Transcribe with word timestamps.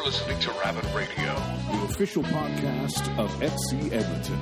You're 0.00 0.06
listening 0.06 0.38
to 0.40 0.50
Rabbit 0.52 0.86
Radio. 0.94 1.34
the 1.72 1.84
official 1.84 2.22
podcast 2.22 3.18
of 3.18 3.30
FC 3.32 3.92
Edmonton. 3.92 4.38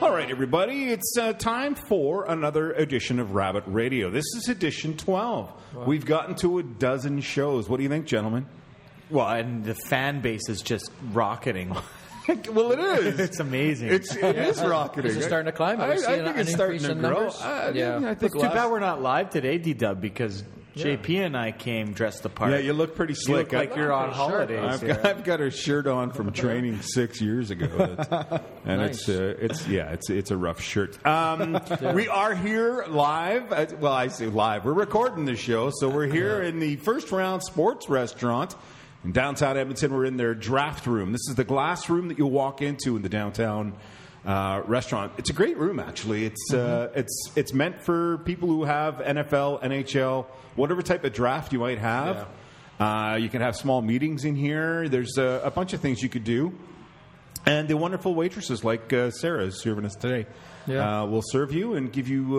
All 0.00 0.12
right, 0.12 0.30
everybody, 0.30 0.90
it's 0.90 1.16
uh, 1.18 1.32
time 1.32 1.74
for 1.74 2.24
another 2.26 2.70
edition 2.72 3.18
of 3.18 3.32
Rabbit 3.32 3.64
Radio. 3.66 4.10
This 4.10 4.26
is 4.36 4.48
edition 4.48 4.96
12. 4.96 5.52
We've 5.84 6.06
gotten 6.06 6.36
to 6.36 6.60
a 6.60 6.62
dozen 6.62 7.20
shows. 7.20 7.68
What 7.68 7.78
do 7.78 7.82
you 7.82 7.88
think, 7.88 8.06
gentlemen? 8.06 8.46
Well, 9.10 9.28
and 9.28 9.64
the 9.64 9.74
fan 9.74 10.20
base 10.20 10.48
is 10.48 10.60
just 10.60 10.88
rocketing. 11.12 11.74
well, 12.52 12.72
it 12.72 12.78
is. 13.04 13.18
it's 13.20 13.40
amazing. 13.40 13.88
It's, 13.88 14.14
it 14.14 14.36
is 14.36 14.60
rocketing. 14.62 15.10
Is 15.10 15.16
it 15.16 15.22
starting 15.24 15.46
to 15.50 15.56
climb? 15.56 15.78
Have 15.78 15.90
I, 15.90 15.94
you 15.94 16.06
I 16.06 16.24
think 16.24 16.36
it's 16.38 16.52
starting 16.52 16.80
to 16.80 16.94
grow. 16.94 17.10
numbers? 17.10 17.40
Uh, 17.40 17.72
Yeah. 17.74 18.00
I 18.02 18.10
it's 18.12 18.20
think 18.20 18.32
too 18.34 18.40
bad 18.40 18.70
we're 18.70 18.80
not 18.80 19.02
live 19.02 19.30
today, 19.30 19.58
D 19.58 19.74
Dub, 19.74 20.00
because 20.00 20.44
JP 20.76 21.26
and 21.26 21.36
I 21.36 21.52
came 21.52 21.92
dressed 21.92 22.22
the 22.22 22.30
part. 22.30 22.50
Yeah, 22.52 22.56
you 22.58 22.72
look 22.72 22.94
pretty 22.96 23.12
You 23.12 23.16
slick. 23.20 23.52
look 23.52 23.60
like 23.60 23.76
you're 23.76 23.92
on 23.92 24.08
Sure. 24.08 24.14
holidays. 24.14 24.58
I've 24.64 24.86
got, 24.86 25.04
I've 25.04 25.24
got 25.24 25.40
a 25.42 25.50
shirt 25.50 25.86
on 25.86 26.12
from 26.12 26.32
training 26.42 26.80
six 26.80 27.20
years 27.20 27.50
ago, 27.50 27.66
That's- 27.76 28.40
and 28.64 28.80
it's 28.80 29.06
uh, 29.06 29.34
it's 29.38 29.68
yeah, 29.68 29.90
it's 29.92 30.08
it's 30.08 30.30
a 30.30 30.36
rough 30.36 30.62
shirt. 30.62 31.04
Um, 31.06 31.60
We 31.94 32.08
are 32.08 32.34
here 32.34 32.86
live. 32.88 33.52
uh, 33.52 33.66
Well, 33.80 33.92
I 33.92 34.08
say 34.08 34.26
live. 34.28 34.64
We're 34.64 34.72
recording 34.72 35.26
the 35.26 35.36
show, 35.36 35.70
so 35.74 35.90
we're 35.90 36.06
here 36.06 36.40
in 36.40 36.58
the 36.58 36.76
first 36.76 37.12
round 37.12 37.42
sports 37.42 37.90
restaurant 37.90 38.54
in 39.04 39.12
downtown 39.12 39.56
Edmonton. 39.56 39.92
We're 39.94 40.04
in 40.04 40.16
their 40.16 40.34
draft 40.34 40.86
room. 40.86 41.12
This 41.12 41.28
is 41.28 41.34
the 41.34 41.44
glass 41.44 41.88
room 41.88 42.08
that 42.08 42.18
you'll 42.18 42.30
walk 42.30 42.62
into 42.62 42.96
in 42.96 43.02
the 43.02 43.08
downtown. 43.08 43.74
Uh, 44.24 44.62
restaurant. 44.66 45.12
It's 45.18 45.30
a 45.30 45.32
great 45.32 45.56
room, 45.58 45.80
actually. 45.80 46.24
It's 46.24 46.54
uh, 46.54 46.92
it's 46.94 47.32
it's 47.34 47.52
meant 47.52 47.80
for 47.82 48.18
people 48.18 48.46
who 48.48 48.62
have 48.62 48.98
NFL, 48.98 49.60
NHL, 49.64 50.26
whatever 50.54 50.80
type 50.80 51.02
of 51.02 51.12
draft 51.12 51.52
you 51.52 51.58
might 51.58 51.78
have. 51.78 52.28
Uh, 52.78 53.16
you 53.20 53.28
can 53.28 53.40
have 53.40 53.56
small 53.56 53.82
meetings 53.82 54.24
in 54.24 54.36
here. 54.36 54.88
There's 54.88 55.18
a, 55.18 55.40
a 55.44 55.50
bunch 55.50 55.72
of 55.72 55.80
things 55.80 56.02
you 56.04 56.08
could 56.08 56.22
do. 56.22 56.52
And 57.46 57.66
the 57.66 57.76
wonderful 57.76 58.14
waitresses 58.14 58.62
like 58.62 58.92
uh, 58.92 59.10
Sarah 59.10 59.46
is 59.46 59.60
serving 59.60 59.84
us 59.84 59.96
today 59.96 60.26
Yeah. 60.68 61.02
uh, 61.02 61.06
will 61.06 61.22
serve 61.24 61.52
you 61.52 61.74
and 61.74 61.92
give 61.92 62.06
you 62.06 62.38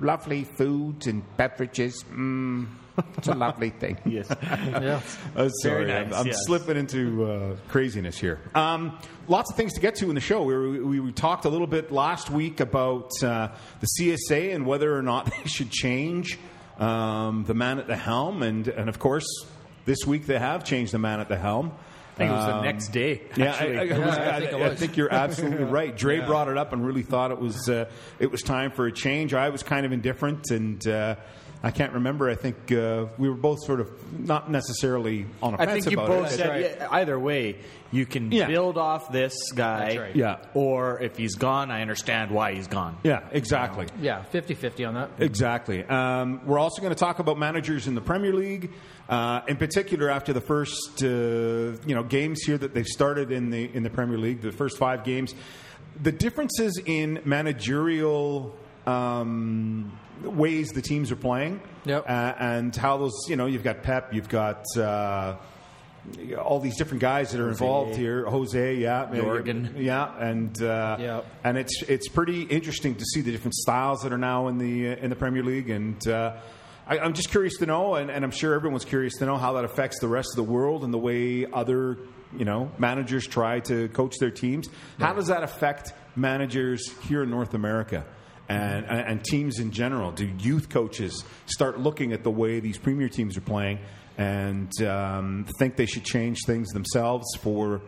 uh, 0.00 0.04
lovely 0.04 0.44
food 0.44 1.08
and 1.08 1.24
beverages. 1.36 2.04
Mm, 2.12 2.68
it's 3.16 3.28
a 3.28 3.34
lovely 3.34 3.70
thing. 3.70 3.98
yes. 4.06 4.26
Yeah. 4.42 5.00
Uh, 5.36 5.48
sorry, 5.48 5.84
Very 5.86 5.92
I'm, 5.98 6.10
nice, 6.10 6.20
I'm 6.20 6.26
yes. 6.26 6.36
slipping 6.46 6.76
into 6.76 7.24
uh, 7.24 7.56
craziness 7.68 8.18
here. 8.18 8.40
Um, 8.54 8.98
lots 9.28 9.50
of 9.50 9.56
things 9.56 9.72
to 9.74 9.80
get 9.80 9.94
to 9.96 10.08
in 10.08 10.14
the 10.14 10.20
show. 10.20 10.42
We, 10.42 10.80
we, 10.80 11.00
we 11.00 11.12
talked 11.12 11.44
a 11.44 11.48
little 11.48 11.66
bit 11.66 11.90
last 11.92 12.30
week 12.30 12.60
about 12.60 13.10
uh, 13.22 13.48
the 13.80 13.86
CSA 13.98 14.54
and 14.54 14.66
whether 14.66 14.96
or 14.96 15.02
not 15.02 15.26
they 15.42 15.48
should 15.48 15.70
change 15.70 16.38
um, 16.78 17.44
the 17.46 17.54
man 17.54 17.78
at 17.78 17.86
the 17.86 17.96
helm, 17.96 18.42
and 18.42 18.66
and 18.68 18.88
of 18.88 18.98
course, 18.98 19.26
this 19.84 19.98
week 20.06 20.26
they 20.26 20.38
have 20.38 20.64
changed 20.64 20.92
the 20.92 20.98
man 20.98 21.20
at 21.20 21.28
the 21.28 21.36
helm. 21.36 21.72
I 22.14 22.16
think 22.16 22.30
it 22.32 22.34
was 22.34 22.46
the 22.46 22.54
Um, 22.56 22.64
next 22.64 22.88
day. 22.88 23.22
Yeah, 23.36 23.56
I. 23.58 23.64
I, 23.64 23.82
Yeah, 23.82 23.98
I 24.08 24.36
I- 24.36 24.40
think 24.40 24.52
it 24.52 24.62
I 24.62 24.74
think 24.74 24.96
you're 24.96 25.12
absolutely 25.12 25.64
right. 25.80 25.96
Dre 25.96 26.20
brought 26.20 26.48
it 26.48 26.56
up 26.58 26.72
and 26.72 26.84
really 26.84 27.02
thought 27.02 27.30
it 27.30 27.38
was 27.38 27.68
uh, 27.68 27.84
it 28.18 28.30
was 28.30 28.42
time 28.42 28.70
for 28.72 28.86
a 28.86 28.92
change. 28.92 29.32
I 29.34 29.48
was 29.50 29.62
kind 29.62 29.84
of 29.86 29.92
indifferent, 29.92 30.50
and 30.50 30.86
uh, 30.86 31.16
I 31.62 31.70
can't 31.70 31.92
remember. 31.92 32.30
I 32.30 32.36
think 32.36 32.72
uh, 32.72 33.06
we 33.18 33.28
were 33.28 33.34
both 33.34 33.62
sort 33.66 33.80
of 33.80 33.90
not 34.18 34.50
necessarily 34.50 35.26
on 35.42 35.52
a 35.54 35.60
I 35.60 35.66
fence 35.66 35.84
think 35.84 35.94
you 35.94 36.00
about 36.02 36.08
both 36.08 36.32
it. 36.32 36.36
said 36.36 36.76
yeah, 36.78 36.88
either 36.90 37.18
way, 37.18 37.56
you 37.92 38.06
can 38.06 38.32
Yeah. 38.32 38.46
build 38.46 38.78
off 38.78 39.12
this 39.12 39.34
guy. 39.52 39.78
That's 39.86 39.98
right. 39.98 40.16
Yeah. 40.16 40.36
Or 40.54 40.98
if 41.02 41.18
he's 41.18 41.34
gone, 41.34 41.70
I 41.70 41.82
understand 41.82 42.30
why 42.30 42.54
he's 42.54 42.66
gone. 42.66 42.96
Yeah, 43.02 43.20
exactly. 43.30 43.86
Yeah, 44.00 44.24
50-50 44.32 44.88
on 44.88 44.94
that. 44.94 45.10
Exactly. 45.18 45.84
Um, 45.84 46.40
we're 46.46 46.58
also 46.58 46.80
going 46.80 46.94
to 46.94 46.98
talk 46.98 47.18
about 47.18 47.38
managers 47.38 47.86
in 47.86 47.94
the 47.94 48.00
Premier 48.00 48.32
League, 48.32 48.70
uh, 49.10 49.42
in 49.46 49.58
particular 49.58 50.08
after 50.08 50.32
the 50.32 50.40
first 50.40 51.02
uh, 51.02 51.06
you 51.06 51.94
know 51.94 52.02
games 52.04 52.40
here 52.42 52.56
that 52.56 52.72
they've 52.72 52.86
started 52.86 53.30
in 53.32 53.50
the 53.50 53.64
in 53.74 53.82
the 53.82 53.90
Premier 53.90 54.16
League, 54.16 54.40
the 54.40 54.50
first 54.52 54.78
five 54.78 55.04
games. 55.04 55.34
The 56.02 56.12
differences 56.12 56.80
in 56.86 57.20
managerial 57.26 58.56
um, 58.90 59.92
ways 60.22 60.70
the 60.72 60.82
teams 60.82 61.10
are 61.12 61.16
playing, 61.16 61.60
Yep. 61.84 62.04
uh, 62.08 62.34
and 62.38 62.74
how 62.76 62.96
those 62.98 63.14
you 63.28 63.36
know 63.36 63.46
you've 63.46 63.64
got 63.64 63.82
Pep, 63.82 64.12
you've 64.14 64.28
got. 64.28 64.64
Uh, 64.76 65.36
all 66.42 66.60
these 66.60 66.78
different 66.78 67.02
guys 67.02 67.30
that 67.30 67.40
are 67.42 67.50
involved 67.50 67.94
here. 67.94 68.24
Jose, 68.24 68.74
yeah, 68.76 69.06
Jurgen. 69.14 69.74
yeah, 69.76 70.10
and 70.18 70.60
uh, 70.62 70.96
Yep. 70.98 71.26
and 71.44 71.58
it's 71.58 71.82
it's 71.88 72.08
pretty 72.08 72.40
interesting 72.44 72.94
to 72.94 73.04
see 73.04 73.20
the 73.20 73.30
different 73.30 73.52
styles 73.54 74.00
that 74.02 74.10
are 74.12 74.16
now 74.18 74.48
in 74.48 74.56
the 74.56 74.88
uh, 74.92 74.96
in 74.96 75.10
the 75.10 75.16
Premier 75.16 75.42
League, 75.42 75.68
and 75.68 76.08
uh, 76.08 76.36
I, 76.88 77.00
I'm 77.00 77.12
just 77.12 77.30
curious 77.30 77.58
to 77.58 77.66
know, 77.66 77.96
and, 77.96 78.10
and 78.10 78.24
I'm 78.24 78.30
sure 78.30 78.54
everyone's 78.54 78.86
curious 78.86 79.18
to 79.18 79.26
know 79.26 79.36
how 79.36 79.52
that 79.52 79.64
affects 79.66 79.98
the 80.00 80.08
rest 80.08 80.30
of 80.32 80.36
the 80.36 80.50
world 80.50 80.84
and 80.84 80.92
the 80.94 80.98
way 80.98 81.44
other 81.52 81.98
you 82.34 82.46
know 82.46 82.70
managers 82.78 83.26
try 83.26 83.60
to 83.60 83.88
coach 83.90 84.16
their 84.18 84.30
teams. 84.30 84.70
How 84.98 85.12
does 85.12 85.26
that 85.26 85.42
affect 85.42 85.92
managers 86.16 86.88
here 87.08 87.22
in 87.24 87.30
North 87.30 87.52
America? 87.52 88.06
And, 88.50 88.84
and 88.86 89.24
teams 89.24 89.58
in 89.58 89.70
general, 89.70 90.10
do 90.12 90.26
youth 90.38 90.68
coaches 90.68 91.24
start 91.46 91.78
looking 91.78 92.12
at 92.12 92.24
the 92.24 92.30
way 92.30 92.60
these 92.60 92.78
premier 92.78 93.08
teams 93.08 93.36
are 93.36 93.42
playing 93.42 93.78
and 94.18 94.70
um, 94.82 95.46
think 95.58 95.76
they 95.76 95.86
should 95.86 96.04
change 96.04 96.38
things 96.46 96.68
themselves 96.70 97.26
for 97.40 97.80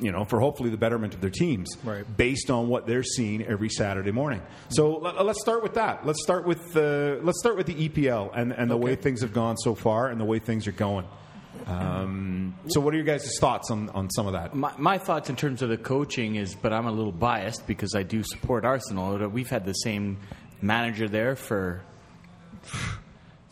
you 0.00 0.10
know, 0.10 0.24
for 0.24 0.40
hopefully 0.40 0.70
the 0.70 0.76
betterment 0.76 1.14
of 1.14 1.20
their 1.20 1.30
teams, 1.30 1.76
Right. 1.84 2.04
based 2.16 2.50
on 2.50 2.68
what 2.68 2.86
they're 2.86 3.02
seeing 3.02 3.42
every 3.44 3.68
Saturday 3.68 4.10
morning. 4.12 4.40
So 4.70 4.96
let, 4.98 5.16
us 5.16 5.38
start 5.40 5.62
with 5.62 5.74
that. 5.74 6.06
Let's 6.06 6.22
start 6.22 6.46
with 6.46 6.72
the 6.72 7.20
let's 7.22 7.38
start 7.40 7.56
with 7.56 7.66
the 7.66 7.88
EPL 7.88 8.30
and, 8.34 8.52
and 8.52 8.70
the 8.70 8.76
way 8.76 8.94
things 8.96 9.20
have 9.20 9.32
gone 9.32 9.56
so 9.56 9.74
far 9.74 10.08
and 10.08 10.20
the 10.20 10.24
way 10.24 10.38
things 10.38 10.66
are 10.66 10.72
going. 10.72 11.06
Um, 11.66 12.54
so, 12.68 12.80
what 12.80 12.92
are 12.94 12.96
your 12.96 13.06
guys' 13.06 13.38
thoughts 13.38 13.70
on, 13.70 13.88
on 13.90 14.10
some 14.10 14.26
of 14.26 14.32
that? 14.32 14.54
My, 14.54 14.72
my 14.78 14.98
thoughts 14.98 15.30
in 15.30 15.36
terms 15.36 15.62
of 15.62 15.68
the 15.68 15.76
coaching 15.76 16.36
is, 16.36 16.54
but 16.54 16.72
I'm 16.72 16.86
a 16.86 16.92
little 16.92 17.12
biased 17.12 17.66
because 17.66 17.94
I 17.94 18.02
do 18.02 18.22
support 18.22 18.64
Arsenal. 18.64 19.16
We've 19.28 19.48
had 19.50 19.64
the 19.64 19.72
same 19.74 20.18
manager 20.60 21.08
there 21.08 21.36
for 21.36 21.82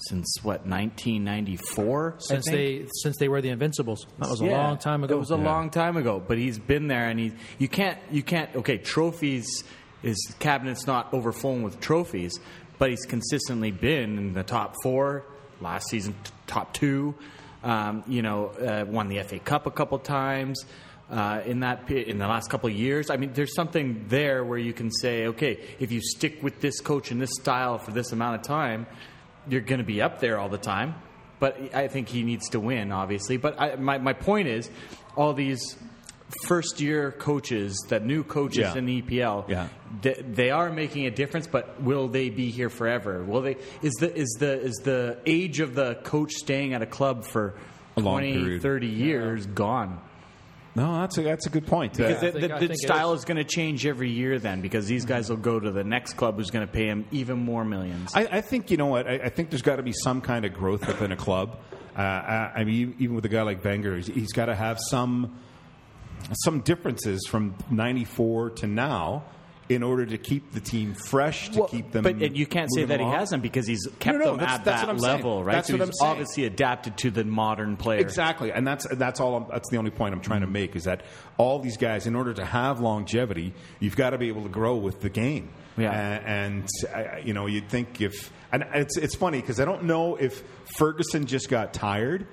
since 0.09 0.39
what 0.43 0.67
1994. 0.67 2.15
Since 2.19 2.47
they 2.47 2.87
since 3.03 3.17
they 3.19 3.29
were 3.29 3.41
the 3.41 3.51
Invincibles. 3.51 4.07
That 4.19 4.29
was 4.31 4.41
a 4.41 4.47
Yeah, 4.47 4.67
long 4.69 4.79
time 4.79 5.05
ago. 5.05 5.15
It 5.15 5.19
was 5.19 5.31
a 5.31 5.37
long 5.37 5.71
time 5.71 5.97
ago, 5.97 6.23
but 6.27 6.39
he's 6.39 6.59
been 6.59 6.89
there, 6.89 7.09
and 7.09 7.19
he 7.21 7.33
you 7.59 7.69
can't 7.69 7.99
you 8.11 8.23
can't 8.23 8.55
okay 8.57 8.79
trophies. 8.79 9.65
His 10.03 10.35
cabinet's 10.39 10.87
not 10.87 11.13
overflowing 11.13 11.63
with 11.63 11.79
trophies, 11.81 12.33
but 12.79 12.89
he's 12.89 13.05
consistently 13.05 13.71
been 13.71 14.17
in 14.17 14.33
the 14.33 14.43
top 14.43 14.75
four 14.83 15.25
last 15.61 15.89
season, 15.91 16.15
t- 16.25 16.31
top 16.47 16.73
two. 16.73 17.15
Um, 17.63 18.05
you 18.07 18.23
know, 18.23 18.47
uh, 18.47 18.87
won 18.89 19.09
the 19.09 19.23
FA 19.23 19.39
Cup 19.39 19.67
a 19.67 19.71
couple 19.71 19.99
times. 19.99 20.65
Uh, 21.11 21.43
in 21.45 21.61
that 21.61 21.91
in 21.91 22.19
the 22.19 22.29
last 22.29 22.49
couple 22.49 22.71
of 22.71 22.77
years, 22.77 23.11
I 23.11 23.17
mean, 23.17 23.33
there's 23.33 23.55
something 23.55 24.05
there 24.09 24.45
where 24.45 24.59
you 24.59 24.73
can 24.73 24.93
say, 24.93 25.27
okay, 25.27 25.59
if 25.81 25.91
you 25.91 26.01
stick 26.01 26.41
with 26.41 26.61
this 26.61 26.81
coach 26.81 27.11
and 27.11 27.21
this 27.21 27.33
style 27.35 27.79
for 27.79 27.91
this 27.91 28.13
amount 28.13 28.37
of 28.37 28.43
time, 28.43 28.87
you're 29.49 29.61
going 29.61 29.81
to 29.81 29.85
be 29.85 30.01
up 30.01 30.21
there 30.21 30.39
all 30.39 30.49
the 30.49 30.59
time. 30.59 30.95
But 31.41 31.75
I 31.75 31.89
think 31.89 32.09
he 32.09 32.23
needs 32.23 32.51
to 32.51 32.61
win, 32.61 32.93
obviously. 32.93 33.39
But 33.39 33.61
I, 33.61 33.75
my, 33.75 33.99
my 33.99 34.13
point 34.13 34.47
is, 34.47 34.71
all 35.17 35.33
these 35.33 35.77
first 36.47 36.81
year 36.81 37.13
coaches, 37.13 37.77
that 37.89 38.05
new 38.05 38.23
coaches 38.25 38.59
Yeah. 38.59 38.77
in 38.77 38.87
the 38.87 39.03
EPL, 39.03 39.45
Yeah. 39.49 39.69
they, 40.03 40.15
they 40.15 40.51
are 40.51 40.71
making 40.71 41.07
a 41.07 41.11
difference. 41.11 41.47
But 41.47 41.83
will 41.83 42.09
they 42.09 42.31
be 42.31 42.51
here 42.51 42.71
forever? 42.71 43.23
Will 43.25 43.43
they? 43.43 43.57
Is 43.83 43.93
the 44.01 44.15
is 44.15 44.37
the 44.39 44.61
is 44.61 44.75
the 44.85 45.19
age 45.27 45.61
of 45.61 45.75
the 45.75 45.97
coach 46.05 46.33
staying 46.33 46.75
at 46.75 46.83
a 46.83 46.87
club 46.87 47.25
for 47.25 47.55
A 47.97 48.01
20, 48.01 48.33
period. 48.33 48.63
30 48.63 48.87
years 48.87 49.47
gone? 49.47 50.01
No, 50.77 51.01
that's 51.01 51.19
a 51.19 51.23
that's 51.23 51.47
a 51.47 51.51
good 51.51 51.67
point. 51.67 51.97
Because 51.97 52.23
Uh, 52.23 52.31
the, 52.31 52.41
think- 52.41 52.59
the, 52.61 52.67
the 52.69 52.77
style 52.77 53.13
is. 53.13 53.21
is 53.21 53.25
going 53.25 53.39
to 53.39 53.45
change 53.45 53.85
every 53.87 54.09
year 54.11 54.39
then, 54.39 54.61
because 54.61 54.87
these 54.87 55.05
guys 55.05 55.29
will 55.29 55.37
go 55.37 55.59
to 55.59 55.73
the 55.73 55.83
next 55.83 56.13
club 56.15 56.37
who's 56.37 56.51
going 56.51 56.65
to 56.65 56.73
pay 56.73 56.87
him 56.87 57.05
even 57.11 57.39
more 57.39 57.65
millions. 57.65 58.13
I, 58.15 58.29
I 58.31 58.41
think 58.41 58.71
you 58.71 58.77
know 58.77 58.87
what. 58.87 59.09
I, 59.09 59.15
I 59.15 59.29
think 59.31 59.51
there's 59.51 59.63
got 59.63 59.77
to 59.77 59.83
be 59.83 59.93
some 59.93 60.21
kind 60.21 60.45
of 60.45 60.55
growth 60.55 60.87
within 60.87 61.11
a 61.11 61.17
club. 61.17 61.59
Uh, 61.99 62.01
I, 62.03 62.53
I 62.59 62.65
mean, 62.65 62.95
even 63.01 63.17
with 63.17 63.25
a 63.25 63.29
guy 63.29 63.43
like 63.43 63.65
Wenger, 63.65 63.97
he's, 63.97 64.07
he's 64.07 64.33
got 64.33 64.47
to 64.47 64.55
have 64.55 64.79
some 64.91 65.37
some 66.33 66.61
differences 66.61 67.27
from 67.29 67.55
'94 67.71 68.51
to 68.51 68.67
now 68.67 69.25
in 69.69 69.85
order 69.85 70.05
to 70.05 70.19
keep 70.19 70.51
the 70.53 70.59
team 70.61 70.95
fresh, 70.95 71.49
to 71.51 71.61
Well, 71.61 71.69
keep 71.69 71.93
them. 71.93 72.03
but 72.03 72.35
you 72.35 72.45
can't 72.45 72.69
say 72.75 72.85
that 72.87 72.99
along. 72.99 73.13
he 73.13 73.19
hasn't 73.19 73.41
because 73.43 73.69
he's 73.69 73.87
kept 74.01 74.19
No, 74.19 74.25
no, 74.25 74.37
them 74.37 74.41
at 74.45 74.65
that 74.65 74.89
I'm 74.89 74.99
saying. 74.99 75.19
level, 75.19 75.45
right? 75.45 75.53
That's 75.55 75.69
so 75.69 75.75
what 75.75 75.83
I'm 75.83 75.89
he's 75.91 75.99
saying. 76.01 76.11
obviously 76.11 76.45
adapted 76.45 76.97
to 76.99 77.11
the 77.13 77.23
modern 77.25 77.77
player. 77.77 78.01
Exactly, 78.01 78.51
and 78.51 78.67
that's 78.67 78.87
that's 78.97 79.21
all. 79.21 79.37
I'm, 79.37 79.47
that's 79.49 79.71
the 79.71 79.77
only 79.77 79.93
point 79.93 80.13
I'm 80.13 80.21
trying 80.21 80.41
to 80.41 80.49
make 80.49 80.75
is 80.75 80.85
that 80.85 81.03
all 81.37 81.61
these 81.61 81.77
guys, 81.77 82.07
in 82.09 82.17
order 82.17 82.35
to 82.35 82.45
have 82.45 82.81
longevity, 82.81 83.55
you've 83.79 83.95
got 83.97 84.11
to 84.11 84.19
be 84.19 84.27
able 84.29 84.43
to 84.43 84.49
grow 84.49 84.77
with 84.77 85.01
the 85.01 85.11
game. 85.11 85.51
Yeah. 85.77 85.93
A- 85.93 86.21
and, 86.21 86.69
I- 86.93 87.23
you 87.25 87.33
know, 87.33 87.47
you'd 87.47 87.69
think 87.69 88.01
if 88.01 88.33
and 88.53 88.65
it's 88.75 88.97
it's 88.97 89.15
funny 89.15 89.41
because 89.41 89.61
I 89.61 89.65
don't 89.65 89.85
know 89.85 90.17
if 90.17 90.43
Ferguson 90.79 91.27
just 91.27 91.49
got 91.49 91.73
tired 91.73 92.27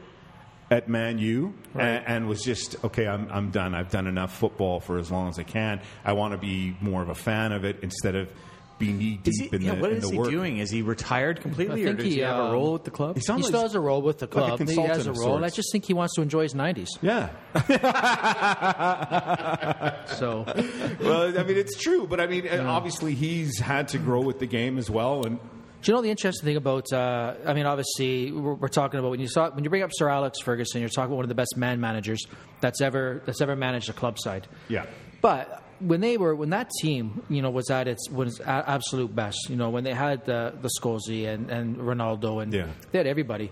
at 0.69 0.89
Man 0.89 1.17
U 1.19 1.53
and, 1.75 2.03
and 2.07 2.27
was 2.27 2.41
just 2.41 2.83
okay. 2.85 3.07
I'm 3.07 3.29
I'm 3.31 3.51
done. 3.51 3.73
I've 3.73 3.91
done 3.91 4.07
enough 4.07 4.35
football 4.37 4.79
for 4.79 4.97
as 4.97 5.11
long 5.11 5.29
as 5.29 5.39
I 5.39 5.43
can. 5.43 5.81
I 6.03 6.13
want 6.13 6.33
to 6.33 6.37
be 6.37 6.75
more 6.81 7.01
of 7.01 7.09
a 7.09 7.15
fan 7.15 7.51
of 7.51 7.63
it 7.65 7.79
instead 7.81 8.15
of 8.15 8.29
be 8.79 8.93
knee 8.93 9.19
Is 9.25 9.37
he, 9.39 9.43
deep 9.45 9.53
in 9.55 9.61
yeah, 9.63 9.73
the 9.73 9.81
what 9.81 9.91
in 9.91 9.97
is 9.97 10.03
the 10.03 10.11
he 10.11 10.17
work. 10.19 10.29
doing? 10.29 10.57
Is 10.59 10.69
he 10.69 10.83
retired 10.83 11.41
completely, 11.41 11.81
I 11.81 11.85
or 11.85 11.87
think 11.87 11.97
does 11.97 12.05
he, 12.05 12.11
he, 12.13 12.19
have 12.19 12.37
a 12.37 12.41
um, 12.43 12.51
role 12.51 12.73
with 12.73 12.83
the 12.83 12.91
club? 12.91 13.15
He 13.15 13.21
sounds 13.21 13.39
He 13.39 13.43
like- 13.45 13.49
still 13.49 13.61
has 13.63 13.73
a 13.73 13.79
role 13.79 14.03
with 14.03 14.19
the 14.19 14.25
like 14.25 14.53
a 14.53 14.57
club. 14.57 14.69
he 14.69 14.75
has 14.81 15.07
a 15.07 15.13
role. 15.13 15.35
and 15.35 15.43
I 15.43 15.49
just 15.49 15.71
think 15.71 15.85
he 15.85 15.95
wants 15.95 16.13
to 16.13 16.21
enjoy 16.21 16.43
his 16.43 16.53
90s. 16.53 16.89
Yeah. 17.01 17.29
So, 20.17 20.45
well, 21.01 21.37
I 21.37 21.43
mean, 21.43 21.57
it's 21.57 21.77
true, 21.77 22.07
but 22.07 22.19
I 22.19 22.27
mean, 22.27 22.47
obviously, 22.47 23.13
he's 23.13 23.59
had 23.59 23.89
to 23.89 23.97
grow 23.97 24.21
with 24.21 24.39
the 24.39 24.45
game 24.45 24.77
as 24.77 24.89
well, 24.89 25.25
and 25.25 25.39
do 25.39 25.45
you 25.91 25.95
know 25.95 26.01
the 26.01 26.09
interesting 26.09 26.45
thing 26.45 26.57
about? 26.57 26.91
Uh, 26.91 27.35
I 27.45 27.53
mean, 27.53 27.65
obviously, 27.65 28.31
we're, 28.31 28.53
we're 28.55 28.67
talking 28.67 28.99
about 28.99 29.11
when 29.11 29.19
you 29.19 29.27
saw 29.27 29.49
when 29.49 29.63
you 29.63 29.69
bring 29.69 29.83
up 29.83 29.91
Sir 29.93 30.09
Alex 30.09 30.39
Ferguson, 30.41 30.81
you're 30.81 30.89
talking 30.89 31.07
about 31.07 31.15
one 31.17 31.25
of 31.25 31.29
the 31.29 31.35
best 31.35 31.55
man 31.57 31.79
managers 31.79 32.25
that's 32.61 32.81
ever 32.81 33.21
that's 33.25 33.41
ever 33.41 33.55
managed 33.55 33.89
a 33.89 33.93
club 33.93 34.17
side. 34.19 34.47
yeah. 34.67 34.85
But 35.21 35.63
when 35.79 35.99
they 36.01 36.17
were 36.17 36.35
when 36.35 36.49
that 36.51 36.69
team, 36.81 37.23
you 37.29 37.41
know, 37.41 37.49
was 37.49 37.69
at 37.69 37.87
its 37.87 38.09
was 38.09 38.39
at 38.39 38.67
absolute 38.67 39.15
best, 39.15 39.49
you 39.49 39.55
know, 39.55 39.69
when 39.69 39.83
they 39.83 39.93
had 39.93 40.25
the 40.25 40.53
the 40.61 40.69
Scolzi 40.79 41.27
and, 41.27 41.49
and 41.49 41.77
Ronaldo 41.77 42.41
and 42.43 42.53
Yeah. 42.53 42.67
they 42.91 42.99
had 42.99 43.07
everybody. 43.07 43.51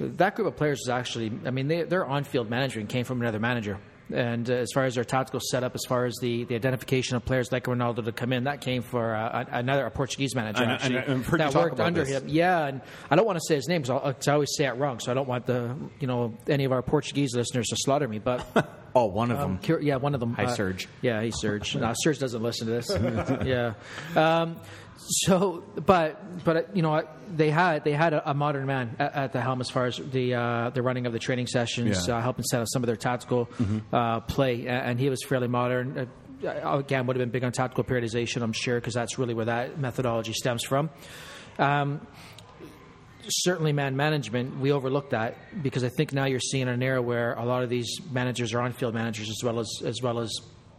That 0.00 0.34
group 0.34 0.48
of 0.48 0.56
players 0.56 0.80
was 0.84 0.88
actually, 0.88 1.30
I 1.46 1.50
mean, 1.50 1.68
they, 1.68 1.82
their 1.84 2.04
on-field 2.04 2.50
management 2.50 2.88
came 2.88 3.04
from 3.04 3.20
another 3.20 3.38
manager. 3.38 3.78
And 4.12 4.50
uh, 4.50 4.54
as 4.54 4.70
far 4.72 4.84
as 4.84 4.96
their 4.96 5.04
tactical 5.04 5.40
setup, 5.40 5.74
as 5.74 5.84
far 5.88 6.04
as 6.04 6.14
the, 6.20 6.44
the 6.44 6.54
identification 6.54 7.16
of 7.16 7.24
players 7.24 7.50
like 7.50 7.64
Ronaldo 7.64 8.04
to 8.04 8.12
come 8.12 8.32
in, 8.32 8.44
that 8.44 8.60
came 8.60 8.82
for 8.82 9.14
uh, 9.14 9.44
another 9.50 9.86
a 9.86 9.90
Portuguese 9.90 10.34
manager 10.34 10.64
actually 10.64 10.96
and 10.96 11.10
I've 11.12 11.26
heard 11.26 11.40
you 11.40 11.50
that 11.50 11.54
worked 11.54 11.80
under 11.80 12.04
this. 12.04 12.20
him. 12.20 12.28
Yeah, 12.28 12.66
and 12.66 12.80
I 13.10 13.16
don't 13.16 13.24
want 13.26 13.36
to 13.36 13.44
say 13.48 13.54
his 13.54 13.66
name 13.66 13.82
because 13.82 14.28
I 14.28 14.32
always 14.32 14.54
say 14.56 14.66
it 14.66 14.76
wrong, 14.76 15.00
so 15.00 15.10
I 15.10 15.14
don't 15.14 15.28
want 15.28 15.46
the 15.46 15.74
you 16.00 16.06
know 16.06 16.34
any 16.48 16.64
of 16.64 16.72
our 16.72 16.82
Portuguese 16.82 17.34
listeners 17.34 17.66
to 17.68 17.76
slaughter 17.78 18.06
me. 18.06 18.18
But 18.18 18.46
oh, 18.94 19.06
one 19.06 19.30
of 19.30 19.38
them. 19.38 19.52
um, 19.52 19.58
Cur- 19.58 19.80
yeah, 19.80 19.96
one 19.96 20.14
of 20.14 20.20
them. 20.20 20.34
Hi, 20.34 20.54
Serge. 20.54 20.88
Yeah, 21.00 21.20
hey, 21.20 21.30
Serge. 21.30 21.74
no, 21.80 21.92
Serge 21.96 22.18
doesn't 22.18 22.42
listen 22.42 22.66
to 22.66 22.72
this. 22.74 22.90
yeah. 23.46 23.74
Um, 24.14 24.56
so, 25.06 25.62
but 25.86 26.44
but 26.44 26.74
you 26.76 26.82
know? 26.82 27.02
They 27.36 27.50
had 27.50 27.84
they 27.84 27.92
had 27.92 28.12
a, 28.12 28.30
a 28.30 28.34
modern 28.34 28.66
man 28.66 28.96
at, 28.98 29.14
at 29.14 29.32
the 29.32 29.40
helm 29.40 29.60
as 29.62 29.70
far 29.70 29.86
as 29.86 29.96
the 29.96 30.34
uh, 30.34 30.70
the 30.70 30.82
running 30.82 31.06
of 31.06 31.12
the 31.14 31.18
training 31.18 31.46
sessions, 31.46 32.06
Yeah. 32.06 32.18
uh, 32.18 32.20
helping 32.20 32.44
set 32.44 32.60
up 32.60 32.68
some 32.70 32.82
of 32.82 32.86
their 32.86 32.96
tactical 32.96 33.48
uh, 33.92 34.20
play, 34.20 34.66
and 34.68 35.00
he 35.00 35.08
was 35.08 35.22
fairly 35.24 35.48
modern. 35.48 36.08
Uh, 36.44 36.78
again, 36.78 37.06
would 37.06 37.16
have 37.16 37.22
been 37.22 37.30
big 37.30 37.42
on 37.42 37.50
tactical 37.50 37.82
periodization, 37.82 38.42
I'm 38.42 38.52
sure, 38.52 38.76
because 38.78 38.92
that's 38.94 39.18
really 39.18 39.32
where 39.34 39.46
that 39.46 39.78
methodology 39.78 40.34
stems 40.34 40.62
from. 40.64 40.90
Um, 41.58 42.06
certainly 43.26 43.72
man 43.72 43.96
management 43.96 44.58
we 44.60 44.70
overlooked 44.70 45.10
that 45.12 45.36
because 45.62 45.82
i 45.82 45.88
think 45.88 46.12
now 46.12 46.26
you're 46.26 46.38
seeing 46.38 46.68
an 46.68 46.82
era 46.82 47.00
where 47.00 47.32
a 47.34 47.44
lot 47.46 47.62
of 47.62 47.70
these 47.70 47.98
managers 48.12 48.52
are 48.52 48.60
on-field 48.60 48.92
managers 48.92 49.30
as 49.30 49.42
well 49.42 49.58
as 49.58 49.70
as 49.86 50.02
well 50.02 50.20
as 50.20 50.30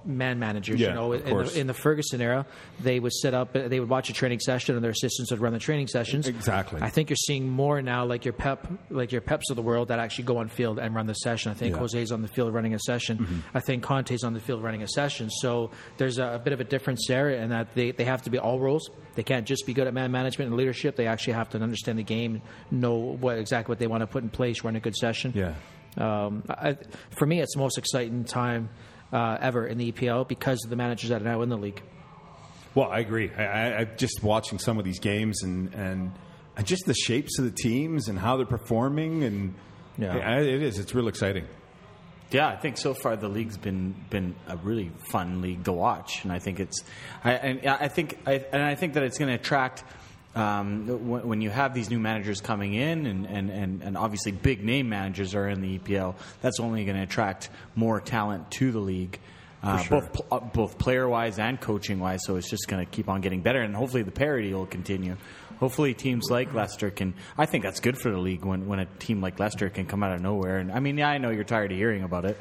man 0.05 0.39
managers 0.39 0.79
Yeah, 0.79 0.89
you 0.89 0.93
know 0.95 1.11
in 1.13 1.37
the, 1.37 1.59
in 1.61 1.67
the 1.67 1.73
ferguson 1.73 2.21
era 2.21 2.45
they 2.79 2.99
would 2.99 3.11
set 3.13 3.33
up 3.33 3.53
they 3.53 3.79
would 3.79 3.89
watch 3.89 4.09
a 4.09 4.13
training 4.13 4.39
session 4.39 4.75
and 4.75 4.83
their 4.83 4.91
assistants 4.91 5.31
would 5.31 5.39
run 5.41 5.53
the 5.53 5.59
training 5.59 5.87
sessions 5.87 6.27
Exactly. 6.27 6.81
i 6.81 6.89
think 6.89 7.09
you're 7.09 7.15
seeing 7.17 7.49
more 7.49 7.81
now 7.81 8.05
like 8.05 8.23
your 8.25 8.33
pep 8.33 8.67
like 8.89 9.11
your 9.11 9.21
peps 9.21 9.49
of 9.49 9.55
the 9.55 9.61
world 9.61 9.87
that 9.87 9.99
actually 9.99 10.25
go 10.25 10.37
on 10.37 10.47
field 10.47 10.79
and 10.79 10.93
run 10.95 11.07
the 11.07 11.13
session 11.13 11.51
i 11.51 11.55
think 11.55 11.71
Yeah. 11.71 11.77
Mm-hmm. 11.77 11.83
jose's 11.85 12.11
on 12.11 12.21
the 12.21 12.27
field 12.27 12.53
running 12.53 12.73
a 12.73 12.79
session 12.79 13.43
i 13.53 13.59
think 13.59 13.83
conte's 13.83 14.23
on 14.23 14.33
the 14.33 14.39
field 14.39 14.61
running 14.63 14.83
a 14.83 14.87
session 14.87 15.29
so 15.29 15.71
there's 15.97 16.17
a, 16.19 16.35
a 16.35 16.39
bit 16.39 16.53
of 16.53 16.59
a 16.59 16.63
difference 16.65 17.05
there 17.07 17.29
in 17.31 17.49
that 17.49 17.73
they, 17.75 17.91
they 17.91 18.05
have 18.05 18.21
to 18.23 18.29
be 18.29 18.37
all 18.37 18.59
roles 18.59 18.89
they 19.15 19.23
can't 19.23 19.47
just 19.47 19.65
be 19.65 19.73
good 19.73 19.87
at 19.87 19.93
man 19.93 20.11
management 20.11 20.49
and 20.49 20.57
leadership. 20.57 20.97
They 20.97 21.07
actually 21.07 21.33
have 21.33 21.49
to 21.51 21.59
understand 21.59 21.97
the 21.97 22.03
game, 22.03 22.41
know 22.69 22.95
what 22.95 23.37
exactly 23.37 23.71
what 23.71 23.79
they 23.79 23.87
want 23.87 24.01
to 24.01 24.07
put 24.07 24.23
in 24.23 24.29
place, 24.29 24.61
run 24.61 24.75
a 24.75 24.81
good 24.81 24.93
session. 24.95 25.31
Yeah. 25.33 25.53
Um, 25.97 26.43
I, 26.49 26.77
for 27.11 27.25
me, 27.25 27.39
it's 27.39 27.53
the 27.53 27.61
most 27.61 27.77
exciting 27.77 28.25
time 28.25 28.67
uh, 29.13 29.37
ever 29.39 29.65
in 29.67 29.77
the 29.77 29.91
EPL 29.91 30.27
because 30.27 30.63
of 30.63 30.69
the 30.69 30.75
managers 30.75 31.09
that 31.09 31.21
are 31.21 31.25
now 31.25 31.41
in 31.41 31.49
the 31.49 31.57
league. 31.57 31.81
Well, 32.73 32.89
I 32.91 32.99
agree. 32.99 33.31
I, 33.37 33.43
I, 33.43 33.77
I'm 33.79 33.89
just 33.97 34.21
watching 34.23 34.59
some 34.59 34.77
of 34.77 34.85
these 34.85 34.99
games 34.99 35.43
and, 35.43 35.73
and 35.73 36.11
and 36.57 36.65
just 36.65 36.85
the 36.85 36.93
shapes 36.93 37.37
of 37.39 37.45
the 37.45 37.51
teams 37.51 38.07
and 38.07 38.17
how 38.17 38.37
they're 38.37 38.45
performing, 38.45 39.23
and 39.23 39.53
Yeah. 39.97 40.15
I- 40.17 40.39
it 40.41 40.61
is. 40.61 40.79
It's 40.79 40.93
real 40.95 41.07
exciting. 41.07 41.45
Yeah, 42.31 42.47
I 42.47 42.55
think 42.55 42.77
so 42.77 42.93
far 42.93 43.15
the 43.15 43.27
league's 43.29 43.55
been 43.57 43.93
been 44.09 44.35
a 44.47 44.57
really 44.57 44.89
fun 45.11 45.41
league 45.41 45.63
to 45.65 45.71
watch, 45.73 46.23
and 46.23 46.31
I 46.33 46.39
think 46.39 46.59
it's, 46.59 46.83
I, 47.23 47.33
and 47.33 47.67
I 47.67 47.87
think, 47.87 48.17
I, 48.25 48.43
and 48.51 48.61
I 48.63 48.75
think 48.75 48.93
that 48.95 49.03
it's 49.03 49.17
going 49.19 49.29
to 49.29 49.35
attract. 49.35 49.83
Um, 50.35 51.07
when, 51.07 51.27
when 51.27 51.41
you 51.41 51.49
have 51.49 51.73
these 51.73 51.89
new 51.89 51.99
managers 51.99 52.41
coming 52.41 52.73
in, 52.73 53.05
and, 53.05 53.25
and, 53.25 53.49
and, 53.49 53.81
and 53.81 53.97
obviously 53.97 54.33
big 54.33 54.63
name 54.63 54.89
managers 54.89 55.33
are 55.33 55.47
in 55.47 55.61
the 55.61 55.79
EPL, 55.79 56.15
that's 56.41 56.59
only 56.59 56.83
going 56.83 56.97
to 56.97 57.03
attract 57.03 57.49
more 57.73 58.01
talent 58.01 58.51
to 58.51 58.71
the 58.73 58.79
league, 58.79 59.17
uh, 59.63 59.77
sure. 59.77 60.01
both 60.01 60.11
pl- 60.13 60.25
uh, 60.31 60.39
both 60.41 60.77
player 60.77 61.07
wise 61.07 61.39
and 61.39 61.61
coaching 61.61 61.99
wise. 62.01 62.19
So 62.25 62.35
it's 62.35 62.49
just 62.49 62.67
going 62.67 62.85
to 62.85 62.91
keep 62.91 63.07
on 63.07 63.21
getting 63.21 63.41
better, 63.43 63.61
and 63.61 63.73
hopefully 63.73 64.03
the 64.03 64.11
parity 64.11 64.53
will 64.53 64.65
continue. 64.65 65.15
Hopefully 65.61 65.93
teams 65.93 66.25
like 66.29 66.53
Leicester 66.53 66.89
can. 66.91 67.13
I 67.37 67.45
think 67.45 67.63
that's 67.63 67.79
good 67.79 67.97
for 67.97 68.11
the 68.11 68.17
league 68.17 68.43
when, 68.43 68.67
when 68.67 68.79
a 68.79 68.85
team 68.85 69.21
like 69.21 69.39
Leicester 69.39 69.69
can 69.69 69.85
come 69.85 70.03
out 70.03 70.11
of 70.13 70.21
nowhere. 70.21 70.57
And 70.57 70.69
I 70.69 70.81
mean, 70.81 70.97
yeah, 70.97 71.07
I 71.07 71.17
know 71.17 71.29
you're 71.29 71.45
tired 71.45 71.71
of 71.71 71.77
hearing 71.77 72.03
about 72.03 72.25
it, 72.25 72.37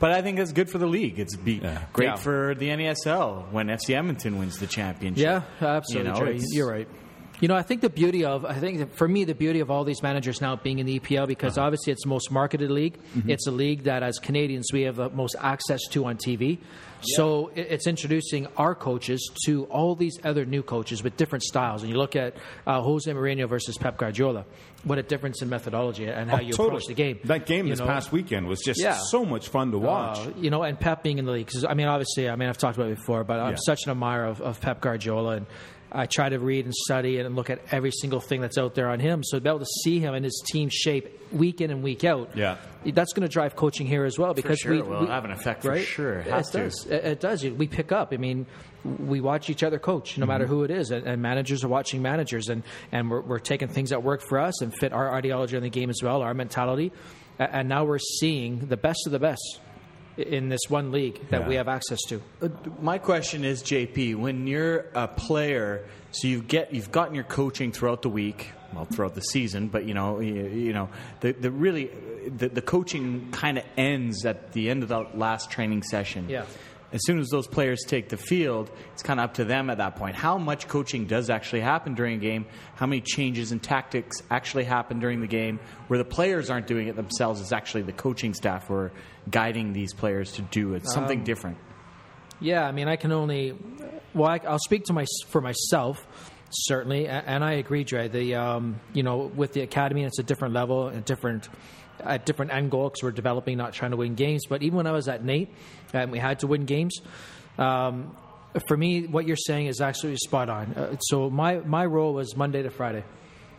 but 0.00 0.10
I 0.10 0.20
think 0.20 0.40
it's 0.40 0.50
good 0.50 0.68
for 0.68 0.78
the 0.78 0.86
league. 0.88 1.20
It's 1.20 1.36
be 1.36 1.60
Yeah. 1.62 1.82
great 1.92 2.06
Yeah. 2.06 2.16
for 2.16 2.56
the 2.58 2.70
NASL 2.70 3.52
when 3.52 3.68
FC 3.68 3.94
Edmonton 3.94 4.36
wins 4.36 4.58
the 4.58 4.66
championship. 4.66 5.22
Yeah, 5.24 5.42
absolutely. 5.60 6.10
You 6.10 6.38
know, 6.40 6.44
You're 6.50 6.68
right. 6.68 6.88
You 7.40 7.48
know, 7.48 7.54
I 7.54 7.62
think 7.62 7.82
the 7.82 7.90
beauty 7.90 8.24
of 8.24 8.44
I 8.46 8.54
think 8.54 8.94
for 8.94 9.06
me 9.06 9.24
the 9.24 9.34
beauty 9.34 9.60
of 9.60 9.70
all 9.70 9.84
these 9.84 10.02
managers 10.02 10.40
now 10.40 10.56
being 10.56 10.78
in 10.78 10.86
the 10.86 10.98
EPL 10.98 11.26
because 11.28 11.58
Uh-huh. 11.58 11.66
obviously 11.66 11.92
it's 11.92 12.02
the 12.04 12.08
most 12.08 12.30
marketed 12.30 12.70
league. 12.70 12.96
Mm-hmm. 13.16 13.30
It's 13.30 13.46
a 13.46 13.50
league 13.50 13.82
that 13.84 14.02
as 14.02 14.18
Canadians 14.18 14.70
we 14.72 14.82
have 14.82 14.96
the 14.96 15.10
most 15.10 15.36
access 15.40 15.82
to 15.90 16.06
on 16.06 16.16
TV. 16.16 16.58
So 17.02 17.50
it's 17.54 17.86
introducing 17.86 18.46
our 18.56 18.74
coaches 18.74 19.30
to 19.44 19.64
all 19.66 19.94
these 19.94 20.18
other 20.24 20.44
new 20.46 20.62
coaches 20.62 21.02
with 21.04 21.16
different 21.18 21.44
styles. 21.44 21.82
And 21.82 21.92
you 21.92 21.98
look 21.98 22.16
at 22.16 22.36
uh, 22.66 22.80
Jose 22.80 23.08
Mourinho 23.12 23.46
versus 23.48 23.76
Pep 23.76 23.98
Guardiola. 23.98 24.44
What 24.82 24.98
a 24.98 25.02
difference 25.02 25.42
in 25.42 25.48
methodology 25.50 26.06
and 26.06 26.30
how 26.30 26.38
Oh, 26.38 26.40
you 26.40 26.52
totally. 26.52 26.68
approach 26.68 26.86
the 26.86 26.94
game. 26.94 27.18
That 27.24 27.44
game 27.44 27.66
You 27.66 27.72
this 27.72 27.80
know, 27.80 27.86
past 27.86 28.12
weekend 28.12 28.48
was 28.48 28.60
just 28.64 28.80
Yeah. 28.80 28.96
so 29.10 29.24
much 29.26 29.48
fun 29.48 29.72
to 29.72 29.78
watch. 29.78 30.18
uh, 30.26 30.30
you 30.40 30.48
know, 30.50 30.62
and 30.62 30.80
Pep 30.80 31.02
being 31.02 31.18
in 31.18 31.26
the 31.26 31.32
league. 31.32 31.48
'cause, 31.48 31.64
I 31.68 31.74
mean, 31.74 31.86
obviously, 31.86 32.30
I 32.30 32.34
mean, 32.36 32.48
I've 32.48 32.58
talked 32.58 32.76
about 32.78 32.88
it 32.90 32.96
before, 32.96 33.22
but 33.24 33.40
I'm 33.40 33.50
Yeah. 33.52 33.56
such 33.66 33.80
an 33.84 33.90
admirer 33.90 34.24
of, 34.26 34.40
of 34.40 34.60
Pep 34.60 34.80
Guardiola, 34.80 35.36
and 35.36 35.46
I 35.96 36.06
try 36.06 36.28
to 36.28 36.38
read 36.38 36.66
and 36.66 36.74
study 36.74 37.18
and 37.18 37.34
look 37.34 37.48
at 37.48 37.60
every 37.70 37.90
single 37.90 38.20
thing 38.20 38.40
that's 38.42 38.58
out 38.58 38.74
there 38.74 38.88
on 38.90 39.00
him. 39.00 39.24
So 39.24 39.38
to 39.38 39.40
be 39.40 39.48
able 39.48 39.60
to 39.60 39.66
see 39.84 39.98
him 39.98 40.12
and 40.14 40.24
his 40.24 40.42
team 40.52 40.68
shape 40.70 41.18
week 41.32 41.60
in 41.62 41.70
and 41.70 41.82
week 41.82 42.04
out, 42.04 42.30
Yeah. 42.36 42.58
that's 42.84 43.14
going 43.14 43.26
to 43.26 43.32
drive 43.32 43.56
coaching 43.56 43.86
here 43.86 44.04
as 44.04 44.18
well 44.18 44.34
because 44.34 44.58
sure 44.58 44.72
we 44.72 44.78
it 44.80 44.86
will 44.86 45.00
we- 45.00 45.06
have 45.06 45.24
an 45.24 45.30
effect 45.30 45.62
for 45.62 45.70
right? 45.70 45.84
sure. 45.86 46.18
It 46.20 46.26
It, 46.26 46.52
does. 46.52 46.86
It, 46.86 47.20
does. 47.20 47.44
We 47.44 47.66
pick 47.66 47.92
up. 47.92 48.12
I 48.12 48.18
mean, 48.18 48.44
we 48.84 49.20
watch 49.22 49.48
each 49.48 49.62
other 49.62 49.78
coach, 49.78 50.18
no 50.18 50.26
matter 50.26 50.44
mm-hmm. 50.44 50.52
who 50.54 50.64
it 50.64 50.70
is, 50.70 50.90
and, 50.90 51.06
and 51.06 51.22
managers 51.22 51.64
are 51.64 51.68
watching 51.68 52.02
managers, 52.02 52.48
and 52.48 52.62
and 52.92 53.10
we're, 53.10 53.22
we're 53.22 53.38
taking 53.40 53.66
things 53.68 53.90
that 53.90 54.02
work 54.02 54.20
for 54.28 54.38
us 54.38 54.60
and 54.62 54.72
fit 54.72 54.92
our 54.92 55.12
ideology 55.14 55.56
in 55.56 55.62
the 55.62 55.70
game 55.70 55.90
as 55.90 56.00
well, 56.02 56.22
our 56.22 56.34
mentality, 56.34 56.92
and 57.38 57.68
now 57.68 57.84
we're 57.84 57.98
seeing 57.98 58.66
the 58.68 58.76
best 58.76 59.00
of 59.06 59.12
the 59.12 59.18
best 59.18 59.60
in 60.16 60.48
this 60.48 60.60
one 60.68 60.92
league 60.92 61.28
that 61.30 61.42
Yeah. 61.42 61.48
we 61.48 61.54
have 61.56 61.68
access 61.68 61.98
to. 62.08 62.22
Uh, 62.40 62.48
My 62.80 62.98
question 62.98 63.44
is, 63.44 63.62
JP, 63.62 64.14
when 64.16 64.46
you're 64.46 64.86
a 64.94 65.08
player, 65.08 65.84
so 66.12 66.28
you 66.28 66.40
get 66.42 66.72
you've 66.72 66.90
gotten 66.92 67.14
your 67.14 67.24
coaching 67.24 67.72
throughout 67.72 68.02
the 68.02 68.08
week, 68.08 68.50
well, 68.74 68.86
throughout 68.86 69.14
the 69.14 69.20
season, 69.22 69.68
but 69.68 69.84
you 69.84 69.94
know, 69.94 70.20
you, 70.20 70.34
you 70.46 70.72
know, 70.72 70.88
the 71.20 71.32
the 71.32 71.50
really 71.50 71.90
the, 72.26 72.48
the 72.48 72.62
coaching 72.62 73.28
kind 73.30 73.58
of 73.58 73.64
ends 73.76 74.24
at 74.24 74.52
the 74.52 74.68
end 74.70 74.82
of 74.82 74.88
the 74.88 75.06
last 75.14 75.50
training 75.50 75.82
session. 75.82 76.26
Yeah. 76.28 76.44
As 76.92 77.00
soon 77.04 77.18
as 77.18 77.28
those 77.28 77.46
players 77.46 77.80
take 77.86 78.08
the 78.08 78.16
field, 78.16 78.70
it's 78.92 79.02
kind 79.02 79.18
of 79.18 79.24
up 79.24 79.34
to 79.34 79.44
them 79.44 79.70
at 79.70 79.78
that 79.78 79.96
point. 79.96 80.14
How 80.14 80.38
much 80.38 80.68
coaching 80.68 81.06
does 81.06 81.30
actually 81.30 81.60
happen 81.60 81.94
during 81.94 82.14
a 82.14 82.20
game? 82.20 82.46
How 82.76 82.86
many 82.86 83.00
changes 83.00 83.52
in 83.52 83.60
tactics 83.60 84.22
actually 84.30 84.64
happen 84.64 85.00
during 85.00 85.20
the 85.20 85.26
game? 85.26 85.58
Where 85.88 85.98
the 85.98 86.04
players 86.04 86.48
aren't 86.48 86.66
doing 86.66 86.88
it 86.88 86.96
themselves, 86.96 87.40
it's 87.40 87.52
actually 87.52 87.82
the 87.82 87.92
coaching 87.92 88.34
staff 88.34 88.68
who 88.68 88.74
are 88.74 88.92
guiding 89.30 89.72
these 89.72 89.92
players 89.92 90.32
to 90.32 90.42
do 90.42 90.74
it. 90.74 90.86
Something 90.86 91.18
um, 91.18 91.24
different. 91.24 91.58
Yeah, 92.40 92.64
I 92.64 92.72
mean, 92.72 92.86
I 92.88 92.96
can 92.96 93.12
only. 93.12 93.56
Well, 94.14 94.28
I, 94.28 94.40
I'll 94.46 94.58
speak 94.58 94.84
to 94.84 94.92
my 94.92 95.06
for 95.28 95.40
myself 95.40 96.06
certainly, 96.50 97.08
and 97.08 97.44
I 97.44 97.52
agree, 97.54 97.84
Dre. 97.84 98.08
The 98.08 98.34
um, 98.34 98.80
you 98.92 99.02
know 99.02 99.30
with 99.34 99.52
the 99.52 99.62
academy, 99.62 100.04
it's 100.04 100.18
a 100.18 100.22
different 100.22 100.54
level, 100.54 100.88
a 100.88 101.00
different 101.00 101.48
a 102.00 102.18
different 102.18 102.52
end 102.52 102.70
goal 102.70 102.88
because 102.88 103.02
we're 103.02 103.10
developing, 103.10 103.56
not 103.56 103.72
trying 103.72 103.92
to 103.92 103.96
win 103.96 104.14
games. 104.14 104.44
But 104.48 104.62
even 104.62 104.76
when 104.76 104.86
I 104.86 104.92
was 104.92 105.08
at 105.08 105.24
NAIT, 105.24 105.48
and 105.92 106.10
we 106.10 106.18
had 106.18 106.40
to 106.40 106.46
win 106.46 106.64
games. 106.64 107.00
Um, 107.58 108.16
for 108.68 108.76
me, 108.76 109.06
what 109.06 109.26
you're 109.26 109.36
saying 109.36 109.66
is 109.66 109.80
absolutely 109.80 110.18
spot 110.18 110.48
on. 110.48 110.72
Uh, 110.74 110.96
so 111.00 111.28
my 111.30 111.56
my 111.56 111.84
role 111.84 112.14
was 112.14 112.36
Monday 112.36 112.62
to 112.62 112.70
Friday 112.70 113.04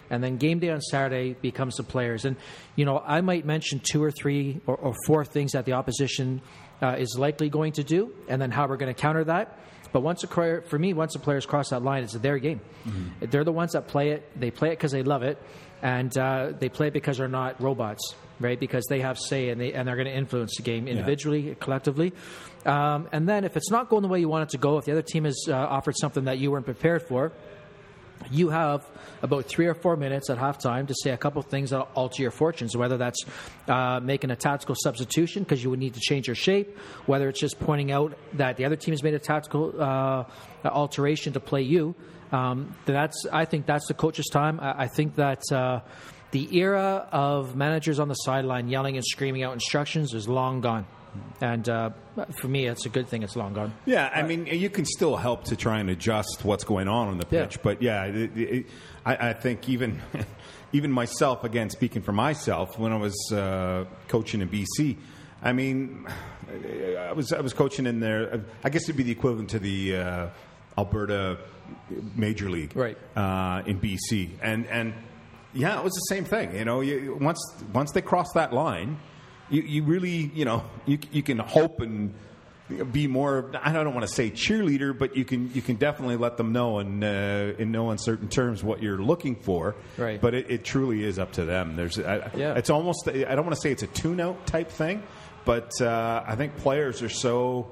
and 0.10 0.24
then 0.24 0.38
game 0.38 0.60
day 0.60 0.70
on 0.70 0.82
Saturday 0.82 1.34
becomes 1.34 1.75
the 1.75 1.84
players. 1.84 2.25
And 2.25 2.36
you 2.75 2.86
know, 2.86 3.01
I 3.06 3.22
might 3.22 3.46
mention 3.46 3.79
two 3.79 4.03
or 4.03 4.12
three 4.12 4.62
or, 4.65 4.75
or 4.75 4.96
four 5.06 5.25
things 5.25 5.51
that 5.51 5.65
the 5.65 5.74
opposition 5.74 6.41
uh, 6.82 6.96
is 6.98 7.15
likely 7.17 7.50
going 7.50 7.74
to 7.74 7.84
do, 7.84 8.13
and 8.27 8.41
then 8.41 8.51
how 8.51 8.67
we're 8.67 8.77
going 8.77 8.94
to 8.94 9.00
counter 9.00 9.24
that. 9.25 9.60
But 9.91 10.01
once 10.01 10.24
a 10.24 10.27
player, 10.27 10.62
for 10.62 10.77
me, 10.77 10.94
once 10.94 11.13
the 11.13 11.20
players 11.20 11.46
cross 11.46 11.70
that 11.70 11.84
line, 11.84 12.03
it's 12.03 12.13
their 12.13 12.38
game. 12.38 12.62
Mm-hmm. 12.86 13.25
They're 13.29 13.44
the 13.44 13.51
ones 13.51 13.74
that 13.74 13.88
play 13.88 14.10
it. 14.12 14.39
They 14.39 14.51
play 14.51 14.70
it 14.70 14.77
because 14.77 14.91
they 14.91 15.03
love 15.03 15.24
it, 15.24 15.41
and 15.82 16.15
uh, 16.17 16.53
they 16.60 16.70
play 16.70 16.88
it 16.88 16.94
because 16.94 17.17
they're 17.17 17.27
not 17.27 17.62
robots, 17.62 18.15
right? 18.39 18.60
Because 18.60 18.86
they 18.88 19.01
have 19.01 19.17
say 19.17 19.50
and 19.50 19.60
they 19.60 19.74
and 19.74 19.88
they're 19.88 19.96
going 19.96 20.08
to 20.08 20.15
influence 20.15 20.58
the 20.58 20.63
game 20.63 20.88
individually, 20.88 21.56
collectively. 21.60 22.13
Um, 22.65 23.08
and 23.12 23.27
then 23.27 23.44
if 23.46 23.56
it's 23.56 23.72
not 23.72 23.89
going 23.89 24.01
the 24.01 24.10
way 24.10 24.20
you 24.20 24.29
want 24.29 24.44
it 24.44 24.50
to 24.50 24.58
go, 24.58 24.77
if 24.77 24.86
the 24.86 24.91
other 24.91 25.01
team 25.01 25.24
has 25.24 25.46
uh, 25.48 25.53
offered 25.53 25.96
something 25.98 26.25
that 26.25 26.38
you 26.38 26.51
weren't 26.51 26.65
prepared 26.65 27.03
for, 27.03 27.32
you 28.32 28.50
have 28.50 28.88
about 29.22 29.46
three 29.46 29.68
or 29.68 29.74
four 29.74 29.96
minutes 29.96 30.30
at 30.30 30.38
halftime 30.38 30.88
to 30.88 30.96
say 31.02 31.12
a 31.12 31.18
couple 31.18 31.40
of 31.40 31.48
things 31.48 31.72
that 31.72 31.82
alter 31.96 32.22
your 32.22 32.32
fortunes, 32.32 32.76
whether 32.76 32.98
that's 32.98 33.26
uh, 33.68 34.00
making 34.02 34.32
a 34.32 34.36
tactical 34.36 34.76
substitution 34.76 35.44
because 35.44 35.64
you 35.64 35.70
would 35.70 35.80
need 35.80 35.94
to 35.94 36.00
change 36.00 36.28
your 36.28 36.36
shape, 36.36 36.78
whether 37.06 37.30
it's 37.30 37.40
just 37.40 37.60
pointing 37.60 37.92
out 37.92 38.18
that 38.34 38.58
the 38.58 38.66
other 38.66 38.76
team 38.76 38.94
has 38.94 39.04
made 39.04 39.14
a 39.14 39.20
tactical 39.20 39.74
uh, 39.82 40.24
alteration 40.66 41.34
to 41.34 41.40
play 41.40 41.62
you. 41.62 41.96
Um, 42.32 42.76
that's 42.86 43.26
I 43.32 43.46
think 43.46 43.66
that's 43.66 43.88
the 43.88 43.94
coach's 43.94 44.28
time. 44.28 44.60
I, 44.60 44.84
I 44.84 44.88
think 44.88 45.16
that. 45.16 45.42
Uh, 45.52 45.82
the 46.32 46.58
era 46.58 47.08
of 47.14 47.56
managers 47.56 48.02
on 48.02 48.10
the 48.10 48.14
sideline 48.14 48.68
yelling 48.68 48.98
and 48.98 49.06
screaming 49.06 49.44
out 49.44 49.54
instructions 49.54 50.14
is 50.14 50.28
long 50.28 50.60
gone. 50.60 50.86
And 51.42 51.68
uh, 51.70 51.92
for 52.34 52.48
me, 52.48 52.66
it's 52.68 52.86
a 52.86 52.90
good 52.90 53.08
thing 53.08 53.24
it's 53.24 53.36
long 53.36 53.54
gone. 53.54 53.74
Yeah, 53.86 54.10
I 54.14 54.24
mean, 54.24 54.46
you 54.48 54.70
can 54.70 54.86
still 54.86 55.16
help 55.18 55.44
to 55.46 55.56
try 55.56 55.80
and 55.80 55.90
adjust 55.90 56.44
what's 56.44 56.64
going 56.64 56.88
on 56.88 57.08
on 57.10 57.18
the 57.18 57.28
Yeah. 57.30 57.46
pitch, 57.46 57.62
but 57.62 57.82
yeah, 57.82 58.06
it, 58.06 58.38
it, 58.38 58.66
I, 59.06 59.30
I 59.30 59.34
think 59.34 59.68
even 59.70 60.02
even 60.74 60.92
myself, 60.92 61.44
again, 61.44 61.70
speaking 61.70 62.02
for 62.02 62.12
myself, 62.12 62.78
when 62.80 62.92
I 62.92 62.98
was 62.98 63.16
uh, 63.32 63.86
coaching 64.08 64.42
in 64.42 64.50
BC, 64.50 64.98
I 65.44 65.54
mean, 65.54 66.08
I 67.00 67.12
was 67.14 67.32
I 67.34 67.42
was 67.42 67.54
coaching 67.54 67.86
in 67.86 68.00
there. 68.00 68.44
I 68.64 68.70
guess 68.70 68.84
it'd 68.84 68.98
be 68.98 69.04
the 69.04 69.12
equivalent 69.12 69.50
to 69.52 69.60
the 69.60 69.96
uh, 69.98 70.28
Alberta 70.78 71.38
Major 72.16 72.50
League, 72.50 72.76
Right. 72.76 72.98
Uh, 73.16 73.62
in 73.66 73.80
BC, 73.80 74.32
and 74.42 74.66
and 74.68 74.94
yeah, 75.54 75.78
it 75.78 75.84
was 75.84 75.94
the 75.94 76.16
same 76.16 76.26
thing. 76.26 76.56
You 76.56 76.66
know, 76.66 76.82
you, 76.82 77.18
once 77.22 77.40
once 77.74 77.92
they 77.92 78.02
cross 78.02 78.32
that 78.34 78.54
line, 78.54 78.98
you, 79.50 79.62
you 79.62 79.84
really, 79.84 80.32
you 80.34 80.46
know, 80.46 80.63
you 80.86 81.00
you 81.12 81.24
can 81.24 81.39
hope 81.39 81.82
and 81.82 82.13
be 82.92 83.08
more. 83.08 83.50
I 83.63 83.72
don't 83.72 83.94
want 83.94 84.06
to 84.06 84.13
say 84.13 84.30
cheerleader, 84.30 84.98
but 84.98 85.16
you 85.16 85.24
can 85.24 85.54
you 85.54 85.62
can 85.62 85.77
definitely 85.77 86.18
let 86.18 86.36
them 86.38 86.51
know 86.51 86.80
in 86.80 87.04
uh, 87.04 87.54
in 87.58 87.72
no 87.72 87.92
uncertain 87.92 88.27
terms 88.27 88.63
what 88.63 88.84
you're 88.84 88.98
looking 89.01 89.36
for. 89.36 89.75
Right. 89.98 90.20
But 90.20 90.34
it, 90.34 90.51
it 90.51 90.63
truly 90.66 91.04
is 91.04 91.18
up 91.18 91.32
to 91.34 91.46
them. 91.46 91.75
There's, 91.77 91.98
I, 91.98 92.30
Yeah. 92.36 92.56
it's 92.56 92.70
almost. 92.70 93.08
I 93.08 93.36
don't 93.36 93.46
want 93.46 93.56
to 93.56 93.62
say 93.62 93.72
it's 93.72 93.84
a 93.84 93.88
tune-out 93.88 94.46
type 94.48 94.70
thing, 94.70 95.01
but 95.46 95.72
uh, 95.82 96.24
I 96.27 96.36
think 96.36 96.58
players 96.58 97.01
are 97.01 97.10
so 97.10 97.70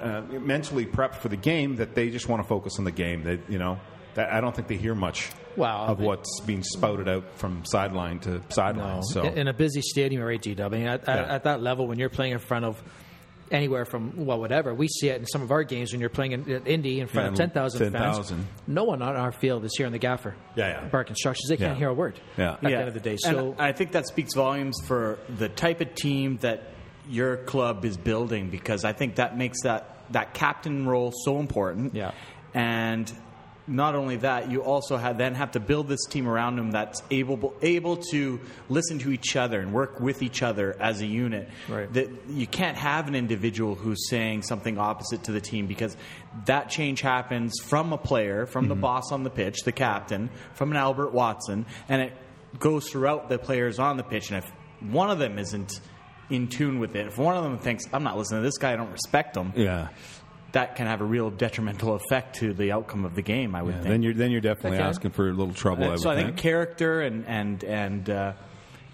uh, 0.00 0.20
mentally 0.20 0.84
prepped 0.84 1.14
for 1.16 1.28
the 1.30 1.36
game 1.36 1.76
that 1.76 1.94
they 1.94 2.10
just 2.10 2.28
want 2.28 2.42
to 2.42 2.46
focus 2.48 2.78
on 2.78 2.84
the 2.84 2.92
game. 2.92 3.24
That 3.24 3.40
you 3.48 3.58
know. 3.58 3.78
That 4.16 4.32
I 4.32 4.40
don't 4.40 4.54
think 4.54 4.68
they 4.68 4.76
hear 4.76 4.94
much 4.94 5.30
Wow. 5.56 5.86
of 5.86 6.00
what's 6.00 6.40
being 6.40 6.62
spouted 6.62 7.08
out 7.08 7.24
from 7.36 7.64
sideline 7.64 8.18
to 8.20 8.42
sideline. 8.50 9.02
So 9.04 9.22
in, 9.22 9.38
in 9.38 9.48
a 9.48 9.54
busy 9.54 9.80
stadium, 9.80 10.22
right, 10.22 10.40
DW? 10.42 10.60
I 10.64 10.68
mean, 10.68 10.86
at, 10.86 11.08
at, 11.08 11.26
Yeah. 11.26 11.34
at 11.34 11.44
that 11.44 11.62
level, 11.62 11.86
when 11.86 11.98
you're 11.98 12.10
playing 12.10 12.32
in 12.32 12.38
front 12.38 12.64
of 12.66 12.82
anywhere 13.50 13.84
from 13.84 14.26
well, 14.26 14.40
whatever 14.40 14.74
we 14.74 14.88
see 14.88 15.08
it 15.08 15.20
in 15.20 15.26
some 15.26 15.40
of 15.40 15.52
our 15.52 15.62
games 15.62 15.92
when 15.92 16.00
you're 16.00 16.10
playing 16.10 16.32
in, 16.32 16.50
at 16.50 16.66
Indy 16.66 16.98
in 17.00 17.06
front 17.06 17.26
Yeah, 17.26 17.30
of 17.32 17.36
ten 17.38 17.50
thousand 17.50 17.92
fans. 17.92 18.16
10,000. 18.28 18.46
No 18.66 18.82
one 18.84 19.02
on 19.02 19.14
our 19.16 19.30
field 19.30 19.64
is 19.64 19.72
hearing 19.76 19.92
the 19.92 19.98
gaffer. 20.00 20.34
Yeah, 20.56 20.82
yeah. 20.82 20.88
Bark 20.88 21.08
instructions. 21.10 21.48
They 21.48 21.56
can't 21.56 21.78
hear 21.78 21.88
a 21.90 21.94
word. 21.94 22.18
Yeah. 22.36 22.54
At 22.54 22.60
the 22.62 22.74
end 22.76 22.88
of 22.88 22.94
the 22.94 23.00
day, 23.00 23.12
And 23.12 23.20
so 23.20 23.54
I 23.58 23.70
think 23.72 23.92
that 23.92 24.06
speaks 24.08 24.34
volumes 24.34 24.76
for 24.84 25.18
the 25.38 25.48
type 25.48 25.80
of 25.80 25.94
team 25.94 26.38
that 26.38 26.64
your 27.08 27.36
club 27.36 27.84
is 27.84 27.96
building 27.96 28.50
because 28.50 28.84
I 28.84 28.92
think 28.92 29.14
that 29.16 29.38
makes 29.38 29.62
that 29.62 29.96
that 30.10 30.34
captain 30.34 30.86
role 30.86 31.12
so 31.24 31.38
important. 31.38 31.94
Yeah. 31.94 32.10
And 32.52 33.12
not 33.68 33.94
only 33.94 34.16
that, 34.16 34.50
you 34.50 34.62
also 34.62 34.96
have, 34.96 35.18
then 35.18 35.34
have 35.34 35.52
to 35.52 35.60
build 35.60 35.88
this 35.88 36.04
team 36.06 36.28
around 36.28 36.58
him 36.58 36.70
that's 36.70 37.02
able 37.10 37.54
able 37.62 37.96
to 37.96 38.40
listen 38.68 38.98
to 39.00 39.10
each 39.10 39.34
other 39.36 39.60
and 39.60 39.72
work 39.72 40.00
with 40.00 40.22
each 40.22 40.42
other 40.42 40.76
as 40.80 41.00
a 41.00 41.06
unit. 41.06 41.48
Right. 41.68 41.92
That 41.92 42.08
you 42.28 42.46
can't 42.46 42.76
have 42.76 43.08
an 43.08 43.14
individual 43.14 43.74
who's 43.74 44.08
saying 44.08 44.42
something 44.42 44.78
opposite 44.78 45.24
to 45.24 45.32
the 45.32 45.40
team 45.40 45.66
because 45.66 45.96
that 46.44 46.68
change 46.70 47.00
happens 47.00 47.58
from 47.60 47.92
a 47.92 47.98
player, 47.98 48.46
from 48.46 48.68
the 48.68 48.74
mm-hmm. 48.74 48.82
boss 48.82 49.12
on 49.12 49.24
the 49.24 49.30
pitch, 49.30 49.58
the 49.64 49.72
captain, 49.72 50.30
from 50.54 50.70
an 50.70 50.76
Albert 50.76 51.12
Watson, 51.12 51.66
and 51.88 52.02
it 52.02 52.12
goes 52.58 52.88
throughout 52.88 53.28
the 53.28 53.38
players 53.38 53.78
on 53.78 53.96
the 53.96 54.04
pitch. 54.04 54.30
And 54.30 54.44
if 54.44 54.50
one 54.80 55.10
of 55.10 55.18
them 55.18 55.38
isn't 55.38 55.80
in 56.30 56.48
tune 56.48 56.78
with 56.78 56.94
it, 56.94 57.06
if 57.06 57.18
one 57.18 57.36
of 57.36 57.44
them 57.44 57.58
thinks, 57.58 57.84
I'm 57.92 58.02
not 58.02 58.16
listening 58.16 58.42
to 58.42 58.46
this 58.46 58.58
guy, 58.58 58.72
I 58.72 58.76
don't 58.76 58.92
respect 58.92 59.36
him, 59.36 59.52
yeah. 59.56 59.88
That 60.56 60.74
can 60.76 60.86
have 60.86 61.02
a 61.02 61.04
real 61.04 61.28
detrimental 61.30 61.94
effect 61.94 62.36
to 62.36 62.54
the 62.54 62.72
outcome 62.72 63.04
of 63.04 63.14
the 63.14 63.20
game, 63.22 63.54
I 63.54 63.62
would 63.62 63.74
Yeah, 63.74 63.80
think. 63.82 63.90
then 63.92 64.02
you're 64.02 64.14
then 64.14 64.30
you're 64.30 64.40
definitely 64.40 64.78
asking 64.78 65.10
for 65.10 65.28
a 65.28 65.32
little 65.32 65.52
trouble. 65.52 65.84
I 65.84 65.88
Uh, 65.88 65.90
would 65.90 66.00
so 66.00 66.10
I 66.10 66.14
think. 66.16 66.28
think 66.28 66.38
character 66.38 67.02
and 67.02 67.26
and 67.26 67.62
and 67.64 68.08
uh, 68.08 68.32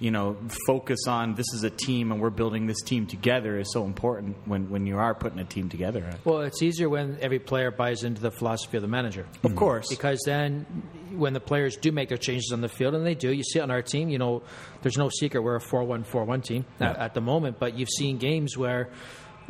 you 0.01 0.11
know 0.11 0.37
focus 0.67 0.99
on 1.07 1.37
this 1.37 1.47
is 1.55 1.63
a 1.63 1.71
team 1.71 2.11
and 2.11 2.21
we're 2.21 2.31
building 2.31 2.67
this 2.67 2.83
team 2.83 3.07
together 3.07 3.59
is 3.61 3.73
so 3.73 3.85
important 3.85 4.37
when 4.47 4.69
when 4.71 4.87
you 4.87 4.99
are 4.99 5.15
putting 5.15 5.39
a 5.39 5.45
team 5.45 5.69
together. 5.69 6.03
well, 6.25 6.41
it's 6.41 6.61
easier 6.63 6.89
when 6.89 7.17
every 7.21 7.39
player 7.39 7.71
buys 7.71 8.03
into 8.03 8.21
the 8.21 8.33
philosophy 8.33 8.77
of 8.79 8.83
the 8.83 8.89
manager. 8.99 9.25
Of 9.45 9.55
course, 9.55 9.87
because 9.89 10.21
then 10.27 10.67
when 11.15 11.33
the 11.33 11.41
players 11.51 11.77
do 11.77 11.93
make 11.93 12.09
their 12.09 12.19
changes 12.29 12.51
on 12.53 12.61
the 12.61 12.69
field 12.79 12.95
and 12.97 13.07
they 13.07 13.15
do 13.15 13.31
you 13.33 13.45
see 13.45 13.61
it 13.61 13.63
on 13.63 13.71
our 13.71 13.83
team 13.83 14.09
you 14.09 14.19
know 14.19 14.43
there's 14.83 14.97
no 14.99 15.09
secret 15.21 15.41
we're 15.43 15.57
a 15.57 15.61
4-1-4-1 15.61 16.43
team 16.43 16.65
at, 16.81 16.97
at 16.99 17.13
the 17.15 17.21
moment 17.21 17.59
but 17.61 17.79
you've 17.79 17.95
seen 18.01 18.19
games 18.19 18.57
where 18.59 18.89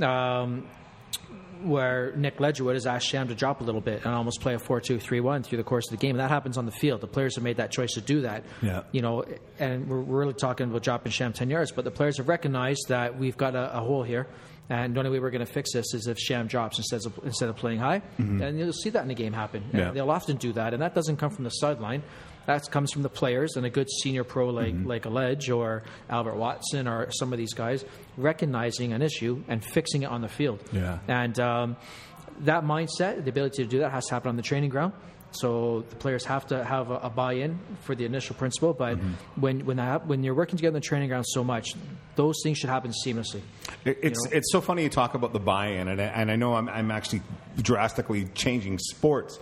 um, 0.00 0.66
where 1.64 2.12
Nick 2.16 2.38
Ledgerwood 2.38 2.74
has 2.74 2.86
asked 2.86 3.06
Sham 3.06 3.28
to 3.28 3.34
drop 3.34 3.60
a 3.60 3.64
little 3.64 3.80
bit 3.80 4.04
and 4.04 4.14
almost 4.14 4.40
play 4.40 4.54
a 4.54 4.58
4-2-3-1 4.58 5.44
through 5.44 5.58
the 5.58 5.64
course 5.64 5.86
of 5.86 5.90
the 5.90 5.96
game. 5.96 6.10
And 6.10 6.20
that 6.20 6.30
happens 6.30 6.58
on 6.58 6.66
the 6.66 6.72
field. 6.72 7.00
The 7.00 7.06
players 7.06 7.36
have 7.36 7.44
made 7.44 7.56
that 7.56 7.70
choice 7.70 7.92
to 7.94 8.00
do 8.00 8.22
that. 8.22 8.44
Yeah. 8.60 8.82
You 8.92 9.02
know, 9.02 9.24
and 9.58 9.88
we're 9.88 10.00
really 10.00 10.34
talking 10.34 10.68
about 10.68 10.82
dropping 10.82 11.12
Sham 11.12 11.32
10 11.32 11.50
yards, 11.50 11.72
but 11.72 11.84
the 11.84 11.90
players 11.90 12.18
have 12.18 12.28
recognized 12.28 12.88
that 12.88 13.18
we've 13.18 13.36
got 13.36 13.54
a, 13.54 13.78
a 13.78 13.80
hole 13.80 14.02
here. 14.02 14.28
And 14.68 14.94
the 14.94 15.00
only 15.00 15.10
way 15.10 15.18
we're 15.18 15.30
going 15.30 15.44
to 15.44 15.52
fix 15.52 15.72
this 15.72 15.92
is 15.92 16.06
if 16.06 16.18
Sham 16.18 16.46
drops 16.46 16.78
instead 16.78 17.04
of 17.04 17.18
instead 17.24 17.48
of 17.48 17.56
playing 17.56 17.78
high, 17.78 18.00
mm-hmm. 18.18 18.40
and 18.40 18.58
you'll 18.58 18.72
see 18.72 18.90
that 18.90 19.04
in 19.04 19.10
a 19.10 19.14
game 19.14 19.32
happen. 19.32 19.64
Yeah. 19.72 19.90
they'll 19.90 20.10
often 20.10 20.36
do 20.36 20.52
that, 20.54 20.72
and 20.72 20.82
that 20.82 20.94
doesn't 20.94 21.16
come 21.16 21.30
from 21.30 21.44
the 21.44 21.50
sideline. 21.50 22.02
That 22.46 22.68
comes 22.70 22.90
from 22.92 23.02
the 23.02 23.08
players 23.08 23.56
and 23.56 23.64
a 23.64 23.70
good 23.70 23.88
senior 23.90 24.24
pro 24.24 24.48
like 24.48 24.74
like 24.84 25.06
Ledge 25.06 25.48
or 25.50 25.84
Albert 26.10 26.36
Watson 26.36 26.88
or 26.88 27.10
some 27.12 27.32
of 27.32 27.38
these 27.38 27.54
guys 27.54 27.84
recognizing 28.16 28.92
an 28.92 29.02
issue 29.02 29.42
and 29.48 29.64
fixing 29.64 30.02
it 30.02 30.06
on 30.10 30.20
the 30.22 30.28
field. 30.28 30.60
Yeah. 30.72 30.98
And 31.08 31.38
um, 31.40 31.76
that 32.40 32.64
mindset, 32.64 33.22
the 33.24 33.30
ability 33.30 33.62
to 33.64 33.68
do 33.68 33.78
that, 33.80 33.90
has 33.92 34.06
to 34.06 34.14
happen 34.14 34.28
on 34.30 34.36
the 34.36 34.42
training 34.42 34.70
ground. 34.70 34.92
So 35.34 35.84
the 35.88 35.96
players 35.96 36.24
have 36.26 36.46
to 36.48 36.62
have 36.62 36.90
a, 36.90 36.96
a 36.96 37.10
buy-in 37.10 37.58
for 37.80 37.94
the 37.94 38.04
initial 38.04 38.36
principle. 38.36 38.74
But 38.74 38.98
when 39.36 39.64
when 39.64 39.78
that, 39.78 40.06
when 40.06 40.22
you're 40.22 40.34
working 40.34 40.56
together 40.58 40.76
on 40.76 40.80
the 40.82 40.86
training 40.86 41.08
ground 41.08 41.24
so 41.26 41.42
much, 41.42 41.74
those 42.16 42.36
things 42.42 42.58
should 42.58 42.68
happen 42.68 42.92
seamlessly. 43.06 43.40
It- 43.86 43.98
It's 44.02 44.22
know? 44.26 44.36
it's 44.36 44.52
so 44.52 44.60
funny 44.60 44.82
you 44.82 44.90
talk 44.90 45.14
about 45.14 45.32
the 45.32 45.40
buy-in, 45.40 45.88
and 45.88 46.00
I, 46.00 46.04
and 46.04 46.30
I 46.30 46.36
know 46.36 46.54
I'm, 46.54 46.68
I'm 46.68 46.90
actually 46.90 47.22
drastically 47.56 48.26
changing 48.34 48.78
sports, 48.78 49.38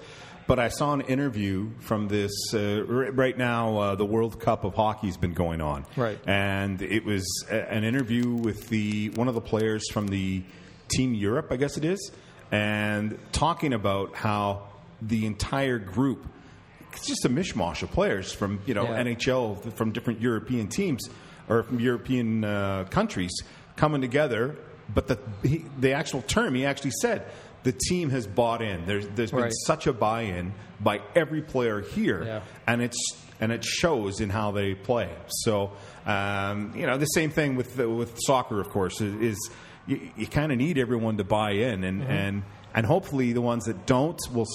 but 0.51 0.59
I 0.59 0.67
saw 0.67 0.93
an 0.93 1.03
interview 1.03 1.71
from 1.79 2.09
this 2.09 2.33
uh, 2.53 2.83
right 2.85 3.39
now. 3.39 3.79
Uh, 3.79 3.95
the 3.95 4.05
World 4.05 4.41
Cup 4.41 4.65
of 4.65 4.75
Hockey 4.75 5.07
has 5.07 5.17
been 5.17 5.33
going 5.33 5.61
on, 5.61 5.87
Right. 5.95 6.19
And 6.27 6.83
it 6.83 7.05
was 7.05 7.25
a, 7.49 7.73
an 7.73 7.85
interview 7.85 8.29
with 8.31 8.69
the 8.69 9.11
one 9.11 9.29
of 9.29 9.37
the 9.37 9.41
players 9.41 9.89
from 9.93 10.09
the 10.09 10.43
Team 10.89 11.15
Europe, 11.15 11.53
I 11.53 11.57
guess 11.57 11.77
it 11.77 11.85
is, 11.85 12.11
and 12.51 13.17
talking 13.31 13.73
about 13.73 14.17
how 14.17 14.67
the 15.01 15.25
entire 15.25 15.79
group. 15.79 16.27
It's 16.95 17.07
just 17.07 17.25
a 17.25 17.29
mishmash 17.29 17.85
of 17.85 17.93
players 17.93 18.33
from 18.33 18.61
you 18.67 18.75
know 18.75 18.83
Yeah. 18.83 19.05
NHL 19.05 19.73
from 19.75 19.93
different 19.93 20.21
European 20.21 20.67
teams 20.67 21.09
or 21.49 21.63
from 21.63 21.79
European 21.79 22.43
uh, 22.43 22.87
countries 22.91 23.31
coming 23.77 24.01
together. 24.01 24.57
But 24.93 25.07
the 25.07 25.19
he, 25.45 25.65
the 25.79 25.93
actual 25.93 26.23
term 26.23 26.57
he 26.57 26.67
actually 26.67 26.91
said 27.01 27.23
the 27.63 27.73
team 27.73 28.11
has 28.11 28.27
bought 28.27 28.63
in. 28.63 28.87
There's 28.87 29.07
there's 29.09 29.31
been 29.31 29.41
Right. 29.43 29.53
such 29.67 29.87
a 29.87 29.93
buy-in 29.93 30.53
by 30.81 31.01
every 31.15 31.43
player 31.43 31.81
here, 31.81 32.23
Yeah. 32.25 32.41
and 32.67 32.81
it's 32.83 32.99
and 33.41 33.53
it 33.53 33.65
shows 33.65 34.21
in 34.21 34.31
how 34.31 34.51
they 34.53 34.75
play. 34.75 35.09
So 35.29 35.73
um, 36.07 36.73
you 36.77 36.87
know 36.87 36.97
the 36.99 37.07
same 37.07 37.31
thing 37.31 37.57
with 37.57 37.77
with 37.79 38.19
soccer, 38.27 38.61
of 38.61 38.69
course, 38.71 39.01
is, 39.01 39.15
is 39.21 39.51
you, 39.87 40.01
you 40.17 40.27
kind 40.27 40.53
of 40.53 40.59
need 40.59 40.79
everyone 40.79 41.17
to 41.19 41.25
buy 41.25 41.53
in 41.53 41.85
and 41.85 42.03
and. 42.03 42.43
And 42.73 42.87
hopefully, 42.87 43.33
the 43.33 43.41
ones 43.41 43.65
that 43.65 43.85
don't 43.85 44.17
will 44.33 44.47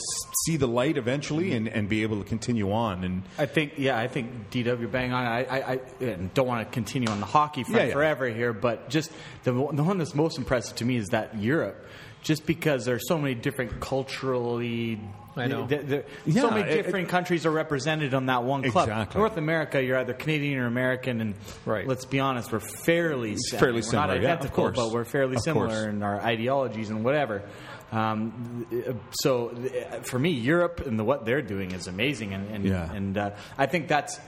see 0.45 0.55
the 0.55 0.69
light 0.69 0.95
eventually 0.97 1.51
and, 1.51 1.67
and 1.67 1.89
be 1.89 2.01
able 2.03 2.23
to 2.23 2.23
continue 2.23 2.71
on. 2.71 3.03
And 3.03 3.23
I 3.37 3.45
think, 3.45 3.73
yeah, 3.77 3.99
I 3.99 4.07
think 4.07 4.49
DW 4.51 4.89
bang 4.89 5.11
on. 5.11 5.25
I, 5.25 5.39
I, 5.43 5.71
I 5.99 6.13
don't 6.33 6.47
want 6.47 6.65
to 6.65 6.73
continue 6.73 7.09
on 7.09 7.19
the 7.19 7.25
hockey 7.25 7.63
front 7.63 7.75
Yeah, 7.81 7.87
yeah. 7.87 7.93
forever 7.93 8.29
here, 8.29 8.53
but 8.53 8.87
just 8.89 9.11
the 9.43 9.51
the 9.51 9.83
one 9.83 9.97
that's 9.97 10.15
most 10.15 10.37
impressive 10.37 10.77
to 10.77 10.85
me 10.85 10.95
is 10.95 11.09
that 11.09 11.37
Europe, 11.37 11.75
just 12.25 12.45
because 12.47 12.83
there's 12.85 13.07
so 13.07 13.17
many 13.19 13.35
different 13.35 13.79
culturally. 13.79 14.99
I 15.37 15.47
know. 15.47 15.67
th- 15.67 15.87
th- 15.87 16.05
Yeah, 16.25 16.41
so 16.41 16.49
many 16.49 16.69
it- 16.71 16.75
different 16.83 17.07
countries 17.09 17.45
are 17.45 17.51
represented 17.51 18.13
on 18.13 18.25
that 18.27 18.43
one 18.43 18.63
club. 18.71 18.87
Exactly. 18.89 19.19
North 19.19 19.37
America, 19.37 19.83
you're 19.83 19.97
either 19.99 20.13
Canadian 20.13 20.59
or 20.59 20.65
American, 20.65 21.21
and 21.21 21.35
Right. 21.65 21.85
let's 21.87 22.05
be 22.05 22.19
honest, 22.19 22.51
we're 22.51 22.59
fairly 22.61 23.35
similar. 23.37 23.59
fairly 23.59 23.75
We're 23.77 23.81
similar, 23.83 24.15
not 24.15 24.21
yeah, 24.23 24.33
of 24.43 24.51
course. 24.53 24.75
but 24.75 24.91
we're 24.91 25.03
fairly 25.05 25.35
Of 25.35 25.41
similar 25.43 25.67
course. 25.67 25.85
in 25.85 26.01
our 26.03 26.19
ideologies 26.21 26.89
and 26.89 27.03
whatever. 27.05 27.43
Um, 27.91 28.65
so 29.21 29.49
uh, 29.51 29.97
for 30.01 30.17
me, 30.17 30.31
Europe 30.31 30.81
and 30.85 30.97
the, 30.97 31.03
what 31.03 31.25
they're 31.25 31.41
doing 31.43 31.71
is 31.71 31.87
amazing, 31.87 32.33
and 32.33 32.49
and, 32.49 32.65
Yeah. 32.65 32.91
and 32.91 33.17
uh, 33.17 33.29
I 33.57 33.67
think 33.67 33.87
that's 33.87 34.19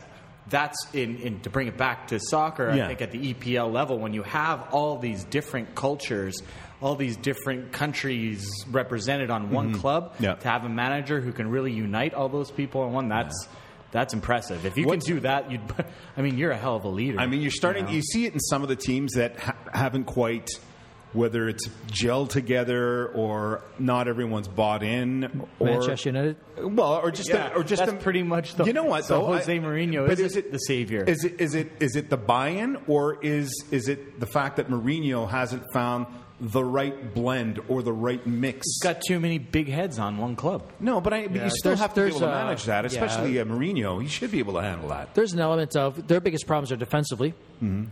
that's 0.49 0.77
in, 0.93 1.17
in 1.17 1.39
to 1.41 1.49
bring 1.49 1.67
it 1.67 1.77
back 1.77 2.07
to 2.09 2.19
soccer. 2.19 2.71
Yeah. 2.73 2.85
I 2.85 2.87
think 2.89 3.01
at 3.01 3.11
the 3.11 3.33
EPL 3.33 3.69
level, 3.71 3.97
when 3.97 4.13
you 4.13 4.23
have 4.23 4.67
all 4.71 4.97
these 4.99 5.23
different 5.23 5.73
cultures. 5.75 6.41
All 6.81 6.95
these 6.95 7.17
different 7.17 7.71
countries 7.71 8.47
represented 8.69 9.31
on 9.31 9.49
one 9.49 9.73
club. 9.79 10.13
Mm-hmm. 10.13 10.23
Yeah. 10.25 10.35
To 10.35 10.47
have 10.47 10.63
a 10.63 10.69
manager 10.69 11.19
who 11.19 11.31
can 11.31 11.49
really 11.49 11.71
unite 11.71 12.13
all 12.13 12.29
those 12.29 12.51
people 12.51 12.85
in 12.85 12.93
one, 12.93 13.09
that's 13.09 13.47
that's 13.91 14.13
impressive. 14.13 14.65
If 14.65 14.77
you 14.77 14.85
What's- 14.85 15.05
can 15.05 15.15
do 15.15 15.19
that, 15.21 15.49
you'd. 15.51 15.61
I 16.17 16.21
mean, 16.21 16.37
you're 16.37 16.51
a 16.51 16.57
hell 16.57 16.75
of 16.75 16.83
a 16.83 16.89
leader. 16.89 17.19
I 17.19 17.25
mean, 17.25 17.41
you're 17.41 17.49
starting. 17.51 17.85
know? 17.85 17.91
You 17.91 18.01
see 18.03 18.25
it 18.25 18.33
in 18.33 18.39
some 18.39 18.61
of 18.61 18.69
the 18.69 18.75
teams 18.75 19.13
that 19.13 19.39
ha- 19.39 19.55
haven't 19.73 20.03
quite, 20.03 20.49
whether 21.13 21.47
it's 21.49 21.67
gelled 21.87 22.29
together 22.29 23.07
or 23.07 23.63
not 23.79 24.07
everyone's 24.07 24.47
bought 24.47 24.83
in, 24.83 25.47
or 25.57 25.65
Manchester 25.67 26.09
United. 26.09 26.35
well, 26.57 26.95
or 27.01 27.09
just 27.09 27.29
Yeah, 27.29 27.49
the, 27.49 27.55
or 27.55 27.63
just 27.63 27.79
that's 27.79 27.93
the- 27.93 27.97
pretty 27.97 28.21
much 28.23 28.53
the- 28.55 28.65
You 28.65 28.73
know 28.73 28.83
what? 28.83 29.05
so 29.05 29.21
though? 29.21 29.33
Jose 29.33 29.57
Mourinho 29.57 30.05
but 30.05 30.19
isn't 30.19 30.51
the 30.51 30.59
savior. 30.59 31.03
Is 31.05 31.23
it 31.23 31.41
is 31.41 31.55
it 31.55 31.71
is 31.79 31.95
it 31.95 32.09
the 32.11 32.17
buy-in 32.17 32.77
or 32.87 33.17
is 33.23 33.49
is 33.71 33.87
it 33.87 34.19
the 34.19 34.27
fact 34.27 34.57
that 34.57 34.69
Mourinho 34.69 35.27
hasn't 35.27 35.63
found 35.73 36.05
the 36.39 36.63
right 36.63 37.13
blend 37.13 37.59
or 37.67 37.81
the 37.81 37.93
right 37.93 38.25
mix? 38.27 38.79
got 38.79 39.01
too 39.01 39.19
many 39.19 39.37
big 39.39 39.67
heads 39.67 39.97
on 39.99 40.17
one 40.17 40.35
club. 40.35 40.63
no, 40.79 41.01
but, 41.01 41.13
I, 41.13 41.27
but 41.27 41.35
Yeah, 41.35 41.43
you 41.45 41.49
still 41.49 41.75
have 41.75 41.93
to 41.95 42.01
be 42.01 42.07
able 42.07 42.19
to 42.19 42.27
uh, 42.27 42.45
manage 42.45 42.65
that, 42.65 42.83
yeah. 42.83 42.87
especially 42.87 43.39
uh, 43.39 43.45
Mourinho. 43.45 44.01
He 44.01 44.07
should 44.07 44.31
be 44.31 44.39
able 44.39 44.53
to 44.53 44.61
handle 44.61 44.89
that. 44.89 45.15
There's 45.15 45.33
an 45.33 45.39
element 45.39 45.75
of 45.75 46.07
their 46.07 46.19
biggest 46.19 46.45
problems 46.45 46.71
are 46.71 46.75
defensively, 46.75 47.33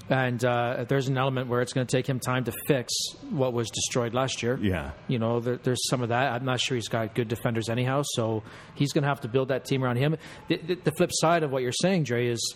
and 0.09 0.45
uh, 0.45 0.85
there's 0.87 1.07
an 1.07 1.17
element 1.17 1.47
where 1.47 1.61
it's 1.61 1.73
going 1.73 1.87
to 1.87 1.97
take 1.97 2.07
him 2.07 2.19
time 2.19 2.43
to 2.43 2.53
fix 2.67 2.93
what 3.29 3.53
was 3.53 3.69
destroyed 3.69 4.13
last 4.13 4.43
year. 4.43 4.59
Yeah. 4.61 4.91
you 5.07 5.17
know, 5.19 5.39
there, 5.39 5.57
there's 5.57 5.87
some 5.89 6.01
of 6.01 6.09
that. 6.09 6.33
I'm 6.33 6.45
not 6.45 6.59
sure 6.59 6.75
he's 6.75 6.87
got 6.87 7.15
good 7.15 7.27
defenders 7.27 7.69
anyhow, 7.69 8.03
so 8.05 8.43
he's 8.75 8.93
going 8.93 9.03
to 9.03 9.07
have 9.07 9.21
to 9.21 9.27
build 9.27 9.47
that 9.47 9.65
team 9.65 9.83
around 9.83 9.97
him. 9.97 10.17
The, 10.47 10.57
the, 10.57 10.75
the 10.75 10.91
flip 10.91 11.09
side 11.13 11.43
of 11.43 11.51
what 11.51 11.63
you're 11.63 11.71
saying, 11.71 12.03
Dre, 12.03 12.27
is 12.27 12.55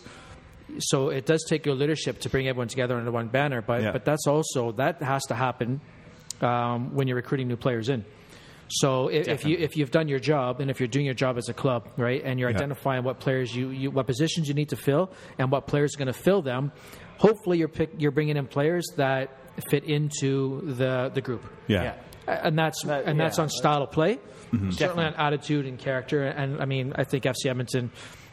so 0.78 1.10
it 1.10 1.26
does 1.26 1.44
take 1.48 1.66
your 1.66 1.76
leadership 1.76 2.20
to 2.22 2.30
bring 2.30 2.48
everyone 2.48 2.68
together 2.68 2.96
under 2.98 3.12
one 3.12 3.28
banner, 3.28 3.62
but 3.62 3.82
Yeah. 3.82 3.92
but 3.92 4.06
that's 4.06 4.28
also 4.28 4.72
that 4.74 5.02
has 5.02 5.24
to 5.26 5.36
happen 5.36 5.82
um, 6.42 6.94
when 6.96 7.08
you're 7.08 7.18
recruiting 7.18 7.48
new 7.48 7.58
players 7.58 7.90
in. 7.90 8.06
So 8.72 9.08
if, 9.08 9.28
if 9.28 9.46
you 9.46 9.58
if 9.58 9.76
you've 9.78 9.90
done 9.92 10.08
your 10.08 10.20
job 10.20 10.62
and 10.62 10.70
if 10.70 10.80
you're 10.80 10.88
doing 10.88 11.06
your 11.06 11.16
job 11.16 11.38
as 11.38 11.50
a 11.50 11.54
club, 11.54 11.90
right, 11.98 12.22
and 12.24 12.40
you're 12.40 12.52
Yeah. 12.52 12.58
identifying 12.58 13.04
what 13.04 13.20
players 13.20 13.54
you, 13.56 13.70
you 13.70 13.90
what 13.92 14.06
positions 14.06 14.48
you 14.48 14.54
need 14.54 14.70
to 14.70 14.76
fill 14.78 15.12
and 15.40 15.52
what 15.52 15.66
players 15.66 15.96
are 15.96 15.98
going 15.98 16.14
to 16.14 16.14
fill 16.14 16.42
them, 16.44 16.72
hopefully 17.18 17.58
you're 17.58 17.68
pick, 17.68 17.90
you're 17.98 18.12
bringing 18.12 18.38
in 18.38 18.46
players 18.46 18.86
that 18.98 19.36
fit 19.70 19.84
into 19.86 20.62
the 20.76 21.10
the 21.14 21.22
group. 21.22 21.44
Yeah. 21.68 21.96
And 22.28 22.58
that's 22.60 22.84
That- 22.84 23.06
and 23.06 23.20
that's 23.20 23.40
on 23.40 23.50
style 23.50 23.82
of 23.82 23.92
play, 23.92 24.20
Mm-hmm. 24.54 24.72
certainly 24.72 25.04
on 25.06 25.14
attitude 25.16 25.66
and 25.66 25.78
character. 25.80 26.24
And 26.26 26.62
I 26.62 26.66
mean, 26.66 26.94
I 26.96 27.04
think 27.04 27.24
FC 27.26 27.50
Edmonton, 27.50 27.90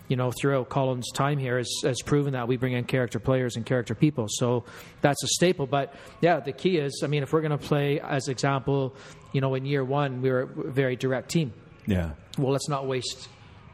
you 0.09 0.17
know, 0.17 0.31
throughout 0.31 0.69
Colin's 0.69 1.11
time 1.13 1.39
here 1.39 1.59
has, 1.59 1.71
has 1.83 2.01
proven 2.03 2.33
that 2.33 2.49
we 2.49 2.57
bring 2.57 2.73
in 2.73 2.85
character 2.85 3.19
players 3.19 3.57
and 3.57 3.67
character 3.67 3.95
people. 3.95 4.27
So 4.29 4.65
that's 5.01 5.23
a 5.23 5.29
staple. 5.29 5.67
But 5.67 5.95
yeah, 6.21 6.41
the 6.41 6.53
key 6.53 6.79
is, 6.79 7.03
I 7.05 7.07
mean, 7.07 7.23
if 7.23 7.33
we're 7.33 7.41
going 7.41 7.59
to 7.59 7.59
play 7.59 8.01
as 8.01 8.29
example, 8.29 8.95
you 9.33 9.41
know, 9.41 9.55
in 9.55 9.65
year 9.67 9.85
one 9.85 10.23
we 10.23 10.31
were 10.31 10.43
a 10.43 10.71
very 10.71 10.97
direct 10.97 11.31
team. 11.31 11.53
Yeah. 11.87 12.11
Well, 12.39 12.53
let's 12.53 12.69
not 12.69 12.87
waste 12.87 13.29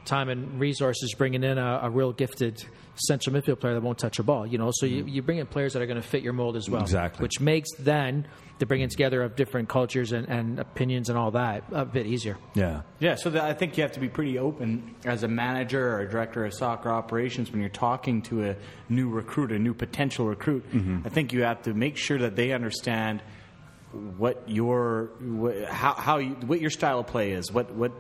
time 0.05 0.29
and 0.29 0.59
resources 0.59 1.15
bringing 1.17 1.45
in 1.45 1.59
a, 1.59 1.81
a 1.85 1.91
real 1.91 2.13
gifted 2.13 2.65
central 2.95 3.35
midfield 3.35 3.61
player 3.61 3.75
that 3.75 3.83
won't 3.83 3.99
touch 3.99 4.19
a 4.19 4.23
ball. 4.23 4.47
You 4.47 4.59
know, 4.59 4.71
so 4.73 4.87
you, 4.87 5.05
you 5.07 5.23
bring 5.23 5.39
in 5.39 5.47
players 5.47 5.73
that 5.73 5.83
are 5.83 5.87
going 5.87 6.01
to 6.01 6.07
fit 6.07 6.23
your 6.23 6.33
mold 6.33 6.57
as 6.57 6.69
well. 6.69 6.81
Mm-hmm. 6.81 6.87
Exactly. 6.87 7.23
Which 7.23 7.41
makes 7.41 7.71
then 7.79 8.27
the 8.59 8.67
bringing 8.67 8.89
together 8.89 9.23
of 9.23 9.35
different 9.35 9.69
cultures 9.69 10.13
and, 10.13 10.29
and 10.29 10.59
opinions 10.59 11.09
and 11.09 11.19
all 11.19 11.31
that 11.33 11.65
a 11.73 11.85
bit 11.85 12.07
easier. 12.07 12.37
Yeah. 12.55 12.83
Yeah, 13.01 13.15
so 13.15 13.31
that 13.31 13.43
I 13.43 13.55
think 13.55 13.77
you 13.77 13.83
have 13.83 13.93
to 13.93 14.01
be 14.01 14.09
pretty 14.09 14.39
open 14.39 14.95
as 15.05 15.23
a 15.23 15.29
manager 15.29 15.95
or 15.95 16.01
a 16.01 16.11
director 16.11 16.45
of 16.45 16.55
soccer 16.55 16.91
operations 16.91 17.51
when 17.51 17.61
you're 17.61 17.71
talking 17.71 18.23
to 18.23 18.51
a 18.51 18.57
new 18.89 19.09
recruit, 19.09 19.53
a 19.53 19.59
new 19.59 19.75
potential 19.75 20.27
recruit. 20.27 20.65
I 21.05 21.09
think 21.09 21.33
you 21.33 21.43
have 21.43 21.63
to 21.63 21.75
make 21.75 21.97
sure 21.97 22.19
that 22.19 22.37
they 22.37 22.53
understand 22.53 23.23
what 24.17 24.49
your 24.49 25.11
what, 25.21 25.65
how, 25.65 25.95
how 25.95 26.19
you, 26.19 26.31
what 26.47 26.61
your 26.61 26.71
style 26.71 27.01
of 27.01 27.07
play 27.09 27.33
is. 27.33 27.53
What 27.53 27.75
what 27.75 27.93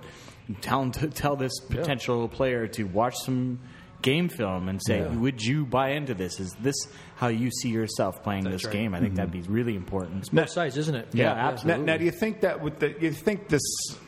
tell 0.61 0.91
to 0.91 1.09
tell 1.09 1.37
this 1.37 1.59
potential 1.61 2.29
player 2.29 2.67
to 2.69 2.85
watch 2.85 3.15
some 3.25 3.61
game 4.03 4.29
film 4.29 4.69
and 4.69 4.81
say, 4.85 5.07
would 5.07 5.43
you 5.43 5.65
buy 5.65 5.91
into 5.91 6.13
this? 6.13 6.41
Is 6.41 6.55
this 6.61 6.75
how 7.17 7.29
you 7.29 7.51
see 7.51 7.69
yourself 7.69 8.23
playing 8.23 8.45
this 8.45 8.65
right. 8.65 8.73
game? 8.73 8.95
I 8.95 9.01
think 9.01 9.15
that'd 9.15 9.33
be 9.33 9.43
really 9.43 9.77
important. 9.77 10.31
Both 10.31 10.51
sides, 10.51 10.77
isn't 10.77 10.95
it? 10.95 11.09
Yeah, 11.13 11.35
Now, 11.35 11.49
absolutely. 11.49 11.85
now, 11.85 11.97
do 11.97 12.05
you 12.05 12.11
think 12.11 12.41
that 12.43 12.61
with 12.61 12.81
the 12.81 12.95
you 13.01 13.13
think 13.13 13.49
this 13.49 13.63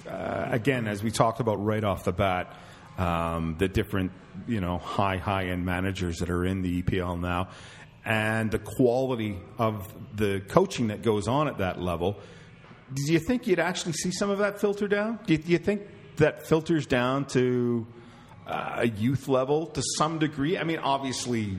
uh, 0.09 0.49
again, 0.51 0.87
as 0.87 1.03
we 1.03 1.11
talked 1.11 1.40
about 1.40 1.64
right 1.64 1.85
off 1.85 2.05
the 2.05 2.12
bat, 2.12 2.55
um, 2.99 3.57
the 3.59 3.68
different 3.68 4.12
you 4.47 4.61
know 4.61 4.79
high 4.79 5.16
high 5.16 5.47
end 5.47 5.64
managers 5.64 6.18
that 6.18 6.29
are 6.29 6.44
in 6.44 6.62
the 6.62 6.83
EPL 6.83 7.20
now, 7.20 7.49
and 8.05 8.51
the 8.51 8.59
quality 8.59 9.38
of 9.59 9.92
the 10.14 10.42
coaching 10.49 10.88
that 10.88 11.03
goes 11.03 11.29
on 11.29 11.49
at 11.49 11.59
that 11.59 11.81
level. 11.81 12.18
Do 12.92 13.12
you 13.12 13.18
think 13.18 13.47
you'd 13.47 13.61
actually 13.61 13.94
see 13.94 14.12
some 14.12 14.31
of 14.31 14.38
that 14.38 14.61
filter 14.61 14.87
down? 14.87 15.18
Do 15.27 15.33
you, 15.33 15.38
do 15.38 15.51
you 15.51 15.59
think 15.59 15.83
that 16.16 16.46
filters 16.46 16.87
down 16.87 17.24
to 17.27 17.87
uh, 18.46 18.77
a 18.79 18.87
youth 18.88 19.29
level 19.29 19.66
to 19.66 19.83
some 19.98 20.18
degree? 20.18 20.59
I 20.59 20.64
mean, 20.64 20.79
obviously. 20.79 21.59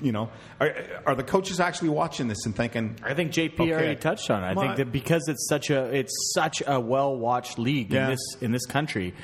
You 0.00 0.10
know, 0.10 0.28
are, 0.60 0.74
are 1.06 1.14
the 1.14 1.22
coaches 1.22 1.60
actually 1.60 1.90
watching 1.90 2.26
this 2.26 2.44
and 2.46 2.54
thinking, 2.54 2.98
I 3.04 3.14
think 3.14 3.30
JP 3.30 3.60
Okay. 3.60 3.72
already 3.72 3.96
touched 3.96 4.28
on 4.28 4.42
it. 4.42 4.48
I 4.48 4.54
think 4.60 4.76
that 4.76 4.90
because 4.90 5.22
it's 5.28 5.48
such 5.48 5.70
a 5.70 5.84
it's 5.96 6.32
such 6.34 6.62
a 6.66 6.80
well 6.80 7.16
watched 7.16 7.60
league 7.60 7.92
Yeah. 7.92 8.06
in 8.06 8.10
this 8.10 8.36
in 8.40 8.52
this 8.52 8.66
country, 8.66 9.14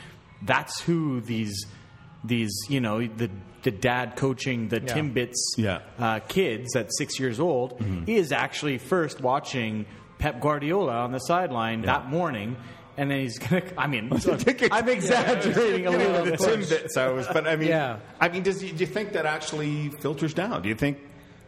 that's 0.43 0.81
who 0.81 1.21
these 1.23 1.67
these 2.23 2.53
you 2.69 2.81
know 2.81 3.05
the 3.05 3.29
the 3.63 3.73
dad 3.73 4.15
coaching 4.15 4.69
the 4.69 4.81
Timbits 4.81 5.35
Yeah. 5.57 5.81
uh, 5.99 6.21
kids 6.21 6.77
at 6.77 6.89
six 6.97 7.19
years 7.19 7.41
old 7.41 7.83
he 8.07 8.15
is 8.15 8.31
actually 8.31 8.79
first 8.79 9.21
watching 9.21 9.87
Pep 10.19 10.41
Guardiola 10.41 10.93
on 11.01 11.11
the 11.13 11.19
sideline 11.19 11.83
that 11.83 12.07
morning. 12.07 12.57
And 12.97 13.11
then 13.11 13.21
he's 13.21 13.39
gonna. 13.39 13.63
I 13.79 13.87
mean, 13.87 14.11
I'm 14.73 14.89
exaggerating 14.89 15.87
a 15.87 15.91
little 15.91 16.25
bit. 16.25 16.39
Timbits 16.41 16.97
I 16.97 17.09
was, 17.11 17.27
but 17.29 17.47
I 17.47 17.57
mean, 17.57 17.69
Yeah. 17.69 17.99
I 18.21 18.29
mean, 18.29 18.43
does 18.43 18.59
do 18.59 18.67
you 18.67 18.87
think 18.87 19.13
that 19.13 19.27
actually 19.27 19.89
filters 19.89 20.35
down? 20.35 20.63
Do 20.63 20.69
you 20.69 20.75
think 20.75 20.99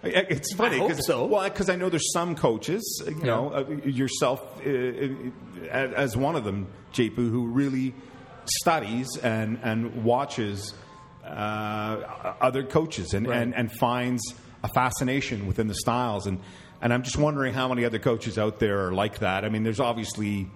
it's 0.02 0.54
funny? 0.54 0.78
hope 0.78 0.90
'cause- 0.92 1.06
so. 1.06 1.26
Well, 1.26 1.44
because 1.44 1.68
I 1.68 1.76
know 1.76 1.88
there's 1.90 2.12
some 2.12 2.34
coaches, 2.36 3.02
you 3.06 3.14
know, 3.24 3.50
uh, 3.52 3.86
yourself 3.86 4.40
uh, 4.66 4.70
uh, 4.70 5.68
as 5.70 6.16
one 6.16 6.36
of 6.36 6.44
them, 6.44 6.68
JP, 6.94 7.16
who 7.16 7.46
really 7.48 7.94
studies 8.46 9.08
and 9.22 9.58
and 9.62 10.04
watches 10.04 10.74
uh, 11.24 12.34
other 12.40 12.62
coaches 12.64 13.14
and, 13.14 13.26
and 13.26 13.54
and 13.54 13.70
finds 13.78 14.22
a 14.64 14.68
fascination 14.74 15.46
within 15.46 15.66
the 15.68 15.74
styles 15.74 16.26
and 16.26 16.38
and 16.80 16.92
I'm 16.92 17.02
just 17.04 17.16
wondering 17.16 17.54
how 17.54 17.68
many 17.68 17.84
other 17.84 17.98
coaches 18.00 18.38
out 18.38 18.58
there 18.58 18.86
are 18.88 18.92
like 18.92 19.20
that. 19.20 19.44
I 19.44 19.48
mean, 19.48 19.62
there's 19.64 19.80
obviously. 19.80 20.48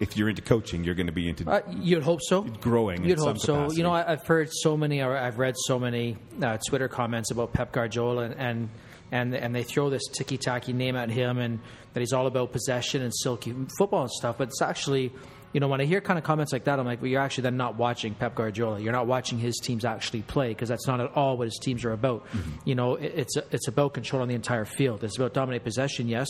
If 0.00 0.16
you're 0.16 0.28
into 0.28 0.42
coaching, 0.42 0.82
you're 0.82 0.94
going 0.96 1.06
to 1.06 1.12
be 1.12 1.28
into 1.28 1.48
Uh, 1.48 1.60
you'd 1.70 2.02
hope 2.02 2.20
so. 2.22 2.42
growing 2.42 3.04
You'd 3.04 3.18
hope 3.18 3.38
so. 3.38 3.54
capacity. 3.54 3.76
You 3.76 3.82
know, 3.84 3.92
I, 3.92 4.12
I've 4.12 4.26
heard 4.26 4.48
so 4.50 4.76
many, 4.76 5.00
or 5.00 5.16
I've 5.16 5.38
read 5.38 5.54
so 5.66 5.78
many 5.78 6.16
uh, 6.42 6.58
Twitter 6.68 6.88
comments 6.88 7.30
about 7.30 7.52
Pep 7.52 7.72
Guardiola, 7.72 8.24
and 8.24 8.34
and 8.36 8.68
and, 9.12 9.34
and 9.34 9.54
they 9.54 9.62
throw 9.62 9.90
this 9.90 10.02
tiki-taka 10.12 10.72
name 10.72 10.96
at 10.96 11.10
him, 11.10 11.38
and 11.38 11.60
that 11.92 12.00
he's 12.00 12.12
all 12.12 12.26
about 12.26 12.50
possession 12.50 13.02
and 13.02 13.12
silky 13.14 13.54
football 13.78 14.02
and 14.02 14.10
stuff. 14.10 14.38
But 14.38 14.48
it's 14.48 14.62
actually, 14.62 15.12
you 15.52 15.60
know, 15.60 15.68
when 15.68 15.80
I 15.80 15.84
hear 15.84 16.00
kind 16.00 16.18
of 16.18 16.24
comments 16.24 16.52
like 16.52 16.64
that, 16.64 16.78
I'm 16.78 16.86
like, 16.86 17.02
well, 17.02 17.10
you're 17.10 17.20
actually 17.20 17.42
then 17.42 17.56
not 17.56 17.76
watching 17.76 18.14
Pep 18.14 18.34
Guardiola. 18.34 18.80
You're 18.80 18.92
not 18.92 19.06
watching 19.06 19.38
his 19.38 19.56
teams 19.62 19.84
actually 19.84 20.22
play 20.22 20.48
because 20.48 20.68
that's 20.68 20.86
not 20.86 21.00
at 21.00 21.14
all 21.14 21.36
what 21.36 21.44
his 21.44 21.58
teams 21.60 21.84
are 21.84 21.92
about. 21.92 22.26
Mm-hmm. 22.28 22.50
You 22.64 22.74
know, 22.74 22.94
it, 22.96 23.12
it's 23.16 23.36
it's 23.50 23.68
about 23.68 23.94
controlling 23.94 24.28
the 24.28 24.34
entire 24.34 24.64
field. 24.64 25.04
It's 25.04 25.16
about 25.16 25.34
dominate 25.34 25.62
possession, 25.64 26.08
yes, 26.08 26.26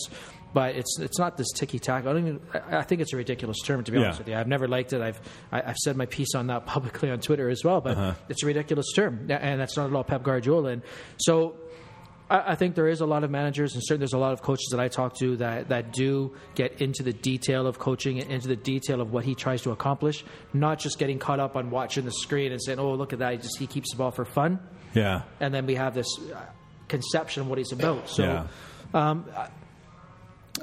but 0.53 0.75
it's 0.75 0.99
it's 0.99 1.17
not 1.19 1.37
this 1.37 1.51
ticky 1.53 1.79
tack. 1.79 2.05
I 2.05 2.13
don't 2.13 2.27
even. 2.27 2.39
I, 2.53 2.77
I 2.77 2.83
think 2.83 3.01
it's 3.01 3.13
a 3.13 3.17
ridiculous 3.17 3.57
term 3.63 3.83
to 3.83 3.91
be 3.91 3.97
Yeah. 3.97 4.05
honest 4.05 4.19
with 4.19 4.27
you. 4.27 4.35
I've 4.35 4.47
never 4.47 4.67
liked 4.67 4.93
it. 4.93 5.01
I've 5.01 5.21
I, 5.51 5.61
I've 5.61 5.77
said 5.77 5.95
my 5.95 6.05
piece 6.05 6.35
on 6.35 6.47
that 6.47 6.65
publicly 6.67 7.09
on 7.09 7.19
Twitter 7.19 7.49
as 7.49 7.63
well. 7.63 7.81
But 7.81 7.97
uh-huh. 7.97 8.13
it's 8.29 8.43
a 8.43 8.45
ridiculous 8.45 8.87
term, 8.95 9.27
and 9.29 9.59
that's 9.59 9.77
not 9.77 9.87
at 9.89 9.95
all 9.95 10.03
Pep 10.03 10.23
Guardiola. 10.23 10.71
And 10.71 10.81
so. 11.17 11.55
I 12.29 12.51
I 12.51 12.55
think 12.55 12.75
there 12.75 12.87
is 12.87 13.01
a 13.01 13.05
lot 13.05 13.23
of 13.23 13.31
managers, 13.31 13.73
and 13.73 13.83
certainly 13.83 13.99
there's 13.99 14.13
a 14.13 14.17
lot 14.17 14.33
of 14.33 14.41
coaches 14.41 14.69
that 14.71 14.79
I 14.79 14.87
talk 14.87 15.17
to 15.19 15.37
that, 15.37 15.69
that 15.69 15.91
do 15.93 16.33
get 16.55 16.81
into 16.81 17.03
the 17.03 17.13
detail 17.13 17.67
of 17.67 17.79
coaching 17.79 18.19
and 18.21 18.31
into 18.31 18.47
the 18.47 18.55
detail 18.55 19.01
of 19.01 19.11
what 19.11 19.23
he 19.25 19.35
tries 19.35 19.61
to 19.63 19.71
accomplish, 19.71 20.23
not 20.53 20.79
just 20.79 20.99
getting 20.99 21.19
caught 21.19 21.39
up 21.39 21.55
on 21.55 21.69
watching 21.69 22.05
the 22.05 22.11
screen 22.11 22.51
and 22.51 22.61
saying, 22.63 22.79
"Oh, 22.79 22.93
look 22.93 23.13
at 23.13 23.19
that! 23.19 23.31
He 23.33 23.37
just 23.37 23.57
he 23.59 23.67
keeps 23.67 23.91
the 23.91 23.97
ball 23.97 24.11
for 24.11 24.25
fun." 24.25 24.59
yeah. 24.93 25.23
and 25.39 25.53
then 25.53 25.65
we 25.65 25.75
have 25.75 25.93
this 25.95 26.07
uh, 26.33 26.39
conception 26.87 27.41
of 27.41 27.47
what 27.49 27.57
he's 27.57 27.71
about. 27.71 28.07
So, 28.09 28.23
Yeah. 28.23 28.47
um, 28.93 29.25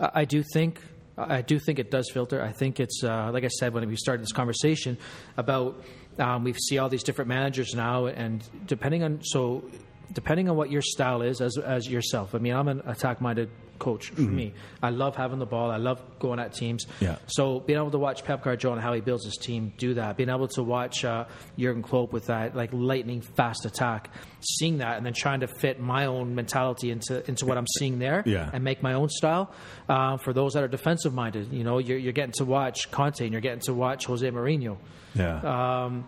I, 0.01 0.11
I 0.21 0.25
do 0.25 0.43
think 0.55 0.81
I 1.19 1.43
do 1.43 1.59
think 1.59 1.79
it 1.79 1.91
does 1.91 2.09
filter. 2.11 2.43
I 2.43 2.53
think 2.53 2.81
it's 2.81 3.03
uh, 3.05 3.31
like 3.33 3.45
I 3.45 3.49
said 3.49 3.75
when 3.75 3.87
we 3.89 3.97
started 3.97 4.23
this 4.23 4.33
conversation 4.33 4.97
about 5.37 5.83
um, 6.19 6.45
we 6.45 6.53
see 6.55 6.79
all 6.79 6.89
these 6.89 7.03
different 7.03 7.29
managers 7.29 7.75
now, 7.75 8.07
and 8.07 8.43
depending 8.67 9.03
on 9.03 9.21
so 9.23 9.65
depending 10.13 10.49
on 10.49 10.57
what 10.57 10.71
your 10.71 10.83
style 10.83 11.23
is 11.23 11.41
as 11.41 11.57
as 11.59 11.89
yourself. 11.89 12.35
I 12.35 12.39
mean, 12.39 12.55
I'm 12.55 12.69
an 12.69 12.83
attack 12.87 13.21
minded 13.21 13.49
coach 13.79 14.11
for 14.11 14.21
me. 14.21 14.53
I 14.83 14.91
love 14.91 15.17
having 15.17 15.39
the 15.39 15.47
ball. 15.47 15.71
I 15.71 15.79
love 15.79 16.03
going 16.19 16.39
at 16.39 16.53
teams. 16.53 16.87
Yeah. 17.01 17.17
So 17.29 17.61
being 17.61 17.79
able 17.79 17.91
to 17.93 17.99
watch 17.99 18.25
Pep 18.25 18.45
Guardiola 18.45 18.75
and 18.75 18.83
how 18.85 18.93
he 18.93 19.01
builds 19.01 19.25
his 19.25 19.39
team 19.39 19.73
do 19.79 19.95
that, 19.95 20.19
being 20.19 20.29
able 20.29 20.49
to 20.49 20.63
watch 20.63 21.03
uh, 21.03 21.25
Jurgen 21.59 21.83
Klopp 21.83 22.13
with 22.13 22.27
that 22.27 22.55
like 22.55 22.69
lightning 22.75 23.23
fast 23.23 23.65
attack, 23.65 24.11
seeing 24.41 24.79
that, 24.79 24.99
and 24.99 25.07
then 25.07 25.15
trying 25.15 25.41
to 25.41 25.47
fit 25.47 25.81
my 25.81 26.05
own 26.07 26.35
mentality 26.35 26.91
into 26.91 27.27
into 27.27 27.47
what 27.47 27.57
I'm 27.57 27.67
seeing 27.79 27.99
there, 27.99 28.23
Yeah. 28.27 28.51
and 28.53 28.63
make 28.63 28.83
my 28.83 28.93
own 28.93 29.09
style. 29.09 29.51
Uh, 29.89 30.19
for 30.19 30.35
those 30.35 30.53
that 30.53 30.63
are 30.63 30.69
defensive 30.69 31.15
minded, 31.15 31.51
you 31.51 31.65
know, 31.65 31.79
you're, 31.79 31.97
you're 31.99 32.13
getting 32.13 32.33
to 32.33 32.45
watch 32.45 32.91
Conte 32.91 33.21
and 33.23 33.33
you're 33.33 33.41
getting 33.41 33.61
to 33.61 33.73
watch 33.73 34.05
Jose 34.05 34.29
Mourinho. 34.31 34.77
Yeah. 35.15 35.85
Um, 35.85 36.07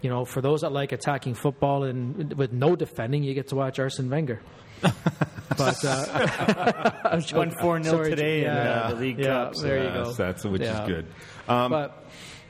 you 0.00 0.10
know, 0.10 0.24
for 0.24 0.40
those 0.40 0.60
that 0.62 0.72
like 0.72 0.92
attacking 0.92 1.34
football 1.34 1.84
and 1.84 2.32
with 2.34 2.52
no 2.52 2.76
defending, 2.76 3.22
you 3.22 3.34
get 3.34 3.48
to 3.48 3.56
watch 3.56 3.78
Arsene 3.78 4.08
Wenger. 4.10 4.40
but 4.80 5.84
uh, 5.84 6.90
I'm 7.04 7.20
joking. 7.20 7.38
Won 7.38 7.50
4 7.60 7.82
0 7.82 7.96
Sorry, 7.96 8.10
today 8.10 8.38
in 8.38 8.44
yeah, 8.44 8.52
uh, 8.60 8.90
the 8.90 8.96
League 9.00 9.18
yeah, 9.18 9.26
Cup. 9.26 9.56
so- 9.56 9.62
there 9.62 9.84
you 9.84 9.90
go. 9.90 10.12
That's 10.12 10.44
which 10.44 10.62
Yeah. 10.62 10.82
is 10.82 10.88
good. 10.88 11.06
Um, 11.48 11.70
But 11.72 12.04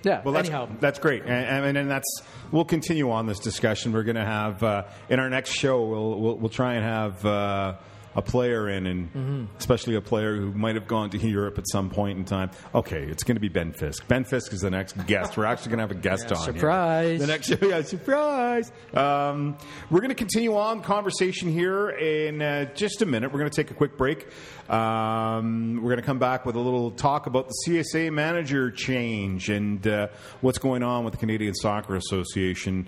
yeah, 0.05 0.23
Well, 0.25 0.35
that's, 0.35 0.49
anyhow, 0.49 0.69
that's 0.81 0.99
great, 0.99 1.23
and, 1.23 1.65
and, 1.67 1.77
and 1.77 1.91
that's 1.91 2.23
we'll 2.53 2.65
continue 2.65 3.11
on 3.11 3.27
this 3.27 3.39
discussion. 3.41 3.93
We're 3.93 4.05
going 4.05 4.17
to 4.17 4.25
have 4.25 4.63
uh, 4.63 4.85
in 5.09 5.19
our 5.21 5.29
next 5.31 5.53
show. 5.53 5.83
We'll 5.85 6.21
we'll, 6.21 6.37
we'll 6.39 6.49
try 6.51 6.75
and 6.75 6.85
have 6.85 7.25
uh, 7.25 7.75
a 8.19 8.23
player 8.23 8.69
in, 8.69 8.87
and 8.87 9.13
Mm-hmm. 9.15 9.45
especially 9.59 9.95
a 9.95 10.01
player 10.01 10.35
who 10.37 10.51
might 10.53 10.75
have 10.75 10.89
gone 10.89 11.09
to 11.11 11.19
Europe 11.19 11.57
at 11.59 11.65
some 11.71 11.89
point 11.89 12.19
in 12.19 12.25
time. 12.25 12.51
Okay, 12.75 13.05
it's 13.05 13.23
going 13.23 13.37
to 13.37 13.41
be 13.41 13.49
Ben 13.49 13.73
Fisk. 13.73 14.07
Ben 14.09 14.25
Fisk 14.25 14.53
is 14.53 14.61
the 14.63 14.71
next 14.71 14.93
guest. 15.07 15.37
We're 15.37 15.45
actually 15.45 15.69
going 15.71 15.79
to 15.79 15.83
have 15.85 15.91
a 15.93 15.95
guest 16.01 16.27
Yeah, 16.29 16.37
on. 16.37 16.45
here. 16.45 16.53
surprise. 16.55 17.21
The 17.21 17.27
next 17.29 17.47
show, 17.47 17.57
yeah, 17.67 17.83
surprise. 17.83 18.73
Um, 18.93 19.57
we're 19.91 20.01
going 20.01 20.09
to 20.11 20.17
continue 20.17 20.57
on 20.57 20.83
conversation 20.83 21.51
here 21.51 21.91
in 21.91 22.43
uh, 22.43 22.65
just 22.75 23.03
a 23.03 23.07
minute. 23.07 23.33
We're 23.33 23.39
going 23.39 23.51
to 23.51 23.57
take 23.57 23.71
a 23.71 23.75
quick 23.75 23.97
break. 23.97 24.27
Um, 24.69 25.77
we're 25.77 25.91
going 25.91 25.97
to 26.01 26.07
come 26.07 26.19
back 26.19 26.45
with 26.45 26.57
a 26.57 26.61
little 26.61 26.91
talk 26.91 27.27
about 27.27 27.49
the 27.49 27.55
CSA 27.67 28.13
manager 28.13 28.71
change 28.71 29.49
and 29.49 29.87
uh, 29.87 30.09
what's 30.41 30.59
going 30.59 30.83
on 30.83 31.05
with 31.05 31.13
the 31.13 31.19
Canadian 31.19 31.55
Soccer 31.55 31.97
Association. 31.97 32.87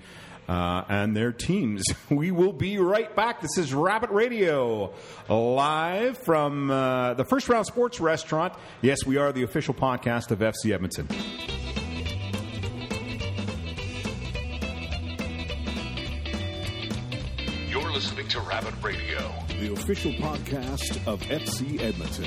Uh, 0.51 0.85
and 0.89 1.17
their 1.17 1.31
teams. 1.33 1.85
We 2.11 2.33
will 2.33 2.53
be 2.53 2.77
right 2.79 3.15
back. 3.15 3.41
This 3.41 3.57
is 3.57 3.73
Rabbit 3.73 4.11
Radio, 4.11 4.93
live 5.29 6.19
from 6.19 6.69
uh, 6.73 7.15
the 7.15 7.25
First 7.25 7.49
Round 7.49 7.65
Sports 7.65 8.01
Restaurant. 8.01 8.53
Yes, 8.83 9.07
we 9.07 9.17
are 9.17 9.31
the 9.31 9.45
official 9.45 9.75
podcast 9.75 10.33
of 10.33 10.41
FC 10.41 10.73
Edmonton. 10.75 11.07
You're 17.69 17.91
listening 17.93 18.27
to 18.29 18.41
Rabbit 18.41 18.75
Radio. 18.83 19.33
the 19.61 19.73
official 19.73 20.13
podcast 20.13 21.07
of 21.07 21.21
FC 21.23 21.81
Edmonton. 21.81 22.27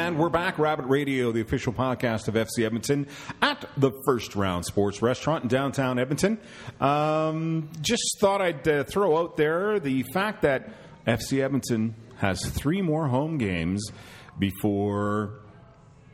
And 0.00 0.18
we're 0.18 0.30
back, 0.30 0.58
Rabbit 0.58 0.86
Radio, 0.86 1.30
the 1.30 1.42
official 1.42 1.74
podcast 1.74 2.26
of 2.26 2.32
FC 2.32 2.64
Edmonton, 2.64 3.06
at 3.42 3.66
the 3.76 3.92
First 4.06 4.34
Round 4.34 4.64
Sports 4.64 5.02
Restaurant 5.02 5.42
in 5.42 5.48
downtown 5.48 5.98
Edmonton. 5.98 6.38
Um, 6.80 7.68
just 7.82 8.18
thought 8.18 8.40
I'd 8.40 8.66
uh, 8.66 8.84
throw 8.84 9.18
out 9.18 9.36
there 9.36 9.78
the 9.78 10.02
fact 10.14 10.40
that 10.40 10.70
FC 11.06 11.44
Edmonton 11.44 11.96
has 12.16 12.42
three 12.46 12.80
more 12.80 13.08
home 13.08 13.36
games 13.36 13.92
before. 14.38 15.39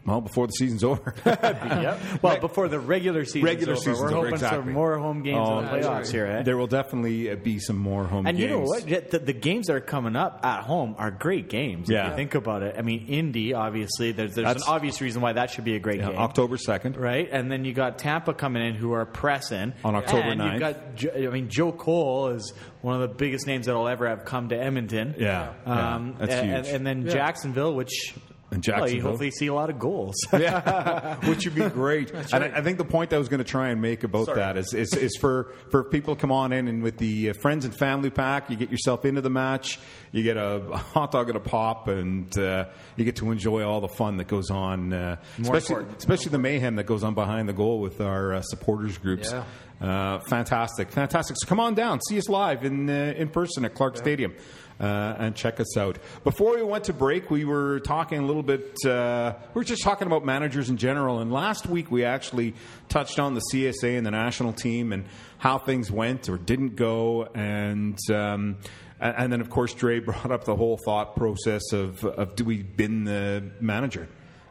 Well, 0.07 0.21
before 0.21 0.47
the 0.47 0.53
season's 0.53 0.85
over. 0.85 1.15
Yep. 1.27 2.23
Well, 2.23 2.39
before 2.41 2.69
the 2.69 2.79
regular 2.79 3.25
season, 3.25 3.43
Regular 3.43 3.73
over, 3.75 3.81
season's 3.81 4.01
we're 4.01 4.11
hoping 4.11 4.33
exactly. 4.35 4.63
for 4.65 4.71
more 4.71 4.99
home 4.99 5.23
games 5.23 5.39
Oh, 5.41 5.59
in 5.59 5.65
the 5.67 5.71
playoffs 5.71 6.11
here. 6.11 6.27
Eh? 6.27 6.43
There 6.43 6.57
will 6.57 6.67
definitely 6.67 7.31
uh, 7.31 7.37
be 7.37 7.59
some 7.59 7.77
more 7.77 8.05
home 8.05 8.25
games. 8.25 8.29
And 8.29 8.39
games. 8.39 8.51
you 8.51 8.57
know 8.57 8.63
what? 9.01 9.11
The, 9.11 9.19
the 9.19 9.33
games 9.33 9.67
that 9.67 9.75
are 9.77 9.81
coming 9.81 10.17
up 10.17 10.41
at 10.45 10.63
home 10.65 10.95
are 10.99 11.11
great 11.11 11.49
games. 11.49 11.89
Yeah. 11.91 12.05
If 12.07 12.11
you 12.11 12.17
think 12.17 12.35
about 12.35 12.63
it. 12.63 12.77
I 12.79 12.83
mean, 12.83 13.07
Indy, 13.09 13.53
obviously, 13.55 14.13
there's, 14.13 14.35
there's 14.35 14.57
an 14.57 14.63
obvious 14.67 15.01
reason 15.01 15.23
why 15.23 15.33
that 15.35 15.51
should 15.51 15.65
be 15.65 15.75
a 15.77 15.79
great 15.81 16.01
Yeah, 16.01 16.11
game. 16.11 16.19
October 16.19 16.57
2nd. 16.57 16.99
Right, 16.99 17.29
and 17.31 17.51
then 17.51 17.65
you 17.65 17.73
got 17.73 17.99
Tampa 17.99 18.33
coming 18.35 18.65
in, 18.65 18.75
who 18.75 18.93
are 18.93 19.05
pressing 19.07 19.75
On 19.85 19.95
October 19.95 20.29
and 20.29 20.41
9th. 20.41 20.51
You've 20.53 20.61
got, 20.61 20.95
Jo- 20.97 21.13
I 21.15 21.31
mean, 21.33 21.49
Joe 21.49 21.73
Cole 21.73 22.29
is 22.29 22.53
one 22.81 22.95
of 23.01 23.01
the 23.09 23.15
biggest 23.15 23.47
names 23.47 23.67
that'll 23.67 23.89
ever 23.89 24.09
have 24.09 24.25
come 24.25 24.49
to 24.51 24.57
Edmonton. 24.57 25.15
Yeah, 25.19 25.53
yeah, 25.67 25.95
um, 25.97 26.17
that's 26.19 26.33
and, 26.33 26.65
huge. 26.65 26.75
And 26.75 26.87
then 26.87 27.09
Jacksonville, 27.09 27.75
which 27.75 28.15
And 28.51 28.65
well, 28.65 28.77
you 28.77 28.81
Jacksonville. 28.81 29.11
hopefully 29.11 29.31
see 29.33 29.47
a 29.49 29.55
lot 29.55 29.71
of 29.71 29.79
goals. 29.79 30.15
yeah, 30.33 31.17
which 31.29 31.45
would 31.47 31.55
be 31.55 31.69
great. 31.69 32.13
and 32.33 32.45
I, 32.45 32.59
I 32.59 32.63
think 32.63 32.79
the 32.79 32.85
point 32.85 33.13
I 33.13 33.19
was 33.19 33.29
going 33.29 33.39
to 33.39 33.45
try 33.45 33.71
and 33.71 33.83
make 33.83 34.05
about 34.05 34.33
that 34.35 34.57
is, 34.57 34.73
is, 34.73 34.93
is 34.95 35.17
for, 35.21 35.53
for 35.71 35.83
people 35.83 36.15
to 36.15 36.21
come 36.21 36.31
on 36.31 36.53
in 36.53 36.69
and 36.69 36.83
with 36.83 36.99
the 36.99 37.31
uh, 37.31 37.33
friends 37.41 37.65
and 37.65 37.75
family 37.75 38.09
pack, 38.11 38.49
you 38.49 38.57
get 38.57 38.71
yourself 38.71 39.05
into 39.05 39.21
the 39.21 39.31
match, 39.31 39.81
you 40.13 40.23
get 40.23 40.37
a, 40.37 40.57
a 40.57 40.77
hot 40.77 41.11
dog 41.11 41.29
and 41.29 41.37
a 41.37 41.41
pop, 41.41 41.89
and 41.89 42.39
uh, 42.39 42.67
you 42.95 43.05
get 43.05 43.17
to 43.17 43.33
enjoy 43.33 43.65
all 43.65 43.81
the 43.81 43.89
fun 43.89 44.17
that 44.19 44.29
goes 44.29 44.51
on, 44.51 44.93
uh, 44.93 45.17
especially, 45.41 45.85
especially 45.99 46.31
the 46.31 46.39
mayhem 46.39 46.77
that 46.77 46.85
goes 46.85 47.03
on 47.03 47.15
behind 47.15 47.49
the 47.49 47.53
goal 47.53 47.81
with 47.81 48.01
our 48.01 48.35
uh, 48.35 48.43
supporters 48.43 48.97
groups. 48.99 49.33
Yeah. 49.33 49.45
Uh, 49.79 50.21
fantastic, 50.21 50.91
fantastic. 50.91 51.37
So 51.39 51.47
come 51.47 51.61
on 51.61 51.75
down, 51.75 52.01
see 52.09 52.17
us 52.17 52.29
live 52.29 52.65
in 52.65 52.89
uh, 52.89 53.13
in 53.17 53.29
person 53.29 53.65
at 53.65 53.75
Clarke 53.75 53.99
Stadium, 53.99 54.35
uh, 54.81 55.15
and 55.19 55.35
check 55.35 55.61
us 55.61 55.77
out. 55.77 55.99
Before 56.25 56.57
we 56.57 56.63
went 56.63 56.85
to 56.85 56.93
break, 56.93 57.31
we 57.31 57.45
were 57.45 57.81
talking 57.81 58.19
a 58.19 58.27
little 58.27 58.43
bit. 58.43 58.75
Uh, 58.85 59.35
we 59.55 59.61
were 59.61 59.65
just 59.65 59.83
talking 59.83 60.07
about 60.07 60.25
managers 60.25 60.71
in 60.71 60.77
general, 60.77 61.21
and 61.21 61.33
last 61.33 61.67
week 61.67 61.91
we 61.91 62.05
actually 62.05 62.55
touched 62.89 63.19
on 63.19 63.35
the 63.35 63.43
CSA 63.53 63.97
and 63.97 64.07
the 64.07 64.11
national 64.11 64.53
team 64.53 64.93
and 64.93 65.05
how 65.39 65.59
things 65.59 65.91
went 65.91 66.29
or 66.29 66.39
didn't 66.39 66.77
go, 66.77 67.29
and. 67.35 67.99
Um, 68.11 68.59
and 68.99 69.31
then, 69.31 69.43
of 69.43 69.51
course, 69.51 69.75
Dre 69.75 70.01
brought 70.01 70.31
up 70.31 70.45
the 70.45 70.57
whole 70.57 70.79
thought 70.79 71.17
process 71.17 71.75
of, 71.75 72.03
of 72.03 72.35
do 72.35 72.47
we 72.47 72.63
bin 72.63 73.05
the 73.05 73.51
manager? 73.61 74.09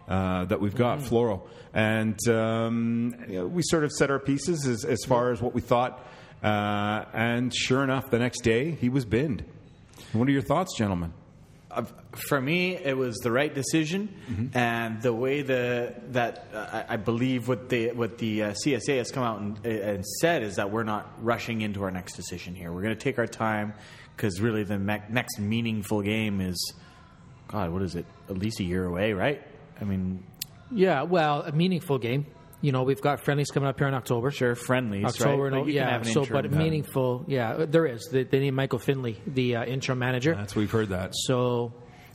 uh, 0.08 0.46
that 0.46 0.60
we've 0.60 0.76
got, 0.76 1.00
Floro. 1.00 1.42
And 1.74 2.18
um, 2.30 3.16
you 3.28 3.36
know, 3.36 3.48
we 3.48 3.62
sort 3.64 3.84
of 3.84 3.92
set 3.92 4.12
our 4.12 4.20
pieces 4.20 4.66
as, 4.66 4.86
as 4.86 5.04
far 5.06 5.32
as 5.32 5.42
what 5.42 5.54
we 5.54 5.62
thought. 5.62 6.06
Uh, 6.44 7.06
and 7.14 7.54
sure 7.54 7.84
enough, 7.84 8.10
the 8.12 8.20
next 8.20 8.42
day, 8.42 8.72
he 8.72 8.90
was 8.90 9.06
binned. 9.06 9.44
What 10.16 10.28
are 10.28 10.32
your 10.32 10.42
thoughts, 10.42 10.76
gentlemen? 10.78 11.14
Uh, 11.70 11.84
for 12.30 12.40
me, 12.40 12.76
it 12.78 12.96
was 12.96 13.18
the 13.18 13.32
right 13.32 13.54
decision, 13.54 14.08
Mm-hmm. 14.30 14.58
and 14.58 15.02
the 15.02 15.12
way 15.14 15.42
the 15.42 15.94
that 16.12 16.48
uh, 16.54 16.84
I 16.88 16.94
I 16.94 16.98
believe 16.98 17.48
what 17.50 17.68
the 17.70 17.92
what 17.92 18.18
the 18.18 18.44
uh, 18.44 18.54
CSA 18.66 18.98
has 18.98 19.12
come 19.12 19.24
out 19.24 19.40
and, 19.42 19.66
and 19.66 20.06
said 20.22 20.42
is 20.44 20.56
that 20.56 20.72
we're 20.72 20.84
not 20.84 21.12
rushing 21.22 21.62
into 21.62 21.84
our 21.84 21.92
next 21.92 22.14
decision 22.14 22.56
here. 22.56 22.72
We're 22.72 22.82
going 22.84 22.96
to 22.96 23.04
take 23.04 23.20
our 23.20 23.28
time 23.28 23.74
because 24.16 24.40
really 24.40 24.64
the 24.64 24.80
me- 24.80 25.02
next 25.10 25.38
meaningful 25.40 26.02
game 26.02 26.40
is, 26.40 26.74
God, 27.50 27.72
what 27.72 27.82
is 27.82 27.96
it? 27.96 28.06
At 28.30 28.38
least 28.38 28.62
a 28.62 28.64
year 28.64 28.86
away, 28.86 29.12
right? 29.12 29.42
I 29.82 29.84
mean, 29.84 30.24
yeah, 30.72 31.02
well, 31.02 31.42
a 31.42 31.52
meaningful 31.52 31.98
game. 31.98 32.26
You 32.66 32.72
know, 32.72 32.82
we've 32.82 33.00
got 33.00 33.20
friendlies 33.20 33.52
coming 33.52 33.70
up 33.70 33.78
here 33.78 33.88
in 33.88 33.94
October. 33.94 34.32
sure, 34.32 34.56
friendlies, 34.56 35.06
October, 35.06 35.44
right? 35.44 35.52
no, 35.54 35.60
But 35.60 35.68
you 35.68 35.80
can 35.80 35.88
yeah. 35.88 36.02
So, 36.02 36.22
interim. 36.24 36.50
but 36.50 36.58
meaningful, 36.58 37.24
yeah, 37.28 37.66
there 37.68 37.86
is. 37.86 38.10
They, 38.12 38.24
they 38.24 38.40
need 38.40 38.52
Michael 38.52 38.80
Findlay, 38.80 39.18
the 39.28 39.58
uh, 39.58 39.66
interim 39.66 40.00
manager. 40.00 40.34
That's 40.34 40.56
we've 40.56 40.72
heard 40.72 40.90
that. 40.90 41.12
So, 41.14 41.74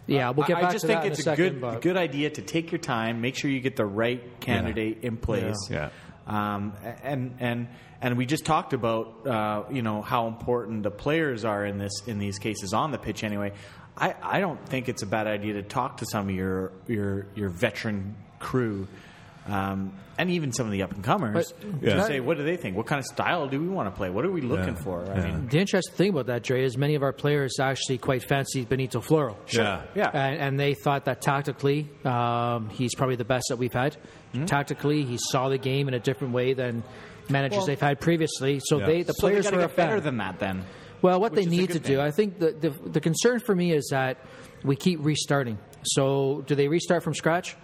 yeah, 0.08 0.30
we'll 0.30 0.48
get 0.48 0.56
I- 0.56 0.60
back 0.62 0.70
I 0.70 0.72
just 0.72 0.82
to 0.82 0.86
think 0.88 1.02
that 1.02 1.12
it's 1.12 1.20
a, 1.20 1.22
a, 1.22 1.36
second. 1.36 1.44
good 1.44 1.60
but 1.60 1.82
good 1.82 1.96
idea 1.96 2.30
to 2.30 2.42
take 2.42 2.72
your 2.72 2.80
time, 2.80 3.20
make 3.20 3.36
sure 3.36 3.48
you 3.48 3.60
get 3.60 3.76
the 3.76 3.86
right 3.86 4.40
candidate 4.40 5.04
in 5.04 5.18
place. 5.18 5.54
Yeah. 5.70 5.90
Um, 6.26 6.74
and 7.04 7.36
and 7.38 7.68
and 8.00 8.18
we 8.18 8.26
just 8.26 8.44
talked 8.44 8.72
about 8.72 9.26
uh, 9.28 9.64
you 9.70 9.82
know 9.82 10.02
how 10.02 10.26
important 10.26 10.82
the 10.82 10.90
players 10.90 11.44
are 11.44 11.64
in 11.64 11.78
this 11.78 11.92
in 12.08 12.18
these 12.18 12.38
cases 12.38 12.72
on 12.72 12.90
the 12.90 12.98
pitch. 12.98 13.22
Anyway, 13.22 13.52
I, 13.96 14.16
I 14.20 14.40
don't 14.40 14.68
think 14.68 14.88
it's 14.88 15.02
a 15.02 15.06
bad 15.06 15.28
idea 15.28 15.54
to 15.54 15.62
talk 15.62 15.98
to 15.98 16.06
some 16.10 16.28
of 16.28 16.34
your 16.34 16.72
your 16.88 17.28
your 17.36 17.50
veteran 17.50 18.16
crew. 18.40 18.88
Um, 19.50 19.92
and 20.18 20.30
even 20.30 20.52
some 20.52 20.66
of 20.66 20.72
the 20.72 20.82
up 20.82 20.92
and 20.92 21.02
comers 21.02 21.52
But- 21.52 21.82
Yeah. 21.82 21.94
to 21.96 22.04
say, 22.04 22.20
what 22.20 22.36
do 22.36 22.44
they 22.44 22.56
think? 22.56 22.76
What 22.76 22.86
kind 22.86 22.98
of 22.98 23.06
style 23.06 23.48
do 23.48 23.58
we 23.60 23.68
want 23.68 23.88
to 23.88 23.96
play? 23.96 24.10
What 24.10 24.24
are 24.24 24.30
we 24.30 24.42
looking 24.42 24.74
Yeah. 24.74 24.82
for? 24.82 25.02
I 25.10 25.16
Yeah. 25.16 25.24
mean, 25.32 25.48
The 25.48 25.58
interesting 25.58 25.94
thing 25.96 26.10
about 26.10 26.26
that, 26.26 26.42
Dre, 26.42 26.62
is 26.62 26.76
many 26.76 26.94
of 26.94 27.02
our 27.02 27.12
players 27.12 27.58
actually 27.58 27.98
quite 27.98 28.22
fancy 28.22 28.64
Benito 28.64 29.00
Floro. 29.00 29.36
Yeah. 29.52 29.82
yeah. 29.94 30.10
And, 30.12 30.38
and 30.40 30.60
they 30.60 30.74
thought 30.74 31.06
that 31.06 31.20
tactically, 31.22 31.88
um, 32.04 32.68
he's 32.68 32.94
probably 32.94 33.16
the 33.16 33.24
best 33.24 33.46
that 33.48 33.56
we've 33.56 33.72
had. 33.72 33.96
Hmm? 34.34 34.44
Tactically, 34.44 35.04
he 35.04 35.18
saw 35.30 35.48
the 35.48 35.58
game 35.58 35.88
in 35.88 35.94
a 35.94 36.00
different 36.00 36.34
way 36.34 36.52
than 36.52 36.82
managers 37.30 37.58
Well- 37.58 37.66
they've 37.66 37.80
had 37.80 37.98
previously. 38.00 38.60
So 38.62 38.78
Yeah. 38.78 38.86
they, 38.86 39.02
the 39.02 39.12
so 39.14 39.26
they 39.26 39.32
players 39.32 39.44
gotta 39.46 39.56
were 39.56 39.62
a 39.64 39.66
get 39.68 39.76
better 39.76 40.00
than 40.00 40.18
that. 40.18 40.38
Then 40.38 40.64
Well, 41.02 41.18
what 41.18 41.32
which 41.32 41.44
they 41.44 41.50
need 41.50 41.68
to 41.68 41.78
good 41.78 41.82
do. 41.84 42.00
I 42.00 42.10
think 42.10 42.38
the, 42.38 42.52
the 42.52 42.70
the 42.90 43.00
concern 43.00 43.40
for 43.40 43.54
me 43.54 43.72
is 43.72 43.88
that 43.90 44.18
we 44.64 44.76
keep 44.76 44.98
restarting. 45.02 45.56
So, 45.82 46.44
do 46.46 46.54
they 46.54 46.68
restart 46.68 47.02
from 47.02 47.14
scratch? 47.14 47.56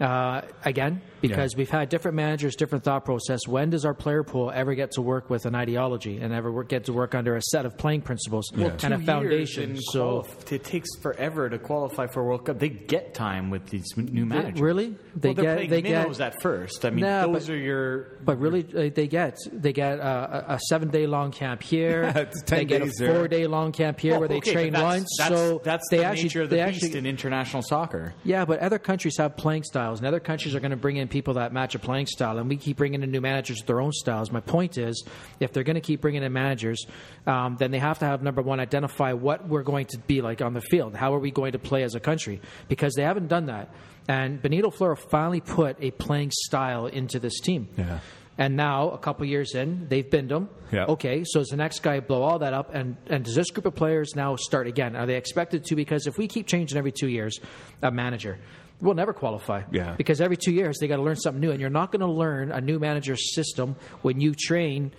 Uh, 0.00 0.40
again, 0.64 1.02
because 1.20 1.54
we've 1.54 1.68
had 1.68 1.90
different 1.90 2.16
managers, 2.16 2.56
different 2.56 2.82
thought 2.84 3.04
process. 3.04 3.46
When 3.46 3.68
does 3.68 3.84
our 3.84 3.92
player 3.92 4.22
pool 4.22 4.50
ever 4.50 4.74
get 4.74 4.92
to 4.92 5.02
work 5.02 5.28
with 5.28 5.44
an 5.44 5.54
ideology 5.54 6.16
and 6.16 6.32
ever 6.32 6.50
work, 6.50 6.70
get 6.70 6.84
to 6.86 6.94
work 6.94 7.14
under 7.14 7.36
a 7.36 7.42
set 7.42 7.66
of 7.66 7.76
playing 7.76 8.00
principles 8.00 8.50
and 8.54 8.62
a 8.62 8.70
Two 8.78 8.88
years 8.88 9.04
foundation? 9.04 9.70
in 9.72 9.76
So, 9.76 10.22
qualif- 10.22 10.52
it 10.52 10.64
takes 10.64 10.88
forever 11.02 11.50
to 11.50 11.58
qualify 11.58 12.06
for 12.06 12.22
a 12.22 12.24
World 12.24 12.46
Cup. 12.46 12.58
They 12.58 12.70
get 12.70 13.12
time 13.12 13.50
with 13.50 13.66
these 13.66 13.84
new 13.96 14.24
managers. 14.24 14.60
really? 14.62 14.94
They 15.14 15.28
well, 15.28 15.34
they're 15.34 15.44
get- 15.44 15.54
playing 15.56 15.70
they 15.70 15.82
get- 15.82 15.98
minnows 16.02 16.20
at 16.20 16.40
first. 16.40 16.86
I 16.86 16.90
mean, 16.90 17.04
Nah, 17.04 17.26
those 17.26 17.46
but- 17.48 17.54
are 17.54 17.58
your. 17.58 18.06
but 18.24 18.38
really, 18.38 18.64
uh, 18.74 18.90
they 18.94 19.06
get 19.06 19.36
they 19.52 19.74
get 19.74 20.00
uh, 20.00 20.44
a, 20.48 20.54
a 20.54 20.58
seven 20.68 20.88
day 20.88 21.06
long 21.06 21.30
camp 21.32 21.62
here. 21.62 22.10
It's 22.20 22.42
10 22.44 22.58
they 22.60 22.64
get 22.64 22.82
days 22.82 22.98
a 23.00 23.04
there. 23.04 23.14
four 23.14 23.28
day 23.28 23.46
long 23.46 23.72
camp 23.72 24.00
here 24.00 24.12
Well, 24.12 24.20
where 24.20 24.28
they 24.28 24.36
okay, 24.38 24.52
train 24.52 24.72
that's, 24.72 24.82
once. 24.82 25.16
That's, 25.18 25.30
so 25.34 25.60
that's 25.64 25.86
they 25.90 25.98
the 25.98 26.04
actually 26.04 26.22
nature 26.24 26.42
of 26.42 26.50
the 26.50 26.56
beast 26.64 26.84
actually 26.84 26.98
in 26.98 27.06
international 27.06 27.62
soccer. 27.62 28.14
Yeah, 28.24 28.46
but 28.46 28.60
other 28.60 28.78
countries 28.78 29.16
have 29.18 29.36
playing 29.36 29.64
styles, 29.64 29.89
and 29.98 30.06
other 30.06 30.20
countries 30.20 30.54
are 30.54 30.60
going 30.60 30.70
to 30.70 30.76
bring 30.76 30.96
in 30.96 31.08
people 31.08 31.34
that 31.34 31.52
match 31.52 31.74
a 31.74 31.78
playing 31.78 32.06
style, 32.06 32.38
and 32.38 32.48
we 32.48 32.56
keep 32.56 32.76
bringing 32.76 33.02
in 33.02 33.10
new 33.10 33.20
managers 33.20 33.58
with 33.58 33.66
their 33.66 33.80
own 33.80 33.92
styles. 33.92 34.30
My 34.30 34.40
point 34.40 34.78
is, 34.78 35.04
if 35.40 35.52
they're 35.52 35.64
going 35.64 35.74
to 35.74 35.80
keep 35.80 36.00
bringing 36.00 36.22
in 36.22 36.32
managers, 36.32 36.86
um, 37.26 37.56
then 37.58 37.70
they 37.70 37.78
have 37.78 37.98
to 37.98 38.04
have 38.04 38.22
number 38.22 38.42
one 38.42 38.60
identify 38.60 39.12
what 39.12 39.48
we're 39.48 39.62
going 39.62 39.86
to 39.86 39.98
be 39.98 40.20
like 40.20 40.40
on 40.40 40.54
the 40.54 40.60
field. 40.60 40.94
How 40.94 41.14
are 41.14 41.18
we 41.18 41.30
going 41.30 41.52
to 41.52 41.58
play 41.58 41.82
as 41.82 41.94
a 41.94 42.00
country? 42.00 42.40
Because 42.68 42.94
they 42.94 43.02
haven't 43.02 43.28
done 43.28 43.46
that, 43.46 43.74
and 44.08 44.40
Benito 44.40 44.70
Floro 44.70 44.96
finally 44.96 45.40
put 45.40 45.76
a 45.80 45.90
playing 45.90 46.30
style 46.32 46.86
into 46.86 47.18
this 47.18 47.40
team. 47.40 47.68
Yeah. 47.76 48.00
And 48.38 48.56
now, 48.56 48.88
a 48.90 48.96
couple 48.96 49.26
years 49.26 49.54
in, 49.54 49.86
they've 49.88 50.08
binned 50.08 50.32
him. 50.32 50.48
Yeah. 50.72 50.86
Okay, 50.86 51.24
so 51.26 51.40
does 51.40 51.48
the 51.48 51.58
next 51.58 51.80
guy 51.80 52.00
blow 52.00 52.22
all 52.22 52.38
that 52.38 52.54
up? 52.54 52.74
And, 52.74 52.96
and 53.08 53.22
does 53.22 53.34
this 53.34 53.50
group 53.50 53.66
of 53.66 53.74
players 53.74 54.16
now 54.16 54.36
start 54.36 54.66
again? 54.66 54.96
Are 54.96 55.04
they 55.04 55.16
expected 55.16 55.66
to? 55.66 55.76
Because 55.76 56.06
if 56.06 56.16
we 56.16 56.26
keep 56.26 56.46
changing 56.46 56.78
every 56.78 56.90
two 56.90 57.08
years, 57.08 57.38
a 57.82 57.90
manager, 57.90 58.38
we'll 58.80 58.94
never 58.94 59.12
qualify. 59.12 59.62
Yeah. 59.70 59.94
Because 59.96 60.20
every 60.20 60.36
two 60.36 60.52
years, 60.52 60.78
they 60.78 60.88
got 60.88 60.96
to 60.96 61.02
learn 61.02 61.16
something 61.16 61.40
new. 61.40 61.50
And 61.50 61.60
you're 61.60 61.70
not 61.70 61.92
going 61.92 62.00
to 62.00 62.10
learn 62.10 62.52
a 62.52 62.60
new 62.60 62.78
manager's 62.78 63.34
system 63.34 63.76
when 64.02 64.20
you 64.20 64.34
train 64.34 64.92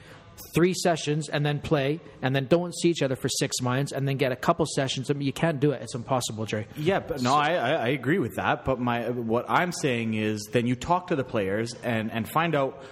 three 0.56 0.74
sessions 0.74 1.30
and 1.30 1.46
then 1.46 1.60
play 1.60 2.00
and 2.22 2.36
then 2.36 2.46
don't 2.48 2.74
see 2.76 2.90
each 2.90 3.02
other 3.02 3.16
for 3.16 3.30
six 3.30 3.62
months 3.62 3.92
and 3.92 4.08
then 4.08 4.18
get 4.18 4.32
a 4.32 4.36
couple 4.36 4.66
sessions. 4.66 5.10
I 5.10 5.14
mean, 5.14 5.26
you 5.26 5.34
can't 5.34 5.60
do 5.60 5.72
it. 5.72 5.82
It's 5.82 5.96
impossible, 5.96 6.46
Dre. 6.46 6.68
Yeah, 6.76 7.00
but 7.00 7.22
no, 7.22 7.36
I, 7.36 7.54
I 7.54 7.72
I 7.72 7.88
agree 7.90 8.20
with 8.20 8.36
that. 8.36 8.66
But 8.66 8.80
my 8.80 9.10
what 9.10 9.46
I'm 9.48 9.72
saying 9.72 10.14
is, 10.16 10.50
then 10.52 10.68
you 10.68 10.76
talk 10.76 11.08
to 11.08 11.16
the 11.16 11.24
players 11.24 11.76
and 11.84 12.12
and 12.12 12.28
find 12.28 12.56
out. 12.56 12.84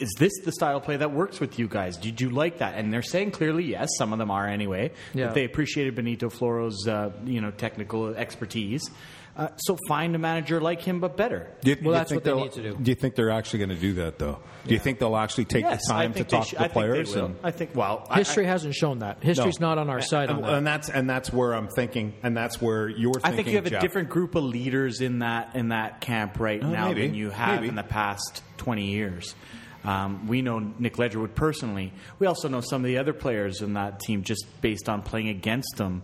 Is 0.00 0.14
this 0.18 0.32
the 0.42 0.52
style 0.52 0.78
of 0.78 0.84
play 0.84 0.96
that 0.96 1.12
works 1.12 1.38
with 1.38 1.58
you 1.58 1.68
guys? 1.68 1.98
Did 1.98 2.18
you 2.18 2.30
like 2.30 2.58
that? 2.58 2.76
And 2.76 2.90
they're 2.90 3.02
saying 3.02 3.32
clearly 3.32 3.64
yes. 3.64 3.88
Some 3.98 4.14
of 4.14 4.18
them 4.18 4.30
are 4.30 4.46
anyway. 4.46 4.92
Yeah. 5.12 5.26
That 5.26 5.34
they 5.34 5.44
appreciated 5.44 5.96
Benito 5.96 6.30
Floro's 6.30 6.88
uh, 6.88 7.10
you 7.26 7.42
know 7.42 7.50
technical 7.50 8.14
expertise. 8.14 8.88
Uh, 9.34 9.48
so 9.56 9.78
find 9.88 10.14
a 10.14 10.18
manager 10.18 10.60
like 10.60 10.82
him, 10.82 11.00
but 11.00 11.16
better. 11.16 11.50
You, 11.64 11.76
Well, 11.80 11.86
you 11.86 11.92
that's 11.92 12.12
what 12.12 12.22
they 12.22 12.34
need 12.34 12.52
to 12.52 12.62
do. 12.62 12.76
Do 12.76 12.90
you 12.90 12.94
think 12.94 13.14
they're 13.14 13.30
actually 13.30 13.60
going 13.60 13.70
to 13.70 13.76
do 13.76 13.94
that, 13.94 14.18
though? 14.18 14.40
Do 14.66 14.74
you 14.74 14.78
think 14.78 14.98
they'll 14.98 15.16
actually 15.16 15.46
take 15.46 15.64
yes, 15.64 15.86
the 15.86 15.92
time 15.92 16.12
to 16.12 16.24
talk 16.24 16.44
sh- 16.46 16.50
to 16.50 16.56
the 16.56 16.62
I 16.64 16.68
players? 16.68 17.14
will. 17.16 17.24
and- 17.26 17.36
I 17.42 17.50
think. 17.50 17.74
Well, 17.74 18.06
History 18.12 18.44
I, 18.44 18.50
hasn't 18.50 18.74
shown 18.74 18.98
that. 18.98 19.22
History's 19.22 19.58
No. 19.58 19.68
not 19.68 19.78
on 19.78 19.88
our 19.88 20.02
side 20.02 20.28
and, 20.28 20.40
on 20.40 20.42
that. 20.44 20.54
and 20.58 20.66
that's 20.66 20.90
and 20.90 21.08
that's 21.08 21.32
where 21.32 21.54
I'm 21.54 21.68
thinking, 21.68 22.12
and 22.22 22.36
that's 22.36 22.60
where 22.60 22.88
you're 22.88 23.14
thinking. 23.14 23.32
I 23.32 23.34
think 23.34 23.48
you 23.48 23.54
have 23.54 23.66
a 23.66 23.80
different 23.80 24.10
group 24.10 24.34
of 24.34 24.44
leaders 24.44 25.00
in 25.00 25.20
that 25.20 25.56
in 25.56 25.68
that 25.70 26.02
camp 26.02 26.38
right 26.38 26.60
Oh, 26.62 26.68
now 26.68 26.88
maybe. 26.88 27.06
than 27.06 27.14
you 27.14 27.30
have 27.30 27.56
Maybe. 27.60 27.68
in 27.68 27.74
the 27.74 27.82
past 27.82 28.42
20 28.58 28.90
years. 28.90 29.34
Um, 29.84 30.28
we 30.28 30.42
know 30.42 30.58
Nick 30.78 30.96
Ledgerwood 30.96 31.34
personally. 31.34 31.92
We 32.20 32.26
also 32.26 32.48
know 32.48 32.60
some 32.60 32.82
of 32.82 32.86
the 32.86 32.98
other 32.98 33.12
players 33.12 33.62
in 33.62 33.72
that 33.74 33.98
team 34.00 34.22
just 34.22 34.44
based 34.60 34.88
on 34.88 35.02
playing 35.02 35.28
against 35.28 35.76
them. 35.76 36.02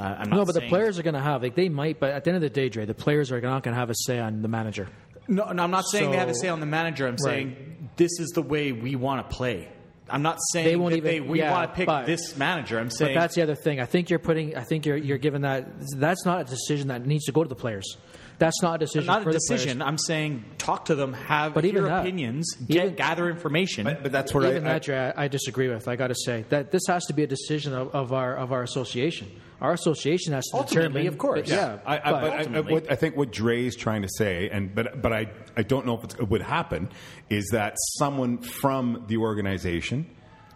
Uh, 0.00 0.16
I'm 0.20 0.30
not 0.30 0.36
No, 0.36 0.44
but 0.46 0.54
the 0.54 0.62
players 0.68 0.98
are 0.98 1.02
going 1.02 1.14
to 1.14 1.20
have 1.20 1.42
like 1.42 1.54
they 1.54 1.68
might, 1.68 2.00
but 2.00 2.10
at 2.10 2.24
the 2.24 2.30
end 2.30 2.36
of 2.36 2.42
the 2.42 2.48
day, 2.50 2.68
Dre, 2.70 2.86
the 2.86 2.94
players 2.94 3.30
are 3.30 3.40
not 3.40 3.62
going 3.62 3.74
to 3.74 3.78
have 3.78 3.90
a 3.90 3.94
say 3.94 4.18
on 4.18 4.40
the 4.42 4.48
manager. 4.48 4.88
No, 5.28 5.52
no, 5.52 5.62
I'm 5.62 5.70
not 5.70 5.84
saying 5.90 6.10
they 6.10 6.16
have 6.16 6.28
a 6.30 6.34
say 6.34 6.48
on 6.48 6.60
the 6.60 6.66
manager. 6.66 7.06
I'm 7.06 7.18
saying 7.18 7.90
this 7.96 8.18
is 8.18 8.30
the 8.30 8.42
way 8.42 8.72
we 8.72 8.96
want 8.96 9.28
to 9.28 9.36
play. 9.36 9.68
I'm 10.08 10.22
not 10.22 10.38
saying 10.52 10.66
They 10.66 10.74
won't 10.74 10.90
that 10.92 10.96
even- 10.98 11.10
they, 11.10 11.20
we 11.20 11.38
yeah, 11.38 11.52
want 11.52 11.70
to 11.70 11.76
pick 11.76 11.86
but- 11.86 12.04
this 12.06 12.36
manager. 12.36 12.78
I'm 12.80 12.86
But 12.88 12.94
saying 12.94 13.14
that's 13.14 13.36
the 13.36 13.42
other 13.42 13.54
thing. 13.54 13.78
I 13.78 13.84
think 13.84 14.10
you're 14.10 14.18
putting. 14.18 14.56
I 14.56 14.62
think 14.64 14.84
you're 14.86 14.96
you're 14.96 15.18
giving 15.18 15.42
that. 15.42 15.68
That's 15.96 16.24
not 16.24 16.40
a 16.40 16.44
decision 16.44 16.88
that 16.88 17.06
needs 17.06 17.26
to 17.26 17.32
go 17.32 17.44
to 17.44 17.48
the 17.48 17.54
players. 17.54 17.96
That's 18.38 18.60
not 18.62 18.76
a 18.76 18.78
decision 18.78 19.06
not 19.06 19.22
for 19.22 19.28
a 19.28 19.32
decision. 19.34 19.76
players. 19.78 19.88
I'm 19.88 19.98
saying 19.98 20.44
talk 20.58 20.86
to 20.86 20.94
them, 20.96 21.12
have 21.12 21.52
But 21.54 21.64
even 21.66 21.82
your 21.82 21.90
that- 21.90 22.00
opinions, 22.00 22.54
get 22.54 22.84
even- 22.86 22.94
gather 22.96 23.28
information. 23.30 23.84
But, 23.84 24.02
but 24.02 24.10
that's 24.12 24.32
where 24.34 24.48
Even 24.50 24.66
I, 24.66 24.70
I, 24.70 24.72
that, 24.72 24.82
Dre, 24.82 24.96
I, 24.96 25.24
I 25.24 25.28
disagree 25.28 25.68
with. 25.68 25.86
I 25.86 25.94
got 25.94 26.08
to 26.08 26.14
say 26.16 26.44
that 26.48 26.70
this 26.72 26.82
has 26.88 27.04
to 27.06 27.12
be 27.12 27.22
a 27.22 27.26
decision 27.28 27.72
of, 27.74 27.94
of 27.94 28.12
our 28.12 28.34
of 28.36 28.50
our 28.50 28.62
association. 28.64 29.30
Our 29.60 29.72
association 29.72 30.32
has 30.32 30.46
to 30.46 30.56
Ultimately, 30.56 31.02
determine. 31.02 31.06
of 31.08 31.18
course. 31.18 31.48
Yeah, 31.48 31.78
I, 31.84 31.98
I, 31.98 32.10
but- 32.12 32.20
but 32.20 32.30
I, 32.32 32.56
I, 32.56 32.60
what, 32.60 32.90
I 32.90 32.94
think 32.96 33.16
what 33.16 33.30
Dre's 33.30 33.76
trying 33.76 34.02
to 34.02 34.08
say, 34.16 34.48
and 34.50 34.74
but 34.74 35.02
but 35.02 35.12
I, 35.12 35.30
I 35.56 35.62
don't 35.62 35.84
know 35.86 35.98
if 35.98 36.04
it's, 36.04 36.14
it 36.14 36.28
would 36.28 36.42
happen, 36.42 36.88
is 37.28 37.48
that 37.52 37.74
someone 37.98 38.38
from 38.38 39.04
the 39.08 39.18
organization 39.18 40.06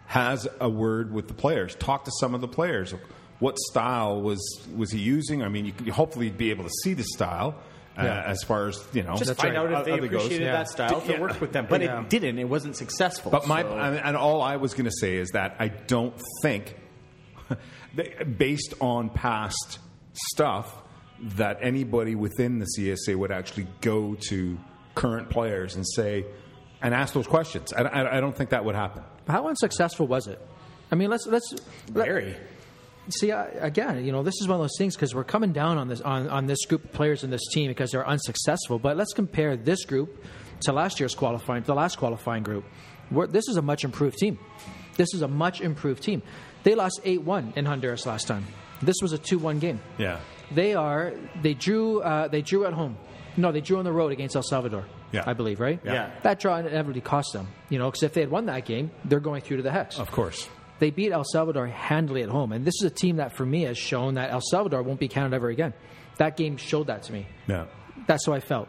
has 0.07 0.47
a 0.59 0.69
word 0.69 1.13
with 1.13 1.27
the 1.27 1.33
players. 1.33 1.75
Talk 1.75 2.05
to 2.05 2.11
some 2.19 2.33
of 2.35 2.41
the 2.41 2.47
players. 2.47 2.93
What 3.39 3.57
style 3.59 4.21
was 4.21 4.39
was 4.75 4.91
he 4.91 4.99
using? 4.99 5.43
I 5.43 5.49
mean, 5.49 5.65
you 5.65 5.71
could 5.73 5.89
hopefully 5.89 6.29
be 6.31 6.49
able 6.51 6.63
to 6.63 6.71
see 6.83 6.93
the 6.93 7.03
style 7.03 7.55
uh, 7.97 8.01
as 8.01 8.41
far 8.43 8.67
as 8.69 8.83
you 8.93 9.03
know. 9.03 9.15
just 9.17 9.35
find 9.35 9.55
right. 9.55 9.71
out 9.71 9.79
if 9.81 9.85
they 9.85 9.91
other 9.91 10.05
appreciated 10.05 10.45
Yeah. 10.45 10.51
that 10.53 10.69
style 10.69 10.97
if 10.97 11.07
Yeah. 11.07 11.15
it 11.15 11.21
worked 11.21 11.41
with 11.41 11.51
them. 11.53 11.67
But 11.69 11.81
Yeah. 11.81 12.01
it 12.01 12.09
didn't. 12.09 12.39
It 12.39 12.49
wasn't 12.49 12.75
successful. 12.75 13.31
But 13.31 13.47
my 13.47 13.61
so- 13.61 13.77
and, 13.77 13.97
and 13.97 14.17
all 14.17 14.41
I 14.41 14.55
was 14.55 14.73
going 14.73 14.85
to 14.85 14.91
say 14.99 15.15
is 15.17 15.29
that 15.31 15.57
I 15.59 15.67
don't 15.67 16.13
think, 16.41 16.75
that 17.49 17.59
based 18.37 18.73
on 18.79 19.09
past 19.09 19.79
stuff, 20.31 20.83
that 21.19 21.59
anybody 21.61 22.15
within 22.15 22.59
the 22.59 22.67
CSA 22.77 23.15
would 23.15 23.31
actually 23.31 23.67
go 23.81 24.15
to 24.29 24.57
current 24.95 25.29
players 25.29 25.75
and 25.75 25.85
say 25.87 26.25
and 26.81 26.93
ask 26.93 27.13
those 27.13 27.27
questions. 27.27 27.73
I, 27.73 27.83
I, 27.83 28.17
I 28.17 28.19
don't 28.19 28.35
think 28.35 28.49
that 28.51 28.65
would 28.65 28.75
happen. 28.75 29.03
How 29.27 29.47
unsuccessful 29.47 30.07
was 30.07 30.27
it? 30.27 30.39
I 30.91 30.95
mean, 30.95 31.09
let's 31.09 31.25
let's 31.27 31.53
let- 31.93 32.05
very. 32.05 32.35
See, 33.09 33.31
I, 33.31 33.45
again, 33.45 34.03
you 34.03 34.11
know, 34.11 34.23
this 34.23 34.33
is 34.41 34.47
one 34.47 34.55
of 34.55 34.63
those 34.63 34.77
things 34.79 34.95
because 34.95 35.13
we're 35.13 35.23
coming 35.23 35.53
down 35.53 35.77
on 35.77 35.87
this 35.87 36.01
on, 36.01 36.27
on 36.27 36.47
this 36.47 36.65
group 36.65 36.85
of 36.85 36.91
players 36.91 37.23
in 37.23 37.29
this 37.29 37.45
team 37.53 37.67
because 37.67 37.91
they're 37.91 38.07
unsuccessful. 38.07 38.79
But 38.79 38.97
let's 38.97 39.13
compare 39.13 39.55
this 39.55 39.85
group 39.85 40.23
to 40.61 40.73
last 40.73 40.99
year's 40.99 41.13
qualifying, 41.13 41.63
the 41.63 41.75
last 41.75 41.97
qualifying 41.97 42.41
group. 42.41 42.65
We're, 43.11 43.27
this 43.27 43.47
is 43.47 43.57
a 43.57 43.61
much 43.61 43.83
improved 43.83 44.17
team. 44.17 44.39
This 44.97 45.13
is 45.13 45.21
a 45.21 45.27
much 45.27 45.61
improved 45.61 46.01
team. 46.01 46.23
They 46.65 46.75
lost 46.75 46.99
eight 47.05 47.21
one 47.21 47.53
in 47.55 47.65
Honduras 47.65 48.05
last 48.05 48.27
time. 48.27 48.45
This 48.81 48.95
was 49.01 49.13
a 49.13 49.17
two 49.17 49.37
one 49.37 49.59
game. 49.59 49.79
Yeah. 49.97 50.19
They 50.51 50.73
are 50.73 51.13
they 51.41 51.53
drew 51.53 52.01
uh, 52.01 52.27
they 52.27 52.41
drew 52.41 52.65
at 52.65 52.73
home. 52.73 52.97
No, 53.37 53.51
they 53.51 53.61
drew 53.61 53.77
on 53.77 53.85
the 53.85 53.91
road 53.91 54.11
against 54.11 54.35
El 54.35 54.43
Salvador. 54.43 54.85
Yeah. 55.11 55.23
I 55.27 55.33
believe, 55.33 55.59
right? 55.59 55.79
Yeah. 55.83 56.11
That 56.23 56.39
draw 56.39 56.57
inevitably 56.57 57.01
cost 57.01 57.33
them. 57.33 57.47
You 57.69 57.79
know, 57.79 57.89
because 57.89 58.03
if 58.03 58.13
they 58.13 58.21
had 58.21 58.31
won 58.31 58.47
that 58.47 58.65
game, 58.65 58.91
they're 59.05 59.19
going 59.19 59.41
through 59.41 59.57
to 59.57 59.63
the 59.63 59.71
hex. 59.71 59.99
Of 59.99 60.11
course. 60.11 60.49
They 60.79 60.89
beat 60.89 61.11
El 61.11 61.23
Salvador 61.23 61.67
handily 61.67 62.23
at 62.23 62.29
home. 62.29 62.51
And 62.51 62.65
this 62.65 62.73
is 62.81 62.83
a 62.83 62.89
team 62.89 63.17
that, 63.17 63.33
for 63.33 63.45
me, 63.45 63.63
has 63.63 63.77
shown 63.77 64.15
that 64.15 64.31
El 64.31 64.41
Salvador 64.41 64.83
won't 64.83 64.99
be 64.99 65.07
counted 65.07 65.33
ever 65.33 65.49
again. 65.49 65.73
That 66.17 66.35
game 66.35 66.57
showed 66.57 66.87
that 66.87 67.03
to 67.03 67.13
me. 67.13 67.27
Yeah. 67.47 67.65
That's 68.07 68.25
how 68.25 68.33
I 68.33 68.39
felt. 68.41 68.67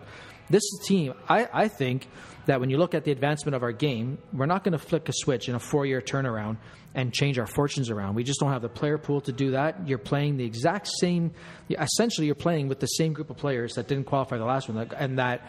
This 0.49 0.63
team, 0.85 1.15
I, 1.29 1.49
I 1.53 1.69
think 1.69 2.07
that 2.47 2.61
when 2.61 2.71
you 2.71 2.79
look 2.79 2.95
at 2.95 3.05
the 3.05 3.11
advancement 3.11 3.57
of 3.57 3.63
our 3.65 3.73
game, 3.73 4.19
we're 4.33 4.47
not 4.47 4.63
going 4.63 4.73
to 4.73 4.79
flick 4.79 5.09
a 5.09 5.13
switch 5.13 5.49
in 5.49 5.57
a 5.57 5.59
four 5.59 5.85
year 5.85 6.01
turnaround 6.01 6.59
and 6.97 7.13
change 7.13 7.39
our 7.39 7.47
fortunes 7.47 7.91
around. 7.91 8.15
We 8.17 8.25
just 8.25 8.41
don't 8.41 8.51
have 8.51 8.63
the 8.63 8.69
player 8.71 8.97
pool 8.99 9.21
to 9.21 9.33
do 9.33 9.53
that. 9.53 9.87
You're 9.87 9.99
playing 9.99 10.39
the 10.39 10.45
exact 10.45 10.89
same, 11.01 11.31
essentially, 11.71 12.27
you're 12.27 12.35
playing 12.35 12.67
with 12.69 12.81
the 12.81 12.87
same 12.87 13.13
group 13.13 13.31
of 13.31 13.37
players 13.37 13.75
that 13.75 13.87
didn't 13.87 14.05
qualify 14.07 14.39
the 14.39 14.45
last 14.47 14.69
one 14.69 14.91
and 14.97 15.19
that 15.19 15.47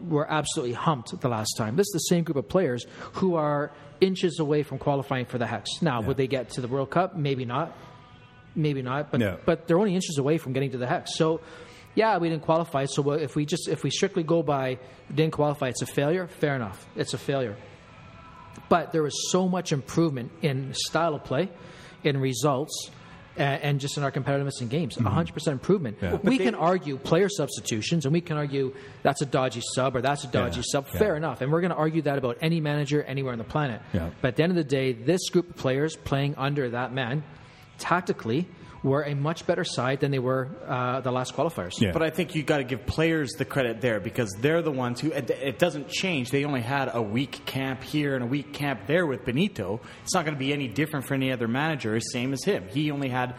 were 0.00 0.26
absolutely 0.28 0.72
humped 0.74 1.20
the 1.20 1.28
last 1.28 1.52
time. 1.58 1.76
This 1.76 1.84
is 1.88 1.92
the 1.92 2.14
same 2.14 2.24
group 2.24 2.38
of 2.38 2.48
players 2.48 2.86
who 3.12 3.34
are 3.34 3.70
inches 4.00 4.38
away 4.40 4.62
from 4.62 4.78
qualifying 4.78 5.26
for 5.26 5.36
the 5.36 5.46
Hex. 5.46 5.68
Now, 5.82 6.00
would 6.00 6.16
they 6.16 6.26
get 6.26 6.48
to 6.52 6.62
the 6.62 6.68
World 6.68 6.90
Cup? 6.90 7.14
Maybe 7.14 7.44
not. 7.44 7.76
Maybe 8.56 8.80
not. 8.80 9.10
But 9.12 9.20
Yeah. 9.20 9.36
but 9.44 9.68
they're 9.68 9.78
only 9.78 9.94
inches 9.94 10.16
away 10.16 10.38
from 10.38 10.54
getting 10.54 10.70
to 10.70 10.78
the 10.78 10.86
Hex. 10.86 11.14
So, 11.16 11.42
yeah, 11.94 12.16
we 12.16 12.30
didn't 12.30 12.42
qualify. 12.44 12.86
So 12.86 13.12
if 13.12 13.36
we 13.36 13.44
just 13.44 13.68
if 13.68 13.82
we 13.84 13.90
strictly 13.90 14.22
go 14.22 14.42
by 14.42 14.78
didn't 15.14 15.34
qualify, 15.34 15.68
it's 15.68 15.82
a 15.82 15.86
failure. 15.86 16.26
Fair 16.26 16.56
enough. 16.56 16.86
It's 16.96 17.12
a 17.12 17.18
failure. 17.18 17.56
But 18.68 18.92
there 18.92 19.02
was 19.02 19.30
so 19.30 19.48
much 19.48 19.72
improvement 19.72 20.30
in 20.42 20.72
style 20.74 21.14
of 21.14 21.24
play, 21.24 21.48
in 22.04 22.20
results, 22.20 22.90
and 23.36 23.80
just 23.80 23.96
in 23.96 24.02
our 24.02 24.12
competitiveness 24.12 24.60
in 24.60 24.68
games. 24.68 24.96
Mm-hmm. 24.96 25.06
100% 25.06 25.46
improvement. 25.48 25.98
Yeah. 26.02 26.16
We 26.22 26.36
can 26.38 26.54
argue 26.54 26.98
player 26.98 27.28
substitutions, 27.28 28.04
and 28.04 28.12
we 28.12 28.20
can 28.20 28.36
argue 28.36 28.74
that's 29.02 29.22
a 29.22 29.26
dodgy 29.26 29.62
sub 29.74 29.96
or 29.96 30.02
that's 30.02 30.24
a 30.24 30.26
dodgy 30.26 30.58
Yeah. 30.58 30.64
sub. 30.66 30.86
Yeah. 30.92 30.98
Fair 30.98 31.16
enough. 31.16 31.40
And 31.40 31.50
we're 31.50 31.60
going 31.62 31.70
to 31.72 31.76
argue 31.76 32.02
that 32.02 32.18
about 32.18 32.36
any 32.40 32.60
manager 32.60 33.02
anywhere 33.02 33.32
on 33.32 33.38
the 33.38 33.44
planet. 33.44 33.80
Yeah. 33.92 34.10
But 34.20 34.28
at 34.28 34.36
the 34.36 34.42
end 34.42 34.50
of 34.52 34.56
the 34.56 34.64
day, 34.64 34.92
this 34.92 35.30
group 35.30 35.50
of 35.50 35.56
players 35.56 35.96
playing 35.96 36.34
under 36.36 36.70
that 36.70 36.92
man, 36.92 37.22
tactically, 37.78 38.46
were 38.82 39.02
a 39.02 39.14
much 39.14 39.46
better 39.46 39.62
side 39.64 40.00
than 40.00 40.10
they 40.10 40.18
were 40.18 40.48
uh, 40.66 41.00
the 41.00 41.10
last 41.12 41.34
qualifiers. 41.34 41.78
Yeah. 41.80 41.92
But 41.92 42.02
I 42.02 42.10
think 42.10 42.34
you 42.34 42.42
got 42.42 42.58
to 42.58 42.64
give 42.64 42.86
players 42.86 43.32
the 43.32 43.44
credit 43.44 43.80
there 43.82 44.00
because 44.00 44.30
they're 44.40 44.62
the 44.62 44.70
ones 44.72 45.00
who. 45.00 45.12
It, 45.12 45.28
it 45.30 45.58
doesn't 45.58 45.88
change. 45.88 46.30
They 46.30 46.44
only 46.44 46.62
had 46.62 46.90
a 46.94 47.02
week 47.02 47.44
camp 47.44 47.82
here 47.82 48.14
and 48.14 48.24
a 48.24 48.26
week 48.26 48.52
camp 48.54 48.86
there 48.86 49.06
with 49.06 49.24
Benito. 49.24 49.80
It's 50.04 50.14
not 50.14 50.24
going 50.24 50.34
to 50.34 50.38
be 50.38 50.52
any 50.52 50.66
different 50.68 51.04
for 51.06 51.14
any 51.14 51.30
other 51.30 51.46
manager. 51.48 51.98
Same 52.00 52.32
as 52.32 52.42
him. 52.44 52.68
He 52.70 52.90
only 52.90 53.08
had 53.10 53.34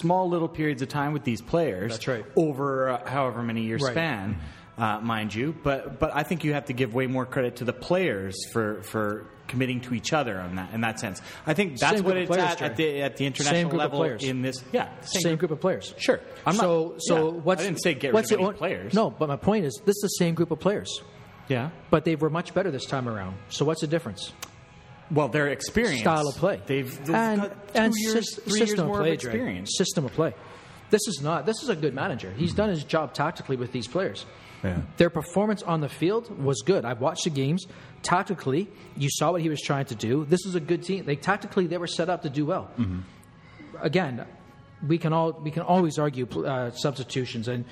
small 0.00 0.28
little 0.28 0.48
periods 0.48 0.82
of 0.82 0.88
time 0.88 1.12
with 1.12 1.24
these 1.24 1.42
players. 1.42 1.92
That's 1.92 2.06
right. 2.06 2.24
Over 2.36 2.90
uh, 2.90 3.08
however 3.08 3.42
many 3.42 3.62
year 3.62 3.78
Right. 3.78 3.92
span. 3.92 4.38
uh, 4.78 5.00
mind 5.00 5.34
you. 5.34 5.54
But 5.62 5.98
but 5.98 6.14
I 6.14 6.22
think 6.22 6.44
you 6.44 6.52
have 6.52 6.66
to 6.66 6.72
give 6.74 6.94
way 6.94 7.06
more 7.06 7.26
credit 7.26 7.56
to 7.56 7.64
the 7.64 7.72
players 7.72 8.36
for 8.52 8.82
for 8.82 9.26
committing 9.48 9.80
to 9.82 9.94
each 9.94 10.12
other 10.12 10.40
on 10.40 10.56
that 10.56 10.72
in 10.72 10.80
that 10.82 10.98
sense. 11.00 11.20
I 11.46 11.54
think 11.54 11.78
that's 11.78 11.96
Same 11.96 12.04
what 12.04 12.16
it's 12.16 12.28
players, 12.28 12.44
at 12.44 12.62
at 12.62 12.76
the 12.76 13.02
at 13.02 13.16
the 13.16 13.24
Same 13.24 13.26
international 13.26 13.70
group 13.70 13.80
level 13.80 14.02
in 14.04 14.42
this. 14.42 14.64
Yeah, 14.72 14.88
Same, 15.02 15.36
group 15.36 15.50
of 15.50 15.60
players. 15.60 15.94
Sure. 15.98 16.20
I'm 16.44 16.56
not- 16.56 16.62
so 16.62 16.94
so 16.98 17.16
yeah. 17.34 17.40
what's 17.40 17.62
I 17.62 17.64
didn't 17.66 17.82
say 17.82 17.94
get 17.94 18.12
what's 18.12 18.30
rid 18.30 18.40
of 18.40 18.46
the 18.46 18.52
players. 18.54 18.94
No, 18.94 19.10
but 19.10 19.28
my 19.28 19.36
point 19.36 19.64
is 19.64 19.80
this 19.84 19.96
is 19.96 20.02
the 20.02 20.08
same 20.08 20.34
group 20.34 20.50
of 20.50 20.60
players, 20.60 21.02
Yeah. 21.48 21.70
but 21.90 22.04
they 22.04 22.16
were 22.16 22.30
much 22.30 22.54
better 22.54 22.70
this 22.70 22.86
time 22.86 23.08
around. 23.08 23.36
So 23.48 23.64
what's 23.64 23.80
the 23.80 23.86
difference? 23.86 24.32
Well, 25.10 25.28
their 25.28 25.48
experience, 25.48 26.00
Style 26.00 26.26
of 26.26 26.34
play. 26.34 26.60
They've, 26.66 26.90
they've 27.06 27.14
and, 27.14 27.42
got 27.42 27.68
two 27.74 27.80
and 27.80 27.94
years, 27.96 28.40
years 28.44 28.58
system 28.58 28.86
more 28.86 28.96
of 28.96 29.02
play, 29.02 29.10
of 29.10 29.14
experience. 29.14 29.76
System 29.78 30.04
of 30.04 30.12
play. 30.12 30.34
This 30.90 31.06
is 31.06 31.20
not. 31.22 31.46
This 31.46 31.62
is 31.62 31.68
a 31.68 31.76
good 31.76 31.94
manager. 31.94 32.32
He's 32.36 32.54
done 32.54 32.70
his 32.70 32.82
job 32.82 33.14
tactically 33.14 33.56
with 33.56 33.70
these 33.72 33.86
players. 33.86 34.26
Yeah. 34.66 34.82
Their 34.96 35.10
performance 35.10 35.62
on 35.62 35.80
the 35.80 35.88
field 35.88 36.42
was 36.42 36.62
good. 36.62 36.84
I 36.84 36.92
watched 36.94 37.24
the 37.24 37.30
games. 37.30 37.66
Tactically, 38.02 38.68
you 38.96 39.08
saw 39.10 39.32
what 39.32 39.40
he 39.40 39.48
was 39.48 39.60
trying 39.60 39.86
to 39.86 39.94
do. 39.94 40.24
This 40.24 40.44
is 40.46 40.54
a 40.54 40.60
good 40.60 40.82
team. 40.82 41.04
They 41.04 41.16
tactically 41.16 41.66
they 41.66 41.78
were 41.78 41.86
set 41.86 42.08
up 42.08 42.22
to 42.22 42.30
do 42.30 42.46
well. 42.46 42.70
Mm-hmm. 42.78 43.00
Again, 43.80 44.26
we 44.86 44.98
can 44.98 45.12
all 45.12 45.32
we 45.32 45.50
can 45.50 45.62
always 45.62 45.98
argue 45.98 46.26
uh, 46.26 46.70
substitutions, 46.70 47.48
and 47.48 47.64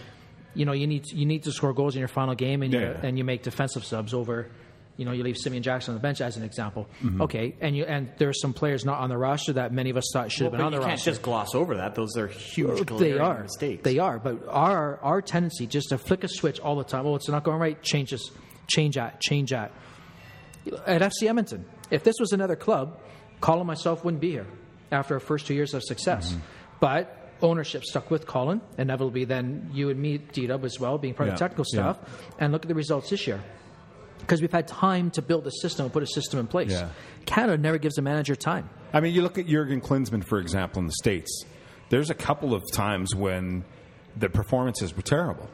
you 0.54 0.64
know 0.64 0.72
you 0.72 0.86
need 0.86 1.06
you 1.12 1.26
need 1.26 1.44
to 1.44 1.52
score 1.52 1.72
goals 1.72 1.94
in 1.94 1.98
your 2.00 2.08
final 2.08 2.34
game, 2.34 2.62
and 2.62 2.72
you 2.72 2.80
and 3.02 3.18
you 3.18 3.24
make 3.24 3.42
defensive 3.42 3.84
subs 3.84 4.14
over. 4.14 4.50
You 4.96 5.04
know, 5.04 5.10
you 5.12 5.24
leave 5.24 5.36
Simeon 5.36 5.62
Jackson 5.64 5.90
on 5.92 5.96
the 5.96 6.02
bench 6.02 6.20
as 6.20 6.36
an 6.36 6.44
example. 6.44 6.86
Mm-hmm. 7.02 7.22
Okay, 7.22 7.56
and 7.60 7.76
you 7.76 7.84
and 7.84 8.12
there 8.18 8.28
are 8.28 8.32
some 8.34 8.52
players 8.52 8.84
not 8.84 9.00
on 9.00 9.08
the 9.08 9.18
roster 9.18 9.52
that 9.54 9.72
many 9.72 9.90
of 9.90 9.96
us 9.96 10.04
thought 10.12 10.30
should 10.30 10.44
have 10.44 10.52
been 10.52 10.60
but 10.60 10.66
on 10.66 10.72
the 10.72 10.78
you 10.78 10.82
can't 10.82 10.92
roster. 10.92 11.10
just 11.10 11.22
gloss 11.22 11.54
over 11.54 11.76
that. 11.78 11.94
Those 11.96 12.16
are 12.16 12.28
huge. 12.28 12.86
They 12.86 13.18
are 13.18 13.42
mistakes. 13.42 13.82
They 13.82 13.98
are, 13.98 14.18
but 14.20 14.46
our 14.48 14.98
our 15.02 15.20
tendency 15.20 15.66
just 15.66 15.88
to 15.88 15.98
flick 15.98 16.22
a 16.22 16.28
switch 16.28 16.60
all 16.60 16.76
the 16.76 16.84
time. 16.84 17.06
Oh, 17.06 17.16
it's 17.16 17.28
not 17.28 17.42
going 17.42 17.58
right. 17.58 17.82
Change 17.82 18.10
this. 18.12 18.30
Change 18.68 18.94
that. 18.94 19.20
Change 19.20 19.50
that. 19.50 19.72
At 20.86 21.02
FC 21.02 21.28
Edmonton, 21.28 21.64
if 21.90 22.04
this 22.04 22.14
was 22.20 22.32
another 22.32 22.56
club, 22.56 22.98
Colin 23.40 23.66
myself 23.66 24.04
wouldn't 24.04 24.20
be 24.20 24.30
here 24.30 24.46
after 24.90 25.14
our 25.14 25.20
first 25.20 25.46
two 25.46 25.54
years 25.54 25.74
of 25.74 25.82
success. 25.82 26.30
Mm-hmm. 26.30 26.40
But 26.80 27.32
ownership 27.42 27.84
stuck 27.84 28.10
with 28.10 28.26
Colin, 28.26 28.62
inevitably 28.78 29.24
then 29.24 29.70
you 29.74 29.90
and 29.90 30.00
me, 30.00 30.18
D-Dub 30.18 30.64
as 30.64 30.80
well, 30.80 30.96
being 30.96 31.12
part 31.14 31.26
Yeah. 31.26 31.32
of 31.34 31.38
the 31.38 31.44
technical 31.44 31.64
Yeah. 31.74 31.92
staff, 31.92 32.30
and 32.38 32.52
look 32.52 32.62
at 32.62 32.68
the 32.68 32.74
results 32.74 33.10
this 33.10 33.26
year. 33.26 33.42
Because 34.24 34.40
we've 34.40 34.52
had 34.52 34.66
time 34.68 35.10
to 35.12 35.22
build 35.22 35.46
a 35.46 35.50
system 35.50 35.84
and 35.86 35.92
put 35.92 36.02
a 36.02 36.06
system 36.06 36.40
in 36.40 36.46
place. 36.46 36.70
Yeah. 36.70 36.88
Canada 37.26 37.58
never 37.60 37.78
gives 37.78 37.98
a 37.98 38.02
manager 38.02 38.34
time. 38.34 38.68
I 38.92 39.00
mean, 39.00 39.14
you 39.14 39.22
look 39.22 39.38
at 39.38 39.46
Jurgen 39.46 39.80
Klinsmann, 39.80 40.24
for 40.24 40.38
example, 40.38 40.80
in 40.80 40.86
the 40.86 40.92
States. 40.94 41.44
There's 41.90 42.10
a 42.10 42.14
couple 42.14 42.54
of 42.54 42.62
times 42.72 43.14
when 43.14 43.64
the 44.16 44.28
performances 44.28 44.94
were 44.96 45.02
terrible 45.02 45.48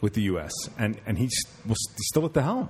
with 0.00 0.14
the 0.14 0.22
U.S., 0.22 0.52
and, 0.78 1.00
and 1.06 1.18
he's 1.18 1.32
was 1.66 1.78
still 2.08 2.24
at 2.24 2.32
the 2.34 2.42
helm. 2.42 2.68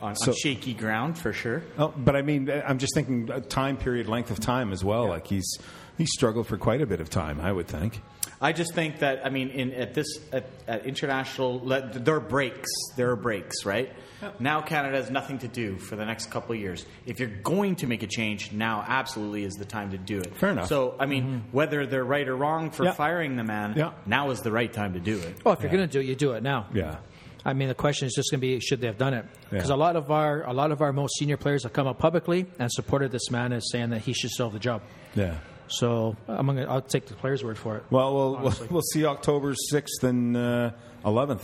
on, 0.00 0.16
So- 0.16 0.30
on 0.32 0.36
shaky 0.36 0.74
ground 0.74 1.18
for 1.18 1.32
sure. 1.32 1.62
Oh, 1.78 1.92
but 1.96 2.16
I 2.16 2.22
mean, 2.22 2.50
I'm 2.50 2.78
just 2.78 2.94
thinking 2.94 3.30
uh, 3.30 3.40
time 3.40 3.76
period, 3.76 4.08
length 4.08 4.30
of 4.30 4.40
time 4.40 4.72
as 4.72 4.82
well. 4.84 5.06
Like 5.08 5.26
he's 5.26 5.58
he's 6.00 6.10
struggled 6.12 6.46
for 6.46 6.56
quite 6.56 6.80
a 6.80 6.86
bit 6.86 7.00
of 7.00 7.10
time, 7.10 7.40
I 7.40 7.52
would 7.52 7.68
think. 7.68 8.00
I 8.40 8.52
just 8.52 8.74
think 8.74 9.00
that 9.00 9.24
I 9.26 9.28
mean, 9.28 9.50
in 9.50 9.72
at 9.74 9.92
this 9.92 10.06
at, 10.32 10.46
at 10.66 10.86
international, 10.86 11.60
le- 11.62 11.90
there 11.92 12.14
are 12.16 12.20
breaks. 12.20 12.70
There 12.96 13.10
are 13.10 13.16
breaks, 13.16 13.66
right? 13.66 13.92
Now 14.38 14.60
Canada 14.62 14.96
has 14.96 15.10
nothing 15.10 15.38
to 15.40 15.48
do 15.48 15.76
for 15.78 15.96
the 15.96 16.04
next 16.04 16.30
couple 16.30 16.54
of 16.54 16.60
years. 16.60 16.84
If 17.06 17.20
you're 17.20 17.28
going 17.42 17.76
to 17.76 17.86
make 17.86 18.02
a 18.02 18.06
change, 18.06 18.52
now 18.52 18.84
absolutely 18.86 19.44
is 19.44 19.54
the 19.54 19.64
time 19.66 19.90
to 19.92 19.98
do 19.98 20.18
it. 20.20 20.34
Fair 20.36 20.50
enough. 20.50 20.68
So 20.68 20.94
I 20.98 21.04
mean, 21.06 21.24
mm-hmm. 21.24 21.38
whether 21.52 21.86
they're 21.86 22.04
right 22.04 22.26
or 22.28 22.36
wrong 22.36 22.70
for 22.70 22.84
Yeah. 22.84 22.92
firing 22.92 23.36
the 23.36 23.44
man, 23.44 23.74
Yeah. 23.76 23.92
now 24.06 24.30
is 24.30 24.40
the 24.40 24.52
right 24.52 24.72
time 24.72 24.94
to 24.94 25.00
do 25.00 25.18
it. 25.18 25.44
Well, 25.44 25.52
if 25.54 25.60
you're 25.62 25.70
going 25.70 25.86
to 25.86 25.92
do 25.92 26.00
it, 26.00 26.06
you 26.06 26.14
do 26.14 26.32
it 26.32 26.42
now. 26.42 26.66
Yeah. 26.74 26.96
I 27.44 27.54
mean, 27.54 27.68
the 27.68 27.74
question 27.74 28.06
is 28.06 28.12
just 28.14 28.30
going 28.30 28.40
to 28.40 28.46
be 28.46 28.60
should 28.60 28.80
they 28.82 28.86
have 28.86 28.98
done 28.98 29.14
it? 29.14 29.24
Because 29.50 29.68
Yeah. 29.70 29.74
a 29.74 29.80
lot 29.84 29.96
of 29.96 30.10
our 30.10 30.42
a 30.46 30.52
lot 30.52 30.70
of 30.72 30.80
our 30.82 30.92
most 30.92 31.16
senior 31.18 31.36
players 31.38 31.62
have 31.64 31.72
come 31.74 31.86
out 31.86 31.98
publicly 31.98 32.46
and 32.58 32.70
supported 32.72 33.12
this 33.12 33.30
man 33.30 33.52
as 33.52 33.70
saying 33.70 33.90
that 33.90 34.00
he 34.02 34.12
should 34.14 34.30
still 34.30 34.46
have 34.46 34.52
the 34.54 34.58
job. 34.58 34.82
Yeah. 35.14 35.36
So 35.70 36.16
I'm 36.26 36.46
gonna 36.46 36.66
I'll 36.66 36.82
take 36.82 37.06
the 37.06 37.14
players' 37.14 37.44
word 37.44 37.56
for 37.56 37.76
it. 37.76 37.84
Well, 37.90 38.14
we'll, 38.14 38.30
we'll, 38.30 38.38
Honestly. 38.46 38.68
we'll 38.70 38.82
see 38.82 39.04
October 39.06 39.54
6th 39.72 40.02
and 40.02 40.36
uh, 40.36 40.72
11th. 41.04 41.42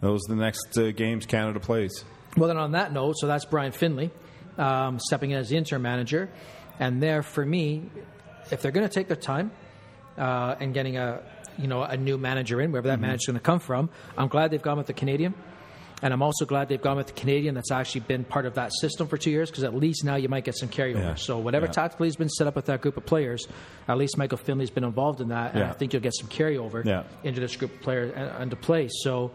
Those 0.00 0.20
are 0.28 0.34
the 0.34 0.40
next 0.40 0.78
uh, 0.78 0.92
games 0.92 1.26
Canada 1.26 1.58
plays. 1.60 2.04
Well, 2.36 2.48
then 2.48 2.56
on 2.56 2.72
that 2.72 2.92
note, 2.92 3.16
so 3.18 3.26
that's 3.26 3.44
Brian 3.44 3.72
Findlay 3.72 4.10
um, 4.58 4.98
stepping 4.98 5.30
in 5.32 5.38
as 5.38 5.48
the 5.48 5.56
interim 5.56 5.82
manager, 5.82 6.30
and 6.78 7.02
there 7.02 7.22
for 7.22 7.44
me, 7.44 7.90
if 8.50 8.62
they're 8.62 8.72
going 8.72 8.86
to 8.88 8.92
take 8.92 9.08
their 9.08 9.16
time 9.16 9.50
uh, 10.16 10.54
and 10.60 10.72
getting 10.74 10.96
a 10.96 11.22
you 11.58 11.66
know 11.66 11.82
a 11.82 11.96
new 11.96 12.16
manager 12.16 12.60
in, 12.60 12.70
wherever 12.70 12.88
that 12.88 13.00
manager's 13.00 13.26
going 13.26 13.38
to 13.38 13.42
come 13.42 13.58
from, 13.60 13.90
I'm 14.16 14.28
glad 14.28 14.50
they've 14.50 14.62
gone 14.62 14.78
with 14.78 14.86
the 14.86 14.92
Canadian. 14.92 15.34
And 16.04 16.12
I'm 16.12 16.20
also 16.22 16.44
glad 16.44 16.68
they've 16.68 16.80
gone 16.82 16.98
with 16.98 17.06
the 17.06 17.12
Canadian 17.14 17.54
that's 17.54 17.72
actually 17.72 18.02
been 18.02 18.24
part 18.24 18.44
of 18.44 18.54
that 18.54 18.72
system 18.78 19.08
for 19.08 19.16
two 19.16 19.30
years 19.30 19.50
because 19.50 19.64
at 19.64 19.74
least 19.74 20.04
now 20.04 20.16
you 20.16 20.28
might 20.28 20.44
get 20.44 20.54
some 20.56 20.68
carryover. 20.68 20.96
Yeah. 20.96 21.14
So 21.14 21.38
whatever 21.38 21.64
Yeah. 21.64 21.72
tactically 21.72 22.08
has 22.08 22.16
been 22.16 22.28
set 22.28 22.46
up 22.46 22.54
with 22.56 22.66
that 22.66 22.82
group 22.82 22.98
of 22.98 23.06
players, 23.06 23.48
at 23.88 23.96
least 23.96 24.18
Michael 24.18 24.36
Findlay's 24.36 24.68
been 24.70 24.84
involved 24.84 25.22
in 25.22 25.28
that, 25.28 25.52
and 25.52 25.60
Yeah. 25.60 25.70
I 25.70 25.72
think 25.72 25.94
you'll 25.94 26.02
get 26.02 26.12
some 26.14 26.28
carryover 26.28 26.84
Yeah. 26.84 27.04
into 27.22 27.40
this 27.40 27.56
group 27.56 27.72
of 27.74 27.80
players 27.80 28.12
and, 28.14 28.30
and 28.38 28.50
to 28.50 28.56
play. 28.56 28.88
So 28.90 29.30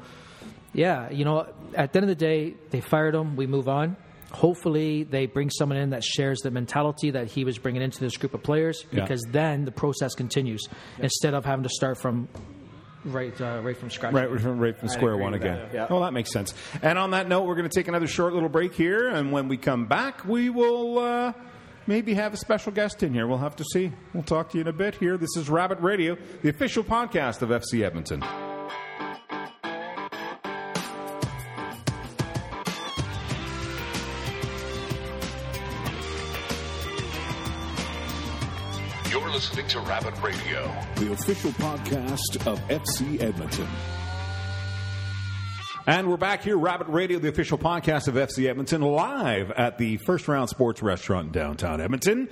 yeah, 0.71 1.09
you 1.09 1.25
know, 1.25 1.47
at 1.73 1.91
the 1.91 1.97
end 2.01 2.03
of 2.09 2.15
the 2.17 2.23
day, 2.23 2.53
they 2.69 2.81
fired 2.81 3.15
him. 3.15 3.35
We 3.35 3.47
move 3.47 3.67
on. 3.67 3.97
Hopefully, 4.31 5.01
they 5.05 5.25
bring 5.25 5.49
someone 5.49 5.79
in 5.79 5.89
that 5.89 6.03
shares 6.03 6.41
the 6.41 6.51
mentality 6.51 7.09
that 7.09 7.31
he 7.31 7.43
was 7.45 7.57
bringing 7.57 7.81
into 7.81 7.99
this 7.99 8.15
group 8.15 8.35
of 8.35 8.43
players, 8.43 8.85
Yeah. 8.91 9.01
because 9.01 9.23
then 9.31 9.65
the 9.65 9.71
process 9.71 10.13
continues 10.13 10.61
instead 10.99 11.33
of 11.33 11.45
having 11.45 11.63
to 11.63 11.69
start 11.69 11.97
from 11.97 12.27
right, 13.05 13.39
uh, 13.41 13.61
right 13.63 13.77
from 13.77 13.89
scratch. 13.89 14.13
Right, 14.13 14.29
from, 14.39 14.59
right 14.59 14.77
from 14.77 14.89
square 14.89 15.17
one 15.17 15.33
again. 15.33 15.57
that, 15.57 15.73
yeah. 15.73 15.87
Well, 15.89 16.01
that 16.01 16.13
makes 16.13 16.31
sense. 16.31 16.53
And 16.81 16.97
on 16.97 17.11
that 17.11 17.27
note, 17.27 17.43
we're 17.43 17.55
going 17.55 17.69
to 17.69 17.75
take 17.75 17.87
another 17.87 18.07
short 18.07 18.33
little 18.33 18.49
break 18.49 18.73
here, 18.73 19.09
and 19.09 19.31
when 19.31 19.47
we 19.47 19.57
come 19.57 19.85
back, 19.85 20.25
we 20.25 20.49
will 20.49 20.99
uh, 20.99 21.33
maybe 21.87 22.13
have 22.13 22.33
a 22.33 22.37
special 22.37 22.71
guest 22.71 23.03
in 23.03 23.13
here. 23.13 23.27
We'll 23.27 23.37
have 23.37 23.55
to 23.57 23.65
see. 23.73 23.91
We'll 24.13 24.23
talk 24.23 24.49
to 24.51 24.57
you 24.57 24.61
in 24.61 24.67
a 24.67 24.73
bit 24.73 24.95
here. 24.95 25.17
This 25.17 25.35
is 25.37 25.49
Rabbit 25.49 25.79
Radio, 25.81 26.17
the 26.41 26.49
official 26.49 26.83
podcast 26.83 27.41
of 27.41 27.49
FC 27.49 27.83
Edmonton. 27.83 28.23
Listening 39.49 39.67
to 39.67 39.79
Rabbit 39.79 40.13
Radio. 40.21 40.71
the 40.97 41.11
official 41.11 41.49
podcast 41.53 42.45
of 42.45 42.59
FC 42.67 43.19
Edmonton. 43.19 43.67
And 45.87 46.07
we're 46.07 46.17
back 46.17 46.43
here, 46.43 46.55
Rabbit 46.55 46.87
Radio, 46.87 47.17
the 47.17 47.29
official 47.29 47.57
podcast 47.57 48.07
of 48.07 48.13
FC 48.13 48.47
Edmonton, 48.47 48.83
live 48.83 49.49
at 49.49 49.79
the 49.79 49.97
First 49.97 50.27
Round 50.27 50.49
Sports 50.49 50.83
Restaurant 50.83 51.27
in 51.27 51.31
downtown 51.31 51.81
Edmonton. 51.81 52.29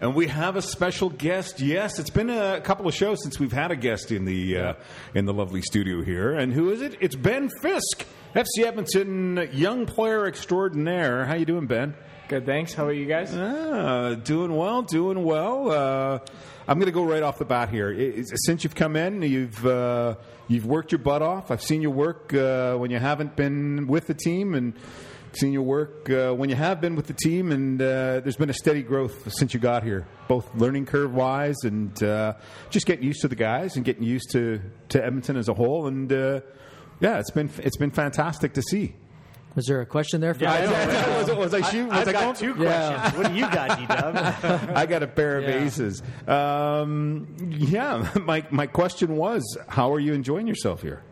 And 0.00 0.14
we 0.14 0.28
have 0.28 0.54
a 0.54 0.62
special 0.62 1.08
guest. 1.10 1.58
Yes, 1.58 1.98
it's 1.98 2.10
been 2.10 2.30
a 2.30 2.60
couple 2.60 2.86
of 2.86 2.94
shows 2.94 3.20
since 3.24 3.40
we've 3.40 3.50
had 3.50 3.72
a 3.72 3.76
guest 3.76 4.12
in 4.12 4.24
the 4.24 4.56
uh, 4.56 4.74
in 5.12 5.24
the 5.24 5.34
lovely 5.34 5.62
studio 5.62 6.04
here. 6.04 6.34
And 6.34 6.52
who 6.52 6.70
is 6.70 6.82
it? 6.82 6.96
It's 7.00 7.16
Ben 7.16 7.50
Fisk, 7.62 8.06
FC 8.36 8.64
Edmonton 8.64 9.48
young 9.52 9.86
player 9.86 10.24
extraordinaire. 10.26 11.24
How 11.24 11.34
you 11.34 11.46
doing, 11.46 11.66
Ben? 11.66 11.96
Good, 12.30 12.46
thanks. 12.46 12.72
How 12.74 12.86
are 12.86 12.92
you 12.92 13.06
guys? 13.06 13.34
Ah, 13.36 14.14
doing 14.14 14.54
well, 14.54 14.82
doing 14.82 15.24
well. 15.24 15.68
Uh, 15.68 16.18
I'm 16.68 16.78
going 16.78 16.86
to 16.86 16.92
go 16.92 17.02
right 17.02 17.24
off 17.24 17.38
the 17.38 17.44
bat 17.44 17.70
here. 17.70 17.90
It- 17.90 18.24
since 18.46 18.62
you've 18.62 18.76
come 18.76 18.94
in, 18.94 19.20
you've 19.22 19.66
uh, 19.66 20.14
you've 20.46 20.64
worked 20.64 20.92
your 20.92 21.00
butt 21.00 21.22
off. 21.22 21.50
I've 21.50 21.60
seen 21.60 21.82
your 21.82 21.90
work 21.90 22.32
uh, 22.32 22.76
when 22.76 22.92
you 22.92 23.00
haven't 23.00 23.34
been 23.34 23.88
with 23.88 24.06
the 24.06 24.14
team, 24.14 24.54
and 24.54 24.74
seen 25.32 25.52
your 25.52 25.64
work 25.64 26.08
uh, 26.08 26.30
when 26.32 26.50
you 26.50 26.54
have 26.54 26.80
been 26.80 26.94
with 26.94 27.08
the 27.08 27.14
team. 27.14 27.50
And 27.50 27.82
uh, 27.82 28.20
there's 28.20 28.36
been 28.36 28.48
a 28.50 28.54
steady 28.54 28.82
growth 28.84 29.32
since 29.32 29.52
you 29.52 29.58
got 29.58 29.82
here, 29.82 30.06
both 30.28 30.54
learning 30.54 30.86
curve 30.86 31.12
wise 31.12 31.56
and 31.64 32.00
uh, 32.00 32.34
just 32.70 32.86
getting 32.86 33.04
used 33.04 33.22
to 33.22 33.28
the 33.28 33.34
guys 33.34 33.74
and 33.74 33.84
getting 33.84 34.04
used 34.04 34.30
to 34.34 34.60
to 34.90 35.04
Edmonton 35.04 35.36
as 35.36 35.48
a 35.48 35.54
whole. 35.54 35.88
And 35.88 36.12
uh, 36.12 36.42
yeah, 37.00 37.18
it's 37.18 37.32
been 37.32 37.50
it's 37.58 37.76
been 37.76 37.90
fantastic 37.90 38.52
to 38.52 38.62
see. 38.62 38.94
Was 39.56 39.66
there 39.66 39.80
a 39.80 39.86
question 39.86 40.20
there? 40.20 40.32
For 40.34 40.44
was, 40.46 41.28
it- 41.28 41.36
was 41.36 41.54
I 41.54 41.60
shooting? 41.62 41.88
Was 41.88 41.98
I've 41.98 42.08
I 42.08 42.12
got 42.12 42.22
going 42.22 42.36
two 42.36 42.54
questions. 42.54 43.16
What 43.18 43.28
do 43.28 43.34
you 43.34 43.42
got, 43.42 43.78
D 43.78 43.86
Dub? 43.86 44.70
I 44.76 44.86
got 44.86 45.02
a 45.02 45.06
pair 45.08 45.38
of 45.38 45.44
Yeah. 45.44 45.64
aces. 45.64 46.02
Um, 46.28 47.26
yeah, 47.48 48.08
my 48.22 48.44
my 48.50 48.66
question 48.66 49.16
was, 49.16 49.42
how 49.68 49.92
are 49.92 50.00
you 50.00 50.12
enjoying 50.12 50.46
yourself 50.46 50.82
here? 50.82 51.02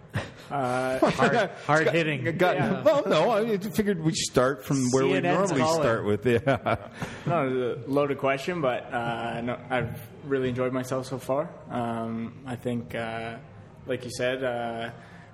hard, 0.51 1.51
hard 1.66 1.88
hitting. 1.90 2.37
Got- 2.38 2.85
Well, 2.85 3.03
no, 3.07 3.31
I 3.31 3.59
figured 3.59 4.03
we'd 4.03 4.16
start 4.16 4.64
from 4.64 4.88
where 4.90 5.07
we 5.07 5.20
normally 5.20 5.61
calling. 5.61 5.83
start 5.83 6.05
with. 6.05 6.24
Yeah, 6.27 6.77
No, 7.27 7.74
it's 7.77 7.87
a 7.87 7.90
loaded 7.90 8.18
question, 8.18 8.61
but 8.61 8.92
uh, 8.92 9.40
no, 9.42 9.59
I've 9.68 10.01
really 10.24 10.48
enjoyed 10.48 10.72
myself 10.72 11.07
so 11.07 11.18
far. 11.18 11.51
Um, 11.70 12.35
I 12.46 12.57
think, 12.57 12.94
uh, 12.94 13.37
like 13.87 14.05
you 14.05 14.11
said, 14.11 14.42
uh, 14.42 14.90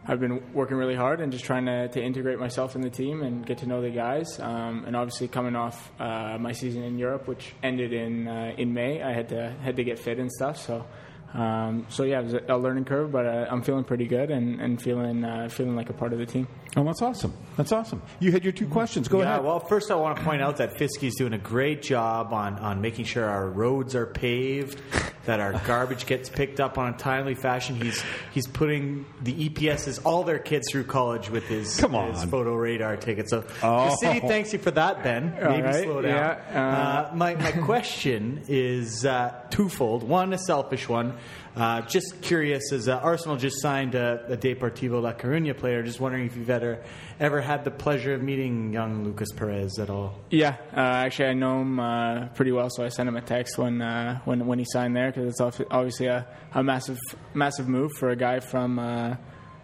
I've 0.07 0.21
been 0.21 0.53
working 0.53 0.77
really 0.77 0.95
hard 0.95 1.21
and 1.21 1.33
just 1.33 1.45
trying 1.45 1.67
to, 1.67 1.89
to 1.89 2.03
integrate 2.03 2.39
myself 2.39 2.75
in 2.77 2.83
the 2.83 2.91
team 2.91 3.23
and 3.23 3.45
get 3.45 3.59
to 3.59 3.67
know 3.67 3.81
the 3.81 3.91
guys. 3.91 4.39
Um, 4.39 4.85
and 4.87 4.95
obviously, 4.95 5.29
coming 5.29 5.57
off 5.57 5.91
uh, 5.99 6.37
my 6.39 6.53
season 6.53 6.83
in 6.83 6.99
Europe, 6.99 7.27
which 7.27 7.55
ended 7.63 7.93
in 7.93 8.29
uh, 8.29 8.55
in 8.59 8.75
May, 8.75 9.03
I 9.03 9.13
had 9.13 9.31
to 9.31 9.51
had 9.63 9.77
to 9.77 9.85
get 9.85 9.99
fit 9.99 10.19
and 10.19 10.31
stuff. 10.31 10.59
So. 10.59 10.87
Um, 11.33 11.87
so 11.89 12.05
yeah, 12.05 12.21
it 12.21 12.25
was 12.27 12.35
a, 12.49 12.57
learning 12.57 12.85
curve, 12.85 13.11
but 13.11 13.27
uh, 13.27 13.47
I'm 13.51 13.63
feeling 13.63 13.83
pretty 13.83 14.07
good 14.07 14.31
and, 14.31 14.61
and 14.61 14.81
feeling 14.81 15.25
uh, 15.25 15.49
feeling 15.49 15.75
like 15.75 15.91
a 15.91 15.93
part 15.93 16.13
of 16.13 16.21
the 16.21 16.27
team. 16.27 16.47
Oh, 16.77 16.83
that's 16.83 17.03
awesome. 17.03 17.33
That's 17.57 17.71
awesome. 17.71 18.03
You 18.19 18.33
had 18.33 18.43
your 18.43 18.53
two 18.53 18.67
questions. 18.67 19.07
Go 19.07 19.21
yeah, 19.23 19.35
ahead. 19.35 19.45
well, 19.45 19.61
first 19.61 19.93
I 19.93 19.95
want 19.95 20.19
to 20.19 20.25
point 20.25 20.43
out 20.43 20.57
that 20.57 20.75
Fiskey's 20.77 21.15
doing 21.15 21.33
a 21.33 21.39
great 21.39 21.83
job 21.83 22.33
on, 22.33 22.59
on 22.59 22.81
making 22.81 23.05
sure 23.05 23.25
our 23.27 23.49
roads 23.49 23.95
are 23.95 24.07
paved, 24.07 24.81
that 25.27 25.39
our 25.39 25.53
garbage 25.67 26.05
gets 26.07 26.29
picked 26.29 26.59
up 26.59 26.77
on 26.77 26.93
a 26.93 26.97
timely 26.97 27.37
fashion. 27.37 27.77
He's 27.77 28.03
he's 28.33 28.49
putting 28.49 29.07
the 29.23 29.49
EPSs 29.51 30.01
all 30.05 30.25
their 30.25 30.41
kids 30.41 30.67
through 30.73 30.85
college 30.85 31.31
with 31.31 31.45
his, 31.47 31.77
Come 31.79 31.95
on. 31.95 32.13
his 32.13 32.25
photo 32.25 32.55
radar 32.57 32.97
ticket. 32.97 33.31
So 33.31 33.45
Oh. 33.63 33.91
the 33.91 33.97
city 33.99 34.19
thanks 34.27 34.53
you 34.53 34.59
for 34.59 34.73
that, 34.73 35.05
Ben. 35.05 35.33
Maybe 35.41 35.63
right, 35.63 35.85
slow 35.85 36.03
down. 36.03 36.11
yeah, 36.11 36.41
uh, 36.53 37.13
uh, 37.13 37.15
my 37.15 37.37
my 37.37 37.53
question 37.53 38.43
is 38.49 39.05
uh, 39.07 39.33
twofold. 39.51 40.03
One, 40.03 40.33
a 40.33 40.39
selfish 40.39 40.89
one. 40.89 41.15
Uh, 41.57 41.83
just 41.83 42.21
curious, 42.21 42.73
as 42.73 42.89
uh, 42.89 42.97
Arsenal 42.97 43.37
just 43.37 43.63
signed 43.63 43.95
a, 43.95 44.25
a 44.29 44.37
Deportivo 44.37 45.01
La 45.01 45.13
Coruña 45.13 45.57
player, 45.57 45.85
just 45.85 46.01
wondering 46.01 46.27
if 46.27 46.37
you've 46.37 46.51
ever 46.51 46.83
ever 47.21 47.41
had 47.41 47.63
the 47.65 47.71
pleasure 47.71 48.13
of 48.13 48.23
meeting 48.23 48.73
young 48.73 49.05
Lucas 49.05 49.31
Perez 49.33 49.79
at 49.79 49.89
all. 49.89 50.19
Yeah, 50.31 50.57
uh, 50.77 50.81
actually, 50.81 51.29
I 51.29 51.33
know 51.35 51.61
him 51.61 51.79
uh, 51.79 52.27
pretty 52.35 52.51
well, 52.51 52.71
so 52.71 52.85
I 52.85 52.89
sent 52.89 53.09
him 53.09 53.17
a 53.17 53.23
text 53.23 53.57
when 53.57 53.81
uh, 53.81 54.19
when 54.25 54.47
when 54.47 54.59
he 54.59 54.65
signed 54.69 54.97
there 54.97 55.13
because 55.13 55.29
it's 55.29 55.41
obviously 55.41 56.07
a, 56.07 56.27
a 56.55 56.65
massive 56.65 56.99
massive 57.35 57.69
move 57.69 57.93
for 57.93 58.11
a 58.11 58.17
guy 58.17 58.41
from 58.41 58.81
uh, 58.81 59.15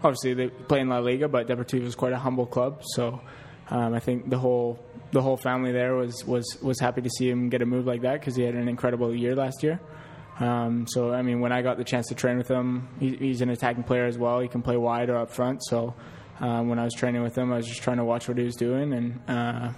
obviously 0.05 0.35
they 0.35 0.49
play 0.49 0.81
in 0.81 0.89
La 0.89 0.99
Liga, 0.99 1.27
but 1.29 1.49
Deportivo 1.49 1.83
is 1.83 1.97
quite 1.97 2.13
a 2.13 2.19
humble 2.19 2.47
club. 2.47 2.83
So 2.95 3.21
um, 3.69 3.95
I 3.95 4.01
think 4.01 4.31
the 4.31 4.39
whole 4.39 4.79
the 5.13 5.23
whole 5.23 5.37
family 5.37 5.73
there 5.73 5.95
was 5.95 6.25
was 6.25 6.59
was 6.63 6.79
happy 6.79 7.03
to 7.03 7.11
see 7.11 7.29
him 7.29 7.49
get 7.49 7.63
a 7.63 7.67
move 7.67 7.87
like 7.87 8.03
that 8.03 8.21
because 8.21 8.37
he 8.37 8.43
had 8.43 8.55
an 8.55 8.69
incredible 8.69 9.13
year 9.15 9.35
last 9.35 9.63
year. 9.63 9.81
Um, 10.41 10.87
so 10.89 11.13
I 11.13 11.23
mean, 11.23 11.41
when 11.41 11.53
I 11.53 11.63
got 11.63 11.77
the 11.77 11.85
chance 11.85 12.09
to 12.09 12.15
train 12.15 12.39
with 12.39 12.49
him, 12.49 12.89
he, 12.99 13.15
he's 13.15 13.43
an 13.43 13.51
attacking 13.51 13.85
player 13.85 14.07
as 14.07 14.19
well. 14.19 14.41
He 14.41 14.49
can 14.49 14.63
play 14.63 14.77
wide 14.77 15.11
or 15.11 15.19
up 15.19 15.31
front. 15.31 15.63
So 15.65 15.95
um, 16.41 16.69
when 16.69 16.79
I 16.79 16.85
was 16.85 16.95
training 16.95 17.23
with 17.23 17.37
him, 17.37 17.53
I 17.53 17.57
was 17.57 17.67
just 17.67 17.83
trying 17.83 17.99
to 17.99 18.05
watch 18.05 18.27
what 18.27 18.39
he 18.39 18.45
was 18.45 18.57
doing 18.57 18.93
and 18.95 19.21
uh, 19.29 19.73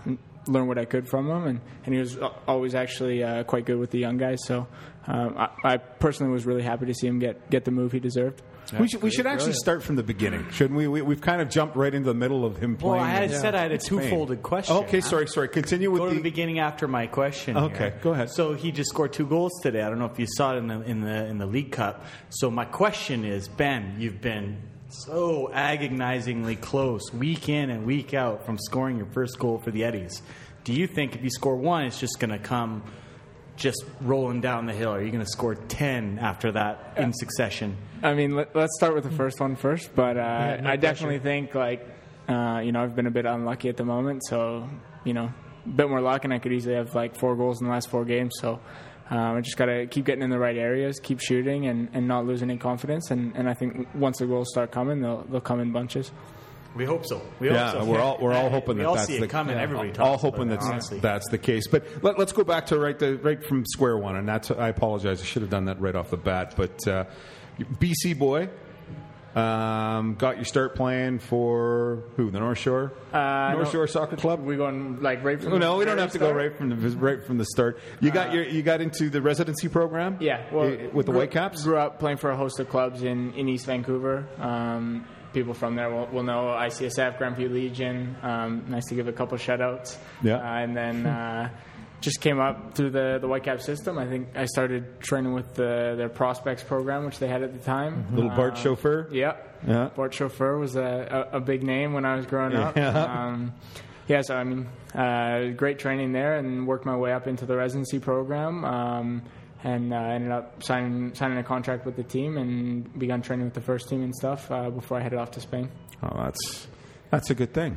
learn 0.47 0.69
what 0.69 0.79
I 0.79 0.85
could 0.85 1.09
from 1.09 1.29
him. 1.29 1.47
And, 1.47 1.61
and 1.85 1.95
he 1.95 2.01
was 2.01 2.17
always 2.47 2.75
actually 2.75 3.25
uh, 3.25 3.43
quite 3.43 3.67
good 3.67 3.79
with 3.79 3.91
the 3.91 3.99
young 3.99 4.17
guys. 4.17 4.39
So 4.47 4.69
um, 5.09 5.37
I, 5.37 5.49
I 5.65 5.77
personally 5.77 6.33
was 6.33 6.47
really 6.47 6.63
happy 6.63 6.87
to 6.87 6.95
see 6.95 7.09
him 7.09 7.19
get 7.19 7.51
get 7.51 7.65
the 7.65 7.73
move 7.73 7.93
he 7.93 8.01
deserved. 8.01 8.43
We 8.79 8.89
should, 8.89 9.03
we 9.03 9.11
should 9.11 9.27
actually 9.27 9.53
start 9.55 9.83
from 9.83 9.97
the 9.97 10.03
beginning, 10.03 10.51
shouldn't 10.51 10.77
we? 10.77 10.89
we? 10.89 11.03
We've 11.03 11.21
kind 11.21 11.43
of 11.43 11.51
jumped 11.51 11.77
right 11.77 11.93
into 11.93 12.09
the 12.09 12.15
middle 12.15 12.45
of 12.45 12.57
him 12.57 12.77
playing. 12.77 12.97
Well. 12.97 13.05
I 13.05 13.11
had 13.11 13.25
in- 13.25 13.41
said 13.41 13.55
I 13.55 13.63
had 13.63 13.73
a 13.73 13.77
uh, 13.77 13.79
Spain. 13.79 14.01
two-folded 14.01 14.43
question. 14.43 14.77
Okay, 14.77 15.01
sorry, 15.01 15.27
sorry. 15.29 15.49
Continue 15.49 15.91
with 15.91 16.01
Go 16.01 16.07
to 16.07 16.11
the, 16.11 16.17
the 16.17 16.23
beginning 16.23 16.59
after 16.59 16.89
my 16.89 17.07
question. 17.07 17.57
Okay, 17.57 17.91
here. 17.91 17.99
go 18.03 18.13
ahead. 18.13 18.31
So 18.31 18.55
he 18.55 18.73
just 18.73 18.91
scored 18.91 19.13
two 19.13 19.27
goals 19.27 19.53
today. 19.63 19.83
I 19.83 19.89
don't 19.89 19.99
know 19.99 20.07
if 20.07 20.19
you 20.19 20.27
saw 20.27 20.55
it 20.55 20.59
in 20.59 20.69
the 20.69 20.81
in 20.83 21.01
the 21.01 21.27
in 21.27 21.39
the 21.39 21.47
League 21.47 21.73
Cup. 21.73 22.05
So 22.31 22.51
my 22.51 22.65
question 22.65 23.25
is, 23.25 23.49
Ben, 23.49 23.97
you've 23.99 24.21
been 24.21 24.63
so 24.89 25.51
agonizingly 25.53 26.57
close 26.57 27.13
week 27.13 27.49
in 27.49 27.71
and 27.71 27.87
week 27.87 28.15
out 28.15 28.45
from 28.45 28.59
scoring 28.59 28.99
your 28.99 29.07
first 29.07 29.39
goal 29.39 29.59
for 29.59 29.71
the 29.71 29.85
Eddies. 29.85 30.23
Do 30.65 30.73
you 30.73 30.87
think 30.87 31.17
if 31.17 31.25
you 31.25 31.31
score 31.31 31.57
one, 31.57 31.85
it's 31.85 31.99
just 31.99 32.21
going 32.21 32.31
to 32.31 32.39
come 32.39 32.83
just 33.63 33.85
rolling 34.01 34.41
down 34.41 34.67
the 34.67 34.73
hill? 34.73 34.93
Are 34.93 35.03
you 35.03 35.11
going 35.11 35.25
to 35.25 35.31
score 35.31 35.55
ten 35.55 36.19
after 36.19 36.53
that 36.53 36.95
in 36.97 37.13
succession? 37.13 37.77
I 38.03 38.15
mean, 38.15 38.35
let, 38.35 38.55
let's 38.55 38.77
start 38.77 38.95
with 38.95 39.05
the 39.05 39.11
first 39.11 39.41
one 39.41 39.55
first. 39.55 39.95
But 39.95 40.17
uh, 40.17 40.57
no 40.57 40.71
I 40.71 40.77
definitely 40.77 41.21
think 41.21 41.55
like 41.55 41.87
uh, 42.29 42.61
you 42.65 42.73
know 42.73 42.83
I've 42.83 42.97
been 42.97 43.07
a 43.07 43.11
bit 43.13 43.25
unlucky 43.25 43.69
at 43.69 43.77
the 43.77 43.85
moment, 43.85 44.23
so 44.27 44.69
you 45.05 45.15
know 45.15 45.33
a 45.65 45.69
bit 45.69 45.89
more 45.89 46.01
luck, 46.01 46.25
and 46.25 46.35
I 46.35 46.39
could 46.39 46.53
easily 46.53 46.75
have 46.75 46.95
like 46.95 47.17
four 47.17 47.37
goals 47.37 47.61
in 47.61 47.69
the 47.69 47.73
last 47.73 47.89
four 47.89 48.05
games. 48.05 48.33
So 48.41 48.61
um, 49.11 49.37
I 49.37 49.41
just 49.41 49.57
got 49.57 49.67
to 49.67 49.87
keep 49.87 50.05
getting 50.07 50.23
in 50.23 50.31
the 50.31 50.39
right 50.39 50.57
areas, 50.57 50.99
keep 50.99 51.21
shooting, 51.21 51.67
and, 51.67 51.89
and 51.93 52.09
not 52.09 52.27
losing 52.27 52.51
any 52.51 52.59
confidence. 52.59 53.11
And, 53.11 53.37
and 53.37 53.49
I 53.49 53.55
think 53.55 53.89
once 53.95 54.19
the 54.19 54.27
goals 54.27 54.49
start 54.51 54.73
coming, 54.73 55.01
they'll 55.01 55.23
they'll 55.31 55.41
come 55.41 55.61
in 55.61 55.71
bunches. 55.71 56.11
We 56.75 56.85
hope 56.85 57.05
so. 57.07 57.21
We 57.39 57.51
yeah, 57.51 57.71
hope 57.73 57.83
so. 57.83 57.91
we're 57.91 58.01
all 58.01 58.19
we're 58.21 58.33
all 58.33 58.49
hoping 58.57 58.77
we 58.77 58.83
that 58.83 58.89
all 58.89 58.95
that's 58.95 59.07
see 59.07 59.19
the 59.19 59.25
it 59.25 59.31
coming. 59.31 59.59
Everybody 59.59 59.93
all 59.99 60.17
hoping 60.17 60.43
about 60.43 60.61
that's 60.61 60.67
honestly. 60.67 61.01
that's 61.01 61.29
the 61.29 61.39
case. 61.39 61.67
But 61.67 61.85
let, 62.03 62.19
us 62.19 62.33
go 62.33 62.45
back 62.45 62.67
to 62.67 62.79
right 62.79 62.99
the 62.99 63.17
right 63.19 63.45
from 63.45 63.65
square 63.67 63.97
one, 63.99 64.17
and 64.17 64.27
that's 64.29 64.51
I 64.51 64.69
apologize. 64.69 65.21
I 65.21 65.25
should 65.25 65.43
have 65.43 65.51
done 65.51 65.67
that 65.67 65.81
right 65.81 65.95
off 65.95 66.11
the 66.11 66.17
bat. 66.17 66.55
But 66.57 66.87
uh, 66.89 67.05
BC 67.61 68.19
boy 68.19 68.49
um, 69.35 70.15
got 70.17 70.37
your 70.37 70.45
start 70.45 70.75
playing 70.75 71.19
for 71.19 72.05
who? 72.17 72.31
The 72.31 72.39
North 72.39 72.59
Shore 72.59 72.93
Uh, 73.13 73.53
North 73.53 73.67
no. 73.67 73.71
Shore 73.73 73.87
Soccer 73.87 74.17
Club. 74.17 74.41
We 74.41 74.57
going 74.57 75.01
like 75.03 75.25
right 75.25 75.39
from 75.41 75.49
Oh, 75.53 75.55
the 75.55 75.59
no, 75.61 75.77
we 75.79 75.85
don't 75.87 75.97
have 75.99 76.13
to 76.13 76.19
go 76.19 76.33
right 76.33 76.55
from 76.57 76.69
the 76.69 76.77
right 76.97 77.25
from 77.25 77.39
the 77.39 77.47
start. 77.47 77.79
You 78.01 78.11
got 78.11 78.35
your 78.35 78.45
you 78.45 78.63
got 78.63 78.81
into 78.83 79.09
the 79.09 79.23
residency 79.23 79.69
program. 79.69 80.19
Yeah, 80.21 80.45
well, 80.53 80.69
with 80.93 81.07
the 81.07 81.13
grew- 81.13 81.21
Whitecaps. 81.21 81.65
Grew 81.65 81.79
up 81.79 81.99
playing 81.99 82.19
for 82.19 82.31
a 82.31 82.37
host 82.37 82.61
of 82.61 82.69
clubs 82.69 83.03
in, 83.03 83.33
in 83.35 83.49
East 83.49 83.65
Vancouver. 83.67 84.27
Um, 84.39 85.07
people 85.33 85.55
from 85.55 85.75
there 85.77 85.91
will, 85.91 86.07
will 86.07 86.23
know 86.23 86.47
ICSF, 86.47 87.19
Grandview 87.19 87.51
Legion. 87.51 88.17
Um, 88.23 88.65
nice 88.69 88.87
to 88.87 88.95
give 88.95 89.09
a 89.09 89.13
couple 89.13 89.37
shout 89.39 89.61
outs. 89.61 89.99
Yeah. 90.23 90.37
Uh, 90.37 90.43
and 90.59 90.77
then 90.77 91.07
uh, 91.07 91.51
just 92.01 92.21
came 92.21 92.41
up 92.41 92.75
through 92.75 92.91
the, 92.91 93.19
the 93.21 93.29
Whitecap 93.29 93.61
system. 93.61 93.99
I 93.99 94.07
think 94.07 94.37
I 94.37 94.47
started 94.47 95.01
training 95.01 95.35
with 95.35 95.55
the, 95.55 95.95
their 95.97 96.09
prospects 96.09 96.63
program, 96.63 97.05
which 97.05 97.19
they 97.19 97.29
had 97.29 97.43
at 97.43 97.53
the 97.53 97.61
time. 97.61 98.15
Little 98.15 98.31
Bart 98.31 98.55
Uh, 98.55 98.57
chauffeur. 98.57 99.09
Yeah. 99.13 99.37
Yeah. 99.67 99.91
Bart 99.95 100.13
Chauffeur 100.13 100.59
was 100.59 100.75
a, 100.75 101.29
a, 101.33 101.37
a 101.37 101.41
big 101.41 101.63
name 101.63 101.93
when 101.93 102.05
I 102.05 102.17
was 102.17 102.27
growing 102.27 102.55
up. 102.57 102.77
Yeah. 102.77 102.93
Um, 103.33 103.53
yeah, 104.09 104.21
so 104.23 104.37
I 104.37 104.43
mean, 104.43 104.67
uh, 104.97 105.55
great 105.57 105.79
training 105.79 106.11
there, 106.13 106.35
and 106.37 106.67
worked 106.67 106.85
my 106.85 106.97
way 106.97 107.13
up 107.13 107.29
into 107.29 107.47
the 107.47 107.57
residency 107.57 108.01
program, 108.01 108.65
um, 108.65 109.23
and 109.65 109.93
uh, 109.93 109.97
ended 109.97 110.31
up 110.33 110.63
signing 110.63 111.15
signing 111.15 111.39
a 111.39 111.45
contract 111.45 111.87
with 111.87 111.97
the 111.97 112.03
team 112.03 112.37
and 112.37 112.99
began 112.99 113.23
training 113.23 113.45
with 113.47 113.55
the 113.55 113.61
first 113.61 113.89
team 113.89 114.03
and 114.03 114.15
stuff 114.15 114.51
uh, 114.51 114.71
before 114.71 114.99
I 114.99 115.03
headed 115.03 115.19
off 115.19 115.31
to 115.33 115.41
Spain. 115.41 115.71
Oh, 116.03 116.25
that's 116.25 116.67
that's 117.11 117.31
a 117.31 117.35
good 117.35 117.53
thing. 117.55 117.77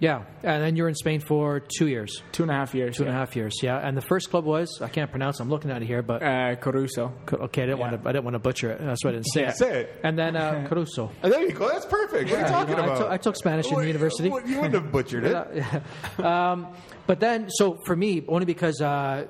Yeah, 0.00 0.24
and 0.42 0.60
then 0.62 0.74
you're 0.74 0.88
in 0.88 0.96
Spain 0.96 1.20
for 1.20 1.60
two 1.60 1.86
years, 1.86 2.20
Two 2.32 2.42
and 2.42 2.50
a 2.50 2.54
half 2.54 2.74
years. 2.74 2.96
two 2.96 3.04
and 3.04 3.10
a 3.12 3.14
half 3.14 3.36
years. 3.36 3.54
Yeah, 3.62 3.78
and 3.78 3.96
the 3.96 4.02
first 4.02 4.28
club 4.28 4.44
was 4.44 4.80
I 4.82 4.88
can't 4.88 5.08
pronounce. 5.08 5.38
I'm 5.38 5.48
looking 5.48 5.70
at 5.70 5.82
it 5.82 5.86
here, 5.86 6.02
but 6.02 6.20
Uh, 6.20 6.56
Coruxo. 6.56 7.12
okay, 7.32 7.62
I 7.62 7.66
didn't 7.66 7.78
want 7.78 8.02
to. 8.02 8.08
I 8.08 8.12
didn't 8.12 8.24
want 8.24 8.34
to 8.34 8.40
butcher 8.40 8.72
it. 8.72 8.80
That's 8.80 9.02
why 9.04 9.10
I 9.10 9.12
didn't 9.14 9.26
say 9.32 9.42
Yeah. 9.42 9.48
it. 9.50 9.56
Say 9.56 9.80
it. 9.82 10.00
And 10.02 10.18
then 10.18 10.34
uh, 10.36 10.66
Coruxo. 10.70 11.10
Oh, 11.22 11.28
there 11.30 11.42
you 11.42 11.52
go. 11.52 11.68
That's 11.68 11.86
perfect. 11.86 12.28
What 12.28 12.38
are 12.40 12.42
you 12.42 12.48
talking 12.48 12.70
you 12.70 12.76
know, 12.76 12.82
I 12.82 12.86
about? 12.86 12.98
took- 12.98 13.10
I 13.12 13.16
took 13.18 13.36
Spanish 13.36 13.70
in 13.70 13.78
university. 13.86 14.28
well, 14.30 14.44
You 14.46 14.56
wouldn't 14.56 14.74
have 14.74 14.90
butchered 14.90 15.24
it. 15.24 16.18
um, 16.24 16.74
but 17.06 17.20
then, 17.20 17.48
so 17.48 17.78
for 17.86 17.94
me, 17.94 18.24
only 18.28 18.46
because 18.46 18.80
uh, 18.80 19.26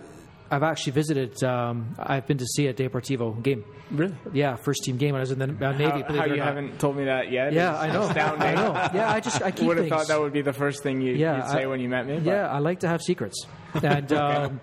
I've 0.54 0.62
actually 0.62 0.92
visited. 0.92 1.42
Um, 1.42 1.94
I've 1.98 2.26
been 2.26 2.38
to 2.38 2.46
see 2.46 2.66
a 2.68 2.74
Deportivo 2.74 3.42
game. 3.42 3.64
Really? 3.90 4.14
Yeah, 4.32 4.56
first 4.56 4.84
team 4.84 4.96
game 4.96 5.12
when 5.12 5.20
I 5.20 5.22
was 5.22 5.30
in 5.32 5.38
the 5.38 5.44
uh, 5.66 5.72
Navy. 5.72 6.02
How, 6.02 6.14
how 6.14 6.24
you 6.26 6.36
not. 6.36 6.46
haven't 6.46 6.78
told 6.78 6.96
me 6.96 7.04
that 7.04 7.30
yet? 7.30 7.52
Yeah, 7.52 7.76
I 7.78 7.92
know. 7.92 8.02
Astounding. 8.02 8.42
I 8.48 8.54
know. 8.54 8.72
Yeah, 8.94 9.10
I 9.12 9.20
just 9.20 9.42
I 9.42 9.50
keep 9.52 9.66
would 9.66 9.78
have 9.78 9.88
thought 9.88 10.08
that 10.08 10.20
would 10.20 10.32
be 10.32 10.42
the 10.42 10.52
first 10.52 10.82
thing 10.82 11.00
you, 11.00 11.14
yeah, 11.14 11.36
you'd 11.36 11.50
say 11.52 11.62
I- 11.64 11.66
when 11.66 11.80
you 11.80 11.88
met 11.88 12.06
me. 12.06 12.14
but- 12.14 12.24
Yeah, 12.24 12.48
I 12.48 12.58
like 12.58 12.80
to 12.80 12.88
have 12.88 13.02
secrets. 13.02 13.46
And 13.82 14.12
um, 14.12 14.60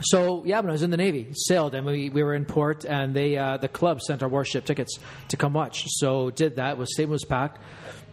so, 0.00 0.42
yeah, 0.44 0.58
when 0.60 0.70
I 0.70 0.72
was 0.72 0.82
in 0.82 0.90
the 0.90 0.96
Navy, 0.96 1.28
sailed, 1.34 1.74
and 1.74 1.84
we, 1.86 2.08
we 2.10 2.22
were 2.22 2.34
in 2.34 2.44
port, 2.46 2.84
and 2.84 3.14
they 3.14 3.36
uh, 3.36 3.58
the 3.58 3.68
club 3.68 4.00
sent 4.00 4.22
our 4.22 4.28
warship 4.28 4.64
tickets 4.64 4.98
to 5.28 5.36
come 5.36 5.52
watch. 5.52 5.84
So 5.88 6.30
did 6.30 6.56
that. 6.56 6.78
Was 6.78 6.92
stadium 6.94 7.10
was 7.10 7.24
packed, 7.24 7.58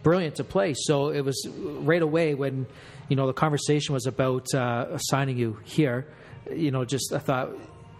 brilliant 0.02 0.36
to 0.36 0.44
play. 0.44 0.74
So 0.76 1.08
it 1.08 1.22
was 1.22 1.48
right 1.50 2.02
away 2.02 2.34
when 2.34 2.66
you 3.08 3.16
know 3.16 3.26
the 3.26 3.32
conversation 3.32 3.94
was 3.94 4.06
about 4.06 4.52
uh, 4.54 4.98
signing 4.98 5.36
you 5.38 5.58
here. 5.64 6.06
You 6.54 6.70
know, 6.70 6.84
just 6.84 7.12
I 7.12 7.18
thought 7.18 7.50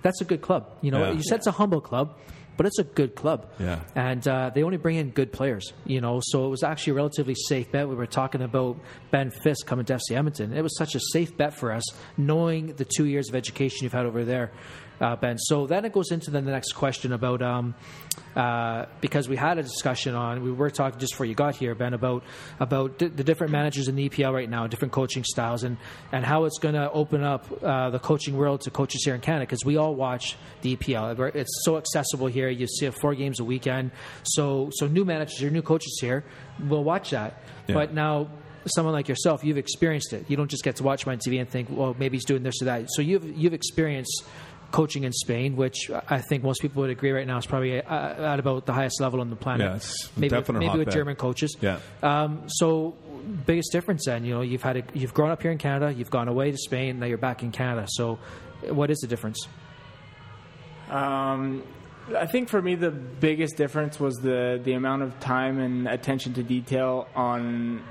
that's 0.03 0.21
a 0.21 0.25
good 0.25 0.41
club. 0.43 0.71
You 0.81 0.91
know, 0.91 1.05
Yeah. 1.05 1.13
you 1.13 1.23
said 1.23 1.37
it's 1.39 1.47
a 1.47 1.53
humble 1.53 1.81
club. 1.81 2.17
But 2.57 2.67
it's 2.67 2.79
a 2.79 2.85
good 2.85 3.15
club, 3.15 3.47
Yeah. 3.59 3.79
and 3.95 4.27
uh, 4.29 4.51
they 4.55 4.65
only 4.65 4.77
bring 4.77 4.97
in 4.97 5.11
good 5.13 5.33
players, 5.33 5.73
you 5.87 6.03
know. 6.03 6.21
So 6.23 6.45
it 6.45 6.51
was 6.51 6.63
actually 6.63 6.91
a 6.91 6.95
relatively 6.97 7.35
safe 7.35 7.73
bet. 7.73 7.89
We 7.89 7.95
were 7.95 8.05
talking 8.07 8.43
about 8.43 8.77
Ben 9.11 9.31
Fisk 9.31 9.67
coming 9.67 9.87
to 9.87 9.95
FC 9.95 10.15
Edmonton. 10.15 10.53
It 10.53 10.61
was 10.61 10.77
such 10.77 10.95
a 10.95 11.01
safe 11.15 11.35
bet 11.39 11.55
for 11.55 11.73
us, 11.73 11.83
knowing 12.19 12.75
the 12.75 12.85
two 12.85 13.07
years 13.07 13.31
of 13.31 13.35
education 13.35 13.79
you've 13.85 13.95
had 13.95 14.05
over 14.05 14.27
there, 14.27 14.53
uh, 15.01 15.17
Ben. 15.17 15.39
So 15.39 15.67
then 15.67 15.85
it 15.85 15.93
goes 15.93 16.11
into 16.11 16.31
the 16.31 16.41
next 16.41 16.73
question 16.73 17.13
about 17.13 17.43
um, 17.43 17.75
uh, 18.37 18.87
because 19.01 19.29
we 19.29 19.37
had 19.37 19.59
a 19.59 19.63
discussion 19.63 20.15
on 20.15 20.43
we 20.43 20.53
were 20.53 20.71
talking 20.71 20.99
just 21.01 21.15
before 21.15 21.27
you 21.27 21.35
got 21.35 21.57
here, 21.57 21.75
Ben, 21.75 21.95
about 21.95 22.23
about 22.59 22.99
the, 22.99 23.09
the 23.09 23.25
different 23.25 23.53
managers 23.53 23.89
in 23.89 23.97
the 23.97 24.09
EPL 24.09 24.33
right 24.33 24.49
now, 24.49 24.67
different 24.67 24.93
coaching 24.93 25.25
styles, 25.25 25.65
and 25.65 25.77
and 26.13 26.25
how 26.25 26.45
it's 26.45 26.59
going 26.59 26.75
to 26.75 26.91
open 26.93 27.25
up 27.25 27.47
uh, 27.63 27.91
the 27.91 27.99
coaching 27.99 28.37
world 28.37 28.61
to 28.63 28.71
coaches 28.71 29.03
here 29.05 29.15
in 29.15 29.21
Canada 29.21 29.47
because 29.47 29.65
we 29.65 29.77
all 29.77 29.95
watch 29.95 30.37
the 30.63 30.77
EPL. 30.77 31.35
It's 31.35 31.65
so 31.65 31.77
accessible 31.77 32.27
here. 32.27 32.49
You 32.49 32.67
see 32.67 32.87
it 32.87 32.95
four 32.95 33.15
games 33.15 33.41
a 33.41 33.45
weekend. 33.45 33.91
So 34.23 34.71
so 34.73 34.87
new 34.87 35.05
managers 35.05 35.43
or 35.43 35.51
new 35.51 35.63
coaches 35.63 35.99
here 36.01 36.25
will 36.69 36.85
watch 36.85 37.11
that. 37.11 37.43
Yeah. 37.67 37.75
But 37.75 37.95
now 37.95 38.29
someone 38.67 38.93
like 38.93 39.09
yourself, 39.09 39.45
you've 39.45 39.59
experienced 39.59 40.13
it. 40.13 40.27
You 40.29 40.37
don't 40.37 40.51
just 40.51 40.63
get 40.63 40.77
to 40.77 40.83
watch 40.83 41.07
my 41.07 41.17
TV 41.17 41.41
and 41.41 41.49
think, 41.49 41.69
well, 41.71 41.97
maybe 41.99 42.17
he's 42.17 42.25
doing 42.25 42.43
this 42.43 42.61
or 42.63 42.67
that. 42.67 42.87
So 42.91 43.03
you've 43.03 43.25
you've 43.37 43.55
experienced 43.55 44.25
coaching 44.71 45.05
in 45.05 45.13
Spain, 45.13 45.57
which 45.57 45.91
I 46.09 46.19
think 46.21 46.43
most 46.43 46.63
people 46.63 46.83
would 46.83 46.91
agree 46.91 47.11
right 47.11 47.27
now 47.27 47.39
is 47.39 47.47
probably 47.47 47.83
uh, 47.83 48.33
at 48.33 48.39
about 48.39 48.67
the 48.67 48.73
highest 48.73 49.01
level 49.01 49.21
on 49.21 49.31
the 49.31 49.37
planet. 49.37 49.67
Yeah, 49.67 49.77
it's 49.77 50.17
maybe 50.17 50.37
with, 50.37 50.49
maybe 50.51 50.65
with 50.67 50.71
hotbed. 50.71 50.93
German 50.93 51.17
coaches. 51.17 51.57
Yeah. 51.61 51.79
Um, 52.03 52.45
so 52.49 52.95
biggest 53.47 53.73
difference 53.73 54.05
then, 54.07 54.25
you 54.25 54.35
know, 54.35 54.41
you've 54.41 54.63
had 54.63 54.77
a, 54.79 54.83
you've 54.95 55.15
grown 55.15 55.31
up 55.31 55.43
here 55.43 55.51
in 55.51 55.59
Canada, 55.59 55.93
you've 55.93 56.11
gone 56.11 56.29
away 56.29 56.51
to 56.51 56.57
Spain, 56.57 56.99
now 56.99 57.07
you're 57.07 57.19
back 57.19 57.43
in 57.43 57.53
Canada. 57.53 57.87
So 57.91 58.19
what 58.69 58.91
is 58.91 58.99
the 58.99 59.07
difference? 59.07 59.47
Um, 60.89 61.63
I 62.17 62.27
think 62.27 62.49
for 62.49 62.61
me 62.61 62.75
the 62.75 62.91
biggest 62.91 63.57
difference 63.57 64.01
was 64.01 64.17
the 64.17 64.61
the 64.63 64.73
amount 64.73 65.03
of 65.03 65.19
time 65.21 65.61
and 65.61 65.87
attention 65.87 66.35
to 66.35 66.43
detail 66.43 67.09
on 67.15 67.83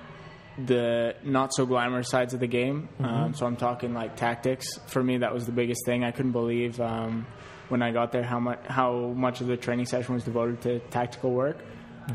the 0.65 1.15
not 1.23 1.53
so 1.53 1.65
glamorous 1.65 2.09
sides 2.09 2.33
of 2.33 2.39
the 2.39 2.47
game. 2.47 2.89
Um, 2.99 3.33
so 3.33 3.45
I'm 3.45 3.55
talking 3.55 3.93
like 3.93 4.15
tactics. 4.15 4.77
For 4.87 5.03
me, 5.03 5.17
that 5.17 5.33
was 5.33 5.45
the 5.45 5.51
biggest 5.51 5.85
thing. 5.85 6.03
I 6.03 6.11
couldn't 6.11 6.31
believe 6.31 6.79
um, 6.79 7.25
when 7.69 7.81
I 7.81 7.91
got 7.91 8.11
there 8.11 8.23
how 8.23 8.39
much 8.39 8.59
how 8.67 9.13
much 9.15 9.41
of 9.41 9.47
the 9.47 9.57
training 9.57 9.85
session 9.85 10.15
was 10.15 10.23
devoted 10.23 10.61
to 10.61 10.79
tactical 10.89 11.31
work. 11.31 11.57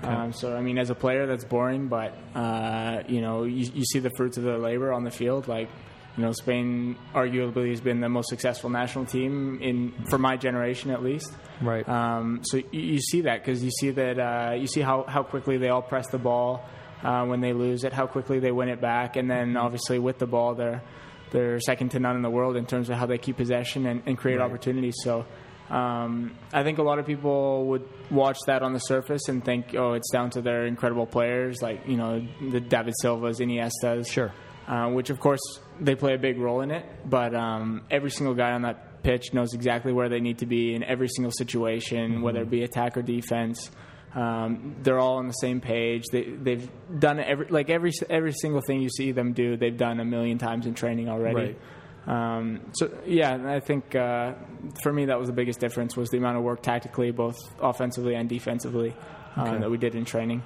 Um, 0.03 0.33
so 0.33 0.57
I 0.57 0.61
mean, 0.61 0.79
as 0.79 0.91
a 0.91 0.95
player, 0.95 1.27
that's 1.27 1.45
boring, 1.45 1.89
but 1.89 2.17
uh, 2.35 3.03
you 3.07 3.21
know, 3.21 3.45
you, 3.45 3.71
you 3.73 3.85
see 3.85 4.01
the 4.01 4.11
fruits 4.17 4.37
of 4.37 4.43
their 4.43 4.59
labor 4.59 4.93
on 4.93 5.05
the 5.05 5.11
field. 5.11 5.47
Like, 5.47 5.69
you 6.17 6.23
know, 6.25 6.33
Spain 6.33 6.97
arguably 7.15 7.71
has 7.71 7.81
been 7.81 8.01
the 8.01 8.09
most 8.09 8.29
successful 8.29 8.71
national 8.71 9.07
team 9.07 9.61
in 9.63 9.93
for 10.09 10.19
my 10.19 10.37
generation 10.37 10.91
at 10.91 11.03
least. 11.03 11.33
Right. 11.61 11.89
Um, 11.89 12.41
so 12.43 12.57
you, 12.57 12.67
you 12.73 13.01
see 13.01 13.23
that 13.23 13.45
because 13.45 13.63
you 13.63 13.71
see 13.71 13.91
that 13.91 14.19
uh, 14.19 14.55
you 14.55 14.67
see 14.67 14.81
how, 14.81 15.05
how 15.05 15.23
quickly 15.23 15.59
they 15.59 15.69
all 15.69 15.83
press 15.83 16.09
the 16.09 16.19
ball 16.19 16.69
uh, 17.05 17.25
when 17.27 17.41
they 17.41 17.53
lose 17.53 17.85
it, 17.85 17.93
how 17.93 18.07
quickly 18.07 18.39
they 18.41 18.51
win 18.51 18.69
it 18.69 18.81
back, 18.81 19.17
and 19.17 19.31
then 19.31 19.57
obviously 19.57 19.99
with 19.99 20.19
the 20.19 20.27
ball, 20.27 20.55
they're 20.55 20.83
they're 21.31 21.61
second 21.61 21.91
to 21.91 21.99
none 21.99 22.17
in 22.17 22.23
the 22.23 22.31
world 22.31 22.57
in 22.57 22.65
terms 22.67 22.89
of 22.91 22.97
how 22.97 23.07
they 23.07 23.19
keep 23.19 23.37
possession 23.37 23.87
and, 23.87 24.03
and 24.07 24.19
create 24.19 24.41
opportunities. 24.41 24.95
So. 25.03 25.25
Um, 25.71 26.37
I 26.53 26.63
think 26.63 26.77
a 26.77 26.83
lot 26.83 26.99
of 26.99 27.07
people 27.07 27.65
would 27.69 27.89
watch 28.11 28.37
that 28.49 28.63
on 28.63 28.75
the 28.75 28.79
surface 28.81 29.29
and 29.31 29.43
think, 29.43 29.75
oh, 29.75 29.95
it's 29.95 30.11
down 30.13 30.29
to 30.33 30.43
their 30.43 30.67
incredible 30.67 31.07
players, 31.07 31.63
like 31.63 31.89
you 31.89 31.97
know 31.97 32.21
the 32.51 32.61
David 32.61 32.93
Silvas, 33.01 33.41
Iniestas, 33.41 34.07
Sure. 34.07 34.31
uh, 34.69 34.91
which 34.91 35.09
of 35.09 35.19
course 35.21 35.41
they 35.81 35.95
play 35.95 36.13
a 36.15 36.19
big 36.19 36.39
role 36.39 36.61
in 36.61 36.71
it. 36.71 36.85
But 37.09 37.35
um, 37.35 37.83
every 37.91 38.11
single 38.11 38.35
guy 38.35 38.53
on 38.53 38.61
that 38.63 39.03
pitch 39.03 39.33
knows 39.33 39.55
exactly 39.55 39.91
where 39.95 40.11
they 40.11 40.21
need 40.21 40.39
to 40.41 40.47
be 40.47 40.75
in 40.75 40.85
every 40.85 41.09
single 41.09 41.33
situation, 41.33 42.21
whether 42.21 42.43
it 42.43 42.51
be 42.51 42.63
attack 42.63 42.99
or 42.99 43.03
defense. 43.03 43.71
Um, 44.15 44.77
they're 44.83 44.99
all 44.99 45.17
on 45.17 45.27
the 45.27 45.33
same 45.33 45.61
page. 45.61 46.05
They, 46.13 46.23
they've 46.23 46.71
done 46.99 47.19
every 47.19 47.47
like 47.47 47.69
every 47.69 47.93
every 48.09 48.33
single 48.33 48.61
thing 48.61 48.81
you 48.81 48.89
see 48.89 49.13
them 49.13 49.33
do. 49.33 49.57
They've 49.57 49.77
done 49.77 49.99
a 49.99 50.05
million 50.05 50.39
times 50.39 50.67
in 50.67 50.75
training 50.75 51.09
already. 51.09 51.35
Right. 51.35 51.59
Um, 52.07 52.61
so 52.75 52.91
yeah, 53.07 53.39
I 53.47 53.61
think 53.61 53.95
uh, 53.97 54.35
for 54.83 54.93
me 54.93 55.07
that 55.07 55.19
was 55.19 55.29
the 55.29 55.35
biggest 55.35 55.59
difference 55.59 55.97
was 55.97 56.11
the 56.11 56.19
amount 56.19 56.37
of 56.37 56.45
work 56.45 56.63
tactically, 56.63 57.11
both 57.11 57.37
offensively 57.61 58.15
and 58.15 58.29
defensively, 58.29 58.95
uh, 59.37 59.59
that 59.59 59.71
we 59.71 59.79
did 59.79 59.95
in 59.95 60.05
training. 60.05 60.43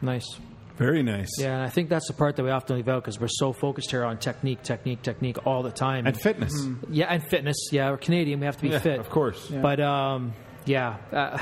Nice. 0.00 0.38
Very 0.76 1.04
nice. 1.04 1.28
Yeah, 1.38 1.54
and 1.54 1.62
I 1.62 1.68
think 1.68 1.88
that's 1.88 2.08
the 2.08 2.14
part 2.14 2.34
that 2.34 2.42
we 2.42 2.50
often 2.50 2.74
leave 2.74 2.88
out 2.88 3.04
because 3.04 3.20
we're 3.20 3.28
so 3.28 3.52
focused 3.52 3.92
here 3.92 4.04
on 4.04 4.18
technique, 4.18 4.62
technique, 4.62 5.02
technique 5.02 5.46
all 5.46 5.62
the 5.62 5.70
time. 5.70 6.04
And 6.04 6.20
fitness. 6.20 6.52
yeah, 6.90 7.06
and 7.06 7.22
fitness. 7.22 7.68
Yeah, 7.70 7.90
we're 7.90 7.96
Canadian. 7.98 8.40
We 8.40 8.46
have 8.46 8.56
to 8.56 8.62
be 8.62 8.70
Yeah, 8.70 8.80
fit, 8.80 8.98
of 8.98 9.08
course. 9.08 9.48
But 9.48 9.78
um, 9.78 10.32
yeah, 10.64 10.96
uh, 11.12 11.38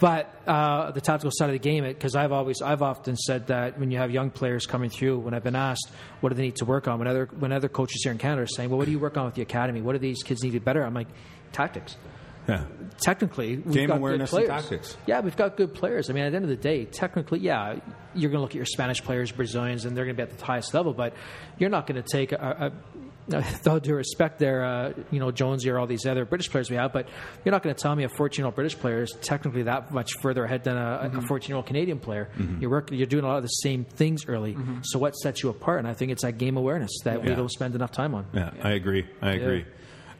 but 0.00 0.34
uh, 0.46 0.90
the 0.92 1.00
tactical 1.00 1.30
side 1.32 1.50
of 1.50 1.52
the 1.52 1.58
game, 1.58 1.84
because 1.84 2.16
I've 2.16 2.32
always, 2.32 2.62
I've 2.62 2.82
often 2.82 3.16
said 3.16 3.48
that 3.48 3.78
when 3.78 3.90
you 3.90 3.98
have 3.98 4.10
young 4.10 4.30
players 4.30 4.66
coming 4.66 4.90
through, 4.90 5.18
when 5.18 5.34
I've 5.34 5.44
been 5.44 5.54
asked 5.54 5.90
what 6.20 6.30
do 6.30 6.34
they 6.34 6.42
need 6.42 6.56
to 6.56 6.64
work 6.64 6.88
on, 6.88 6.98
when 6.98 7.06
other 7.06 7.28
when 7.38 7.52
other 7.52 7.68
coaches 7.68 8.00
here 8.02 8.10
in 8.10 8.18
Canada 8.18 8.42
are 8.42 8.46
saying, 8.46 8.70
well, 8.70 8.78
what 8.78 8.86
do 8.86 8.90
you 8.90 8.98
work 8.98 9.16
on 9.16 9.26
with 9.26 9.34
the 9.34 9.42
academy? 9.42 9.82
What 9.82 9.92
do 9.92 9.98
these 9.98 10.22
kids 10.22 10.42
need 10.42 10.50
to 10.50 10.60
be 10.60 10.64
better? 10.64 10.82
I'm 10.82 10.94
like, 10.94 11.08
tactics. 11.52 11.96
Yeah. 12.48 12.64
Technically, 13.00 13.58
we've 13.58 13.74
Game 13.74 13.88
got 13.88 13.98
awareness 13.98 14.30
good 14.30 14.40
and 14.40 14.48
players. 14.48 14.62
tactics. 14.62 14.96
Yeah, 15.06 15.20
we've 15.20 15.36
got 15.36 15.56
good 15.56 15.74
players. 15.74 16.10
I 16.10 16.14
mean, 16.14 16.24
at 16.24 16.30
the 16.30 16.36
end 16.36 16.44
of 16.44 16.48
the 16.50 16.56
day, 16.56 16.84
technically, 16.84 17.40
yeah, 17.40 17.76
you're 18.14 18.30
going 18.30 18.38
to 18.38 18.42
look 18.42 18.50
at 18.50 18.56
your 18.56 18.64
Spanish 18.64 19.02
players, 19.04 19.30
Brazilians, 19.30 19.84
and 19.84 19.96
they're 19.96 20.04
going 20.04 20.16
to 20.16 20.26
be 20.26 20.30
at 20.30 20.36
the 20.36 20.44
highest 20.44 20.74
level. 20.74 20.92
But 20.92 21.14
you're 21.58 21.70
not 21.70 21.86
going 21.86 22.02
to 22.02 22.08
take 22.08 22.32
a, 22.32 22.36
a 22.36 22.72
with 23.28 23.68
all 23.68 23.78
due 23.78 23.94
respect, 23.94 24.38
there, 24.38 24.64
uh, 24.64 24.92
you 25.10 25.20
know, 25.20 25.30
Jonesy 25.30 25.70
or 25.70 25.78
all 25.78 25.86
these 25.86 26.06
other 26.06 26.24
British 26.24 26.50
players 26.50 26.70
we 26.70 26.76
have, 26.76 26.92
but 26.92 27.08
you're 27.44 27.52
not 27.52 27.62
going 27.62 27.74
to 27.74 27.80
tell 27.80 27.94
me 27.94 28.04
a 28.04 28.08
14 28.08 28.42
year 28.42 28.46
old 28.46 28.54
British 28.54 28.78
player 28.78 29.02
is 29.02 29.12
technically 29.20 29.64
that 29.64 29.92
much 29.92 30.14
further 30.20 30.44
ahead 30.44 30.64
than 30.64 30.76
a 30.76 31.22
14 31.28 31.48
year 31.48 31.56
old 31.56 31.66
Canadian 31.66 31.98
player. 31.98 32.30
You're 32.60 32.70
working, 32.70 32.98
you're 32.98 33.06
doing 33.06 33.24
a 33.24 33.28
lot 33.28 33.36
of 33.36 33.42
the 33.42 33.48
same 33.48 33.84
things 33.84 34.26
early. 34.26 34.56
So 34.82 34.98
what 34.98 35.14
sets 35.14 35.42
you 35.42 35.50
apart? 35.50 35.78
And 35.80 35.88
I 35.88 35.94
think 35.94 36.12
it's 36.12 36.22
that 36.22 36.38
game 36.38 36.56
awareness 36.56 36.90
that 37.04 37.22
we 37.22 37.34
don't 37.34 37.50
spend 37.50 37.74
enough 37.74 37.92
time 37.92 38.14
on. 38.14 38.26
Yeah, 38.32 38.50
I 38.62 38.70
agree. 38.72 39.06
I 39.22 39.32
agree. 39.32 39.64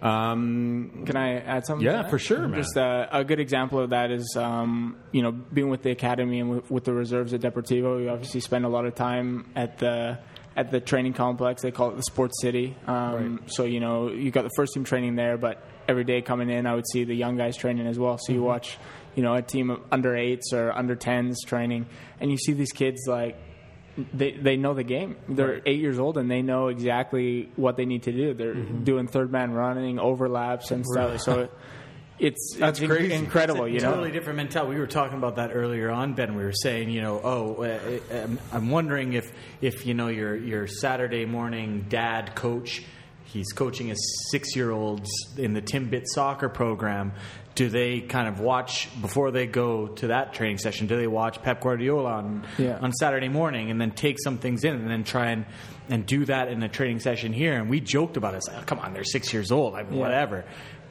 Um, 0.02 1.04
Can 1.04 1.16
I 1.16 1.40
add 1.40 1.66
something? 1.66 1.84
Yeah, 1.84 1.98
to 1.98 2.02
that? 2.04 2.10
for 2.10 2.18
sure, 2.18 2.48
man. 2.48 2.62
Just 2.62 2.76
uh, 2.76 3.06
a 3.12 3.22
good 3.22 3.38
example 3.38 3.80
of 3.80 3.90
that 3.90 4.10
is, 4.10 4.34
um, 4.38 4.96
you 5.12 5.22
know, 5.22 5.30
being 5.30 5.68
with 5.68 5.82
the 5.82 5.90
academy 5.90 6.40
and 6.40 6.50
with, 6.50 6.70
with 6.70 6.84
the 6.84 6.94
reserves 6.94 7.34
at 7.34 7.40
Deportivo. 7.40 7.98
We 7.98 8.08
obviously 8.08 8.40
spend 8.40 8.64
a 8.64 8.68
lot 8.68 8.86
of 8.86 8.94
time 8.94 9.50
at 9.54 9.78
the 9.78 10.18
at 10.56 10.70
the 10.70 10.80
training 10.80 11.12
complex. 11.12 11.62
They 11.62 11.70
call 11.70 11.90
it 11.90 11.96
the 11.96 12.02
Sports 12.02 12.40
City. 12.40 12.76
Um, 12.86 13.40
So 13.46 13.64
you 13.64 13.80
know, 13.80 14.10
you 14.10 14.30
got 14.30 14.42
the 14.42 14.50
first 14.56 14.74
team 14.74 14.84
training 14.84 15.16
there, 15.16 15.36
but 15.38 15.62
every 15.88 16.04
day 16.04 16.22
coming 16.22 16.50
in, 16.50 16.66
I 16.66 16.74
would 16.74 16.86
see 16.92 17.04
the 17.04 17.14
young 17.14 17.36
guys 17.36 17.56
training 17.56 17.86
as 17.86 17.98
well. 17.98 18.18
So 18.18 18.32
you 18.32 18.42
watch, 18.42 18.78
you 19.14 19.22
know, 19.22 19.34
a 19.34 19.42
team 19.42 19.70
of 19.70 19.80
under 19.90 20.16
eights 20.16 20.52
or 20.52 20.72
under 20.72 20.94
tens 20.96 21.42
training, 21.44 21.86
and 22.20 22.30
you 22.30 22.36
see 22.36 22.52
these 22.52 22.72
kids 22.72 23.00
like 23.06 23.36
they 24.14 24.32
they 24.32 24.56
know 24.56 24.72
the 24.74 24.84
game. 24.84 25.16
They're 25.28 25.60
eight 25.66 25.80
years 25.80 25.98
old 25.98 26.16
and 26.16 26.30
they 26.30 26.42
know 26.42 26.68
exactly 26.68 27.50
what 27.56 27.76
they 27.76 27.84
need 27.86 28.04
to 28.04 28.12
do. 28.12 28.34
They're 28.34 28.54
Mm-hmm. 28.54 28.84
doing 28.84 29.06
third 29.08 29.30
man 29.32 29.52
running, 29.52 29.98
overlaps 29.98 30.70
and 30.70 30.84
stuff. 30.86 31.20
So 31.20 31.48
it's 32.20 32.54
That's 32.58 32.78
it's 32.80 32.88
crazy. 32.92 33.14
incredible. 33.14 33.66
You 33.66 33.80
know, 33.80 33.90
totally 33.90 34.10
different 34.12 34.36
mentality. 34.36 34.74
We 34.74 34.80
were 34.80 34.86
talking 34.86 35.18
about 35.18 35.36
that 35.36 35.50
earlier 35.54 35.90
on, 35.90 36.14
Ben. 36.14 36.34
We 36.36 36.42
were 36.44 36.52
saying, 36.52 36.90
you 36.90 37.00
know, 37.00 37.20
oh, 37.22 37.62
uh, 37.62 38.14
uh, 38.14 38.26
I'm 38.52 38.70
wondering 38.70 39.14
if, 39.14 39.32
if 39.60 39.86
you 39.86 39.94
know, 39.94 40.08
your 40.08 40.36
your 40.36 40.66
Saturday 40.66 41.24
morning 41.24 41.86
dad 41.88 42.34
coach, 42.34 42.82
he's 43.24 43.52
coaching 43.52 43.88
his 43.88 44.28
six 44.30 44.54
year 44.54 44.70
olds 44.70 45.08
in 45.36 45.54
the 45.54 45.62
Timbit 45.62 46.02
soccer 46.06 46.48
program. 46.48 47.12
Do 47.56 47.68
they 47.68 48.00
kind 48.00 48.28
of 48.28 48.38
watch 48.40 48.88
before 49.02 49.32
they 49.32 49.46
go 49.46 49.88
to 49.88 50.06
that 50.08 50.32
training 50.32 50.58
session? 50.58 50.86
Do 50.86 50.96
they 50.96 51.08
watch 51.08 51.42
Pep 51.42 51.60
Guardiola 51.60 52.12
on 52.12 52.46
Yeah. 52.58 52.78
on 52.80 52.92
Saturday 52.92 53.28
morning 53.28 53.70
and 53.70 53.80
then 53.80 53.90
take 53.90 54.16
some 54.22 54.38
things 54.38 54.62
in 54.64 54.74
and 54.74 54.88
then 54.88 55.04
try 55.04 55.30
and 55.30 55.44
and 55.88 56.06
do 56.06 56.24
that 56.26 56.48
in 56.48 56.62
a 56.62 56.68
training 56.68 57.00
session 57.00 57.32
here? 57.32 57.54
And 57.54 57.68
we 57.68 57.80
joked 57.80 58.16
about 58.16 58.34
it. 58.34 58.38
It's 58.38 58.48
like, 58.48 58.58
oh, 58.58 58.64
come 58.64 58.78
on, 58.78 58.94
they're 58.94 59.04
six 59.04 59.32
years 59.32 59.50
old. 59.50 59.74
I 59.74 59.82
mean, 59.82 59.94
Yeah. 59.94 60.00
whatever. 60.00 60.44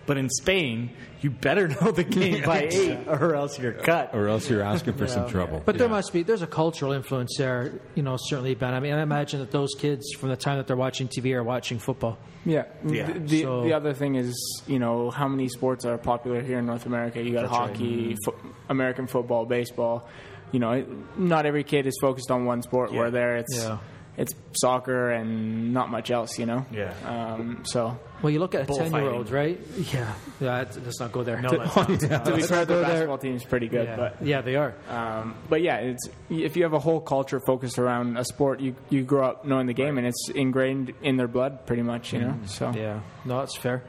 But 0.10 0.18
in 0.18 0.28
Spain, 0.28 0.90
you 1.22 1.30
better 1.30 1.68
know 1.82 1.92
the 1.92 2.04
game 2.04 2.44
by 2.44 2.68
eight, 2.72 2.98
or 3.08 3.36
else 3.36 3.60
you're 3.60 3.74
cut. 3.74 4.10
or 4.16 4.28
else 4.28 4.50
you're 4.50 4.64
asking 4.64 4.96
for 4.96 5.06
some 5.16 5.30
trouble. 5.30 5.62
But 5.64 5.78
there 5.78 5.88
must 5.88 6.12
be 6.12 6.24
there's 6.24 6.42
a 6.42 6.48
cultural 6.48 6.94
influence 6.94 7.36
there, 7.38 7.74
you 7.94 8.02
know, 8.02 8.18
certainly 8.18 8.56
Ben. 8.56 8.74
I 8.74 8.80
mean, 8.80 8.94
I 8.96 9.04
imagine 9.04 9.40
that 9.40 9.52
those 9.52 9.76
kids 9.78 10.12
from 10.14 10.30
the 10.30 10.36
time 10.36 10.58
that 10.58 10.66
they're 10.66 10.76
watching 10.76 11.08
TV 11.10 11.36
are 11.36 11.44
watching 11.44 11.78
football. 11.78 12.18
Yeah. 12.44 12.64
Yeah. 12.88 13.06
The, 13.06 13.20
the, 13.20 13.42
So- 13.44 13.64
the 13.64 13.74
other 13.74 13.94
thing 13.94 14.16
is, 14.16 14.64
you 14.66 14.80
know, 14.80 15.12
how 15.12 15.28
many 15.28 15.48
sports 15.48 15.86
are 15.86 16.00
popular 16.00 16.42
here 16.42 16.58
in 16.58 16.66
North 16.66 16.88
America? 16.88 17.22
You 17.22 17.34
got 17.34 17.42
That's 17.44 17.52
right. 17.54 17.70
hockey, 17.70 18.16
mm-hmm. 18.16 18.16
fo- 18.26 18.54
American 18.68 19.06
football, 19.06 19.46
baseball. 19.46 20.08
You 20.52 20.60
know, 20.60 20.84
not 21.18 21.46
every 21.46 21.64
kid 21.64 21.86
is 21.86 21.96
focused 22.02 22.32
on 22.32 22.46
one 22.46 22.64
sport. 22.64 22.92
Where 22.92 23.12
there, 23.12 23.36
it's 23.38 23.56
Yeah. 23.56 23.78
It's 24.20 24.34
soccer 24.54 25.12
and 25.12 25.74
not 25.74 25.90
much 25.90 26.12
else. 26.12 26.38
You 26.38 26.46
know. 26.46 26.66
Yeah. 26.72 26.94
Um, 27.06 27.64
so 27.64 27.98
Well, 28.22 28.32
you 28.32 28.40
look 28.40 28.54
at 28.54 28.70
a 28.70 28.74
ten 28.74 28.92
year 28.92 29.10
old, 29.10 29.32
right? 29.32 29.60
Yeah, 29.78 30.14
yeah. 30.40 30.58
Let's 30.58 30.78
let's 30.78 31.00
not 31.00 31.12
go 31.12 31.24
there. 31.24 31.42
No, 31.42 31.50
that's 31.50 31.76
not. 31.76 31.88
to 32.26 32.36
be 32.36 32.42
fair, 32.44 32.66
the 32.66 32.74
go 32.74 32.80
there. 32.82 32.90
basketball 32.90 33.18
team's 33.18 33.46
pretty 33.46 33.70
good, 33.70 33.88
yeah. 33.88 33.96
but 33.96 34.22
yeah, 34.22 34.42
they 34.42 34.56
are. 34.56 34.76
Um, 34.90 35.36
but 35.50 35.62
yeah, 35.62 35.78
it's 35.78 36.10
if 36.30 36.58
you 36.58 36.64
have 36.64 36.74
a 36.74 36.80
whole 36.80 37.00
culture 37.00 37.40
focused 37.40 37.80
around 37.80 38.18
a 38.18 38.26
sport, 38.26 38.60
you 38.60 38.76
you 38.90 39.04
grow 39.04 39.26
up 39.26 39.46
knowing 39.46 39.68
the 39.68 39.74
game, 39.74 39.98
and 39.98 40.06
it's 40.06 40.30
ingrained 40.36 40.94
in 41.02 41.16
their 41.18 41.30
blood, 41.30 41.66
pretty 41.66 41.84
much. 41.84 42.14
You 42.14 42.20
know. 42.20 42.40
So 42.46 42.72
Yeah, 42.76 43.00
no, 43.26 43.40
that's 43.40 43.56
fair. 43.56 43.84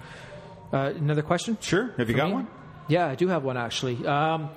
Uh, 0.72 0.92
another 0.96 1.22
question? 1.22 1.58
sure. 1.60 1.92
Have 1.96 2.08
you 2.08 2.14
got 2.14 2.28
me? 2.28 2.34
one? 2.34 2.46
Yeah, 2.86 3.06
I 3.08 3.16
do 3.16 3.26
have 3.28 3.42
one 3.42 3.56
actually. 3.56 4.06
Um, 4.06 4.50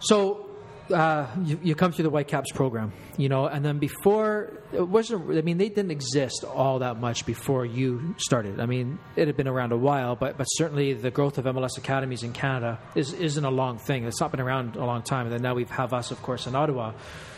so 0.00 0.43
uh, 0.90 1.26
you, 1.42 1.58
you 1.62 1.74
come 1.74 1.92
through 1.92 2.04
the 2.04 2.10
Whitecaps 2.10 2.52
program, 2.52 2.92
you 3.16 3.28
know, 3.28 3.46
and 3.46 3.64
then 3.64 3.78
before 3.78 4.52
it 4.72 4.86
wasn't. 4.86 5.36
I 5.36 5.40
mean, 5.40 5.58
they 5.58 5.68
didn't 5.68 5.90
exist 5.90 6.44
all 6.44 6.80
that 6.80 7.00
much 7.00 7.24
before 7.24 7.64
you 7.64 8.14
started. 8.18 8.60
I 8.60 8.66
mean, 8.66 8.98
it 9.16 9.26
had 9.26 9.36
been 9.36 9.48
around 9.48 9.72
a 9.72 9.76
while, 9.76 10.16
but 10.16 10.36
but 10.36 10.44
certainly 10.44 10.92
the 10.92 11.10
growth 11.10 11.38
of 11.38 11.46
MLS 11.46 11.78
academies 11.78 12.22
in 12.22 12.32
Canada 12.32 12.78
is 12.94 13.12
isn't 13.12 13.44
a 13.44 13.50
long 13.50 13.78
thing. 13.78 14.04
It's 14.04 14.20
not 14.20 14.30
been 14.30 14.40
around 14.40 14.76
a 14.76 14.84
long 14.84 15.02
time, 15.02 15.26
and 15.26 15.34
then 15.34 15.42
now 15.42 15.54
we 15.54 15.64
have 15.64 15.92
us, 15.92 16.10
of 16.10 16.22
course, 16.22 16.46
in 16.46 16.54
Ottawa. 16.54 16.92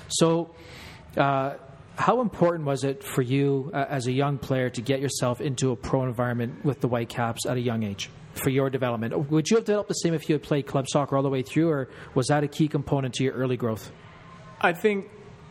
So. 0.09 0.55
Uh, 1.17 1.57
how 1.99 2.21
important 2.21 2.67
was 2.67 2.85
it 2.85 3.03
for 3.03 3.23
you 3.23 3.71
uh, 3.73 3.87
as 3.89 4.07
a 4.07 4.13
young 4.13 4.37
player 4.37 4.69
to 4.69 4.83
get 4.83 5.01
yourself 5.01 5.41
into 5.41 5.71
a 5.71 5.77
pro 5.77 6.03
environment 6.03 6.63
with 6.63 6.79
the 6.83 6.89
Whitecaps 6.89 7.47
at 7.47 7.57
a 7.57 7.61
young 7.61 7.85
age 7.85 8.11
for 8.39 8.51
your 8.51 8.71
development? 8.71 9.31
Would 9.31 9.49
you 9.51 9.57
have 9.57 9.65
developed 9.65 9.89
the 9.89 9.95
same 9.95 10.15
if 10.15 10.29
you 10.29 10.35
had 10.35 10.43
played 10.43 10.67
club 10.67 10.87
soccer 10.89 11.17
all 11.17 11.23
the 11.23 11.31
way 11.31 11.43
through, 11.43 11.71
or 11.71 11.89
was 12.15 12.29
that 12.29 12.45
a 12.45 12.49
key 12.49 12.69
component 12.69 13.15
to 13.15 13.25
your 13.25 13.35
early 13.35 13.57
growth? 13.57 13.91
I 14.61 14.73
think 14.73 15.09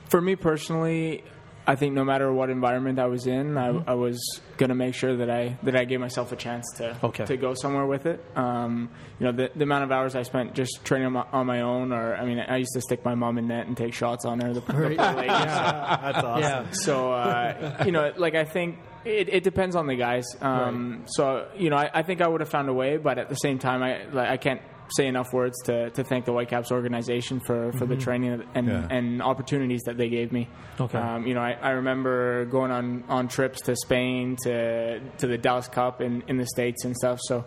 for 0.10 0.20
me 0.22 0.36
personally, 0.36 1.24
I 1.68 1.76
think 1.76 1.96
no 1.96 2.04
matter 2.04 2.32
what 2.32 2.52
environment 2.52 3.00
I 3.00 3.08
was 3.08 3.26
in, 3.26 3.58
I, 3.58 3.70
I 3.88 3.94
was 3.96 4.20
going 4.58 4.70
to 4.70 4.76
make 4.76 4.94
sure 4.94 5.18
that 5.18 5.32
I 5.32 5.58
that 5.64 5.76
I 5.76 5.86
gave 5.86 6.00
myself 6.00 6.32
a 6.32 6.36
chance 6.36 6.64
to 6.78 6.96
Okay. 7.04 7.26
to 7.26 7.38
go 7.38 7.56
somewhere 7.56 7.88
with 7.88 8.06
it. 8.06 8.24
Um, 8.36 8.90
you 9.20 9.26
know, 9.26 9.32
the, 9.32 9.50
the 9.56 9.64
amount 9.64 9.84
of 9.84 9.92
hours 9.92 10.16
I 10.16 10.22
spent 10.22 10.54
just 10.54 10.86
training 10.86 11.08
on 11.08 11.14
my, 11.14 11.26
on 11.32 11.48
my 11.48 11.62
own, 11.62 11.92
or 11.92 12.16
I 12.16 12.24
mean, 12.26 12.40
I 12.40 12.58
used 12.58 12.74
to 12.76 12.82
stick 12.82 13.04
my 13.04 13.16
mom 13.16 13.40
in 13.40 13.48
net 13.48 13.66
and 13.66 13.76
take 13.76 13.96
shots 13.96 14.26
on 14.26 14.42
her. 14.42 14.50
The, 14.54 14.60
the 14.60 14.62
poor 14.62 14.84
lady. 14.84 14.96
That's 14.98 16.18
awesome. 16.20 16.42
Yeah, 16.42 16.66
So 16.72 17.12
uh, 17.12 17.82
you 17.84 17.92
know, 17.92 18.14
like 18.16 18.36
I 18.36 18.44
think 18.44 18.78
it, 19.06 19.30
it 19.34 19.44
depends 19.44 19.76
on 19.76 19.88
the 19.88 19.96
guys. 19.96 20.26
Um, 20.42 21.04
So 21.08 21.48
you 21.58 21.70
know, 21.70 21.78
I, 21.78 21.90
I 21.94 22.04
think 22.04 22.22
I 22.22 22.28
would 22.28 22.42
have 22.42 22.50
found 22.50 22.70
a 22.70 22.74
way, 22.74 22.98
but 22.98 23.18
at 23.18 23.30
the 23.30 23.36
same 23.36 23.60
time, 23.60 23.82
I 23.84 24.06
like, 24.12 24.30
I 24.30 24.38
can't 24.38 24.62
say 24.96 25.08
enough 25.08 25.34
words 25.34 25.56
to, 25.64 25.90
to 25.90 26.04
thank 26.04 26.26
the 26.26 26.32
Whitecaps 26.32 26.72
organization 26.72 27.40
for, 27.40 27.72
for 27.72 27.88
the 27.88 27.96
training 27.96 28.44
and, 28.54 28.68
Yeah. 28.68 28.88
and 28.92 29.20
opportunities 29.20 29.82
that 29.88 29.98
they 29.98 30.10
gave 30.10 30.32
me. 30.32 30.48
Okay. 30.80 30.98
Um, 31.00 31.26
you 31.26 31.34
know, 31.34 31.40
I, 31.42 31.54
I 31.54 31.70
remember 31.72 32.46
going 32.46 32.70
on, 32.72 33.04
on 33.10 33.28
trips 33.28 33.62
to 33.62 33.76
Spain, 33.76 34.38
to 34.44 35.00
to 35.18 35.26
the 35.28 35.40
Dallas 35.40 35.68
Cup 35.68 36.02
in, 36.02 36.24
in 36.28 36.38
the 36.38 36.46
States 36.46 36.86
and 36.86 36.96
stuff. 36.96 37.20
So 37.24 37.46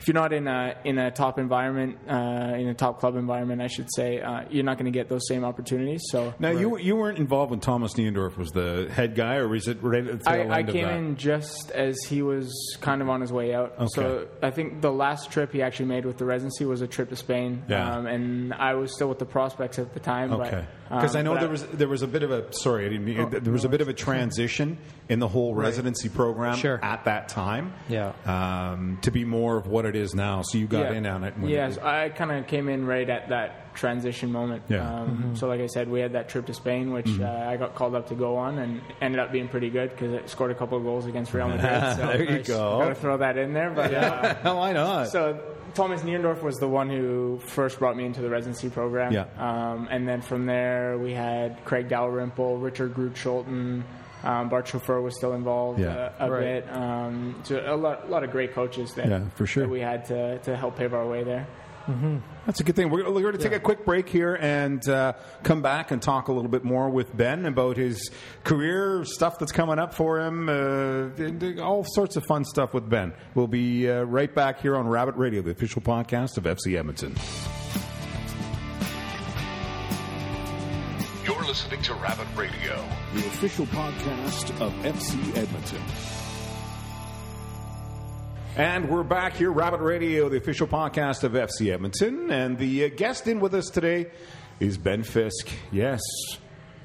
if 0.00 0.08
you're 0.08 0.14
not 0.14 0.32
in 0.32 0.48
a 0.48 0.76
in 0.84 0.98
a 0.98 1.10
top 1.10 1.38
environment, 1.38 1.98
uh, 2.08 2.56
in 2.56 2.68
a 2.68 2.74
top 2.74 3.00
club 3.00 3.16
environment, 3.16 3.60
I 3.60 3.66
should 3.66 3.88
say, 3.94 4.20
uh, 4.20 4.44
you're 4.50 4.64
not 4.64 4.78
going 4.78 4.90
to 4.90 4.98
get 4.98 5.10
those 5.10 5.28
same 5.28 5.44
opportunities. 5.44 6.00
So 6.10 6.32
Now 6.38 6.50
you 6.50 6.78
you 6.78 6.96
weren't 6.96 7.18
involved 7.18 7.50
when 7.50 7.60
Thomas 7.60 7.92
Niendorf 7.94 8.38
was 8.38 8.50
the 8.50 8.90
head 8.90 9.14
guy, 9.14 9.36
or 9.36 9.46
was 9.48 9.68
it 9.68 9.82
right 9.82 10.06
at 10.06 10.20
the 10.20 10.24
tail 10.24 10.50
I, 10.50 10.56
I 10.56 10.58
end 10.60 10.68
of 10.70 10.74
came 10.74 10.84
that? 10.86 10.96
in 10.96 11.16
just 11.16 11.70
as 11.72 11.98
he 12.08 12.22
was 12.22 12.50
kind 12.80 13.02
of 13.02 13.10
on 13.10 13.20
his 13.20 13.30
way 13.30 13.54
out. 13.54 13.74
Okay. 13.78 13.86
So 13.94 14.28
I 14.42 14.50
think 14.50 14.80
the 14.80 14.90
last 14.90 15.30
trip 15.30 15.52
he 15.52 15.60
actually 15.60 15.86
made 15.86 16.06
with 16.06 16.16
the 16.16 16.24
residency 16.24 16.64
was 16.64 16.80
a 16.80 16.86
trip 16.86 17.10
to 17.10 17.16
Spain. 17.16 17.62
Yeah. 17.68 17.96
Um, 17.96 18.06
and 18.06 18.54
I 18.54 18.74
was 18.74 18.94
still 18.94 19.08
with 19.10 19.18
the 19.18 19.26
prospects 19.26 19.78
at 19.78 19.92
the 19.92 20.00
time. 20.00 20.32
Okay, 20.32 20.64
but, 20.88 20.96
because 20.96 21.14
um, 21.14 21.18
I 21.18 21.22
know 21.22 21.34
but 21.34 21.40
there 21.40 21.50
was 21.50 21.66
there 21.66 21.88
was 21.88 22.02
a 22.02 22.08
bit 22.08 22.22
of 22.22 22.30
a 22.30 22.50
sorry, 22.54 22.86
I 22.86 22.88
didn't 22.88 23.04
mean, 23.04 23.30
there 23.30 23.52
was 23.52 23.66
a 23.66 23.68
bit 23.68 23.82
of 23.82 23.88
a 23.88 23.92
transition 23.94 24.78
in 25.10 25.18
the 25.18 25.28
whole 25.28 25.54
residency 25.54 26.08
program 26.08 26.56
Sure. 26.56 26.82
at 26.82 27.04
that 27.04 27.28
time. 27.28 27.74
Yeah. 27.88 28.12
um, 28.24 28.98
to 29.02 29.10
be 29.10 29.24
more 29.24 29.56
of 29.58 29.66
what 29.66 29.84
it 29.90 29.96
is 29.96 30.14
now. 30.14 30.40
So 30.42 30.56
you 30.56 30.66
got 30.66 30.92
in 30.94 31.04
on 31.06 31.24
it. 31.24 31.34
when 31.38 31.50
Yes, 31.50 31.76
I 31.76 32.08
kind 32.08 32.32
of 32.32 32.46
came 32.46 32.68
in 32.70 32.86
right 32.86 33.08
at 33.08 33.28
that 33.28 33.74
transition 33.74 34.32
moment. 34.32 34.62
Yeah. 34.68 34.88
Um, 35.02 35.36
So, 35.36 35.46
like 35.46 35.60
I 35.60 35.66
said, 35.66 35.88
we 35.88 36.00
had 36.00 36.12
that 36.14 36.28
trip 36.30 36.46
to 36.46 36.54
Spain, 36.54 36.92
which 36.92 37.06
Mm-hmm. 37.06 37.22
uh, 37.24 37.50
I 37.52 37.56
got 37.58 37.74
called 37.74 37.94
up 37.94 38.08
to 38.08 38.14
go 38.14 38.36
on, 38.36 38.58
and 38.58 38.80
ended 39.02 39.20
up 39.20 39.30
being 39.32 39.48
pretty 39.48 39.68
good 39.70 39.90
because 39.90 40.14
I 40.14 40.26
scored 40.26 40.50
a 40.50 40.54
couple 40.54 40.78
of 40.78 40.84
goals 40.84 41.04
against 41.06 41.34
Real 41.34 41.48
Madrid. 41.48 41.82
So 41.96 42.06
There 42.06 42.22
you 42.38 42.42
go. 42.42 42.78
Got 42.80 42.88
to 42.88 42.94
throw 42.94 43.16
that 43.18 43.36
in 43.36 43.52
there, 43.52 43.70
but. 43.70 43.92
Uh, 43.92 44.34
Why 44.54 44.72
not? 44.72 45.08
So 45.08 45.38
Thomas 45.74 46.02
Niendorf 46.02 46.42
was 46.42 46.56
the 46.56 46.66
one 46.68 46.88
who 46.90 47.38
first 47.44 47.78
brought 47.78 47.96
me 47.96 48.04
into 48.04 48.20
the 48.22 48.28
residency 48.30 48.70
program. 48.70 49.12
Yeah. 49.12 49.26
Um, 49.38 49.86
and 49.90 50.06
then 50.08 50.20
from 50.20 50.46
there 50.46 50.98
we 50.98 51.12
had 51.12 51.64
Craig 51.64 51.88
Dalrymple, 51.88 52.58
Richard 52.58 52.92
Grootscholten, 52.94 53.82
um, 54.24 54.48
Bart 54.48 54.68
Chauffeur 54.68 55.00
was 55.00 55.16
still 55.16 55.32
involved 55.34 55.78
Yeah. 55.80 56.10
uh, 56.18 56.26
a 56.26 56.30
Right. 56.30 56.40
bit. 56.64 56.72
Um, 56.72 57.40
so 57.44 57.62
a 57.66 57.76
lot, 57.76 58.04
a 58.06 58.10
lot 58.10 58.24
of 58.24 58.30
great 58.30 58.54
coaches 58.54 58.94
that, 58.94 59.08
Yeah, 59.08 59.20
for 59.34 59.46
sure. 59.46 59.64
that 59.64 59.70
we 59.70 59.80
had 59.80 60.04
to, 60.06 60.38
to 60.40 60.56
help 60.56 60.76
pave 60.76 60.94
our 60.94 61.06
way 61.06 61.22
there. 61.24 61.46
That's 62.46 62.60
a 62.60 62.62
good 62.62 62.76
thing. 62.76 62.88
We're, 62.88 63.10
we're 63.10 63.20
going 63.20 63.32
to 63.36 63.42
take 63.42 63.52
a 63.52 63.58
quick 63.58 63.84
break 63.84 64.08
here 64.08 64.38
and 64.40 64.86
uh, 64.88 65.14
come 65.42 65.60
back 65.60 65.90
and 65.90 66.00
talk 66.00 66.28
a 66.28 66.32
little 66.32 66.50
bit 66.50 66.62
more 66.62 66.88
with 66.88 67.16
Ben 67.16 67.46
about 67.46 67.76
his 67.76 68.12
career, 68.44 69.04
stuff 69.04 69.40
that's 69.40 69.50
coming 69.50 69.80
up 69.80 69.92
for 69.92 70.20
him, 70.20 70.48
uh, 70.48 70.52
and 71.20 71.58
all 71.58 71.82
sorts 71.84 72.14
of 72.14 72.24
fun 72.26 72.44
stuff 72.44 72.74
with 72.74 72.88
Ben. 72.88 73.12
We'll 73.34 73.48
be 73.48 73.90
uh, 73.90 74.02
right 74.04 74.32
back 74.32 74.60
here 74.60 74.76
on 74.76 74.86
Rabbit 74.86 75.16
Radio, 75.16 75.42
the 75.42 75.50
official 75.50 75.82
podcast 75.82 76.36
of 76.38 76.44
FC 76.44 76.78
Edmonton. 76.78 77.16
You're 81.24 81.42
listening 81.44 81.82
to 81.82 81.94
Rabbit 81.94 82.26
Radio. 82.36 82.84
The 83.12 83.26
official 83.26 83.66
podcast 83.66 84.50
of 84.60 84.72
FC 84.84 85.36
Edmonton. 85.36 85.82
And 88.56 88.88
we're 88.88 89.02
back 89.02 89.34
here, 89.34 89.50
Rabbit 89.50 89.80
Radio, 89.80 90.28
the 90.28 90.36
official 90.36 90.68
podcast 90.68 91.24
of 91.24 91.32
FC 91.32 91.72
Edmonton. 91.72 92.30
And 92.30 92.56
the 92.56 92.84
uh, 92.84 92.88
guest 92.88 93.26
in 93.26 93.40
with 93.40 93.52
us 93.54 93.66
today 93.66 94.12
is 94.60 94.78
Ben 94.78 95.02
Fisk. 95.02 95.48
Yes. 95.72 96.00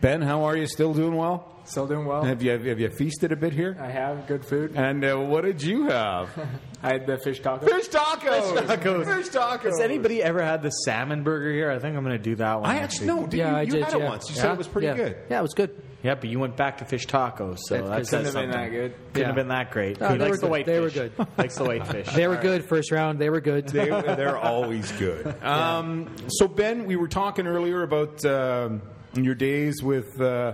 Ben, 0.01 0.23
how 0.23 0.45
are 0.45 0.57
you? 0.57 0.65
Still 0.65 0.95
doing 0.95 1.15
well? 1.15 1.61
Still 1.65 1.85
doing 1.85 2.05
well. 2.07 2.23
Have 2.23 2.41
you, 2.41 2.51
have 2.51 2.79
you 2.79 2.89
feasted 2.89 3.31
a 3.31 3.35
bit 3.35 3.53
here? 3.53 3.77
I 3.79 3.89
have 3.89 4.25
good 4.25 4.45
food. 4.45 4.75
And 4.75 5.05
uh, 5.05 5.17
what 5.17 5.43
did 5.43 5.61
you 5.61 5.89
have? 5.89 6.29
I 6.83 6.93
had 6.93 7.05
the 7.05 7.19
fish 7.19 7.39
taco. 7.39 7.67
Fish 7.67 7.89
tacos. 7.89 8.59
Fish 8.59 8.67
tacos. 8.67 9.15
Fish 9.15 9.29
tacos. 9.29 9.63
Has 9.63 9.79
anybody 9.79 10.23
ever 10.23 10.41
had 10.41 10.63
the 10.63 10.71
salmon 10.71 11.23
burger 11.23 11.51
here? 11.51 11.69
I 11.69 11.77
think 11.77 11.95
I'm 11.95 12.03
going 12.03 12.17
to 12.17 12.23
do 12.23 12.35
that 12.35 12.61
one. 12.61 12.69
I 12.69 12.77
actually 12.77 13.07
no. 13.07 13.27
Did 13.27 13.37
yeah, 13.37 13.51
you, 13.51 13.57
I 13.57 13.61
you 13.61 13.71
did. 13.71 13.83
had 13.83 13.93
yeah. 13.93 14.05
it 14.05 14.09
once. 14.09 14.29
You 14.29 14.35
yeah. 14.35 14.41
said 14.41 14.51
it 14.53 14.57
was 14.57 14.67
pretty 14.67 14.87
yeah. 14.87 14.95
good. 14.95 15.17
Yeah, 15.29 15.39
it 15.39 15.43
was 15.43 15.53
good. 15.53 15.81
Yeah, 16.05 16.15
but 16.15 16.29
you 16.29 16.39
went 16.39 16.55
back 16.55 16.77
to 16.77 16.85
fish 16.85 17.07
tacos, 17.07 17.57
so 17.67 17.87
that 17.87 17.99
it 18.01 18.07
says 18.07 18.09
couldn't 18.09 18.25
have 18.25 18.33
been 18.33 18.33
something. 18.33 18.51
that 18.51 18.69
good. 18.71 18.93
Couldn't 19.13 19.19
Yeah. 19.21 19.25
have 19.25 19.35
been 19.35 19.47
that 19.47 19.71
great. 19.71 19.99
No, 19.99 20.09
he 20.09 20.17
they 20.17 20.23
likes 20.25 20.31
were 20.31 20.37
the 20.37 20.41
good. 20.43 20.51
white 20.51 20.65
They 20.67 20.79
were 20.79 20.89
fish. 20.89 21.11
good. 21.17 21.27
likes 21.37 21.55
the 21.57 21.63
white 21.65 21.87
fish. 21.87 22.07
They 22.15 22.27
were 22.27 22.37
good 22.37 22.65
first 22.69 22.91
round. 22.91 23.17
They 23.19 23.29
were 23.29 23.41
good. 23.41 23.67
They, 23.69 23.89
they're 23.89 24.37
always 24.37 24.91
good. 24.93 25.35
Um, 25.43 26.09
so 26.27 26.47
Ben, 26.47 26.85
we 26.85 26.95
were 26.95 27.07
talking 27.07 27.47
earlier 27.47 27.81
about 27.83 28.23
um, 28.25 28.81
your 29.15 29.35
days 29.35 29.81
with. 29.83 30.21
Uh, 30.21 30.53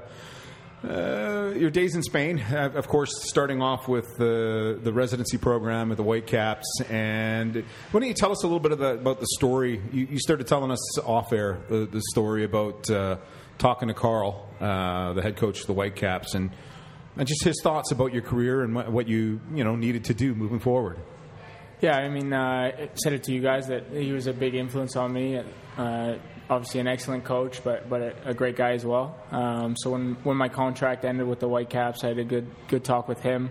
uh, 0.84 1.54
your 1.56 1.70
days 1.70 1.94
in 1.96 2.02
Spain, 2.02 2.40
uh, 2.40 2.72
of 2.74 2.88
course, 2.88 3.12
starting 3.30 3.62
off 3.62 3.88
with 3.88 4.18
the 4.18 4.80
the 4.82 4.92
residency 4.92 5.38
program 5.38 5.92
at 5.92 5.98
the 5.98 6.02
Whitecaps, 6.04 6.66
and 6.90 7.54
why 7.56 8.00
don't 8.00 8.08
you 8.08 8.16
tell 8.16 8.32
us 8.32 8.44
a 8.44 8.48
little 8.48 8.60
bit 8.60 8.72
of 8.72 8.80
the, 8.80 8.94
about 8.94 9.20
the 9.20 9.28
story? 9.36 9.80
You, 9.92 10.08
you 10.10 10.20
started 10.20 10.48
telling 10.48 10.72
us 10.72 11.00
off 11.02 11.34
air 11.34 11.60
the, 11.70 11.86
the 11.86 12.02
story 12.12 12.44
about 12.46 12.90
uh, 12.90 13.18
talking 13.60 13.90
to 13.90 13.94
Carl, 13.94 14.50
uh, 14.62 15.14
the 15.14 15.22
head 15.22 15.36
coach 15.36 15.62
of 15.62 15.68
the 15.68 15.74
Whitecaps, 15.74 16.36
and 16.36 16.52
and 17.18 17.28
just 17.28 17.44
his 17.44 17.60
thoughts 17.62 17.92
about 17.92 18.14
your 18.14 18.22
career 18.22 18.64
and 18.64 18.76
what, 18.76 19.08
you 19.08 19.42
you 19.54 19.64
know 19.64 19.76
needed 19.76 20.06
to 20.06 20.14
do 20.14 20.34
moving 20.36 20.60
forward. 20.60 21.00
Yeah, 21.82 21.98
I 21.98 22.10
mean, 22.10 22.32
uh, 22.32 22.72
I 22.78 22.90
said 22.94 23.14
it 23.14 23.24
to 23.24 23.34
you 23.34 23.42
guys 23.42 23.68
that 23.68 23.88
he 23.92 24.12
was 24.12 24.28
a 24.28 24.34
big 24.34 24.54
influence 24.54 24.96
on 24.96 25.12
me. 25.12 25.42
Uh, 25.78 26.18
obviously, 26.48 26.80
an 26.80 26.88
excellent 26.88 27.24
coach, 27.24 27.64
but 27.64 27.90
but 27.90 28.02
a, 28.02 28.30
a 28.30 28.34
great 28.36 28.56
guy 28.56 28.74
as 28.74 28.86
well. 28.86 29.18
Um, 29.32 29.76
so 29.76 29.90
when 29.90 30.14
when 30.24 30.38
my 30.38 30.48
contract 30.48 31.06
ended 31.06 31.28
with 31.28 31.40
the 31.40 31.48
Whitecaps, 31.48 32.04
I 32.04 32.10
had 32.10 32.20
a 32.20 32.24
good 32.24 32.48
good 32.68 32.84
talk 32.84 33.08
with 33.08 33.22
him, 33.22 33.50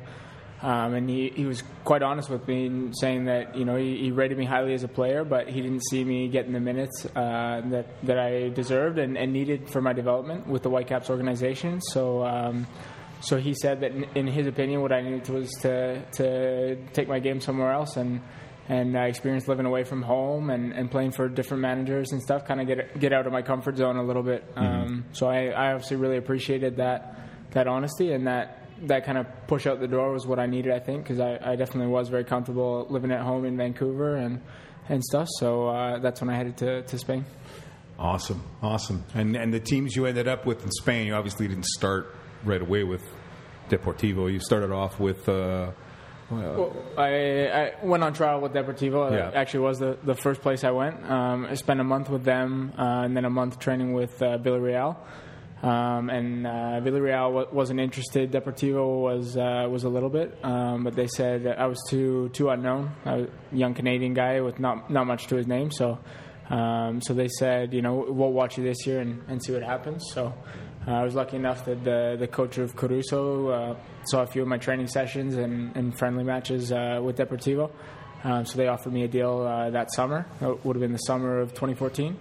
um, 0.63 0.95
and 0.95 1.09
he, 1.09 1.31
he 1.31 1.47
was 1.47 1.63
quite 1.85 2.03
honest 2.03 2.29
with 2.29 2.47
me, 2.47 2.67
in 2.67 2.93
saying 2.95 3.25
that 3.27 3.57
you 3.57 3.65
know 3.65 3.77
he, 3.77 3.97
he 3.97 4.11
rated 4.11 4.37
me 4.37 4.45
highly 4.45 4.75
as 4.75 4.83
a 4.83 4.89
player, 4.89 5.25
but 5.25 5.49
he 5.49 5.63
didn't 5.63 5.83
see 5.91 6.05
me 6.05 6.29
getting 6.29 6.53
the 6.53 6.61
minutes 6.61 7.07
uh, 7.17 7.63
that 7.67 7.87
that 8.05 8.19
I 8.19 8.49
deserved 8.51 8.99
and, 8.99 9.17
and 9.17 9.33
needed 9.33 9.71
for 9.71 9.81
my 9.81 9.93
development 9.93 10.47
with 10.47 10.63
the 10.63 10.71
Whitecaps 10.71 11.11
organization. 11.11 11.81
So. 11.81 12.25
Um, 12.25 12.67
so 13.23 13.37
he 13.37 13.53
said 13.53 13.81
that, 13.83 13.91
in, 13.91 14.05
in 14.15 14.27
his 14.27 14.47
opinion, 14.47 14.81
what 14.81 14.93
I 14.93 15.03
needed 15.03 15.29
was 15.29 15.51
to 15.61 16.03
to 16.13 16.77
take 16.95 17.07
my 17.07 17.19
game 17.19 17.43
somewhere 17.43 17.71
else 17.71 17.99
and 17.99 18.23
and 18.71 18.97
I 18.97 19.07
experienced 19.07 19.49
living 19.49 19.67
away 19.67 19.83
from 19.83 20.01
home 20.01 20.49
and, 20.49 20.73
and 20.73 20.89
playing 20.89 21.11
for 21.11 21.29
different 21.29 21.61
managers 21.61 22.13
and 22.13 22.23
stuff. 22.23 22.45
Kind 22.45 22.61
of 22.61 22.67
get 22.69 22.99
get 23.01 23.13
out 23.13 23.27
of 23.27 23.33
my 23.33 23.43
comfort 23.43 23.77
zone 23.77 23.97
a 23.97 24.03
little 24.03 24.23
bit. 24.23 24.45
Um, 24.55 25.05
so 25.13 25.27
I, 25.27 25.49
I 25.49 25.73
obviously 25.73 25.97
really 25.97 26.17
appreciated 26.17 26.77
that 26.77 27.19
that 27.51 27.67
honesty 27.67 28.13
and 28.13 28.29
that 28.29 28.60
that 28.83 29.05
kind 29.05 29.19
of 29.19 29.27
push 29.47 29.67
out 29.67 29.81
the 29.81 29.89
door 29.89 30.13
was 30.13 30.27
what 30.27 30.39
I 30.39 30.47
needed. 30.47 30.73
I 30.73 30.79
think 30.79 31.03
because 31.05 31.21
I, 31.21 31.39
I 31.43 31.57
definitely 31.57 31.93
was 31.93 32.09
very 32.09 32.25
comfortable 32.25 32.87
living 32.91 33.11
at 33.13 33.21
home 33.21 33.45
in 33.45 33.57
Vancouver 33.57 34.17
and 34.17 34.41
and 34.89 35.03
stuff. 35.05 35.29
So 35.39 35.69
uh, 35.69 35.99
that's 35.99 36.21
when 36.21 36.31
I 36.31 36.37
headed 36.37 36.57
to, 36.59 36.83
to 36.83 36.99
Spain. 36.99 37.25
Awesome, 37.99 38.43
awesome. 38.63 39.05
And 39.15 39.37
and 39.37 39.53
the 39.53 39.61
teams 39.61 39.95
you 39.95 40.07
ended 40.07 40.27
up 40.29 40.47
with 40.47 40.63
in 40.65 40.71
Spain, 40.71 41.07
you 41.07 41.15
obviously 41.15 41.47
didn't 41.49 41.67
start 41.67 42.15
right 42.45 42.61
away 42.63 42.85
with 42.85 43.03
Deportivo. 43.69 44.33
You 44.33 44.41
started 44.41 44.73
off 44.73 44.99
with. 44.99 45.29
Uh, 45.29 45.73
Well, 46.31 46.73
I, 46.97 47.49
I 47.49 47.73
went 47.83 48.05
on 48.05 48.13
trial 48.15 48.41
with 48.41 48.53
Deportivo. 48.53 49.11
Yeah. 49.11 49.29
It 49.31 49.35
actually 49.35 49.65
was 49.65 49.79
the, 49.81 49.99
the 50.05 50.15
first 50.15 50.41
place 50.43 50.63
I 50.63 50.71
went. 50.71 51.05
Um, 51.11 51.45
I 51.45 51.55
spent 51.55 51.81
a 51.81 51.85
month 51.85 52.09
with 52.09 52.23
them 52.25 52.73
uh, 52.79 53.03
and 53.05 53.17
then 53.17 53.25
a 53.25 53.31
month 53.31 53.59
training 53.59 53.93
with 53.95 54.23
uh, 54.23 54.39
Villarreal. 54.39 54.97
Um, 55.63 56.09
and 56.09 56.47
uh, 56.47 56.81
Villarreal 56.81 57.33
wa- 57.33 57.47
wasn't 57.53 57.81
interested. 57.81 58.33
Deportivo 58.33 59.03
was 59.03 59.37
uh, 59.37 59.67
was 59.71 59.85
a 59.85 59.91
little 59.91 60.09
bit, 60.09 60.39
um, 60.43 60.85
but 60.85 60.95
they 60.97 61.07
said 61.07 61.47
I 61.47 61.67
was 61.67 61.79
too 61.89 62.31
too 62.31 62.49
unknown. 62.49 62.93
A 63.05 63.27
young 63.53 63.75
Canadian 63.75 64.15
guy 64.15 64.41
with 64.41 64.59
not 64.59 64.91
not 64.91 65.07
much 65.07 65.27
to 65.27 65.37
his 65.37 65.47
name. 65.47 65.71
So 65.71 65.99
um, 66.49 67.01
so 67.03 67.13
they 67.15 67.29
said, 67.29 67.75
you 67.75 67.83
know, 67.83 68.07
we'll 68.09 68.33
watch 68.33 68.57
you 68.59 68.65
this 68.65 68.87
year 68.87 69.01
and, 69.01 69.23
and 69.29 69.43
see 69.45 69.53
what 69.53 69.63
happens. 69.63 70.03
So 70.15 70.33
uh, 70.89 70.93
I 70.93 71.05
was 71.05 71.15
lucky 71.15 71.37
enough 71.37 71.67
that 71.67 71.85
the 71.85 72.17
the 72.19 72.27
coach 72.27 72.57
of 72.57 72.75
Coruxo 72.75 73.75
uh, 73.75 73.79
saw 74.07 74.23
a 74.23 74.27
few 74.27 74.41
of 74.41 74.49
my 74.49 74.57
training 74.57 74.87
sessions 74.87 75.37
and, 75.37 75.77
and 75.77 75.97
friendly 75.97 76.25
matches 76.25 76.73
uh, 76.73 77.01
with 77.03 77.19
Deportivo. 77.19 77.71
Um, 78.25 78.45
so 78.47 78.57
they 78.57 78.67
offered 78.69 78.93
me 78.95 79.05
a 79.05 79.09
deal 79.09 79.41
uh, 79.43 79.71
that 79.71 79.93
summer. 79.93 80.27
It 80.41 80.65
would 80.65 80.77
have 80.77 80.81
been 80.81 80.93
the 80.93 80.99
summer 80.99 81.39
of 81.41 81.51
2014. 81.51 82.17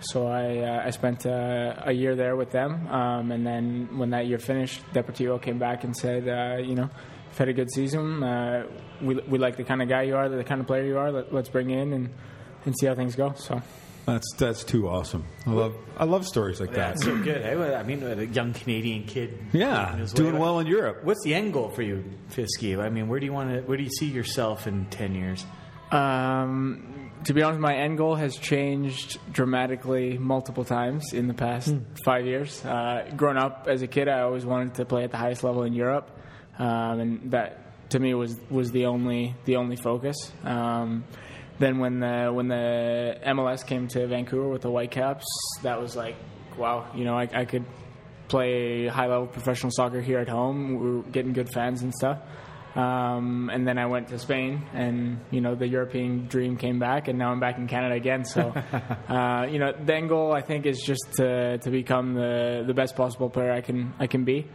So 0.00 0.26
I 0.26 0.58
uh, 0.58 0.82
I 0.86 0.90
spent 0.90 1.24
uh, 1.26 1.74
a 1.84 1.92
year 1.92 2.14
there 2.16 2.36
with 2.36 2.50
them, 2.50 2.86
um, 2.88 3.32
and 3.32 3.46
then 3.46 3.98
when 3.98 4.10
that 4.10 4.26
year 4.26 4.38
finished, 4.38 4.82
Deportivo 4.92 5.40
came 5.40 5.58
back 5.58 5.84
and 5.84 5.96
said, 5.96 6.28
uh, 6.28 6.58
you 6.62 6.74
know, 6.74 6.90
you've 7.28 7.38
had 7.38 7.48
a 7.48 7.52
good 7.54 7.70
season. 7.72 8.22
Uh, 8.22 8.66
we 9.00 9.14
we 9.14 9.38
like 9.38 9.56
the 9.56 9.64
kind 9.64 9.80
of 9.82 9.88
guy 9.88 10.02
you 10.02 10.14
are, 10.16 10.28
the 10.28 10.44
kind 10.44 10.60
of 10.60 10.66
player 10.66 10.84
you 10.84 10.98
are. 10.98 11.10
Let, 11.10 11.32
let's 11.32 11.48
bring 11.48 11.70
you 11.70 11.78
in 11.78 11.92
and 11.92 12.10
and 12.66 12.74
see 12.78 12.86
how 12.86 12.94
things 12.94 13.16
go. 13.16 13.32
So. 13.36 13.62
that's 14.04 14.34
that's 14.36 14.64
too 14.64 14.88
awesome. 14.88 15.24
I 15.46 15.50
love 15.50 15.74
I 15.96 16.04
love 16.04 16.26
stories 16.26 16.60
like 16.60 16.72
that. 16.72 16.94
That's 16.94 17.04
so 17.04 17.16
good. 17.16 17.42
eh? 17.42 17.74
I 17.74 17.82
mean, 17.82 18.02
a 18.02 18.22
young 18.24 18.52
Canadian 18.52 19.04
kid. 19.04 19.38
Yeah, 19.52 19.96
making 19.98 20.00
way 20.00 20.12
doing 20.14 20.38
well 20.38 20.58
in 20.60 20.66
Europe. 20.66 21.04
What's 21.04 21.22
the 21.24 21.34
end 21.34 21.52
goal 21.54 21.70
for 21.70 21.82
you, 21.82 22.04
Fisky? 22.30 22.78
I 22.78 22.90
mean, 22.90 23.08
where 23.08 23.18
do 23.18 23.26
you 23.26 23.32
want 23.32 23.50
to? 23.50 23.60
Where 23.62 23.78
do 23.78 23.82
you 23.82 23.90
see 23.90 24.06
yourself 24.06 24.66
in 24.66 24.86
ten 24.86 25.14
years? 25.14 25.44
Um, 25.90 26.95
to 27.24 27.34
be 27.34 27.42
honest, 27.42 27.60
my 27.60 27.74
end 27.74 27.98
goal 27.98 28.14
has 28.14 28.36
changed 28.36 29.18
dramatically 29.32 30.18
multiple 30.18 30.64
times 30.64 31.12
in 31.12 31.28
the 31.28 31.34
past 31.34 31.74
five 32.04 32.26
years. 32.26 32.64
Uh, 32.64 33.10
growing 33.16 33.36
up 33.36 33.66
as 33.68 33.82
a 33.82 33.86
kid, 33.86 34.08
I 34.08 34.20
always 34.20 34.44
wanted 34.44 34.74
to 34.74 34.84
play 34.84 35.04
at 35.04 35.10
the 35.10 35.16
highest 35.16 35.42
level 35.42 35.62
in 35.62 35.72
Europe, 35.72 36.10
um, 36.58 37.00
and 37.00 37.30
that 37.32 37.90
to 37.90 37.98
me 37.98 38.14
was 38.14 38.38
was 38.50 38.70
the 38.70 38.86
only 38.86 39.34
the 39.44 39.56
only 39.56 39.76
focus. 39.76 40.16
Um, 40.44 41.04
then 41.58 41.78
when 41.78 42.00
the 42.00 42.30
when 42.32 42.48
the 42.48 43.18
MLS 43.26 43.66
came 43.66 43.88
to 43.88 44.06
Vancouver 44.06 44.48
with 44.48 44.62
the 44.62 44.70
Whitecaps, 44.70 45.26
that 45.62 45.80
was 45.80 45.96
like, 45.96 46.16
wow, 46.56 46.90
you 46.94 47.04
know, 47.04 47.16
I, 47.16 47.28
I 47.32 47.44
could 47.44 47.64
play 48.28 48.86
high 48.88 49.06
level 49.06 49.26
professional 49.26 49.70
soccer 49.72 50.00
here 50.00 50.18
at 50.18 50.28
home. 50.28 50.78
We 50.78 50.90
were 50.96 51.02
getting 51.02 51.32
good 51.32 51.48
fans 51.50 51.82
and 51.82 51.94
stuff. 51.94 52.18
Um, 52.76 53.50
and 53.50 53.66
then 53.66 53.78
I 53.78 53.86
went 53.86 54.08
to 54.08 54.18
Spain, 54.18 54.62
and 54.74 55.18
you 55.30 55.40
know 55.40 55.54
the 55.54 55.66
European 55.66 56.26
dream 56.26 56.58
came 56.58 56.78
back, 56.78 57.08
and 57.08 57.18
now 57.18 57.30
I'm 57.30 57.40
back 57.40 57.56
in 57.56 57.66
Canada 57.66 57.94
again. 57.94 58.24
So, 58.24 58.52
uh, 59.08 59.46
you 59.50 59.58
know, 59.58 59.72
the 59.72 59.94
end 59.94 60.10
goal 60.10 60.34
I 60.34 60.42
think 60.42 60.66
is 60.66 60.82
just 60.84 61.14
to 61.14 61.56
to 61.58 61.70
become 61.70 62.12
the 62.12 62.64
the 62.66 62.74
best 62.74 62.94
possible 62.94 63.30
player 63.30 63.50
I 63.50 63.62
can 63.62 63.94
I 63.98 64.06
can 64.06 64.24
be. 64.24 64.46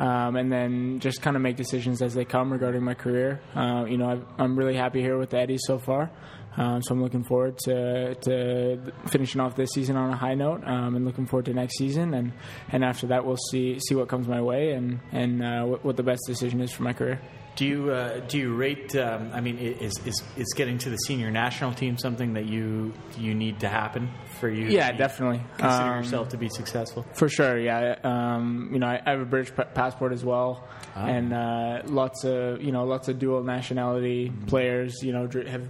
Um, 0.00 0.36
and 0.36 0.50
then 0.52 1.00
just 1.00 1.22
kind 1.22 1.34
of 1.34 1.42
make 1.42 1.56
decisions 1.56 2.02
as 2.02 2.14
they 2.14 2.24
come 2.24 2.52
regarding 2.52 2.84
my 2.84 2.94
career. 2.94 3.40
Uh, 3.54 3.84
you 3.84 3.98
know, 3.98 4.08
I've, 4.08 4.24
I'm 4.38 4.56
really 4.56 4.76
happy 4.76 5.00
here 5.00 5.18
with 5.18 5.30
the 5.30 5.38
Eddies 5.38 5.62
so 5.66 5.78
far. 5.78 6.12
Um, 6.56 6.82
so 6.82 6.94
I'm 6.94 7.02
looking 7.02 7.24
forward 7.24 7.58
to, 7.64 8.14
to 8.14 8.92
finishing 9.08 9.40
off 9.40 9.56
this 9.56 9.70
season 9.70 9.96
on 9.96 10.12
a 10.12 10.16
high 10.16 10.34
note, 10.34 10.62
um, 10.64 10.96
and 10.96 11.04
looking 11.04 11.26
forward 11.26 11.46
to 11.46 11.52
next 11.52 11.78
season. 11.78 12.14
And, 12.14 12.32
and 12.70 12.84
after 12.84 13.08
that, 13.08 13.24
we'll 13.24 13.36
see 13.50 13.78
see 13.80 13.94
what 13.94 14.08
comes 14.08 14.26
my 14.26 14.40
way 14.40 14.72
and 14.72 15.00
and 15.12 15.42
uh, 15.42 15.64
what, 15.64 15.84
what 15.84 15.96
the 15.96 16.02
best 16.02 16.22
decision 16.26 16.60
is 16.60 16.72
for 16.72 16.82
my 16.84 16.92
career. 16.92 17.20
Do 17.58 17.66
you 17.66 17.90
uh, 17.90 18.20
do 18.28 18.38
you 18.38 18.54
rate? 18.54 18.94
Um, 18.94 19.30
I 19.34 19.40
mean, 19.40 19.58
is, 19.58 19.92
is 20.06 20.22
is 20.36 20.46
getting 20.54 20.78
to 20.78 20.90
the 20.90 20.96
senior 21.08 21.28
national 21.32 21.72
team 21.72 21.98
something 21.98 22.34
that 22.34 22.46
you 22.46 22.94
you 23.18 23.34
need 23.34 23.58
to 23.60 23.68
happen 23.68 24.08
for 24.38 24.48
you? 24.48 24.68
Yeah, 24.68 24.92
to 24.92 24.96
definitely. 24.96 25.42
Consider 25.56 25.90
Um, 25.90 25.96
yourself 26.04 26.28
to 26.28 26.36
be 26.36 26.48
successful. 26.50 27.04
For 27.14 27.28
sure, 27.28 27.58
yeah. 27.58 27.96
Um, 28.04 28.70
you 28.72 28.78
know, 28.78 28.86
I, 28.86 29.02
I 29.04 29.10
have 29.10 29.20
a 29.20 29.24
British 29.24 29.52
pa- 29.56 29.64
passport 29.64 30.12
as 30.12 30.24
well, 30.24 30.68
and 30.94 31.32
uh, 31.32 31.82
lots 31.86 32.22
of 32.22 32.62
you 32.62 32.70
know 32.70 32.84
lots 32.84 33.08
of 33.08 33.18
dual 33.18 33.42
nationality 33.42 34.32
players. 34.46 35.02
You 35.02 35.12
know, 35.12 35.26
dr- 35.26 35.48
have 35.48 35.66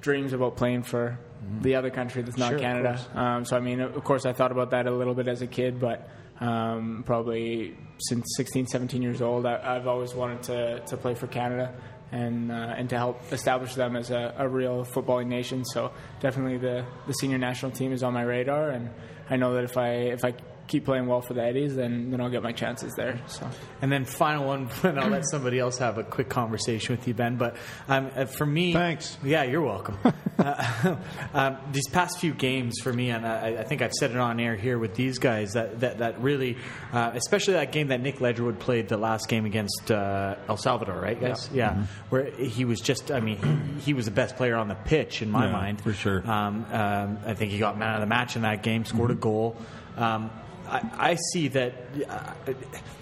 dreams 0.00 0.32
about 0.32 0.56
playing 0.56 0.84
for 0.84 1.18
the 1.60 1.74
other 1.74 1.90
country 1.90 2.22
that's 2.22 2.38
not 2.38 2.52
Sure, 2.52 2.58
Canada. 2.58 2.98
Um, 3.14 3.44
so 3.44 3.54
I 3.54 3.60
mean, 3.60 3.80
of 3.80 4.02
course, 4.02 4.24
I 4.24 4.32
thought 4.32 4.50
about 4.50 4.70
that 4.70 4.86
a 4.86 4.90
little 4.90 5.14
bit 5.14 5.28
as 5.28 5.42
a 5.42 5.46
kid, 5.46 5.78
but 5.78 6.08
um, 6.40 7.02
probably 7.04 7.76
since 7.98 8.26
16, 8.36 8.66
17 8.66 9.02
years 9.02 9.20
old, 9.20 9.46
I, 9.46 9.76
I've 9.76 9.86
always 9.86 10.14
wanted 10.14 10.42
to, 10.44 10.80
to 10.86 10.96
play 10.96 11.14
for 11.14 11.26
Canada. 11.26 11.74
And, 12.10 12.50
uh, 12.50 12.54
and 12.54 12.88
to 12.88 12.96
help 12.96 13.20
establish 13.34 13.74
them 13.74 13.94
as 13.94 14.10
a, 14.10 14.34
a 14.38 14.48
real 14.48 14.82
footballing 14.82 15.26
nation, 15.26 15.62
so 15.62 15.92
definitely 16.20 16.56
the, 16.56 16.86
the 17.06 17.12
senior 17.12 17.36
national 17.36 17.72
team 17.72 17.92
is 17.92 18.02
on 18.02 18.14
my 18.14 18.22
radar, 18.22 18.70
and 18.70 18.88
I 19.28 19.36
know 19.36 19.52
that 19.52 19.64
if 19.64 19.76
I 19.76 19.88
if 19.88 20.24
I 20.24 20.32
keep 20.68 20.84
playing 20.84 21.06
well 21.06 21.20
for 21.20 21.34
the 21.34 21.42
Eddies, 21.42 21.74
then 21.74 22.10
then 22.10 22.20
I'll 22.20 22.30
get 22.30 22.42
my 22.42 22.52
chances 22.52 22.94
there. 22.94 23.20
So 23.26 23.48
And 23.82 23.90
then 23.90 24.04
final 24.04 24.46
one, 24.46 24.68
and 24.84 25.00
I'll 25.00 25.08
let 25.10 25.24
somebody 25.28 25.58
else 25.58 25.78
have 25.78 25.98
a 25.98 26.04
quick 26.04 26.28
conversation 26.28 26.96
with 26.96 27.08
you, 27.08 27.14
Ben. 27.14 27.36
But 27.36 27.56
um, 27.88 28.10
uh, 28.14 28.26
for 28.26 28.46
me, 28.46 28.72
Thanks. 28.72 29.16
Yeah, 29.24 29.42
you're 29.44 29.62
welcome. 29.62 29.98
uh, 30.38 30.96
um, 31.34 31.56
these 31.72 31.88
past 31.88 32.20
few 32.20 32.32
games 32.34 32.78
for 32.82 32.92
me, 32.92 33.10
and 33.10 33.26
I, 33.26 33.56
I 33.60 33.64
think 33.64 33.82
I've 33.82 33.92
said 33.94 34.10
it 34.10 34.16
on 34.16 34.38
air 34.38 34.54
here 34.54 34.78
with 34.78 34.94
these 34.94 35.18
guys 35.18 35.52
that 35.54 35.80
that, 35.80 35.98
that 35.98 36.20
really, 36.20 36.56
uh, 36.92 37.10
especially 37.14 37.54
that 37.54 37.72
game 37.72 37.88
that 37.88 38.00
Nick 38.00 38.18
Ledgerwood 38.18 38.58
played, 38.58 38.88
the 38.88 38.96
last 38.98 39.28
game 39.28 39.46
against 39.46 39.90
uh, 39.90 40.36
El 40.48 40.56
Salvador, 40.56 41.00
right, 41.00 41.20
guys? 41.20 41.48
Yeah, 41.52 41.86
where 42.10 42.30
he 42.30 42.64
was 42.64 42.80
just, 42.80 43.10
I 43.10 43.20
mean, 43.20 43.38
he, 43.38 43.80
he 43.86 43.94
was 43.94 44.04
the 44.04 44.10
best 44.10 44.36
player 44.36 44.56
on 44.56 44.68
the 44.68 44.74
pitch 44.74 45.22
in 45.22 45.30
my 45.30 45.46
Yeah, 45.46 45.52
mind, 45.52 45.80
for 45.80 45.92
sure. 45.92 46.28
Um, 46.28 46.66
um, 46.70 47.18
I 47.26 47.34
think 47.34 47.52
he 47.52 47.58
got 47.58 47.78
man 47.78 47.94
of 47.94 48.00
the 48.00 48.06
match 48.06 48.36
in 48.36 48.42
that 48.42 48.62
game, 48.62 48.84
scored 48.84 49.10
a 49.10 49.14
goal. 49.14 49.56
Um, 49.96 50.30
I, 50.68 51.10
I 51.10 51.16
see 51.32 51.48
that. 51.48 51.72
Uh, 52.08 52.52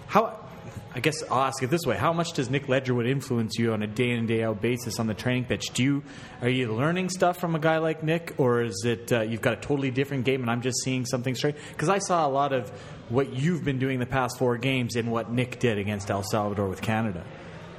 how 0.07 0.47
I 0.95 1.01
guess 1.01 1.23
I'll 1.31 1.43
ask 1.43 1.63
it 1.63 1.69
this 1.69 1.85
way: 1.85 1.97
How 1.97 2.13
much 2.13 2.33
does 2.33 2.49
Nick 2.49 2.69
Ledgerwood 2.69 3.07
influence 3.07 3.59
you 3.59 3.73
on 3.73 3.83
a 3.83 3.87
day 3.87 4.11
in 4.11 4.21
and 4.21 4.29
day 4.29 4.43
out 4.43 4.63
basis 4.63 4.99
on 4.99 5.07
the 5.07 5.15
training 5.15 5.45
pitch? 5.45 5.71
Do 5.75 5.83
you 5.83 6.03
are 6.41 6.49
you 6.49 6.73
learning 6.73 7.11
stuff 7.11 7.39
from 7.39 7.55
a 7.55 7.59
guy 7.59 7.79
like 7.79 8.03
Nick, 8.03 8.35
or 8.39 8.63
is 8.63 8.83
it 8.87 9.13
uh, 9.13 9.21
you've 9.21 9.43
got 9.43 9.53
a 9.53 9.61
totally 9.61 9.91
different 9.91 10.25
game 10.25 10.41
and 10.41 10.51
I'm 10.51 10.63
just 10.63 10.83
seeing 10.83 11.05
something 11.05 11.35
straight? 11.35 11.57
Because 11.73 11.91
I 11.91 11.99
saw 11.99 12.27
a 12.27 12.31
lot 12.31 12.55
of 12.55 12.71
what 13.11 13.35
you've 13.35 13.63
been 13.63 13.79
doing 13.79 13.99
the 13.99 14.07
past 14.07 14.39
four 14.39 14.57
games 14.57 14.97
in 14.97 15.11
what 15.11 15.31
Nick 15.31 15.59
did 15.59 15.79
against 15.79 16.11
El 16.11 16.23
Salvador 16.23 16.69
with 16.69 16.81
Canada. 16.81 17.25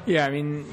yeah, 0.05 0.25
I 0.25 0.29
mean, 0.29 0.65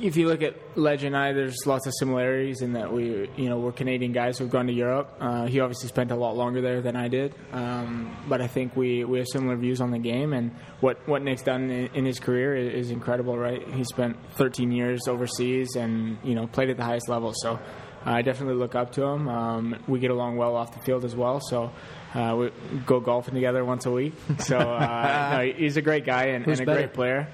if 0.00 0.16
you 0.16 0.28
look 0.28 0.42
at 0.42 0.54
Ledge 0.76 1.04
and 1.04 1.16
I, 1.16 1.32
there's 1.32 1.66
lots 1.66 1.86
of 1.86 1.92
similarities 1.98 2.62
in 2.62 2.72
that 2.74 2.92
we 2.92 3.28
you 3.36 3.48
know 3.48 3.58
we're 3.58 3.72
Canadian 3.72 4.12
guys 4.12 4.38
who've 4.38 4.50
gone 4.50 4.66
to 4.66 4.72
Europe. 4.72 5.14
Uh, 5.20 5.46
he 5.46 5.60
obviously 5.60 5.88
spent 5.88 6.10
a 6.10 6.16
lot 6.16 6.36
longer 6.36 6.60
there 6.60 6.80
than 6.80 6.96
I 6.96 7.08
did, 7.08 7.34
um, 7.52 8.16
but 8.28 8.40
I 8.40 8.46
think 8.46 8.76
we, 8.76 9.04
we 9.04 9.18
have 9.18 9.28
similar 9.30 9.56
views 9.56 9.80
on 9.80 9.90
the 9.90 9.98
game 9.98 10.32
and 10.32 10.52
what 10.80 11.06
what 11.08 11.22
Nick's 11.22 11.42
done 11.42 11.70
in, 11.70 11.94
in 11.94 12.04
his 12.04 12.18
career 12.18 12.56
is, 12.56 12.86
is 12.86 12.90
incredible. 12.90 13.36
Right, 13.36 13.66
he 13.68 13.84
spent 13.84 14.16
13 14.34 14.72
years 14.72 15.08
overseas 15.08 15.76
and 15.76 16.18
you 16.24 16.34
know 16.34 16.46
played 16.46 16.70
at 16.70 16.76
the 16.76 16.84
highest 16.84 17.08
level. 17.08 17.32
So. 17.34 17.58
I 18.02 18.22
definitely 18.22 18.54
look 18.54 18.74
up 18.74 18.92
to 18.92 19.02
him. 19.02 19.28
Um, 19.28 19.76
we 19.86 19.98
get 19.98 20.10
along 20.10 20.38
well 20.38 20.56
off 20.56 20.72
the 20.72 20.80
field 20.80 21.04
as 21.04 21.14
well, 21.14 21.38
so 21.38 21.70
uh, 22.14 22.34
we 22.34 22.50
go 22.86 22.98
golfing 22.98 23.34
together 23.34 23.62
once 23.62 23.84
a 23.84 23.90
week. 23.90 24.14
So 24.38 24.58
uh, 24.58 25.32
no, 25.36 25.52
he's 25.52 25.76
a 25.76 25.82
great 25.82 26.06
guy 26.06 26.28
and, 26.28 26.46
and 26.46 26.60
a 26.60 26.64
better? 26.64 26.80
great 26.80 26.94
player. 26.94 27.28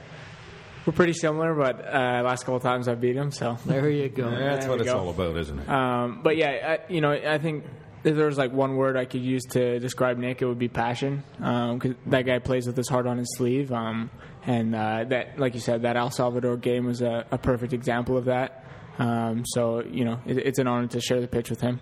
We're 0.86 0.92
pretty 0.92 1.14
similar, 1.14 1.52
but 1.54 1.84
uh, 1.84 2.22
last 2.24 2.44
couple 2.44 2.60
times 2.60 2.86
I've 2.86 3.00
beat 3.00 3.16
him. 3.16 3.32
So, 3.32 3.58
There 3.66 3.90
you 3.90 4.08
go. 4.08 4.30
That's 4.30 4.66
There 4.66 4.70
what 4.72 4.80
it's 4.80 4.88
go. 4.90 4.98
all 4.98 5.10
about, 5.10 5.36
isn't 5.36 5.58
it? 5.58 5.68
um, 5.68 6.20
but 6.22 6.36
yeah, 6.36 6.78
I, 6.88 6.92
you 6.92 7.00
know, 7.00 7.10
I 7.10 7.38
think 7.38 7.64
if 8.04 8.14
there 8.14 8.26
was 8.26 8.38
like 8.38 8.52
one 8.52 8.76
word 8.76 8.96
I 8.96 9.04
could 9.04 9.20
use 9.22 9.42
to 9.50 9.80
describe 9.80 10.16
Nick, 10.16 10.42
it 10.42 10.46
would 10.46 10.60
be 10.60 10.68
passion. 10.68 11.24
Because 11.38 11.94
that 12.06 12.22
guy 12.22 12.38
plays 12.38 12.68
with 12.68 12.76
his 12.76 12.88
heart 12.88 13.06
on 13.08 13.18
his 13.18 13.36
sleeve, 13.36 13.72
um, 13.72 14.10
and 14.46 14.76
uh, 14.76 15.02
that, 15.08 15.40
like 15.40 15.54
you 15.54 15.60
said, 15.60 15.82
that 15.82 15.96
El 15.96 16.10
Salvador 16.12 16.56
game 16.56 16.86
was 16.86 17.02
a, 17.02 17.26
a 17.32 17.38
perfect 17.38 17.72
example 17.72 18.16
of 18.16 18.26
that. 18.26 18.64
Um, 19.00 19.42
so, 19.44 19.82
you 19.82 20.04
know, 20.04 20.20
it, 20.24 20.38
it's 20.38 20.58
an 20.60 20.68
honor 20.68 20.86
to 20.86 21.00
share 21.00 21.20
the 21.20 21.26
pitch 21.26 21.50
with 21.50 21.60
him. 21.60 21.80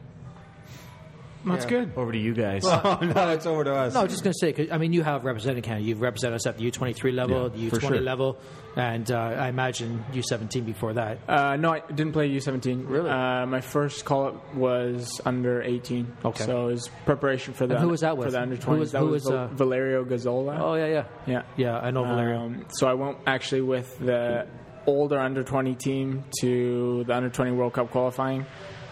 That's 1.46 1.66
good. 1.66 1.92
Over 1.96 2.12
to 2.12 2.18
you 2.18 2.34
guys. 2.34 2.64
Oh 2.84 2.98
no, 3.02 3.28
it's 3.30 3.46
over 3.46 3.64
to 3.64 3.74
us. 3.74 3.94
No, 3.94 4.00
I 4.00 4.02
was 4.04 4.12
just 4.12 4.24
going 4.24 4.32
to 4.32 4.38
say, 4.38 4.52
'cause, 4.52 4.68
I 4.72 4.78
mean, 4.78 4.92
you 4.92 5.02
have 5.02 5.24
represented 5.24 5.62
Canada. 5.64 5.84
You've 5.86 6.00
represented 6.00 6.36
us 6.36 6.46
at 6.46 6.58
the 6.58 6.70
U23 6.70 7.12
level, 7.14 7.50
Yeah, 7.54 7.68
the 7.70 7.70
for 7.70 7.76
U20 7.76 7.88
sure. 7.88 8.00
level, 8.00 8.38
and 8.76 9.10
uh, 9.10 9.16
I 9.18 9.48
imagine 9.48 10.04
U17 10.12 10.64
before 10.66 10.94
that. 10.94 11.18
Uh, 11.28 11.56
no, 11.56 11.72
I 11.72 11.80
didn't 11.80 12.12
play 12.12 12.28
U17. 12.30 12.88
Really? 12.88 13.10
Uh, 13.10 13.46
my 13.46 13.60
first 13.60 14.04
call 14.04 14.26
up 14.28 14.54
was 14.54 15.20
under 15.24 15.62
18. 15.62 16.16
Okay. 16.24 16.44
So 16.44 16.68
it 16.68 16.72
was 16.72 16.88
preparation 17.06 17.54
for 17.54 17.66
the 17.66 17.74
And 17.74 17.82
who 17.84 17.90
was 17.90 18.00
that 18.00 18.10
for 18.16 18.16
with? 18.24 18.32
the 18.32 18.40
under 18.40 18.56
Who 18.56 18.72
was- 18.78 18.92
that 18.92 18.98
who 19.00 19.06
was, 19.06 19.24
was, 19.24 19.30
Val- 19.32 19.44
uh, 19.44 19.48
Valerio 19.48 20.04
Gazzola. 20.04 20.58
Oh, 20.60 20.74
yeah, 20.74 20.86
yeah. 20.86 21.04
Yeah. 21.26 21.42
Yeah, 21.56 21.78
I 21.78 21.90
know 21.90 22.04
Valerio. 22.04 22.40
Um, 22.40 22.66
so 22.70 22.86
I 22.86 22.94
went 22.94 23.18
actually 23.26 23.62
with 23.62 23.98
the 23.98 24.46
older 24.86 25.18
under 25.18 25.42
20 25.42 25.74
team 25.76 26.24
to 26.40 27.04
the 27.04 27.14
under 27.14 27.30
20 27.30 27.52
World 27.52 27.72
Cup 27.72 27.90
qualifying. 27.90 28.44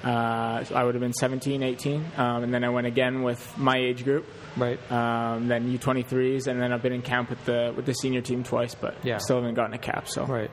Uh, 0.03 0.65
so 0.65 0.75
I 0.75 0.83
would 0.85 0.95
have 0.95 1.01
been 1.03 1.13
17, 1.13 1.63
18. 1.63 2.05
Um, 2.17 2.43
and 2.45 2.53
then 2.53 2.65
I 2.65 2.69
went 2.71 2.87
again 2.87 3.23
with 3.23 3.41
my 3.57 3.77
age 3.77 4.05
group. 4.05 4.27
right. 4.57 4.79
Um, 4.91 5.49
then 5.49 5.71
U23s, 5.79 6.47
and 6.49 6.61
then 6.61 6.73
I've 6.73 6.83
been 6.83 6.93
in 6.93 7.03
camp 7.03 7.31
with 7.31 7.45
the 7.45 7.73
with 7.77 7.87
the 7.87 7.95
senior 7.95 8.21
team 8.21 8.43
twice, 8.43 8.75
but 8.75 8.97
Yeah. 9.05 9.19
still 9.19 9.37
haven't 9.37 9.55
gotten 9.55 9.75
a 9.75 9.79
cap. 9.79 10.09
So 10.09 10.25
Right. 10.27 10.51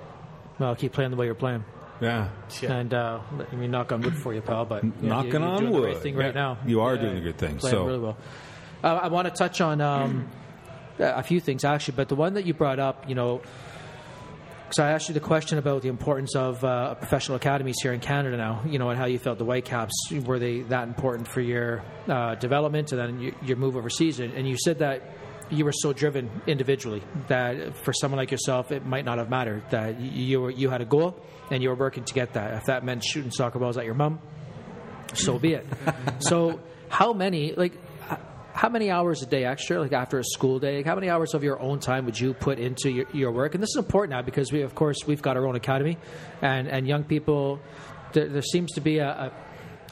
Well, 0.59 0.75
keep 0.75 0.93
playing 0.93 1.11
the 1.11 1.17
way 1.17 1.25
you're 1.25 1.35
playing. 1.35 1.63
yeah. 2.01 2.29
And 2.67 2.93
uh, 2.93 3.19
I 3.51 3.55
mean, 3.55 3.71
knock 3.71 3.91
on 3.91 4.01
wood 4.01 4.15
for 4.17 4.33
you, 4.33 4.41
pal. 4.41 4.65
But 4.65 4.83
you 4.83 4.91
know, 5.01 5.09
Knocking 5.09 5.33
you, 5.33 5.39
you're 5.39 5.47
on 5.49 5.59
doing 5.59 5.71
the 5.73 5.79
wood. 5.79 5.93
right 5.93 5.97
thing 6.03 6.15
right 6.15 6.35
now. 6.35 6.57
You 6.65 6.81
are 6.81 6.95
Yeah, 6.95 7.01
doing 7.01 7.17
a 7.17 7.21
good 7.21 7.37
thing. 7.37 7.57
Playing 7.57 7.75
So 7.77 7.85
really 7.85 7.99
well. 7.99 8.17
Uh, 8.83 8.95
I 9.03 9.07
want 9.07 9.27
to 9.27 9.33
touch 9.33 9.59
on 9.61 9.81
um, 9.81 10.29
a 10.99 11.23
few 11.23 11.39
things 11.39 11.65
actually, 11.65 11.95
but 11.97 12.07
the 12.07 12.15
one 12.15 12.35
that 12.35 12.45
you 12.45 12.53
brought 12.53 12.79
up, 12.79 13.09
you 13.09 13.15
know, 13.15 13.41
because 14.69 14.83
I 14.83 14.91
asked 14.91 15.07
you 15.07 15.15
the 15.15 15.19
question 15.19 15.57
about 15.57 15.81
the 15.81 15.87
importance 15.87 16.35
of 16.35 16.63
uh, 16.63 16.93
professional 16.93 17.37
academies 17.37 17.77
here 17.81 17.91
in 17.91 17.99
Canada 17.99 18.37
now, 18.37 18.61
you 18.67 18.77
know, 18.77 18.91
and 18.91 18.99
how 18.99 19.07
you 19.07 19.17
felt 19.17 19.39
the 19.39 19.43
Whitecaps 19.43 19.95
were 20.11 20.37
they 20.37 20.61
that 20.61 20.87
important 20.87 21.27
for 21.27 21.41
your 21.41 21.83
uh, 22.07 22.35
development 22.35 22.91
and 22.91 23.01
then 23.01 23.19
your, 23.19 23.31
your 23.43 23.57
move 23.57 23.75
overseas, 23.75 24.19
and, 24.19 24.47
you 24.47 24.57
said 24.59 24.77
that 24.79 25.01
you 25.49 25.65
were 25.65 25.73
so 25.73 25.91
driven 25.91 26.29
individually 26.45 27.01
that 27.29 27.75
for 27.77 27.93
someone 27.93 28.19
like 28.19 28.29
yourself, 28.29 28.71
it 28.71 28.85
might 28.85 29.05
not 29.05 29.17
have 29.17 29.27
mattered 29.27 29.63
that 29.71 29.99
you 29.99 30.23
you, 30.23 30.41
were, 30.41 30.51
you 30.51 30.69
had 30.69 30.81
a 30.81 30.85
goal 30.85 31.19
and 31.49 31.63
you 31.63 31.69
were 31.69 31.75
working 31.75 32.03
to 32.03 32.13
get 32.13 32.33
that. 32.33 32.53
If 32.53 32.65
that 32.65 32.85
meant 32.85 33.03
shooting 33.03 33.31
soccer 33.31 33.57
balls 33.57 33.75
at 33.75 33.85
your 33.85 33.95
mom, 33.95 34.19
so 35.15 35.39
be 35.39 35.53
it. 35.53 35.65
so 36.19 36.59
how 36.89 37.13
many 37.13 37.53
like 37.53 37.73
how 38.59 38.67
many 38.67 38.91
hours 38.91 39.21
a 39.21 39.25
day 39.25 39.45
extra 39.45 39.79
like 39.79 39.93
after 39.93 40.19
a 40.19 40.23
school 40.23 40.59
day 40.59 40.77
like, 40.77 40.85
how 40.85 40.93
many 40.93 41.09
hours 41.09 41.33
of 41.33 41.45
your 41.45 41.57
own 41.61 41.79
time 41.79 42.03
would 42.03 42.19
you 42.19 42.33
put 42.33 42.59
into 42.59 42.91
your, 42.91 43.05
your 43.13 43.31
work 43.31 43.53
and 43.53 43.63
this 43.63 43.69
is 43.69 43.77
important 43.77 44.11
now 44.11 44.21
because 44.21 44.51
we 44.51 44.61
of 44.63 44.75
course 44.75 44.97
we've 45.07 45.21
got 45.21 45.37
our 45.37 45.47
own 45.47 45.55
academy 45.55 45.97
and 46.41 46.67
and 46.67 46.85
young 46.85 47.05
people 47.05 47.57
there, 48.11 48.27
there 48.27 48.41
seems 48.41 48.69
to 48.73 48.81
be 48.81 48.97
a, 48.97 49.07
a 49.07 49.31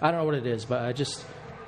i 0.01 0.11
don't 0.11 0.19
know 0.19 0.25
what 0.25 0.35
it 0.35 0.45
is 0.45 0.65
but 0.65 0.81
i 0.81 0.91
just 0.91 1.25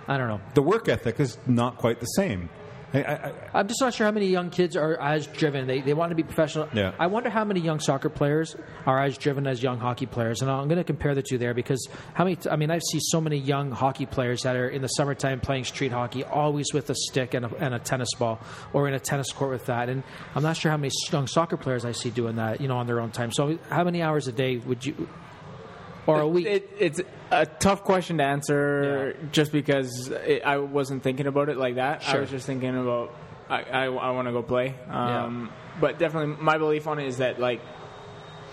i 0.10 0.18
don't 0.18 0.28
know 0.28 0.42
the 0.56 0.62
work 0.62 0.90
ethic 0.90 1.22
is 1.22 1.38
not 1.48 1.78
quite 1.78 2.02
the 2.02 2.06
same. 2.06 2.50
I, 2.94 3.32
i'm 3.54 3.68
just 3.68 3.82
not 3.82 3.94
sure 3.94 4.06
how 4.06 4.12
many 4.12 4.28
young 4.28 4.50
kids 4.50 4.76
are 4.76 5.00
as 5.00 5.28
driven. 5.28 5.68
They, 5.68 5.82
they 5.82 5.94
want 5.94 6.10
to 6.10 6.16
be 6.16 6.24
professional. 6.24 6.68
Yeah. 6.74 6.94
i 7.00 7.08
wonder 7.08 7.30
how 7.30 7.46
many 7.46 7.60
young 7.60 7.80
soccer 7.80 8.10
players 8.10 8.56
are 8.86 9.04
as 9.04 9.18
driven 9.18 9.48
as 9.48 9.62
young 9.62 9.80
hockey 9.80 10.06
players. 10.06 10.42
And 10.42 10.50
i'm 10.50 10.68
going 10.68 10.78
to 10.78 10.84
compare 10.84 11.16
the 11.16 11.22
two 11.22 11.38
there 11.38 11.54
because 11.54 11.88
how 12.14 12.24
many 12.24 12.38
i 12.50 12.56
mean 12.56 12.72
i 12.72 12.80
see 12.80 13.00
so 13.02 13.22
many 13.22 13.38
young 13.38 13.72
hockey 13.72 14.06
players 14.06 14.42
that 14.44 14.56
are 14.56 14.70
in 14.70 14.82
the 14.82 14.88
summertime 14.88 15.40
playing 15.40 15.66
street 15.66 15.92
hockey 15.92 16.24
always 16.24 16.74
with 16.74 16.90
a 16.90 16.96
stick 16.96 17.34
and 17.34 17.46
a, 17.46 17.56
and 17.58 17.74
a 17.74 17.80
tennis 17.80 18.10
ball 18.18 18.40
or 18.74 18.88
in 18.88 18.94
a 18.94 19.00
tennis 19.00 19.32
court 19.32 19.52
with 19.52 19.66
that. 19.68 19.90
And 19.90 20.04
i'm 20.36 20.44
not 20.44 20.58
sure 20.58 20.72
how 20.72 20.78
many 20.78 20.92
young 21.12 21.28
soccer 21.28 21.58
players 21.58 21.86
i 21.86 21.92
see 21.92 22.10
doing 22.10 22.38
that 22.38 22.62
you 22.62 22.68
know 22.68 22.78
on 22.78 22.88
their 22.88 23.00
own 23.00 23.12
time. 23.12 23.32
So 23.32 23.58
how 23.70 23.84
many 23.84 24.02
hours 24.02 24.28
a 24.28 24.32
day 24.32 24.58
would 24.58 24.86
you 24.86 25.08
or 26.10 26.22
a 26.22 26.28
week? 26.28 26.46
It, 26.48 26.70
it's 26.80 27.02
a 27.32 27.46
tough 27.46 27.84
question 27.84 28.18
to 28.18 28.24
answer 28.24 29.16
just 29.32 29.52
because 29.52 30.10
it, 30.10 30.44
I 30.44 30.58
wasn't 30.58 31.04
thinking 31.04 31.28
about 31.28 31.50
it 31.50 31.58
like 31.58 31.76
that. 31.76 32.08
I 32.08 32.20
was 32.20 32.30
just 32.30 32.46
thinking 32.46 32.76
about 32.78 33.14
I, 33.50 33.64
I, 33.64 33.84
I 33.86 34.12
want 34.12 34.28
to 34.28 34.32
go 34.32 34.44
play. 34.44 34.76
Um, 34.90 35.52
But 35.80 35.98
definitely, 36.00 36.36
my 36.44 36.58
belief 36.58 36.88
on 36.88 37.00
it 37.00 37.08
is 37.08 37.18
that 37.18 37.40
like 37.40 37.62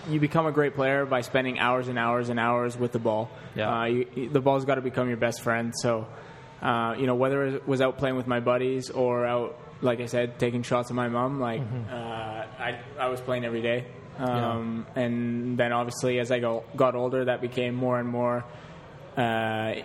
you 0.09 0.19
become 0.19 0.45
a 0.45 0.51
great 0.51 0.73
player 0.75 1.05
by 1.05 1.21
spending 1.21 1.59
hours 1.59 1.87
and 1.89 1.99
hours 1.99 2.29
and 2.29 2.39
hours 2.39 2.77
with 2.77 2.93
the 2.93 2.99
ball. 2.99 3.29
Yeah. 3.55 3.69
Uh, 3.81 3.85
you, 3.85 4.07
you- 4.15 4.29
the 4.29 4.39
ball's 4.41 4.63
got 4.65 4.75
to 4.75 4.81
become 4.81 5.07
your 5.09 5.17
best 5.17 5.41
friend. 5.41 5.73
So, 5.75 6.07
uh, 6.61 6.95
you 6.97 7.05
know, 7.07 7.15
whether 7.15 7.45
it 7.45 7.67
was 7.67 7.81
out 7.81 7.97
playing 7.97 8.15
with 8.15 8.25
my 8.27 8.39
buddies 8.39 8.89
or 8.89 9.25
out, 9.25 9.59
like 9.81 9.99
I 9.99 10.05
said, 10.05 10.39
taking 10.39 10.63
shots 10.63 10.89
at 10.89 10.95
my 10.95 11.09
mom, 11.09 11.39
like 11.39 11.61
Mm-hmm. 11.61 11.93
uh, 11.93 12.63
I, 12.63 12.79
I 12.99 13.07
was 13.09 13.19
playing 13.21 13.43
every 13.45 13.61
day. 13.61 13.85
Um, 14.19 14.85
And 14.95 15.57
then 15.57 15.71
obviously, 15.71 16.19
as 16.19 16.31
I 16.31 16.39
go, 16.39 16.63
got 16.75 16.95
older, 16.95 17.25
that 17.25 17.41
became 17.41 17.75
more 17.75 17.99
and 17.99 18.09
more. 18.09 18.45
Uh, 19.15 19.75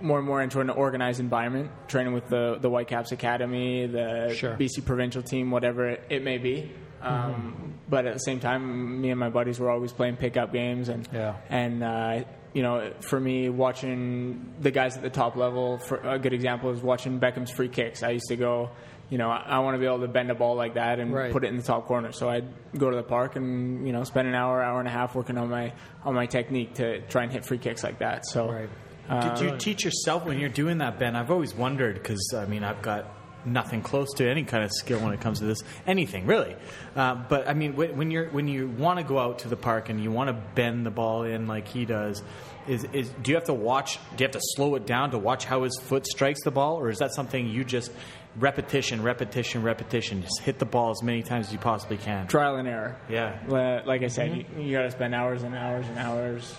more 0.00 0.18
and 0.18 0.26
more 0.26 0.42
into 0.42 0.58
an 0.60 0.68
organized 0.68 1.20
environment, 1.20 1.70
training 1.86 2.12
with 2.12 2.26
the 2.28 2.58
the 2.60 2.68
Whitecaps 2.68 3.12
Academy, 3.12 3.86
the 3.86 4.34
Sure. 4.34 4.56
BC 4.56 4.84
provincial 4.84 5.22
team, 5.22 5.50
whatever 5.52 5.88
it, 5.90 6.02
it 6.10 6.24
may 6.24 6.38
be. 6.38 6.72
Um, 7.00 7.74
But 7.88 8.06
at 8.06 8.14
the 8.14 8.18
same 8.20 8.40
time, 8.40 9.00
me 9.00 9.10
and 9.10 9.20
my 9.20 9.28
buddies 9.28 9.60
were 9.60 9.70
always 9.70 9.92
playing 9.92 10.16
pickup 10.16 10.52
games, 10.52 10.88
and 10.88 11.08
Yeah. 11.12 11.34
and 11.48 11.82
uh, 11.84 12.24
you 12.52 12.62
know, 12.62 12.90
for 13.00 13.18
me, 13.20 13.48
watching 13.48 14.52
the 14.60 14.70
guys 14.70 14.96
at 14.96 15.02
the 15.02 15.10
top 15.10 15.36
level, 15.36 15.78
for 15.78 15.96
a 16.02 16.18
good 16.18 16.32
example 16.34 16.70
is 16.70 16.82
watching 16.82 17.18
Beckham's 17.20 17.50
free 17.50 17.68
kicks. 17.68 18.02
I 18.02 18.10
used 18.10 18.28
to 18.28 18.36
go, 18.36 18.70
you 19.12 19.18
know, 19.18 19.28
I, 19.28 19.44
I 19.46 19.58
want 19.58 19.74
to 19.74 19.78
be 19.78 19.84
able 19.84 20.00
to 20.00 20.08
bend 20.08 20.30
a 20.30 20.34
ball 20.34 20.54
like 20.56 20.74
that 20.74 20.98
and 20.98 21.12
Right. 21.12 21.30
put 21.30 21.44
it 21.44 21.48
in 21.48 21.58
the 21.58 21.62
top 21.62 21.84
corner. 21.84 22.12
So 22.12 22.30
I'd 22.30 22.46
go 22.78 22.88
to 22.88 22.96
the 22.96 23.02
park 23.02 23.36
and 23.36 23.86
you 23.86 23.92
know 23.92 24.04
spend 24.04 24.26
an 24.26 24.34
hour, 24.34 24.62
hour 24.62 24.78
and 24.78 24.88
a 24.88 24.90
half 24.90 25.14
working 25.14 25.36
on 25.36 25.50
my 25.50 25.74
on 26.02 26.14
my 26.14 26.24
technique 26.24 26.74
to 26.76 27.02
try 27.08 27.22
and 27.24 27.30
hit 27.30 27.44
free 27.44 27.58
kicks 27.58 27.84
like 27.84 27.98
that. 27.98 28.24
So. 28.26 28.50
Right. 28.50 28.70
Did 29.36 29.40
you 29.40 29.56
teach 29.58 29.84
yourself 29.84 30.24
when 30.24 30.38
you're 30.38 30.48
doing 30.48 30.78
that, 30.78 30.98
Ben? 30.98 31.14
I've 31.16 31.30
always 31.30 31.54
wondered 31.54 31.96
because 31.96 32.32
I 32.34 32.46
mean 32.46 32.64
I've 32.64 32.80
got 32.80 33.04
nothing 33.44 33.82
close 33.82 34.08
to 34.14 34.26
any 34.30 34.44
kind 34.44 34.64
of 34.64 34.70
skill 34.72 35.00
when 35.00 35.12
it 35.12 35.20
comes 35.20 35.40
to 35.40 35.44
this, 35.44 35.58
anything 35.86 36.24
really. 36.26 36.56
Uh, 36.96 37.16
but 37.28 37.46
I 37.48 37.52
mean 37.52 37.76
when 37.76 37.96
when 37.98 38.10
you're 38.10 38.30
when 38.30 38.48
you 38.48 38.68
want 38.68 38.98
to 39.00 39.04
go 39.04 39.18
out 39.18 39.40
to 39.40 39.48
the 39.48 39.56
park 39.56 39.90
and 39.90 40.02
you 40.02 40.10
want 40.10 40.28
to 40.28 40.42
bend 40.54 40.86
the 40.86 40.90
ball 40.90 41.24
in 41.24 41.46
like 41.46 41.68
he 41.68 41.84
does, 41.84 42.22
is, 42.66 42.84
is 42.94 43.10
do 43.22 43.32
you 43.32 43.34
have 43.34 43.44
to 43.46 43.54
watch? 43.54 43.98
Do 44.16 44.22
you 44.22 44.28
have 44.28 44.32
to 44.40 44.40
slow 44.54 44.76
it 44.76 44.86
down 44.86 45.10
to 45.10 45.18
watch 45.18 45.44
how 45.44 45.64
his 45.64 45.78
foot 45.82 46.06
strikes 46.06 46.42
the 46.44 46.52
ball, 46.52 46.76
or 46.78 46.88
is 46.88 46.98
that 47.00 47.12
something 47.12 47.48
you 47.48 47.64
just 47.64 47.90
repetition, 48.36 49.02
repetition, 49.02 49.62
repetition, 49.62 50.22
just 50.22 50.40
hit 50.40 50.58
the 50.58 50.64
ball 50.64 50.90
as 50.90 51.02
many 51.02 51.22
times 51.22 51.46
as 51.48 51.52
you 51.52 51.58
possibly 51.58 51.96
can? 51.98 52.26
trial 52.26 52.56
and 52.56 52.66
error. 52.68 52.96
Yeah. 53.08 53.38
Like 53.84 54.02
I 54.02 54.08
said, 54.08 54.36
you, 54.36 54.62
you 54.62 54.72
got 54.76 54.82
to 54.82 54.90
spend 54.90 55.14
hours 55.14 55.42
and 55.42 55.54
hours 55.54 55.86
and 55.86 55.98
hours 55.98 56.54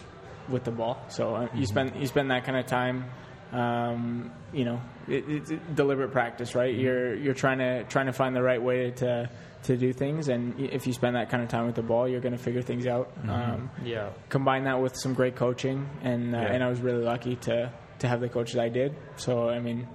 with 0.49 0.63
the 0.63 0.71
ball. 0.71 1.01
So 1.09 1.35
uh, 1.35 1.47
you 1.55 1.65
spend 1.65 1.95
you 1.99 2.05
spend 2.07 2.31
that 2.31 2.43
kind 2.45 2.57
of 2.57 2.65
time. 2.67 3.05
Um, 3.51 4.31
you 4.51 4.65
know, 4.65 4.81
it, 5.07 5.23
it's 5.27 5.51
deliberate 5.75 6.11
practice, 6.11 6.55
right? 6.55 6.73
You're 6.73 7.13
you're 7.15 7.33
trying 7.35 7.59
to 7.59 7.83
trying 7.85 8.07
to 8.07 8.13
find 8.13 8.35
the 8.35 8.41
right 8.41 8.61
way 8.61 8.91
to 8.91 9.29
to 9.63 9.77
do 9.77 9.93
things, 9.93 10.27
and 10.27 10.59
if 10.59 10.85
you 10.87 10.91
spend 10.93 11.15
that 11.15 11.29
kind 11.29 11.41
of 11.41 11.49
time 11.49 11.65
with 11.67 11.75
the 11.75 11.81
ball, 11.83 12.07
you're 12.07 12.19
going 12.19 12.33
to 12.35 12.43
figure 12.43 12.61
things 12.61 12.85
out. 12.87 13.11
Um, 13.29 13.69
Yeah. 13.83 14.09
combine 14.29 14.65
that 14.65 14.81
with 14.81 14.95
some 14.97 15.13
great 15.13 15.35
coaching, 15.37 15.87
and 16.01 16.35
uh, 16.35 16.39
Yeah. 16.39 16.53
and 16.53 16.63
I 16.63 16.67
was 16.69 16.81
really 16.81 17.03
lucky 17.03 17.35
to 17.37 17.71
to 17.99 18.07
have 18.07 18.19
the 18.21 18.27
coach 18.29 18.53
that 18.53 18.61
I 18.63 18.69
did. 18.69 18.95
So 19.17 19.47
I 19.49 19.59
mean, 19.59 19.87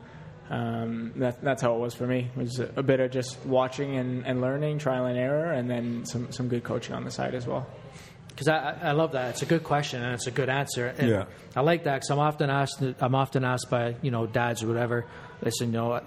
um, 0.50 1.12
that, 1.16 1.42
that's 1.42 1.62
how 1.62 1.74
it 1.74 1.78
was 1.78 1.94
for 1.94 2.06
me. 2.06 2.30
It 2.36 2.40
was 2.40 2.58
a 2.60 2.82
bit 2.82 3.00
of 3.00 3.10
just 3.10 3.38
watching 3.44 3.96
and, 3.96 4.26
and 4.26 4.40
learning, 4.40 4.78
trial 4.78 5.06
and 5.06 5.18
error, 5.18 5.52
and 5.52 5.68
then 5.68 6.04
some 6.06 6.32
some 6.32 6.48
good 6.48 6.64
coaching 6.64 6.94
on 6.94 7.04
the 7.04 7.10
side 7.10 7.34
as 7.34 7.46
well. 7.46 7.66
Because 8.28 8.48
I, 8.48 8.56
I 8.56 8.88
I 8.88 8.92
love 8.92 9.12
that. 9.12 9.30
It's 9.30 9.42
a 9.42 9.46
good 9.46 9.64
question 9.64 10.02
and 10.02 10.14
it's 10.14 10.26
a 10.26 10.30
good 10.30 10.48
answer. 10.48 10.86
And 10.98 11.08
Yeah. 11.08 11.24
I 11.56 11.60
like 11.60 11.84
that 11.84 11.94
because 11.96 12.10
I'm 12.10 12.18
often 12.20 12.50
asked. 12.50 12.82
I'm 13.00 13.14
often 13.14 13.44
asked 13.44 13.68
by 13.70 13.96
you 14.00 14.10
know 14.10 14.26
dads 14.26 14.62
or 14.62 14.68
whatever. 14.68 15.06
Listen, 15.42 15.68
you 15.72 15.78
know, 15.78 16.00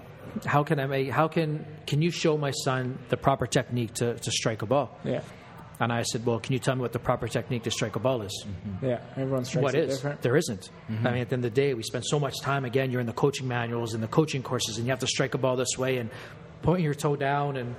how 0.46 0.62
can 0.64 0.80
I 0.80 0.86
make? 0.86 1.10
How 1.10 1.28
can 1.28 1.64
can 1.86 2.00
you 2.02 2.10
show 2.10 2.36
my 2.36 2.50
son 2.50 2.98
the 3.10 3.16
proper 3.16 3.46
technique 3.46 3.94
to, 3.94 4.14
to 4.18 4.30
strike 4.30 4.62
a 4.62 4.66
ball? 4.66 4.98
Yeah, 5.04 5.20
And 5.82 5.92
I 5.92 6.02
said, 6.02 6.24
well, 6.24 6.38
can 6.38 6.52
you 6.52 6.60
tell 6.60 6.76
me 6.76 6.80
what 6.82 6.92
the 6.92 7.00
proper 7.00 7.26
technique 7.26 7.64
to 7.64 7.70
strike 7.72 7.96
a 7.96 7.98
ball 7.98 8.22
is? 8.22 8.46
Mm-hmm. 8.46 8.86
yeah. 8.86 9.00
Everyone 9.16 9.44
strikes 9.44 9.64
What 9.64 9.74
it 9.74 9.88
is? 9.88 9.96
different. 9.96 10.22
There 10.22 10.36
isn't. 10.36 10.70
Mm-hmm. 10.88 11.06
I 11.06 11.10
mean, 11.10 11.20
at 11.22 11.28
the 11.28 11.34
end 11.34 11.44
of 11.44 11.52
the 11.52 11.60
day, 11.60 11.74
we 11.74 11.82
spend 11.82 12.04
so 12.06 12.20
much 12.20 12.40
time. 12.40 12.64
Again, 12.64 12.92
you're 12.92 13.00
in 13.00 13.06
the 13.08 13.12
coaching 13.12 13.48
manuals 13.48 13.92
and 13.92 14.00
the 14.02 14.06
coaching 14.08 14.42
courses, 14.44 14.76
and 14.78 14.86
you 14.86 14.90
have 14.90 15.00
to 15.00 15.08
strike 15.08 15.34
a 15.34 15.38
ball 15.38 15.56
this 15.56 15.76
way 15.76 15.98
and 15.98 16.08
point 16.62 16.82
your 16.82 16.94
toe 16.94 17.16
down 17.16 17.56
and 17.56 17.74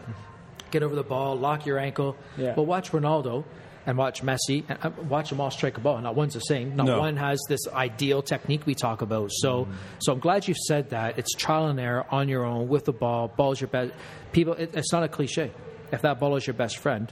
get 0.72 0.84
over 0.84 0.95
the 0.95 1.04
ball, 1.04 1.38
lock 1.38 1.66
your 1.66 1.80
ankle. 1.80 2.18
Yeah. 2.38 2.54
But 2.56 2.64
watch 2.64 2.91
Ronaldo 2.91 3.45
and 3.86 3.97
watch 3.97 4.22
Messi 4.22 4.64
and 4.68 4.78
uh, 4.84 4.91
watch 5.08 5.30
them 5.30 5.39
all 5.39 5.51
strike 5.51 5.78
a 5.78 5.82
ball. 5.82 5.99
Not 6.01 6.16
one's 6.16 6.34
the 6.34 6.39
same. 6.41 6.76
Not 6.76 6.88
No. 6.88 6.99
one 6.99 7.16
has 7.16 7.39
this 7.47 7.68
ideal 7.70 8.22
technique 8.22 8.66
we 8.66 8.76
talk 8.76 9.01
about. 9.01 9.30
So, 9.32 9.64
mm-hmm. 9.66 9.74
so 9.99 10.12
I'm 10.14 10.20
glad 10.20 10.47
you've 10.47 10.58
said 10.58 10.89
that. 10.89 11.18
It's 11.18 11.32
trial 11.36 11.68
and 11.68 11.80
error 11.80 12.06
on 12.10 12.28
your 12.28 12.43
own 12.43 12.68
with 12.68 12.84
the 12.86 12.93
ball. 12.93 13.28
Ball's 13.30 13.62
your 13.62 13.70
best. 13.70 13.93
People, 14.32 14.54
it, 14.56 14.72
it's 14.76 14.91
not 14.91 15.04
a 15.04 15.08
cliche. 15.08 15.51
If 15.91 16.01
that 16.01 16.20
ball 16.20 16.36
is 16.36 16.47
your 16.47 16.56
best 16.56 16.78
friend, 16.80 17.12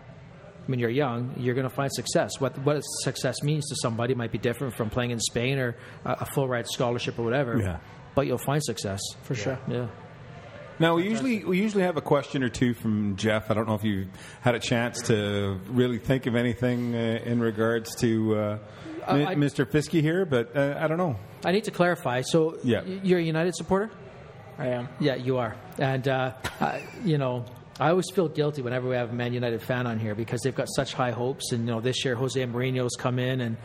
when 0.72 0.80
you're 0.80 0.90
young, 0.90 1.36
you're 1.38 1.54
going 1.56 1.70
to 1.70 1.76
find 1.76 1.92
success. 1.94 2.32
What 2.40 2.58
what 2.66 2.82
success 3.04 3.44
means 3.44 3.68
to 3.70 3.76
somebody 3.82 4.16
might 4.16 4.32
be 4.32 4.38
different 4.40 4.74
from 4.76 4.90
playing 4.90 5.12
in 5.12 5.20
Spain 5.20 5.60
or 5.60 5.76
a, 6.06 6.12
a 6.22 6.26
full 6.26 6.48
ride 6.48 6.68
scholarship 6.68 7.20
or 7.20 7.24
whatever. 7.24 7.60
Yeah. 7.60 7.78
But 8.16 8.26
you'll 8.28 8.38
find 8.40 8.62
success 8.64 9.00
For 9.24 9.36
sure. 9.36 9.60
Yeah. 9.68 9.88
Now 10.80 10.96
we 10.96 11.04
usually 11.08 11.44
we 11.46 11.60
usually 11.62 11.84
have 11.84 11.98
a 11.98 12.02
question 12.02 12.42
or 12.44 12.50
two 12.50 12.74
from 12.74 13.16
Jeff. 13.16 13.52
I 13.52 13.54
don't 13.54 13.68
know 13.68 13.76
if 13.76 13.84
you 13.84 14.08
had 14.42 14.56
a 14.56 14.60
chance 14.60 15.02
to 15.04 15.60
really 15.68 16.00
think 16.00 16.26
of 16.26 16.36
anything 16.36 16.96
uh, 16.96 17.20
in 17.24 17.40
regards 17.40 17.94
to 17.98 18.36
uh, 18.36 18.58
Mi- 19.14 19.26
I- 19.28 19.36
Mr. 19.36 19.70
Fisk 19.70 19.92
here, 19.92 20.26
but 20.26 20.56
uh, 20.58 20.78
I 20.80 20.88
don't 20.88 20.98
know. 20.98 21.18
I 21.46 21.52
need 21.52 21.66
to 21.66 21.72
clarify. 21.72 22.22
So 22.22 22.58
Yeah. 22.64 22.82
you're 22.84 23.20
a 23.20 23.24
United 23.24 23.56
supporter? 23.56 23.92
I 24.58 24.68
am. 24.70 24.90
Yeah, 25.00 25.16
you 25.16 25.38
are. 25.38 25.56
And 25.80 26.08
uh, 26.08 26.34
I, 26.60 26.82
you 27.04 27.18
know, 27.18 27.46
I 27.82 27.90
always 27.90 28.12
feel 28.14 28.30
guilty 28.30 28.62
whenever 28.62 28.88
we 28.88 28.96
have 28.96 29.10
a 29.10 29.14
Man 29.14 29.34
United 29.34 29.62
fan 29.62 29.88
on 29.88 29.98
here 29.98 30.14
because 30.14 30.42
they've 30.42 30.56
got 30.56 30.68
such 30.70 30.94
high 30.94 31.10
hopes. 31.10 31.52
And 31.52 31.66
you 31.66 31.74
know, 31.74 31.82
this 31.82 32.06
year 32.06 32.14
Jose 32.16 32.40
Mourinho's 32.40 32.96
come 32.96 33.20
in 33.20 33.42
and. 33.42 33.58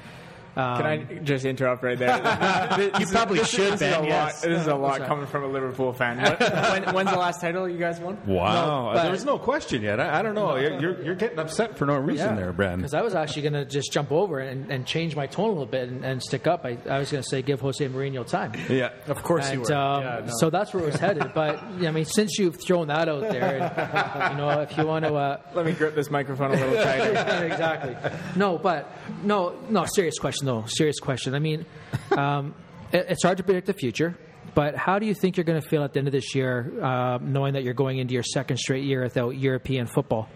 Um, 0.57 0.77
Can 0.79 0.87
I 0.87 0.97
just 1.23 1.45
interrupt 1.45 1.83
right 1.83 1.99
there? 1.99 2.17
you 3.01 3.07
probably 3.07 3.45
should, 3.45 3.75
This 3.75 3.81
Ben, 3.81 3.93
is 3.93 4.07
a 4.07 4.09
yes. 4.09 4.43
lot. 4.43 4.51
This 4.51 4.61
is 4.63 4.67
a 4.69 4.75
lot 4.75 5.01
coming 5.07 5.27
from 5.27 5.45
a 5.45 5.49
Liverpool 5.49 5.93
fan. 5.93 6.17
When, 6.37 6.83
when, 6.85 6.95
when's 6.95 7.11
the 7.11 7.19
last 7.19 7.41
title 7.41 7.69
you 7.69 7.79
guys 7.79 8.01
won? 8.01 8.19
Wow, 8.27 8.93
but- 8.95 9.03
there 9.03 9.11
was 9.13 9.25
no 9.25 9.39
question 9.39 9.83
yet. 9.83 10.01
I, 10.01 10.21
I 10.21 10.23
don't 10.23 10.35
know. 10.35 10.57
You're, 10.57 10.81
you're 10.81 11.03
you're 11.03 11.15
getting 11.15 11.39
upset 11.39 11.77
for 11.77 11.85
no 11.87 11.97
reason 11.97 12.37
there, 12.37 12.53
Brad. 12.53 12.79
Because 12.79 12.95
I 12.95 13.03
was 13.03 13.15
actually 13.15 13.43
going 13.43 13.53
to 13.55 13.65
just 13.65 13.93
jump 13.93 14.11
over 14.13 14.41
and, 14.41 14.71
and 14.73 14.87
change 14.87 15.15
my 15.15 15.27
tone 15.27 15.47
a 15.51 15.53
little 15.53 15.67
bit 15.67 15.89
and, 15.89 16.05
and 16.05 16.23
stick 16.23 16.47
up. 16.47 16.65
I, 16.65 16.79
I 16.89 16.99
was 16.99 17.11
going 17.13 17.23
to 17.23 17.29
say 17.29 17.43
give 17.43 17.61
Jose 17.61 17.87
Mourinho 17.87 18.27
time. 18.27 18.53
Yeah, 18.69 18.91
Of 19.07 19.23
course 19.23 19.53
you 19.53 19.61
were. 19.61 19.73
um, 19.75 20.03
Yeah, 20.03 20.21
no. 20.27 20.33
So 20.39 20.49
that's 20.51 20.73
where 20.73 20.83
it 20.83 20.87
was 20.87 20.97
headed. 21.01 21.33
But 21.35 21.63
I 21.63 21.91
mean, 21.91 22.05
since 22.07 22.39
you've 22.39 22.57
thrown 22.61 22.89
that 22.89 23.09
out 23.09 23.21
there, 23.21 23.59
and, 23.61 24.33
you 24.33 24.39
know, 24.39 24.61
if 24.61 24.77
you 24.77 24.87
want 24.87 25.05
to, 25.05 25.15
uh, 25.15 25.41
Let 25.55 25.67
me 25.67 25.73
grip 25.73 25.95
this 25.95 26.11
microphone 26.11 26.53
a 26.53 26.57
little 26.57 26.75
tighter. 26.83 27.45
exactly. 27.47 27.97
No, 28.37 28.57
but 28.59 28.91
no, 29.23 29.59
no. 29.69 29.85
Serious 29.95 30.19
question, 30.19 30.46
though. 30.47 30.65
Serious 30.67 30.99
question. 30.99 31.35
I 31.35 31.39
mean, 31.39 31.67
um, 32.17 32.55
it, 32.93 33.07
it's 33.11 33.23
hard 33.23 33.37
to 33.39 33.45
predict 33.45 33.67
the 33.67 33.75
future. 33.75 34.17
But 34.55 34.75
how 34.75 34.99
do 34.99 35.07
you 35.07 35.13
think 35.13 35.37
you're 35.37 35.45
going 35.45 35.61
to 35.61 35.69
feel 35.69 35.83
at 35.83 35.93
the 35.93 35.99
end 35.99 36.09
of 36.09 36.13
this 36.13 36.35
year, 36.35 36.73
uh, 36.83 37.19
knowing 37.21 37.53
that 37.55 37.65
you're 37.65 37.75
going 37.75 37.99
into 37.99 38.15
your 38.15 38.23
second 38.23 38.57
straight 38.57 38.85
year 38.85 39.03
without 39.03 39.31
European 39.37 39.87
football? 39.87 40.29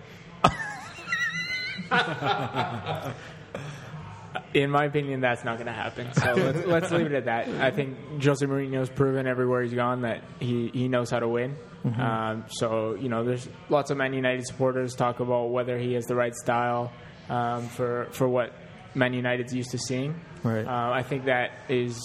In 4.52 4.70
my 4.70 4.84
opinion, 4.84 5.20
that's 5.20 5.44
not 5.44 5.56
going 5.56 5.66
to 5.66 5.72
happen. 5.72 6.12
So 6.12 6.34
let's, 6.34 6.66
let's 6.66 6.90
leave 6.90 7.06
it 7.06 7.12
at 7.12 7.24
that. 7.26 7.48
I 7.62 7.70
think 7.70 7.96
Jose 8.22 8.44
Mourinho's 8.44 8.90
proven 8.90 9.26
everywhere 9.26 9.62
he's 9.62 9.72
gone 9.74 10.02
that 10.02 10.22
he, 10.38 10.68
he 10.74 10.88
knows 10.88 11.10
how 11.10 11.20
to 11.20 11.28
win. 11.28 11.56
Um, 11.84 12.44
so 12.48 12.94
you 12.94 13.08
know, 13.08 13.24
there's 13.24 13.48
lots 13.70 13.90
of 13.90 13.96
Man 13.96 14.12
United 14.12 14.46
supporters 14.46 14.94
talk 14.94 15.20
about 15.20 15.50
whether 15.50 15.78
he 15.78 15.94
has 15.94 16.04
the 16.04 16.14
right 16.14 16.34
style 16.34 16.92
um, 17.30 17.68
for 17.68 18.08
for 18.10 18.28
what 18.28 18.52
Man 18.94 19.12
United's 19.14 19.54
used 19.54 19.70
to 19.70 19.78
seeing. 19.78 20.14
Right. 20.42 20.66
Uh, 20.66 20.90
I 20.92 21.02
think 21.02 21.24
that 21.26 21.52
is 21.68 22.00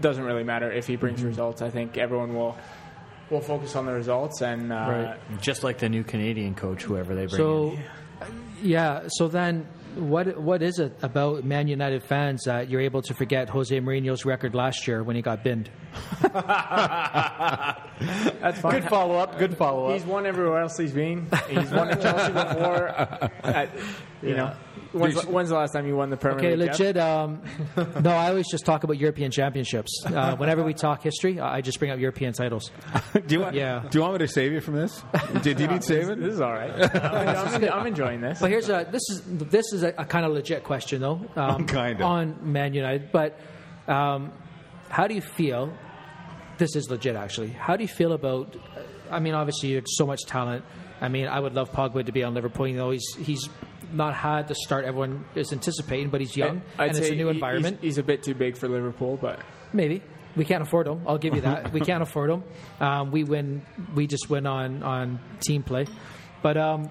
doesn't 0.00 0.24
really 0.24 0.44
matter 0.44 0.70
if 0.70 0.86
he 0.86 0.96
brings 0.96 1.22
results. 1.22 1.62
I 1.62 1.70
think 1.70 1.96
everyone 1.96 2.34
will 2.34 2.56
will 3.30 3.40
focus 3.40 3.74
on 3.76 3.86
the 3.86 3.92
results 3.92 4.42
and 4.42 4.70
uh, 4.72 4.76
Right. 4.76 5.40
Just 5.40 5.64
like 5.64 5.78
the 5.78 5.88
new 5.88 6.04
Canadian 6.04 6.54
coach, 6.54 6.82
whoever 6.82 7.14
they 7.14 7.24
bring 7.26 7.36
So, 7.38 7.70
in. 7.70 7.82
yeah. 8.62 9.04
So 9.08 9.28
then, 9.28 9.66
what 9.94 10.36
what 10.38 10.62
is 10.62 10.78
it 10.78 10.98
about 11.02 11.44
Man 11.44 11.66
United 11.68 12.02
fans 12.02 12.42
that 12.44 12.68
you're 12.68 12.82
able 12.82 13.00
to 13.02 13.14
forget 13.14 13.48
Jose 13.48 13.74
Mourinho's 13.80 14.26
record 14.26 14.54
last 14.54 14.86
year 14.86 15.02
when 15.02 15.16
he 15.16 15.22
got 15.22 15.42
binned? 15.42 15.70
That's 18.40 18.60
fine. 18.60 18.72
Good 18.80 18.84
follow 18.90 19.16
up. 19.16 19.38
Good 19.38 19.56
follow 19.56 19.86
up. 19.86 19.92
He's 19.94 20.04
won 20.04 20.26
everywhere 20.26 20.60
else 20.60 20.76
he's 20.76 20.92
been. 20.92 21.26
He's 21.48 21.70
won 21.70 21.90
at 21.90 22.00
Chelsea 22.02 22.32
before. 22.32 22.88
Uh, 22.88 23.28
You 24.24 24.30
Yeah. 24.30 24.36
know, 24.36 24.52
when's, 24.92 25.26
when's 25.26 25.48
the 25.50 25.54
last 25.56 25.72
time 25.72 25.86
you 25.86 25.94
won 25.96 26.10
the 26.10 26.16
Premier 26.16 26.38
Okay, 26.38 26.56
League? 26.56 26.70
Jeff? 26.70 26.78
legit. 26.80 26.96
Um, 26.98 27.42
no, 28.02 28.10
I 28.10 28.28
always 28.28 28.50
just 28.50 28.64
talk 28.64 28.84
about 28.84 28.96
European 28.98 29.30
championships. 29.30 30.02
Uh, 30.06 30.34
whenever 30.36 30.62
we 30.64 30.72
talk 30.74 31.02
history, 31.02 31.38
I 31.40 31.56
I 31.56 31.60
just 31.60 31.78
bring 31.78 31.90
up 31.90 31.98
European 31.98 32.32
titles. 32.32 32.70
do 33.26 33.34
you 33.34 33.40
want? 33.40 33.54
Yeah. 33.54 33.84
Do 33.90 33.98
you 33.98 34.02
want 34.02 34.14
me 34.14 34.18
to 34.20 34.28
save 34.28 34.52
you 34.52 34.60
from 34.60 34.74
this? 34.74 35.02
Did 35.42 35.60
you 35.60 35.66
need 35.72 35.84
saving? 35.84 36.20
This 36.20 36.34
is 36.34 36.40
all 36.40 36.52
right. 36.52 36.72
I'm, 36.94 37.64
I'm, 37.64 37.72
I'm 37.72 37.86
enjoying 37.86 38.20
this. 38.20 38.40
But 38.40 38.50
here's 38.50 38.68
a 38.68 38.86
this 38.90 39.02
is 39.10 39.22
this 39.26 39.72
is 39.72 39.82
a, 39.82 39.88
a 39.98 40.04
kind 40.04 40.24
of 40.26 40.32
legit 40.32 40.64
question 40.64 41.00
though. 41.00 41.20
Um, 41.36 41.66
Kinda. 41.66 42.02
on 42.02 42.38
Man 42.52 42.74
United. 42.74 43.10
But 43.12 43.38
um, 43.88 44.32
how 44.88 45.06
do 45.06 45.14
you 45.14 45.20
feel? 45.20 45.72
This 46.56 46.76
is 46.76 46.88
legit, 46.88 47.16
actually. 47.16 47.48
How 47.50 47.76
do 47.76 47.82
you 47.82 47.88
feel 47.88 48.12
about? 48.12 48.56
I 49.10 49.18
mean, 49.18 49.34
obviously, 49.34 49.70
you 49.70 49.76
have 49.76 49.86
so 49.88 50.06
much 50.06 50.22
talent. 50.24 50.64
I 51.00 51.08
mean, 51.08 51.26
I 51.26 51.38
would 51.40 51.52
love 51.54 51.72
Pogba 51.72 52.06
to 52.06 52.12
be 52.12 52.22
on 52.22 52.32
Liverpool. 52.34 52.68
You 52.68 52.76
know, 52.76 52.90
he's 52.90 53.14
he's 53.18 53.48
not 53.94 54.14
had 54.14 54.48
the 54.48 54.54
start 54.54 54.84
everyone 54.84 55.24
is 55.34 55.52
anticipating, 55.52 56.10
but 56.10 56.20
he's 56.20 56.36
young 56.36 56.62
I'd 56.78 56.90
and 56.90 56.98
it's 56.98 57.08
a 57.08 57.14
new 57.14 57.28
he- 57.28 57.34
environment. 57.34 57.78
He's, 57.80 57.94
he's 57.94 57.98
a 57.98 58.02
bit 58.02 58.22
too 58.22 58.34
big 58.34 58.56
for 58.56 58.68
Liverpool, 58.68 59.18
but 59.20 59.40
Maybe 59.72 60.02
we 60.36 60.44
can't 60.44 60.62
afford 60.62 60.86
him. 60.86 61.02
I'll 61.06 61.18
give 61.18 61.34
you 61.34 61.40
that. 61.42 61.72
we 61.72 61.80
can't 61.90 62.02
afford 62.02 62.30
him. 62.30 62.44
Um, 62.80 63.10
we 63.10 63.24
win. 63.24 63.62
We 63.94 64.06
just 64.06 64.28
win 64.30 64.46
on 64.46 64.82
on 64.82 65.20
team 65.40 65.62
play. 65.62 65.86
But 66.42 66.56
um, 66.56 66.90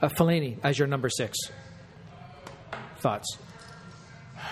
uh, 0.00 0.08
Fellaini 0.08 0.58
as 0.62 0.78
your 0.78 0.88
number 0.88 1.08
six. 1.08 1.38
Thoughts? 2.98 3.38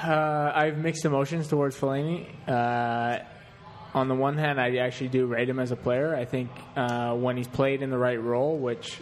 Uh, 0.02 0.52
I 0.54 0.66
have 0.66 0.78
mixed 0.78 1.04
emotions 1.04 1.48
towards 1.48 1.76
Fellaini. 1.76 2.26
Uh, 2.48 3.22
on 3.92 4.08
the 4.08 4.14
one 4.14 4.36
hand, 4.38 4.60
I 4.60 4.76
actually 4.76 5.08
do 5.08 5.26
rate 5.26 5.48
him 5.48 5.58
as 5.58 5.72
a 5.72 5.76
player. 5.76 6.14
I 6.14 6.24
think 6.24 6.50
uh, 6.76 7.14
when 7.14 7.36
he's 7.36 7.48
played 7.48 7.82
in 7.82 7.90
the 7.90 7.98
right 7.98 8.20
role, 8.20 8.56
which 8.56 8.98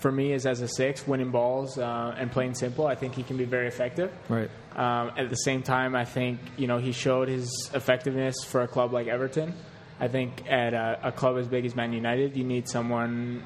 for 0.00 0.10
me 0.10 0.32
is 0.32 0.46
as 0.46 0.60
a 0.60 0.68
six, 0.68 1.06
winning 1.06 1.30
balls 1.30 1.78
uh, 1.78 2.14
and 2.18 2.30
playing 2.30 2.54
simple, 2.54 2.86
I 2.86 2.94
think 2.94 3.14
he 3.14 3.22
can 3.22 3.36
be 3.36 3.44
very 3.44 3.68
effective. 3.68 4.12
Right. 4.28 4.50
Um, 4.74 5.12
at 5.16 5.28
the 5.28 5.36
same 5.36 5.62
time, 5.62 5.94
I 5.94 6.04
think 6.04 6.40
you 6.56 6.66
know 6.66 6.78
he 6.78 6.92
showed 6.92 7.28
his 7.28 7.70
effectiveness 7.74 8.36
for 8.44 8.62
a 8.62 8.68
club 8.68 8.92
like 8.92 9.06
Everton. 9.06 9.54
I 9.98 10.08
think 10.08 10.50
at 10.50 10.72
a, 10.72 11.08
a 11.08 11.12
club 11.12 11.36
as 11.36 11.46
big 11.46 11.66
as 11.66 11.76
Man 11.76 11.92
United, 11.92 12.36
you 12.36 12.44
need 12.44 12.68
someone 12.68 13.42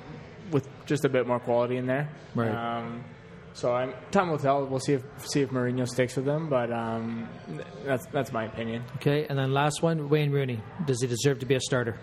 with 0.50 0.68
just 0.86 1.04
a 1.04 1.08
bit 1.08 1.26
more 1.26 1.40
quality 1.40 1.76
in 1.76 1.86
there. 1.86 2.08
Right. 2.34 2.50
Um, 2.50 3.04
so 3.54 3.72
I'm, 3.72 3.94
time 4.10 4.30
will 4.30 4.38
tell. 4.38 4.66
We'll 4.66 4.80
see 4.80 4.94
if 4.94 5.02
see 5.28 5.40
if 5.40 5.50
Mourinho 5.50 5.88
sticks 5.88 6.16
with 6.16 6.24
them, 6.24 6.48
but 6.48 6.72
um, 6.72 7.28
that's 7.84 8.04
that's 8.06 8.32
my 8.32 8.44
opinion. 8.44 8.84
Okay, 8.96 9.26
and 9.26 9.38
then 9.38 9.52
last 9.52 9.82
one, 9.82 10.08
Wayne 10.08 10.30
Rooney. 10.32 10.60
Does 10.86 11.00
he 11.00 11.06
deserve 11.06 11.38
to 11.40 11.46
be 11.46 11.54
a 11.54 11.60
starter? 11.60 11.98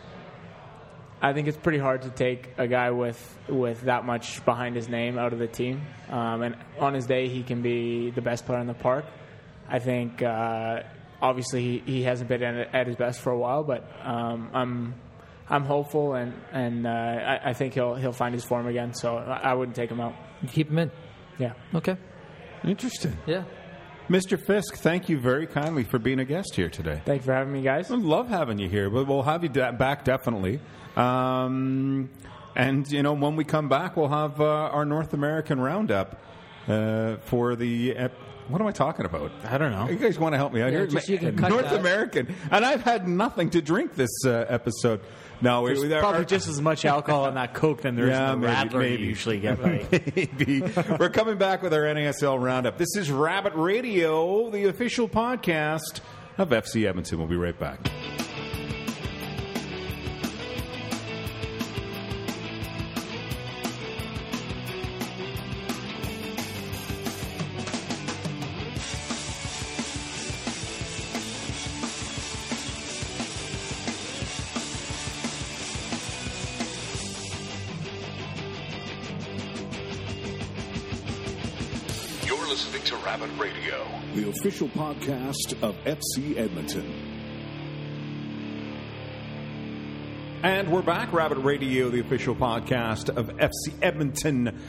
I 1.24 1.34
think 1.34 1.48
it's 1.48 1.58
pretty 1.58 1.78
hard 1.78 2.02
to 2.02 2.10
take 2.10 2.50
a 2.58 2.68
guy 2.68 2.90
with 2.90 3.20
with 3.48 3.82
that 3.82 4.06
much 4.06 4.44
behind 4.44 4.76
his 4.76 4.90
name 4.90 5.20
out 5.20 5.34
of 5.34 5.40
the 5.40 5.48
team. 5.48 5.82
Um, 6.10 6.42
and 6.42 6.56
on 6.80 6.96
his 6.96 7.06
day, 7.06 7.28
he 7.28 7.44
can 7.44 7.62
be 7.62 8.10
the 8.10 8.22
best 8.22 8.46
player 8.46 8.60
in 8.60 8.68
the 8.68 8.74
park. 8.74 9.06
I 9.70 9.80
think 9.80 10.24
uh, 10.24 10.82
obviously 11.22 11.62
he, 11.62 11.94
he 11.94 12.04
hasn't 12.04 12.28
been 12.28 12.42
at, 12.42 12.74
at 12.74 12.88
his 12.88 12.96
best 12.96 13.22
for 13.22 13.32
a 13.32 13.38
while, 13.38 13.64
but 13.64 13.88
um, 14.04 14.50
I'm 14.54 14.96
I'm 15.48 15.64
hopeful 15.64 16.16
and 16.16 16.34
and 16.52 16.88
uh, 16.88 16.90
I, 16.90 17.50
I 17.50 17.54
think 17.54 17.76
he'll 17.76 17.94
he'll 17.96 18.14
find 18.14 18.34
his 18.34 18.44
form 18.44 18.66
again. 18.68 18.94
So 18.94 19.18
I, 19.18 19.52
I 19.52 19.54
wouldn't 19.54 19.76
take 19.76 19.92
him 19.92 20.02
out. 20.02 20.16
You 20.42 20.48
keep 20.48 20.70
him 20.70 20.80
in. 20.80 20.92
Yeah. 21.38 21.54
Okay. 21.76 21.98
Interesting. 22.64 23.18
Yeah. 23.28 23.44
Mr. 24.12 24.38
Fisk, 24.38 24.76
thank 24.76 25.08
you 25.08 25.18
very 25.18 25.48
kindly 25.48 25.86
for 25.86 25.98
being 25.98 26.20
a 26.20 26.26
guest 26.26 26.54
here 26.56 26.68
today. 26.70 27.02
Thank 27.06 27.22
you 27.22 27.26
for 27.28 27.34
having 27.34 27.54
me, 27.54 27.62
guys. 27.62 27.90
I 27.90 27.96
love 27.96 28.28
having 28.28 28.60
you 28.60 28.68
here, 28.68 28.90
but 28.90 29.08
we'll 29.08 29.24
have 29.24 29.42
you 29.44 29.48
da- 29.48 29.72
back 29.72 30.04
definitely. 30.04 30.60
Um, 30.98 32.10
and 32.54 32.92
you 32.92 33.04
know, 33.04 33.14
when 33.14 33.38
we 33.38 33.46
come 33.46 33.70
back, 33.70 33.96
we'll 33.96 34.10
have 34.10 34.42
uh, 34.42 34.44
our 34.46 34.84
North 34.84 35.14
American 35.14 35.62
roundup 35.62 36.22
uh, 36.68 37.18
for 37.24 37.56
the. 37.56 37.96
Ep- 37.96 38.12
what 38.50 38.60
am 38.60 38.68
I 38.68 38.74
talking 38.74 39.06
about? 39.06 39.32
I 39.46 39.58
don't 39.58 39.72
know. 39.72 39.88
You 39.88 39.96
guys 39.96 40.20
want 40.20 40.34
to 40.34 40.38
help 40.38 40.52
me 40.52 40.62
out 40.62 40.74
Yeah, 40.74 40.80
here? 40.80 40.88
just 40.88 41.08
you 41.08 41.18
can 41.18 41.38
cut 41.38 41.50
North. 41.50 41.72
American, 41.72 42.36
and 42.52 42.66
I've 42.66 42.82
had 42.82 43.08
nothing 43.08 43.50
to 43.52 43.62
drink 43.62 43.96
this 43.96 44.12
uh, 44.26 44.46
episode. 44.50 45.00
No, 45.42 45.64
we, 45.64 45.70
There's 45.74 45.82
we- 45.82 45.90
probably 45.90 46.20
our- 46.20 46.24
just 46.26 46.48
as 46.48 46.62
much 46.62 46.86
alcohol 46.86 47.28
in 47.28 47.34
that 47.36 47.54
Coke 47.54 47.82
than 47.82 47.96
there 47.96 48.06
is 48.06 48.12
Yeah, 48.12 48.34
in 48.34 48.42
the 48.42 48.48
maybe- 48.48 48.70
Radler 48.70 48.80
maybe. 48.80 49.02
you 49.04 49.10
usually 49.10 49.40
get. 49.40 49.60
Right? 49.62 50.16
Maybe. 50.16 50.62
We're 51.00 51.10
coming 51.10 51.38
back 51.38 51.62
with 51.64 51.74
our 51.74 51.82
NASL 51.82 52.42
roundup. 52.42 52.78
This 52.78 52.96
is 52.96 53.10
Rabbit 53.12 53.54
Radio, 53.56 54.50
the 54.52 54.66
official 54.66 55.10
podcast 55.10 56.02
of 56.38 56.50
FC 56.50 56.88
Edmonton. 56.88 57.18
We'll 57.18 57.28
be 57.28 57.36
right 57.36 57.58
back. 57.58 57.80
Listening 82.52 82.84
to 82.84 82.98
Rabbit 82.98 83.30
Radio. 83.40 83.88
the 84.14 84.28
official 84.28 84.68
podcast 84.68 85.54
of 85.64 85.74
FC 85.86 86.36
Edmonton. 86.36 86.86
And 90.44 90.70
we're 90.70 90.82
back, 90.82 91.14
Rabbit 91.14 91.38
Radio, 91.38 91.90
the 91.90 92.02
official 92.02 92.36
podcast 92.36 93.08
of 93.08 93.30
FC 93.38 93.74
Edmonton, 93.82 94.60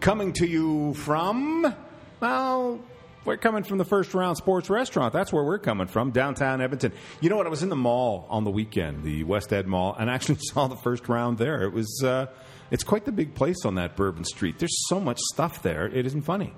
coming 0.00 0.34
to 0.34 0.46
you 0.46 0.92
from, 0.92 1.74
well, 2.20 2.78
we're 3.24 3.38
coming 3.38 3.62
from 3.62 3.78
the 3.78 3.86
First 3.86 4.12
Round 4.12 4.36
Sports 4.36 4.68
Restaurant. 4.68 5.14
That's 5.14 5.32
where 5.32 5.42
we're 5.42 5.58
coming 5.58 5.86
from, 5.86 6.10
downtown 6.10 6.60
Edmonton. 6.60 6.92
You 7.22 7.30
know 7.30 7.38
what? 7.38 7.46
I 7.46 7.48
was 7.48 7.62
in 7.62 7.70
the 7.70 7.74
mall 7.74 8.26
on 8.28 8.44
the 8.44 8.50
weekend, 8.50 9.02
the 9.02 9.24
West 9.24 9.50
Ed 9.50 9.66
Mall, 9.66 9.96
and 9.98 10.10
actually 10.10 10.36
saw 10.40 10.66
the 10.66 10.76
first 10.76 11.08
round 11.08 11.38
there. 11.38 11.62
It 11.62 11.72
was, 11.72 12.02
uh, 12.04 12.26
it's 12.70 12.84
quite 12.84 13.06
the 13.06 13.12
big 13.12 13.34
place 13.34 13.64
on 13.64 13.76
that 13.76 13.96
Bourbon 13.96 14.24
Street. 14.24 14.58
There's 14.58 14.76
so 14.90 15.00
much 15.00 15.18
stuff 15.32 15.62
there. 15.62 15.86
It 15.86 16.04
isn't 16.04 16.20
funny. 16.20 16.52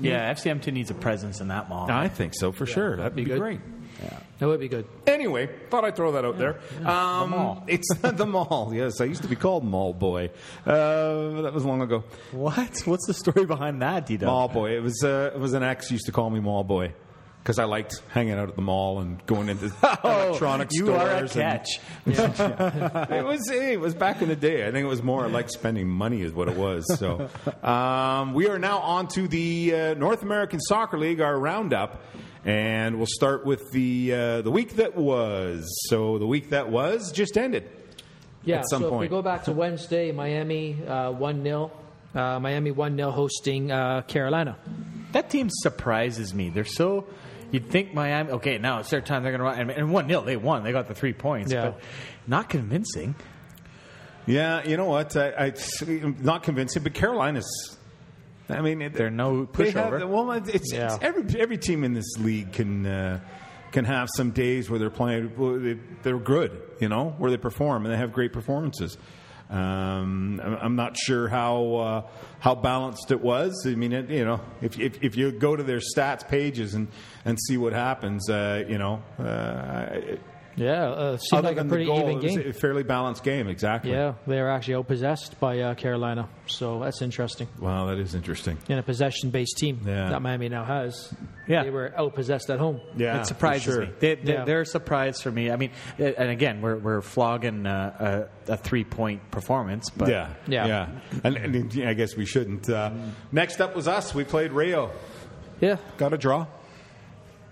Yeah, 0.00 0.32
FC 0.32 0.46
Edmonton 0.46 0.74
needs 0.74 0.90
a 0.90 0.94
presence 0.94 1.40
in 1.40 1.48
that 1.48 1.68
mall. 1.68 1.90
I 1.90 2.08
think 2.08 2.34
so 2.34 2.52
for 2.52 2.66
sure. 2.66 2.96
That'd 2.96 3.14
be, 3.14 3.24
be 3.24 3.30
good. 3.30 3.38
great. 3.38 3.60
That 4.38 4.46
would 4.46 4.60
be 4.60 4.68
good. 4.68 4.86
Anyway, 5.06 5.48
thought 5.68 5.84
I'd 5.84 5.96
throw 5.96 6.12
that 6.12 6.24
out 6.24 6.38
there. 6.38 6.60
Um, 6.78 7.30
mall. 7.30 7.64
It's 7.68 7.88
the 8.02 8.26
mall. 8.26 8.72
Yes, 8.72 9.00
I 9.00 9.04
used 9.04 9.22
to 9.22 9.28
be 9.28 9.34
called 9.34 9.64
Mall 9.64 9.92
Boy. 9.92 10.30
Uh, 10.64 11.42
that 11.42 11.50
was 11.52 11.64
long 11.64 11.82
ago. 11.82 12.04
What? 12.30 12.82
What's 12.84 13.06
the 13.06 13.14
story 13.14 13.46
behind 13.46 13.82
that, 13.82 14.06
D 14.06 14.16
Mall 14.18 14.48
Boy. 14.48 14.76
It 14.76 14.82
was 14.82 15.02
uh, 15.02 15.32
it 15.34 15.40
was 15.40 15.54
an 15.54 15.64
ex 15.64 15.90
used 15.90 16.06
to 16.06 16.12
call 16.12 16.30
me 16.30 16.38
Mall 16.38 16.62
Boy 16.62 16.94
because 17.48 17.58
I 17.58 17.64
liked 17.64 18.02
hanging 18.10 18.34
out 18.34 18.50
at 18.50 18.56
the 18.56 18.60
mall 18.62 19.00
and 19.00 19.24
going 19.24 19.48
into 19.48 19.72
electronic 20.04 20.68
Oh, 20.70 20.74
you 20.74 20.84
stores. 20.84 21.00
are 21.00 21.08
a 21.08 21.16
and- 21.16 21.30
catch. 21.30 21.68
it 23.10 23.24
was 23.24 23.50
it 23.50 23.80
was 23.80 23.94
back 23.94 24.20
in 24.20 24.28
the 24.28 24.36
day. 24.36 24.68
I 24.68 24.70
think 24.70 24.84
it 24.84 24.88
was 24.88 25.02
more 25.02 25.26
like 25.28 25.48
spending 25.48 25.88
money 25.88 26.20
is 26.20 26.34
what 26.34 26.48
it 26.48 26.56
was. 26.58 26.84
So 26.98 27.30
um, 27.66 28.34
we 28.34 28.48
are 28.50 28.58
now 28.58 28.80
on 28.80 29.08
to 29.14 29.26
the 29.26 29.74
uh, 29.74 29.94
North 29.94 30.22
American 30.22 30.60
Soccer 30.60 30.98
League, 30.98 31.22
our 31.22 31.38
roundup, 31.40 32.02
and 32.44 32.98
we'll 32.98 33.06
start 33.08 33.46
with 33.46 33.70
the 33.72 34.12
uh, 34.12 34.42
the 34.42 34.50
week 34.50 34.76
that 34.76 34.94
was. 34.94 35.66
So 35.88 36.18
the 36.18 36.26
week 36.26 36.50
that 36.50 36.68
was 36.68 37.12
just 37.12 37.38
ended. 37.38 37.66
Yeah. 38.44 38.58
At 38.58 38.68
some 38.68 38.82
so 38.82 38.92
if 38.92 39.00
we 39.00 39.08
go 39.08 39.22
back 39.22 39.44
to 39.44 39.52
Wednesday, 39.52 40.12
Miami 40.12 40.74
one 40.74 41.42
0 41.42 41.72
uh, 42.14 42.40
Miami 42.40 42.72
one 42.72 42.94
0 42.94 43.10
hosting 43.10 43.72
uh, 43.72 44.02
Carolina. 44.02 44.58
That 45.12 45.30
team 45.30 45.48
surprises 45.50 46.34
me. 46.34 46.50
They're 46.50 46.66
so. 46.66 47.06
You'd 47.50 47.70
think 47.70 47.94
Miami. 47.94 48.30
Okay, 48.32 48.58
now 48.58 48.80
it's 48.80 48.90
their 48.90 49.00
time. 49.00 49.22
They're 49.22 49.32
going 49.32 49.40
to 49.40 49.44
run. 49.44 49.58
And- 49.58 49.70
And 49.70 49.90
one 49.92 50.08
0 50.08 50.22
they 50.22 50.36
won. 50.36 50.64
They 50.64 50.72
got 50.72 50.86
the 50.88 50.94
three 50.94 51.12
points. 51.14 51.52
Yeah. 51.52 51.70
But 51.70 51.80
not 52.26 52.48
convincing. 52.48 53.14
Yeah, 54.26 54.62
you 54.66 54.76
know 54.76 54.84
what? 54.86 55.16
I, 55.16 55.30
I 55.30 55.52
I'm 55.82 56.16
not 56.20 56.42
convincing, 56.42 56.82
but 56.82 56.92
Carolina's. 56.94 57.76
I 58.50 58.60
mean, 58.60 58.82
it- 58.82 58.94
They're 58.94 59.10
no 59.10 59.44
They 59.46 59.70
have, 59.70 59.92
pushover. 59.92 60.08
well, 60.08 60.32
it's, 60.32 60.50
it's 60.72 60.98
every 61.00 61.40
every 61.40 61.58
team 61.58 61.84
in 61.84 61.94
this 61.94 62.16
league 62.18 62.52
can 62.52 62.84
uh, 62.86 63.20
can 63.72 63.84
have 63.86 64.08
some 64.16 64.30
days 64.32 64.68
where 64.68 64.78
they're 64.78 64.90
playing. 64.90 65.32
they- 65.62 65.78
They're 66.02 66.18
good, 66.18 66.60
you 66.80 66.88
know, 66.88 67.14
where 67.18 67.30
they 67.30 67.36
perform 67.38 67.84
and 67.86 67.92
they 67.94 67.98
have 67.98 68.12
great 68.12 68.32
performances. 68.32 68.98
Um, 69.50 70.40
I'm 70.42 70.76
not 70.76 70.96
sure 70.96 71.26
how 71.28 71.74
uh, 71.74 72.02
how 72.38 72.54
balanced 72.54 73.10
it 73.10 73.20
was. 73.20 73.64
I 73.66 73.70
mean, 73.70 73.92
it, 73.92 74.10
you 74.10 74.24
know, 74.24 74.40
if, 74.60 74.78
if 74.78 75.02
if 75.02 75.16
you 75.16 75.32
go 75.32 75.56
to 75.56 75.62
their 75.62 75.80
stats 75.80 76.26
pages 76.26 76.74
and 76.74 76.88
and 77.24 77.38
see 77.46 77.56
what 77.56 77.72
happens, 77.72 78.28
uh, 78.28 78.64
you 78.68 78.76
know, 78.76 79.02
uh, 79.18 80.16
Yeah, 80.58 80.88
uh, 80.88 81.16
seemed 81.18 81.38
Other 81.46 81.54
like 81.54 81.64
a 81.64 81.68
pretty 81.68 81.84
goal, 81.86 82.00
even 82.00 82.10
it 82.18 82.22
was 82.22 82.36
game. 82.36 82.48
a 82.50 82.52
fairly 82.52 82.82
balanced 82.82 83.22
game. 83.22 83.48
Exactly. 83.48 83.92
Yeah, 83.92 84.14
they 84.26 84.40
were 84.40 84.50
actually 84.50 84.74
outpossessed 84.82 85.38
by 85.38 85.60
uh, 85.60 85.74
Carolina, 85.74 86.28
so 86.46 86.80
that's 86.80 87.00
interesting. 87.00 87.46
Wow, 87.60 87.86
that 87.86 87.98
is 87.98 88.14
interesting. 88.14 88.58
In 88.68 88.78
a 88.78 88.82
possession-based 88.82 89.56
team 89.56 89.80
Yeah. 89.86 90.10
that 90.10 90.20
Miami 90.20 90.48
now 90.48 90.64
has, 90.64 91.14
Yeah. 91.46 91.62
they 91.62 91.70
were 91.70 91.92
outpossessed 91.96 92.50
at 92.50 92.58
home. 92.58 92.80
Yeah, 92.96 93.20
it 93.20 93.26
surprises 93.26 93.62
sure. 93.74 93.86
me. 93.86 93.92
They, 94.00 94.14
they, 94.16 94.32
Yeah. 94.32 94.44
They're 94.44 94.62
a 94.62 94.66
surprise 94.66 95.20
for 95.22 95.30
me. 95.30 95.50
I 95.50 95.56
mean, 95.56 95.70
and 95.98 96.30
again, 96.30 96.60
we're 96.60 96.76
we're 96.76 97.00
flogging 97.02 97.64
uh, 97.66 98.26
a, 98.48 98.52
a 98.52 98.56
three 98.56 98.84
point 98.84 99.30
performance, 99.30 99.90
but 99.90 100.08
Yeah, 100.08 100.34
Yeah. 100.46 100.66
yeah. 100.66 100.88
And, 101.24 101.36
and 101.36 101.82
I 101.88 101.94
guess 101.94 102.16
we 102.16 102.26
shouldn't. 102.26 102.68
Uh, 102.68 102.90
next 103.32 103.60
up 103.60 103.76
was 103.76 103.86
us. 103.86 104.14
We 104.14 104.24
played 104.24 104.52
Rayo. 104.52 104.90
Yeah, 105.60 105.76
Got 105.96 106.12
a 106.12 106.18
draw. 106.18 106.46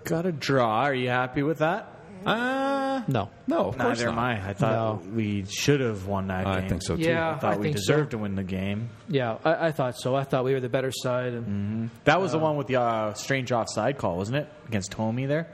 got 0.04 0.26
a 0.26 0.32
draw. 0.32 0.82
Are 0.84 0.94
you 0.94 1.08
happy 1.08 1.42
with 1.42 1.58
that? 1.58 1.92
Uh, 2.24 3.02
no, 3.08 3.28
no, 3.46 3.58
of 3.68 3.78
course 3.78 3.98
Neither 3.98 4.08
am 4.10 4.14
not. 4.16 4.24
I. 4.24 4.48
I 4.50 4.52
thought 4.54 5.04
No. 5.04 5.10
we 5.14 5.44
should 5.44 5.80
have 5.80 6.06
won 6.06 6.28
that 6.28 6.44
game. 6.44 6.52
I 6.52 6.60
game. 6.60 6.68
think 6.70 6.82
so 6.82 6.96
too. 6.96 7.02
Yeah. 7.02 7.30
I 7.32 7.38
thought 7.38 7.54
I 7.54 7.56
we 7.56 7.62
think 7.64 7.76
deserved 7.76 8.12
so. 8.12 8.18
to 8.18 8.22
win 8.22 8.34
the 8.34 8.42
game. 8.44 8.90
yeah, 9.08 9.38
I, 9.44 9.66
I 9.68 9.72
thought 9.72 9.96
so. 9.98 10.14
I 10.16 10.24
thought 10.24 10.44
we 10.44 10.52
were 10.54 10.60
the 10.60 10.68
better 10.68 10.90
side, 10.92 11.32
and 11.34 11.90
That 12.04 12.20
was 12.20 12.32
the 12.32 12.38
one 12.38 12.56
with 12.56 12.66
the 12.68 12.76
uh, 12.80 13.14
strange 13.14 13.52
offside 13.52 13.98
call, 13.98 14.16
wasn't 14.16 14.38
it? 14.38 14.48
Against 14.68 14.92
Tomi 14.92 15.26
there. 15.26 15.48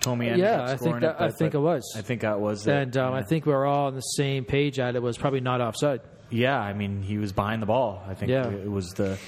Tomi 0.00 0.26
ended 0.28 0.40
Yeah, 0.40 0.62
up 0.62 0.62
I 0.62 0.66
think 0.68 0.80
scoring 0.80 1.00
that- 1.02 1.10
it, 1.10 1.16
I 1.22 1.26
but- 1.28 1.38
think 1.38 1.52
but 1.52 1.58
it 1.58 1.62
was. 1.62 1.94
I 1.96 2.02
think 2.02 2.20
that 2.22 2.40
was 2.40 2.66
it. 2.66 2.74
and 2.74 2.96
um, 2.96 3.12
I 3.14 3.22
think 3.22 3.46
we 3.46 3.52
were 3.52 3.66
all 3.66 3.88
on 3.88 3.94
the 3.94 4.00
same 4.00 4.44
page 4.44 4.78
at 4.78 4.96
it 4.96 5.02
was 5.02 5.18
probably 5.18 5.40
not 5.40 5.60
offside. 5.60 6.00
Yeah, 6.30 6.58
I 6.58 6.72
mean 6.72 7.02
he 7.02 7.18
was 7.18 7.32
behind 7.32 7.60
the 7.60 7.66
ball. 7.66 8.02
I 8.08 8.14
think 8.14 8.30
Yeah. 8.30 8.48
it 8.48 8.70
was 8.70 8.88
the 8.90 9.18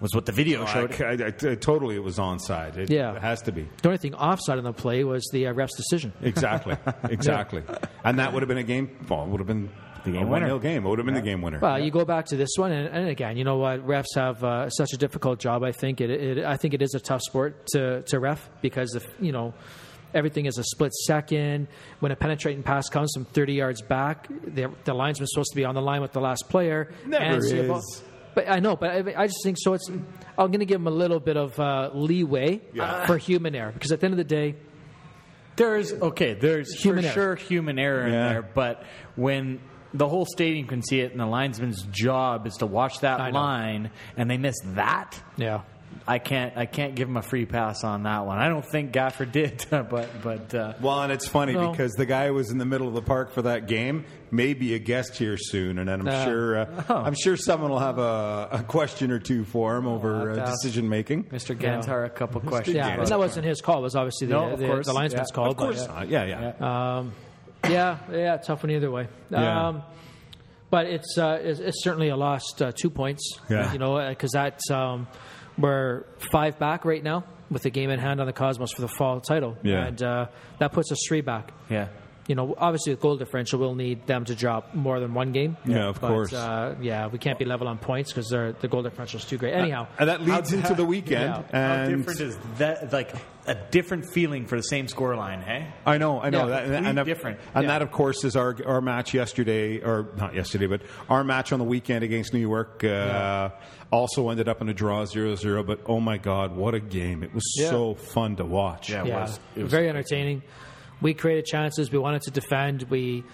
was 0.00 0.14
what 0.14 0.26
the 0.26 0.32
video 0.32 0.64
I, 0.64 0.72
showed. 0.72 1.00
I- 1.02 1.26
I- 1.52 1.54
totally, 1.54 1.96
it 1.96 2.02
was 2.02 2.18
onside. 2.18 2.76
It, 2.76 2.90
Yeah. 2.90 3.14
it 3.16 3.22
has 3.22 3.42
to 3.42 3.52
be. 3.52 3.68
The 3.82 3.88
only 3.88 3.98
thing 3.98 4.14
offside 4.14 4.58
on 4.58 4.64
the 4.64 4.72
play 4.72 5.04
was 5.04 5.26
the 5.32 5.46
uh, 5.46 5.52
ref's 5.52 5.74
decision. 5.76 6.12
Exactly, 6.22 6.76
exactly. 7.10 7.62
And 8.04 8.18
that 8.18 8.32
would 8.32 8.42
have 8.42 8.48
been 8.48 8.58
a 8.58 8.62
game. 8.62 8.90
Well, 9.08 9.26
would 9.26 9.40
have 9.40 9.46
been 9.46 9.70
The 10.04 10.12
game 10.12 10.28
winner. 10.28 10.48
1-0 10.48 10.62
game. 10.62 10.84
It 10.84 10.88
would 10.88 10.98
have 10.98 11.06
been 11.06 11.14
the 11.14 11.20
game 11.22 11.42
winner. 11.42 11.58
Well, 11.60 11.78
you 11.82 11.90
go 11.90 12.04
back 12.04 12.26
to 12.26 12.36
this 12.36 12.50
one, 12.56 12.72
and, 12.72 12.88
and 12.88 13.08
again, 13.08 13.36
you 13.36 13.44
know 13.44 13.56
what? 13.56 13.86
Refs 13.86 14.14
have 14.14 14.44
uh, 14.44 14.68
such 14.70 14.92
a 14.92 14.96
difficult 14.98 15.38
job. 15.40 15.62
I 15.64 15.72
think 15.72 16.00
it, 16.00 16.10
it. 16.10 16.44
I 16.44 16.56
think 16.56 16.74
it 16.74 16.82
is 16.82 16.94
a 16.94 17.00
tough 17.00 17.22
sport 17.22 17.66
to 17.68 18.02
to 18.02 18.20
ref 18.20 18.48
because 18.60 18.94
if 18.94 19.06
you 19.20 19.32
know 19.32 19.54
everything 20.14 20.46
is 20.46 20.56
a 20.58 20.64
split 20.64 20.92
second. 20.94 21.68
When 22.00 22.12
a 22.12 22.16
penetrating 22.16 22.62
pass 22.62 22.88
comes 22.88 23.10
from 23.14 23.24
30 23.26 23.54
yards 23.54 23.82
back, 23.82 24.28
the, 24.28 24.70
the 24.84 24.94
linesman's 24.94 25.30
supposed 25.32 25.50
to 25.50 25.56
be 25.56 25.64
on 25.64 25.74
the 25.74 25.82
line 25.82 26.00
with 26.00 26.12
the 26.12 26.20
last 26.20 26.48
player. 26.48 26.92
Never 27.06 27.38
is. 27.44 28.02
Ball- 28.36 28.44
But 28.44 28.52
I 28.52 28.60
know, 28.60 28.76
but 28.76 28.90
I, 28.90 29.22
I 29.22 29.26
just 29.26 29.42
think 29.42 29.56
so. 29.58 29.72
It's 29.74 29.88
I'm 29.88 30.04
going 30.36 30.60
to 30.60 30.66
give 30.66 30.80
him 30.80 30.86
a 30.86 30.90
little 30.92 31.20
bit 31.20 31.36
of 31.36 31.58
uh, 31.58 31.90
leeway 31.94 32.60
Yeah. 32.72 33.06
for 33.06 33.16
human 33.18 33.54
error 33.54 33.72
because 33.72 33.90
at 33.92 34.00
the 34.00 34.06
end 34.06 34.12
of 34.14 34.18
the 34.18 34.24
day, 34.24 34.54
There's 35.56 35.92
okay. 35.92 36.34
There's 36.34 36.72
Human 36.74 37.04
for 37.04 37.08
error. 37.08 37.14
sure 37.14 37.34
human 37.36 37.78
error 37.78 38.04
in 38.06 38.12
there, 38.12 38.42
but 38.42 38.84
when 39.16 39.60
the 39.94 40.06
whole 40.06 40.26
stadium 40.26 40.66
can 40.66 40.82
see 40.82 41.00
it, 41.00 41.12
and 41.12 41.20
the 41.20 41.26
linesman's 41.26 41.82
job 41.90 42.46
is 42.46 42.54
to 42.56 42.66
watch 42.66 43.00
that 43.00 43.20
I 43.20 43.30
know. 43.30 43.38
line, 43.40 43.90
and 44.18 44.30
they 44.30 44.36
miss 44.36 44.56
that, 44.74 45.18
yeah, 45.38 45.62
I 46.06 46.18
can't. 46.18 46.56
I 46.56 46.66
can't 46.66 46.94
give 46.94 47.08
him 47.08 47.16
a 47.16 47.22
free 47.22 47.46
pass 47.46 47.84
on 47.84 48.04
that 48.04 48.26
one. 48.26 48.38
I 48.38 48.48
don't 48.48 48.64
think 48.64 48.92
Gaffer 48.92 49.24
did, 49.24 49.64
but 49.70 50.08
but 50.22 50.54
uh, 50.54 50.74
Well, 50.80 51.02
and 51.02 51.12
it's 51.12 51.26
funny 51.28 51.52
No. 51.52 51.70
because 51.70 51.92
the 51.92 52.06
guy 52.06 52.26
who 52.28 52.34
was 52.34 52.50
in 52.50 52.58
the 52.58 52.64
middle 52.64 52.88
of 52.88 52.94
the 52.94 53.02
park 53.02 53.32
for 53.32 53.42
that 53.42 53.66
game 53.66 54.04
may 54.30 54.54
be 54.54 54.74
a 54.74 54.78
guest 54.78 55.16
here 55.16 55.36
soon, 55.36 55.78
and 55.78 55.88
I'm 55.90 56.06
Uh, 56.06 56.24
sure 56.24 56.58
uh, 56.58 56.82
I'm 56.88 57.14
sure 57.14 57.36
someone 57.36 57.70
will 57.70 57.78
have 57.78 57.98
a, 57.98 58.48
a 58.52 58.62
question 58.66 59.10
or 59.10 59.18
two 59.18 59.44
for 59.44 59.76
him 59.76 59.86
over 59.86 60.32
uh, 60.32 60.44
decision 60.46 60.88
making. 60.88 61.24
Mr. 61.24 61.56
Gantar 61.56 62.04
a 62.04 62.10
couple 62.10 62.40
questions. 62.52 62.76
yeah. 62.76 62.88
Yeah. 62.88 62.98
And 63.00 63.06
that 63.08 63.18
wasn't 63.18 63.46
his 63.46 63.60
call. 63.60 63.78
It 63.78 63.82
was 63.82 63.94
obviously 63.96 64.26
the, 64.26 64.34
No, 64.34 64.50
of 64.50 64.58
the, 64.58 64.66
course. 64.66 64.86
the 64.86 64.92
linesman's 64.92 65.28
Yeah. 65.30 65.34
call. 65.34 65.50
Of 65.50 65.56
course, 65.56 65.86
but, 65.86 65.94
not. 65.94 66.08
yeah, 66.08 66.52
yeah. 66.60 66.96
Um, 66.98 67.12
yeah, 67.68 67.98
yeah, 68.12 68.36
tough 68.36 68.62
one 68.62 68.70
either 68.70 68.90
way. 68.90 69.08
Yeah. 69.30 69.68
Um, 69.68 69.82
but 70.68 70.86
it's, 70.86 71.16
uh, 71.16 71.38
it's 71.40 71.60
it's 71.60 71.82
certainly 71.84 72.08
a 72.08 72.16
lost 72.16 72.60
uh, 72.60 72.72
two 72.74 72.90
points. 72.90 73.38
Yeah. 73.48 73.72
you 73.72 73.78
know, 73.78 74.08
because 74.08 74.32
that 74.32 74.58
um, 74.70 75.06
we're 75.58 76.04
five 76.32 76.58
back 76.58 76.84
right 76.84 77.02
now 77.02 77.24
with 77.50 77.62
the 77.62 77.70
game 77.70 77.90
in 77.90 77.98
hand 77.98 78.20
on 78.20 78.26
the 78.26 78.32
Cosmos 78.32 78.72
for 78.72 78.80
the 78.82 78.88
fall 78.88 79.20
title. 79.20 79.56
Yeah. 79.62 79.86
and 79.86 80.02
uh, 80.02 80.26
that 80.58 80.72
puts 80.72 80.90
us 80.92 80.98
three 81.08 81.20
back. 81.20 81.52
Yeah. 81.70 81.88
You 82.28 82.34
know, 82.34 82.56
obviously 82.58 82.92
the 82.94 83.00
goal 83.00 83.16
differential 83.16 83.60
will 83.60 83.76
need 83.76 84.06
them 84.08 84.24
to 84.24 84.34
drop 84.34 84.74
more 84.74 84.98
than 84.98 85.14
one 85.14 85.30
game. 85.30 85.56
Yeah, 85.64 85.86
of 85.90 86.00
but, 86.00 86.08
course. 86.08 86.32
Uh, 86.32 86.74
yeah, 86.80 87.06
we 87.06 87.18
can't 87.18 87.38
be 87.38 87.44
level 87.44 87.68
on 87.68 87.78
points 87.78 88.12
because 88.12 88.28
the 88.30 88.68
goal 88.68 88.82
differential 88.82 89.18
is 89.20 89.24
too 89.24 89.38
great. 89.38 89.54
Anyhow, 89.54 89.86
and 89.98 90.08
that 90.08 90.22
leads 90.22 90.52
into 90.52 90.74
the 90.74 90.84
weekend. 90.84 91.44
Yeah. 91.52 91.76
How 91.76 91.82
And 91.84 91.96
different 91.98 92.20
is 92.20 92.38
that? 92.58 92.92
Like 92.92 93.14
a 93.46 93.54
different 93.70 94.06
feeling 94.12 94.46
for 94.46 94.56
the 94.56 94.62
same 94.64 94.88
score 94.88 95.14
line, 95.14 95.40
hey? 95.40 95.68
I 95.86 95.98
know, 95.98 96.20
I 96.20 96.30
know, 96.30 96.40
Yeah, 96.40 96.46
that, 96.46 96.64
and, 96.64 96.86
and 96.88 96.98
that- 96.98 97.06
different. 97.06 97.38
and 97.54 97.62
Yeah. 97.62 97.68
that, 97.70 97.82
of 97.82 97.92
course, 97.92 98.24
is 98.24 98.34
our 98.34 98.56
our 98.66 98.80
match 98.80 99.14
yesterday, 99.14 99.78
or 99.80 100.08
not 100.16 100.34
yesterday, 100.34 100.66
but 100.66 100.82
our 101.08 101.22
match 101.22 101.52
on 101.52 101.60
the 101.60 101.64
weekend 101.64 102.02
against 102.02 102.34
New 102.34 102.40
York. 102.40 102.82
Uh, 102.84 103.50
Also 103.92 104.30
ended 104.30 104.48
up 104.48 104.60
in 104.60 104.68
a 104.68 104.74
draw 104.74 105.04
0-0, 105.04 105.64
but 105.64 105.78
oh 105.86 106.00
my 106.00 106.18
God, 106.18 106.56
what 106.56 106.74
a 106.74 106.80
game! 106.80 107.22
It 107.22 107.32
was 107.32 107.44
Yeah. 107.56 107.70
so 107.70 107.94
fun 107.94 108.34
to 108.36 108.44
watch. 108.44 108.90
Yeah. 108.90 109.02
It 109.02 109.06
yeah, 109.06 109.20
was- 109.20 109.40
it 109.54 109.62
was- 109.62 109.70
very 109.70 109.88
entertaining. 109.88 110.42
We 111.00 111.14
created 111.14 111.44
chances. 111.46 111.90
We 111.92 111.98
wanted 111.98 112.22
to 112.22 112.30
defend. 112.30 112.84
We 112.84 113.24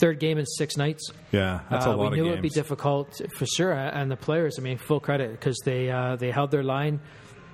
third 0.00 0.18
game 0.18 0.36
in 0.38 0.46
six 0.46 0.76
nights. 0.76 1.10
Yeah, 1.30 1.60
that's 1.70 1.86
a 1.86 1.90
Uh, 1.90 1.96
lot 1.96 2.10
we 2.12 2.16
knew 2.20 2.28
it'd 2.30 2.42
be 2.42 2.48
difficult 2.48 3.20
for 3.36 3.46
sure, 3.46 3.72
and 3.72 4.10
the 4.10 4.16
players. 4.16 4.58
I 4.58 4.62
mean, 4.62 4.78
full 4.78 4.98
credit 5.00 5.30
because 5.32 5.56
they 5.64 5.90
uh, 5.90 6.16
they 6.16 6.30
held 6.30 6.50
their 6.50 6.62
line. 6.64 7.00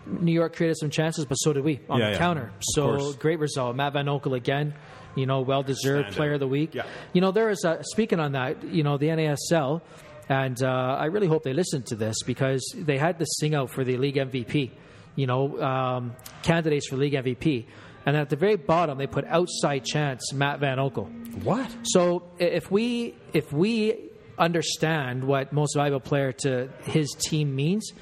New 0.07 0.33
York 0.33 0.57
created 0.57 0.77
some 0.79 0.91
chances, 0.91 1.25
but 1.27 1.35
so 1.37 1.53
did 1.53 1.63
we 1.63 1.81
on 1.89 1.99
Yeah, 2.01 2.07
the 2.07 2.13
yeah. 2.13 2.19
counter. 2.19 2.53
So 2.61 3.13
great 3.13 3.39
result. 3.39 3.77
Matt 3.77 3.93
VanOekel 3.95 4.35
again. 4.37 4.75
You 5.15 5.27
know, 5.27 5.43
well 5.43 5.63
deserved 5.63 6.13
player 6.17 6.33
of 6.33 6.41
the 6.41 6.49
week. 6.49 6.75
Yeah. 6.75 6.85
You 7.13 7.21
know, 7.21 7.33
there 7.33 7.51
is 7.51 7.65
a, 7.65 7.79
speaking 7.83 8.19
on 8.19 8.33
that. 8.33 8.65
You 8.65 8.83
know, 8.83 8.97
the 8.97 9.09
NASL, 9.09 9.83
and 10.29 10.61
uh, 10.63 10.67
I 10.99 11.05
really 11.07 11.27
hope 11.29 11.43
they 11.45 11.53
listen 11.53 11.83
to 11.85 11.97
this 11.97 12.17
because 12.25 12.63
they 12.77 12.97
had 12.97 13.19
this 13.19 13.29
sing 13.39 13.55
out 13.55 13.69
for 13.71 13.85
the 13.85 13.97
league 13.99 14.17
MVP. 14.17 14.71
You 15.17 15.27
know, 15.27 15.61
um, 15.63 16.17
candidates 16.43 16.89
for 16.89 16.97
league 16.97 17.13
MVP, 17.13 17.67
and 18.07 18.17
at 18.17 18.31
the 18.31 18.37
very 18.37 18.57
bottom 18.57 18.99
they 18.99 19.07
put 19.07 19.25
outside 19.27 19.85
chance 19.85 20.33
Matt 20.33 20.61
VanOekel. 20.61 21.45
What? 21.45 21.71
So 21.85 22.25
if 22.39 22.71
we 22.71 23.15
if 23.33 23.53
we 23.53 24.11
understand 24.39 25.25
what 25.25 25.53
most 25.53 25.75
valuable 25.77 26.01
player 26.01 26.33
to 26.33 26.69
his 26.85 27.11
team 27.19 27.55
means, 27.55 27.93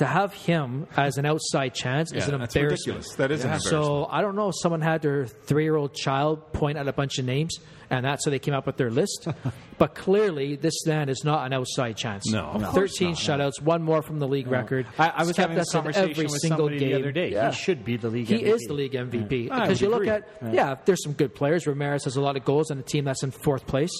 to 0.00 0.06
have 0.06 0.32
him 0.32 0.86
as 0.96 1.18
an 1.18 1.26
outside 1.26 1.74
chance 1.74 2.10
is 2.10 2.26
an 2.26 2.40
that's 2.40 2.56
embarrassment. 2.56 2.96
ridiculous. 2.96 3.14
That 3.16 3.30
is 3.30 3.40
an 3.40 3.52
embarrassment. 3.52 3.84
So 3.84 4.06
I 4.10 4.22
don't 4.22 4.34
know 4.34 4.48
if 4.48 4.54
someone 4.62 4.80
had 4.80 5.02
their 5.02 5.26
three 5.26 5.64
year 5.64 5.76
old 5.76 5.94
child 5.94 6.54
point 6.54 6.78
at 6.78 6.88
a 6.88 6.92
bunch 6.94 7.18
of 7.18 7.26
names, 7.26 7.58
and 7.90 8.02
that's 8.02 8.24
how 8.24 8.30
they 8.30 8.38
came 8.38 8.54
up 8.54 8.64
with 8.64 8.78
their 8.78 8.90
list. 8.90 9.28
but 9.78 9.94
clearly, 9.94 10.56
this 10.56 10.74
then 10.86 11.10
is 11.10 11.22
not 11.22 11.44
an 11.44 11.52
outside 11.52 11.98
chance. 11.98 12.30
No, 12.30 12.46
of 12.46 12.62
course 12.62 12.74
thirteen 12.74 13.14
shutouts, 13.14 13.60
one 13.60 13.82
more 13.82 14.00
from 14.00 14.20
the 14.20 14.26
league 14.26 14.46
record. 14.46 14.86
I, 14.98 15.10
I 15.10 15.18
was 15.18 15.28
He's 15.28 15.36
kept 15.36 15.50
having 15.50 15.58
this 15.58 15.70
conversation 15.70 16.10
every 16.10 16.24
with 16.24 16.40
single 16.40 16.58
somebody 16.58 16.78
game 16.78 16.88
the 16.92 16.98
other 16.98 17.12
day. 17.12 17.32
Yeah. 17.32 17.50
He 17.50 17.56
should 17.56 17.84
be 17.84 17.98
the 17.98 18.08
league. 18.08 18.28
He 18.28 18.38
MVP. 18.38 18.42
is 18.42 18.60
the 18.62 18.72
league 18.72 18.92
MVP 18.92 19.50
I 19.50 19.60
because 19.60 19.68
would 19.68 19.80
you 19.82 19.88
look 19.90 20.06
agree. 20.06 20.48
at 20.48 20.54
yeah. 20.54 20.76
there's 20.86 21.02
some 21.04 21.12
good 21.12 21.34
players. 21.34 21.66
Ramirez 21.66 22.04
has 22.04 22.16
a 22.16 22.22
lot 22.22 22.38
of 22.38 22.44
goals 22.46 22.70
on 22.70 22.78
a 22.78 22.82
team 22.82 23.04
that's 23.04 23.22
in 23.22 23.32
fourth 23.32 23.66
place. 23.66 23.92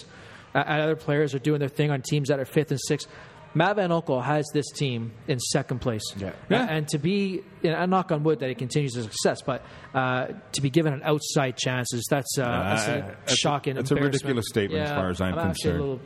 Uh, 0.54 0.64
and 0.66 0.82
other 0.82 0.96
players 0.96 1.34
are 1.34 1.38
doing 1.38 1.60
their 1.60 1.68
thing 1.68 1.90
on 1.90 2.02
teams 2.02 2.28
that 2.28 2.40
are 2.40 2.44
fifth 2.44 2.70
and 2.70 2.80
sixth. 2.80 3.06
Matt 3.54 3.76
VanOekel 3.76 4.22
has 4.22 4.46
this 4.54 4.70
team 4.70 5.12
in 5.26 5.38
second 5.40 5.80
place. 5.80 6.02
Yeah. 6.16 6.32
Yeah. 6.48 6.66
And 6.68 6.86
to 6.88 6.98
be, 6.98 7.42
you 7.62 7.70
know, 7.70 7.76
I 7.76 7.86
knock 7.86 8.12
on 8.12 8.22
wood 8.22 8.38
that 8.40 8.50
it 8.50 8.58
continues 8.58 8.92
to 8.94 9.02
success, 9.02 9.42
but 9.42 9.64
uh, 9.94 10.28
to 10.52 10.60
be 10.62 10.70
given 10.70 10.92
an 10.92 11.02
outside 11.02 11.56
chances, 11.56 12.06
that's, 12.08 12.38
uh, 12.38 12.44
that's 12.44 12.86
a 12.88 13.14
that's 13.18 13.32
a- 13.32 13.36
shocking. 13.36 13.74
that's 13.74 13.90
a 13.90 13.96
ridiculous 13.96 14.46
statement 14.48 14.82
as 14.82 14.90
far 14.90 15.10
as 15.10 15.20
I'm 15.20 15.36
actually 15.38 15.70
a 15.70 15.78
concerned. 15.78 16.00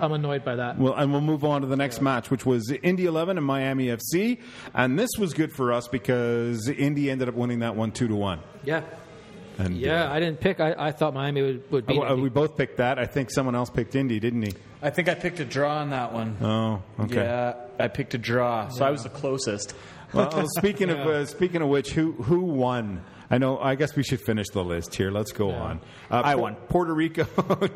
I'm 0.00 0.12
annoyed 0.12 0.44
by 0.44 0.56
that. 0.56 0.76
Well, 0.78 0.94
and 0.94 1.12
we'll 1.12 1.20
move 1.20 1.44
on 1.44 1.60
to 1.60 1.68
the 1.68 1.76
next 1.76 2.00
match, 2.00 2.30
which 2.32 2.44
was 2.44 2.72
Indy 2.82 3.04
11 3.04 3.36
and 3.36 3.46
Miami 3.46 3.86
FC. 3.86 4.40
And 4.74 4.98
this 4.98 5.10
was 5.18 5.34
good 5.34 5.52
for 5.52 5.72
us 5.72 5.86
because 5.86 6.68
Indy 6.68 7.10
ended 7.10 7.28
up 7.28 7.34
winning 7.36 7.60
that 7.60 7.76
one 7.76 7.92
2 7.92 8.08
to 8.08 8.14
1. 8.16 8.40
yeah. 8.64 8.82
And 9.58 9.76
Yeah, 9.76 10.04
uh, 10.04 10.12
I 10.14 10.20
didn't 10.20 10.40
pick. 10.40 10.60
I, 10.60 10.74
I 10.78 10.92
thought 10.92 11.14
Miami 11.14 11.42
would, 11.42 11.70
would 11.70 11.86
beat 11.86 11.98
uh, 11.98 12.14
we 12.14 12.28
both 12.28 12.56
picked 12.56 12.76
that. 12.78 12.98
I 12.98 13.06
think 13.06 13.30
someone 13.30 13.54
else 13.54 13.70
picked 13.70 13.94
Indy, 13.94 14.20
didn't 14.20 14.42
he? 14.42 14.54
I 14.80 14.90
think 14.90 15.08
I 15.08 15.14
picked 15.14 15.40
a 15.40 15.44
draw 15.44 15.78
on 15.78 15.90
that 15.90 16.12
one. 16.12 16.36
Oh, 16.40 16.82
okay. 17.00 17.16
Yeah, 17.16 17.54
I 17.78 17.88
picked 17.88 18.14
a 18.14 18.18
draw, 18.18 18.68
so 18.68 18.84
I 18.84 18.90
was 18.90 19.02
the 19.02 19.10
closest. 19.10 19.74
Well, 20.14 20.46
speaking 20.56 20.88
of 20.88 20.98
uh, 21.06 21.26
speaking 21.26 21.60
of 21.60 21.68
which, 21.68 21.90
who 21.90 22.12
who 22.12 22.40
won? 22.40 23.04
I 23.30 23.36
know. 23.36 23.58
I 23.58 23.74
guess 23.74 23.94
we 23.94 24.02
should 24.02 24.22
finish 24.22 24.46
the 24.48 24.64
list 24.64 24.94
here. 24.94 25.10
Let's 25.10 25.32
go 25.32 25.50
on. 25.50 25.82
Uh, 26.10 26.22
I 26.24 26.36
won. 26.36 26.54
Puerto 26.54 26.94
Rico, 26.94 27.26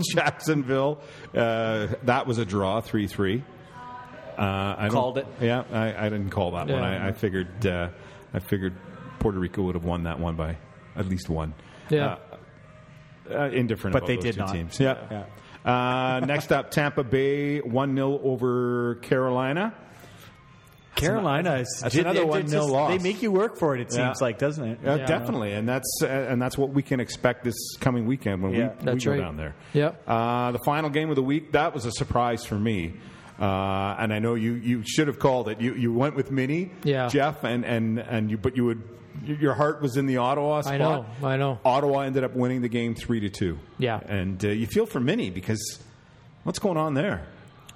Jacksonville. 0.14 1.02
Uh, 1.36 1.88
that 2.04 2.26
was 2.26 2.38
a 2.38 2.46
draw, 2.46 2.80
three 2.80 3.06
three. 3.06 3.44
Uh, 4.38 4.74
I 4.78 4.88
Called 4.90 5.18
it. 5.18 5.26
Yeah, 5.42 5.64
I, 5.70 6.06
I 6.06 6.08
didn't 6.08 6.30
call 6.30 6.52
that 6.52 6.68
one. 6.68 6.82
I, 6.82 7.08
I 7.08 7.12
figured 7.12 7.66
uh, 7.66 7.90
I 8.32 8.38
figured 8.38 8.74
Puerto 9.18 9.38
Rico 9.38 9.62
would 9.64 9.74
have 9.74 9.84
won 9.84 10.04
that 10.04 10.18
one 10.18 10.34
by 10.36 10.56
at 10.96 11.06
least 11.06 11.28
one. 11.28 11.52
Yeah. 11.90 12.16
Uh, 13.30 13.34
uh, 13.34 13.48
indifferent, 13.50 13.92
But 13.92 13.98
about 14.04 14.06
they 14.08 14.14
those 14.16 14.24
did 14.24 14.34
two 14.34 14.40
not. 14.40 14.52
Teams. 14.52 14.80
Yeah. 14.80 15.24
Uh, 15.64 16.20
next 16.26 16.50
up, 16.52 16.70
Tampa 16.72 17.04
Bay 17.04 17.60
one 17.60 17.94
0 17.94 18.20
over 18.22 18.96
Carolina. 18.96 19.74
Carolina 20.94 21.54
is 21.56 21.78
that's 21.82 21.94
they- 21.94 22.00
another 22.02 22.26
one 22.26 22.44
nil 22.46 22.68
loss. 22.68 22.90
They 22.90 22.98
make 23.02 23.22
you 23.22 23.32
work 23.32 23.56
for 23.56 23.74
it. 23.74 23.80
It 23.80 23.88
Yeah. 23.96 24.06
seems 24.08 24.20
like, 24.20 24.38
doesn't 24.38 24.64
it? 24.64 24.86
Uh, 24.86 24.98
Definitely, 25.06 25.52
and 25.52 25.66
that's 25.66 25.88
uh, 26.02 26.06
and 26.06 26.40
that's 26.40 26.58
what 26.58 26.70
we 26.70 26.82
can 26.82 27.00
expect 27.00 27.44
this 27.44 27.76
coming 27.80 28.06
weekend 28.06 28.42
when 28.42 28.52
Yeah. 28.52 28.72
we, 28.84 28.92
we 28.92 29.00
go 29.00 29.10
right. 29.12 29.20
down 29.20 29.36
there. 29.38 29.54
Yep. 29.72 30.02
Uh, 30.06 30.52
the 30.52 30.58
final 30.66 30.90
game 30.90 31.08
of 31.08 31.16
the 31.16 31.22
week 31.22 31.52
that 31.52 31.72
was 31.72 31.86
a 31.86 31.92
surprise 31.92 32.44
for 32.44 32.56
me, 32.56 32.92
uh, 33.40 33.96
and 33.98 34.12
I 34.12 34.18
know 34.18 34.34
you 34.34 34.52
you 34.52 34.82
should 34.84 35.06
have 35.08 35.18
called 35.18 35.48
it. 35.48 35.60
You 35.62 35.74
you 35.74 35.92
went 35.94 36.14
with 36.14 36.30
Mini, 36.30 36.70
Yeah. 36.84 37.08
Jeff, 37.08 37.42
and 37.42 37.64
and 37.64 37.98
and 37.98 38.30
you 38.30 38.36
but 38.36 38.54
you 38.56 38.66
would 38.66 38.82
your 39.24 39.54
heart 39.54 39.82
was 39.82 39.96
in 39.96 40.06
the 40.06 40.18
Ottawa 40.18 40.62
spot. 40.62 40.74
I 40.74 40.78
know, 40.78 41.06
I 41.22 41.36
know. 41.36 41.58
Ottawa 41.64 42.00
ended 42.00 42.24
up 42.24 42.34
winning 42.34 42.62
the 42.62 42.68
game 42.68 42.94
three 42.94 43.20
to 43.20 43.28
two. 43.28 43.58
Yeah. 43.78 44.00
and 44.06 44.44
uh, 44.44 44.48
you 44.48 44.66
feel 44.66 44.86
for 44.86 45.00
Mini 45.00 45.30
because 45.30 45.78
what's 46.44 46.58
going 46.58 46.76
on 46.76 46.94
there? 46.94 47.26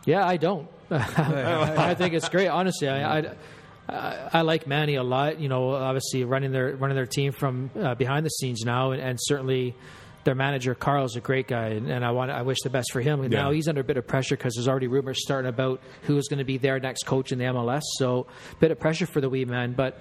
Yeah, 0.05 0.27
I 0.27 0.37
don't. 0.37 0.69
I 0.91 1.95
think 1.95 2.15
it's 2.15 2.29
great. 2.29 2.47
Honestly, 2.47 2.89
I, 2.89 3.19
I, 3.19 4.29
I, 4.33 4.41
like 4.43 4.67
Manny 4.69 4.95
a 4.95 5.03
lot. 5.03 5.41
You 5.41 5.49
know, 5.49 5.71
obviously 5.71 6.25
running 6.25 6.53
their 6.53 6.77
running 6.77 6.95
their 6.95 7.07
team 7.07 7.33
from 7.33 7.71
uh, 7.77 7.97
behind 7.97 8.25
the 8.25 8.31
scenes 8.31 8.63
now, 8.65 8.93
and, 8.93 9.03
and 9.03 9.19
certainly 9.21 9.75
their 10.23 10.35
manager 10.35 10.75
Carl's 10.75 11.17
a 11.17 11.21
great 11.21 11.49
guy, 11.49 11.69
and, 11.69 11.91
and 11.91 12.05
I 12.05 12.11
want 12.13 12.31
I 12.31 12.43
wish 12.43 12.59
the 12.63 12.71
best 12.71 12.93
for 12.93 13.01
him. 13.01 13.23
And 13.23 13.33
Yeah. 13.33 13.43
Now 13.43 13.51
he's 13.51 13.67
under 13.67 13.81
a 13.81 13.85
bit 13.85 13.97
of 13.97 14.07
pressure 14.07 14.37
because 14.37 14.55
there's 14.55 14.69
already 14.69 14.87
rumors 14.87 15.23
starting 15.23 15.49
about 15.49 15.81
who's 16.03 16.29
going 16.29 16.39
to 16.39 16.45
be 16.45 16.59
their 16.59 16.79
next 16.79 17.05
coach 17.05 17.33
in 17.33 17.39
the 17.39 17.45
MLS. 17.47 17.83
So 17.99 18.27
a 18.53 18.57
bit 18.57 18.71
of 18.71 18.79
pressure 18.79 19.07
for 19.07 19.21
the 19.21 19.29
wee 19.29 19.45
man, 19.45 19.73
but 19.73 20.01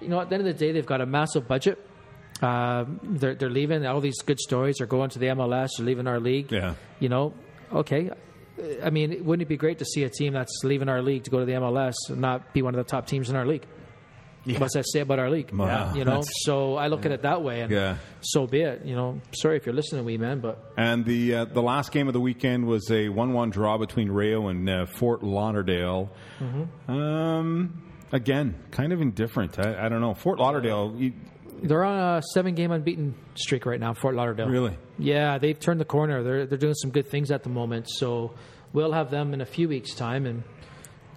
you 0.00 0.08
know, 0.08 0.20
at 0.20 0.28
the 0.28 0.34
end 0.36 0.46
of 0.46 0.58
the 0.58 0.66
day, 0.66 0.72
they've 0.72 0.84
got 0.86 1.00
a 1.00 1.06
massive 1.06 1.46
budget. 1.48 1.78
Um, 2.42 3.00
they're, 3.02 3.34
they're 3.34 3.50
leaving. 3.50 3.86
All 3.86 4.00
these 4.00 4.20
good 4.22 4.38
stories 4.40 4.80
are 4.80 4.86
going 4.86 5.10
to 5.10 5.18
the 5.18 5.26
MLS. 5.26 5.68
They're 5.78 5.86
leaving 5.86 6.06
our 6.06 6.20
league. 6.20 6.52
Yeah. 6.52 6.74
You 7.00 7.08
know, 7.08 7.32
okay. 7.72 8.10
I 8.82 8.90
mean, 8.90 9.24
wouldn't 9.24 9.42
it 9.42 9.48
be 9.48 9.56
great 9.56 9.78
to 9.78 9.84
see 9.84 10.04
a 10.04 10.10
team 10.10 10.32
that's 10.32 10.62
leaving 10.64 10.88
our 10.88 11.02
league 11.02 11.24
to 11.24 11.30
go 11.30 11.38
to 11.40 11.44
the 11.46 11.52
MLS 11.52 11.94
and 12.08 12.20
not 12.20 12.52
be 12.52 12.62
one 12.62 12.74
of 12.74 12.84
the 12.84 12.90
top 12.90 13.06
teams 13.06 13.30
in 13.30 13.36
our 13.36 13.46
league? 13.46 13.64
What's 14.58 14.74
that 14.74 14.84
say 14.88 15.00
about 15.00 15.18
our 15.18 15.28
league? 15.28 15.50
Wow. 15.52 15.92
You 15.92 16.04
know, 16.04 16.10
That's- 16.22 16.28
so 16.42 16.76
I 16.76 16.86
look 16.86 17.04
at 17.04 17.10
it 17.10 17.22
that 17.22 17.42
way, 17.42 17.62
and 17.62 17.72
Yeah. 17.72 17.96
so 18.20 18.46
be 18.46 18.60
it. 18.60 18.82
You 18.84 18.94
know, 18.94 19.20
sorry 19.32 19.56
if 19.56 19.66
you're 19.66 19.74
listening, 19.74 20.04
wee 20.04 20.18
man, 20.18 20.38
but 20.38 20.72
And 20.76 21.04
the 21.04 21.34
uh, 21.34 21.44
the 21.46 21.62
last 21.62 21.90
game 21.90 22.06
of 22.06 22.12
the 22.12 22.20
weekend 22.20 22.64
was 22.64 22.88
a 22.92 23.08
one 23.08 23.32
one 23.32 23.50
draw 23.50 23.76
between 23.76 24.08
Rayo 24.08 24.46
and 24.46 24.70
uh, 24.70 24.86
Fort 24.86 25.24
Lauderdale. 25.24 26.12
Mm-hmm. 26.38 26.90
Um, 26.92 27.82
again, 28.12 28.54
kind 28.70 28.92
of 28.92 29.00
indifferent. 29.00 29.58
I, 29.58 29.86
I 29.86 29.88
don't 29.88 30.00
know. 30.00 30.14
Fort 30.14 30.38
Lauderdale. 30.38 30.94
You, 30.96 31.12
they're 31.62 31.84
on 31.84 32.18
a 32.18 32.22
seven-game 32.34 32.70
unbeaten 32.70 33.14
streak 33.34 33.64
right 33.66 33.80
now. 33.80 33.94
Fort 33.94 34.14
Lauderdale. 34.14 34.48
Really? 34.48 34.76
Yeah, 34.98 35.38
they've 35.38 35.58
turned 35.58 35.80
the 35.80 35.84
corner. 35.86 36.22
They're 36.22 36.46
they're 36.46 36.58
doing 36.58 36.74
some 36.74 36.90
good 36.90 37.08
things 37.08 37.30
at 37.30 37.42
the 37.42 37.48
moment. 37.48 37.88
So 37.88 38.34
we'll 38.72 38.92
have 38.92 39.10
them 39.10 39.32
in 39.34 39.40
a 39.40 39.46
few 39.46 39.68
weeks' 39.68 39.94
time, 39.94 40.26
and 40.26 40.42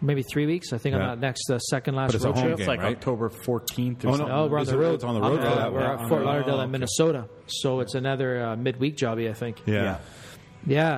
maybe 0.01 0.23
three 0.23 0.45
weeks. 0.45 0.71
I 0.71 0.77
think 0.77 0.95
Yeah. 0.95 1.01
on 1.01 1.07
that 1.09 1.19
next 1.19 1.49
uh, 1.49 1.59
second 1.59 1.95
last 1.95 2.07
But 2.09 2.15
it's 2.15 2.23
a 2.23 2.27
road 2.29 2.35
home 2.37 2.45
trip. 2.47 2.59
It's 2.59 2.67
like 2.69 2.79
right? 2.81 2.95
October 2.95 3.29
14th 3.29 4.05
Oh, 4.05 4.09
no. 4.11 4.15
something. 4.17 4.31
Oh, 4.33 4.47
we're 4.47 4.59
on 4.59 4.65
the 4.65 4.77
road. 4.77 4.95
it's 4.95 5.03
on 5.03 5.13
the 5.15 5.21
road 5.21 5.39
Uh, 5.41 5.65
for 5.65 5.71
We're 5.73 5.81
at 5.81 6.07
Fort 6.07 6.21
Oh, 6.21 6.25
Lauderdale 6.25 6.53
okay. 6.55 6.63
in 6.63 6.71
Minnesota, 6.71 7.25
so 7.47 7.81
it's 7.81 7.95
another 7.95 8.41
uh, 8.45 8.55
midweek 8.55 8.95
jobby, 8.95 9.29
I 9.29 9.33
think. 9.33 9.61
yeah. 9.65 9.73
Yeah, 9.83 9.97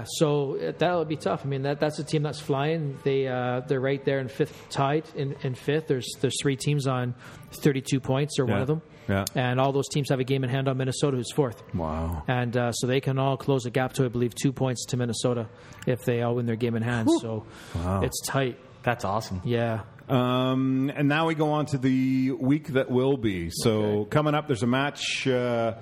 so 0.05 0.73
that'll 0.77 1.05
be 1.05 1.15
tough. 1.15 1.41
I 1.45 1.47
mean, 1.47 1.63
that 1.63 1.79
that's 1.79 1.99
a 1.99 2.03
team 2.03 2.23
that's 2.23 2.39
flying. 2.39 2.97
They 3.03 3.27
uh, 3.27 3.61
they're 3.61 3.79
right 3.79 4.03
there 4.03 4.19
in 4.19 4.27
fifth, 4.27 4.69
tied 4.69 5.05
in, 5.15 5.35
in 5.43 5.55
fifth. 5.55 5.87
There's 5.87 6.07
there's 6.19 6.35
three 6.41 6.55
teams 6.55 6.87
on 6.87 7.15
32 7.51 7.99
points, 7.99 8.39
or 8.39 8.45
one 8.45 8.61
of 8.61 8.67
them. 8.67 8.81
Yeah. 9.07 9.25
And 9.35 9.59
all 9.59 9.71
those 9.71 9.87
teams 9.89 10.09
have 10.09 10.19
a 10.19 10.23
game 10.23 10.43
in 10.43 10.49
hand 10.49 10.67
on 10.67 10.77
Minnesota, 10.77 11.17
who's 11.17 11.31
fourth. 11.31 11.61
Wow. 11.73 12.23
And 12.27 12.55
uh, 12.55 12.71
so 12.71 12.87
they 12.87 13.01
can 13.01 13.19
all 13.19 13.35
close 13.35 13.63
the 13.63 13.69
gap 13.69 13.93
to, 13.93 14.05
I 14.05 14.07
believe, 14.07 14.33
two 14.35 14.53
points 14.53 14.85
to 14.87 14.97
Minnesota 14.97 15.49
if 15.85 16.03
they 16.05 16.21
all 16.21 16.35
win 16.35 16.45
their 16.45 16.55
game 16.55 16.75
in 16.75 16.83
hand. 16.83 17.09
So 17.19 17.45
wow. 17.75 18.01
it's 18.01 18.21
tight. 18.25 18.57
That's 18.83 19.03
awesome. 19.03 19.41
Yeah. 19.43 19.81
Um, 20.07 20.91
and 20.95 21.07
now 21.07 21.27
we 21.27 21.35
go 21.35 21.51
on 21.51 21.65
to 21.67 21.77
the 21.77 22.31
week 22.31 22.69
that 22.69 22.89
will 22.89 23.17
be. 23.17 23.49
So 23.51 24.05
coming 24.05 24.33
up, 24.33 24.47
there's 24.47 24.63
a 24.63 24.67
match. 24.67 25.27
Uh, 25.27 25.75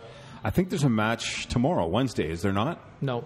I 0.43 0.49
think 0.49 0.69
there's 0.69 0.83
a 0.83 0.89
match 0.89 1.47
tomorrow, 1.47 1.87
Wednesday. 1.87 2.29
Is 2.29 2.41
there 2.41 2.53
not? 2.53 2.79
No. 3.01 3.25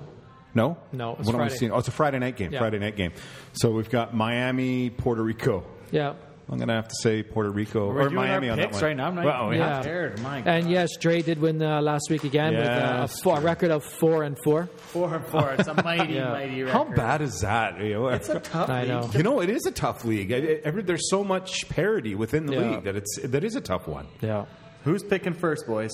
No, 0.55 0.77
No, 0.91 1.15
it's 1.17 1.25
what 1.25 1.35
am 1.35 1.41
I 1.41 1.47
seeing? 1.47 1.71
Oh, 1.71 1.79
it's 1.79 1.87
a 1.87 1.91
Friday 1.91 2.19
night 2.19 2.35
game. 2.37 2.51
Yeah. 2.51 2.59
Friday 2.59 2.79
night 2.79 2.95
game. 2.95 3.11
So 3.53 3.71
we've 3.71 3.89
got 3.89 4.13
Miami, 4.13 4.89
Puerto 4.91 5.23
Rico. 5.23 5.63
Yeah. 5.91 6.13
I'm 6.49 6.57
going 6.57 6.67
to 6.67 6.73
have 6.75 6.89
to 6.89 6.95
say 7.01 7.23
Puerto 7.23 7.49
Rico 7.49 7.87
We're 7.87 8.01
or 8.01 8.03
doing 8.03 8.15
Miami 8.15 8.47
our 8.49 8.51
on 8.51 8.57
that 8.59 8.65
picks 8.67 8.75
one. 8.75 8.83
right 8.83 8.97
now. 8.97 9.07
I'm 9.07 9.15
not 9.15 9.25
Well, 9.25 9.47
we 9.47 9.55
even 9.55 9.67
have 9.67 9.77
to. 9.77 9.83
scared. 9.83 10.19
My 10.19 10.39
And 10.39 10.69
yes, 10.69 10.89
Dre 10.99 11.21
did 11.21 11.39
win 11.39 11.61
uh, 11.61 11.81
last 11.81 12.07
week 12.09 12.25
again 12.25 12.53
with 12.53 12.67
uh, 12.67 12.99
a, 13.03 13.07
four, 13.07 13.37
a 13.37 13.41
record 13.41 13.71
of 13.71 13.83
four 13.85 14.23
and 14.23 14.37
four. 14.43 14.65
four 14.77 15.15
and 15.15 15.25
four. 15.27 15.53
It's 15.57 15.69
a 15.69 15.81
mighty, 15.81 16.13
Yeah. 16.15 16.31
mighty 16.33 16.63
record. 16.63 16.73
How 16.73 16.83
bad 16.83 17.21
is 17.21 17.39
that? 17.41 17.79
You 17.79 17.93
know, 17.93 18.07
It's 18.09 18.27
a 18.29 18.41
tough 18.41 18.69
I 18.69 18.81
league. 18.81 18.89
know. 18.89 19.09
You 19.13 19.23
know, 19.23 19.39
it 19.39 19.49
is 19.49 19.65
a 19.65 19.71
tough 19.71 20.03
league. 20.03 20.33
I- 20.33 20.35
I- 20.35 20.61
every- 20.65 20.83
there's 20.83 21.09
so 21.09 21.23
much 21.23 21.67
parity 21.69 22.13
within 22.13 22.45
the 22.45 22.53
Yeah. 22.53 22.59
league 22.71 22.83
that 22.83 22.97
it's 22.97 23.19
that 23.23 23.43
is 23.45 23.55
a 23.55 23.61
tough 23.61 23.87
one. 23.87 24.07
Yeah. 24.21 24.45
Who's 24.83 25.01
picking 25.01 25.33
first, 25.33 25.65
boys? 25.65 25.91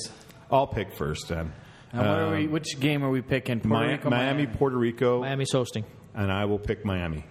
I'll 0.52 0.68
pick 0.68 0.91
first 0.94 1.27
then. 1.30 1.53
And 1.91 1.99
what 2.01 2.07
are 2.19 2.31
we, 2.31 2.45
um, 2.45 2.51
which 2.51 2.79
game 2.79 3.03
are 3.03 3.09
we 3.09 3.21
picking? 3.21 3.59
Puerto 3.61 3.85
Mi- 3.85 3.91
Rico, 3.93 4.09
Miami, 4.09 4.45
Puerto 4.47 4.77
Rico, 4.77 5.21
Miami's 5.21 5.51
hosting. 5.51 5.85
and 6.13 6.31
I 6.31 6.45
will 6.45 6.59
pick 6.59 6.85
Miami. 6.85 7.23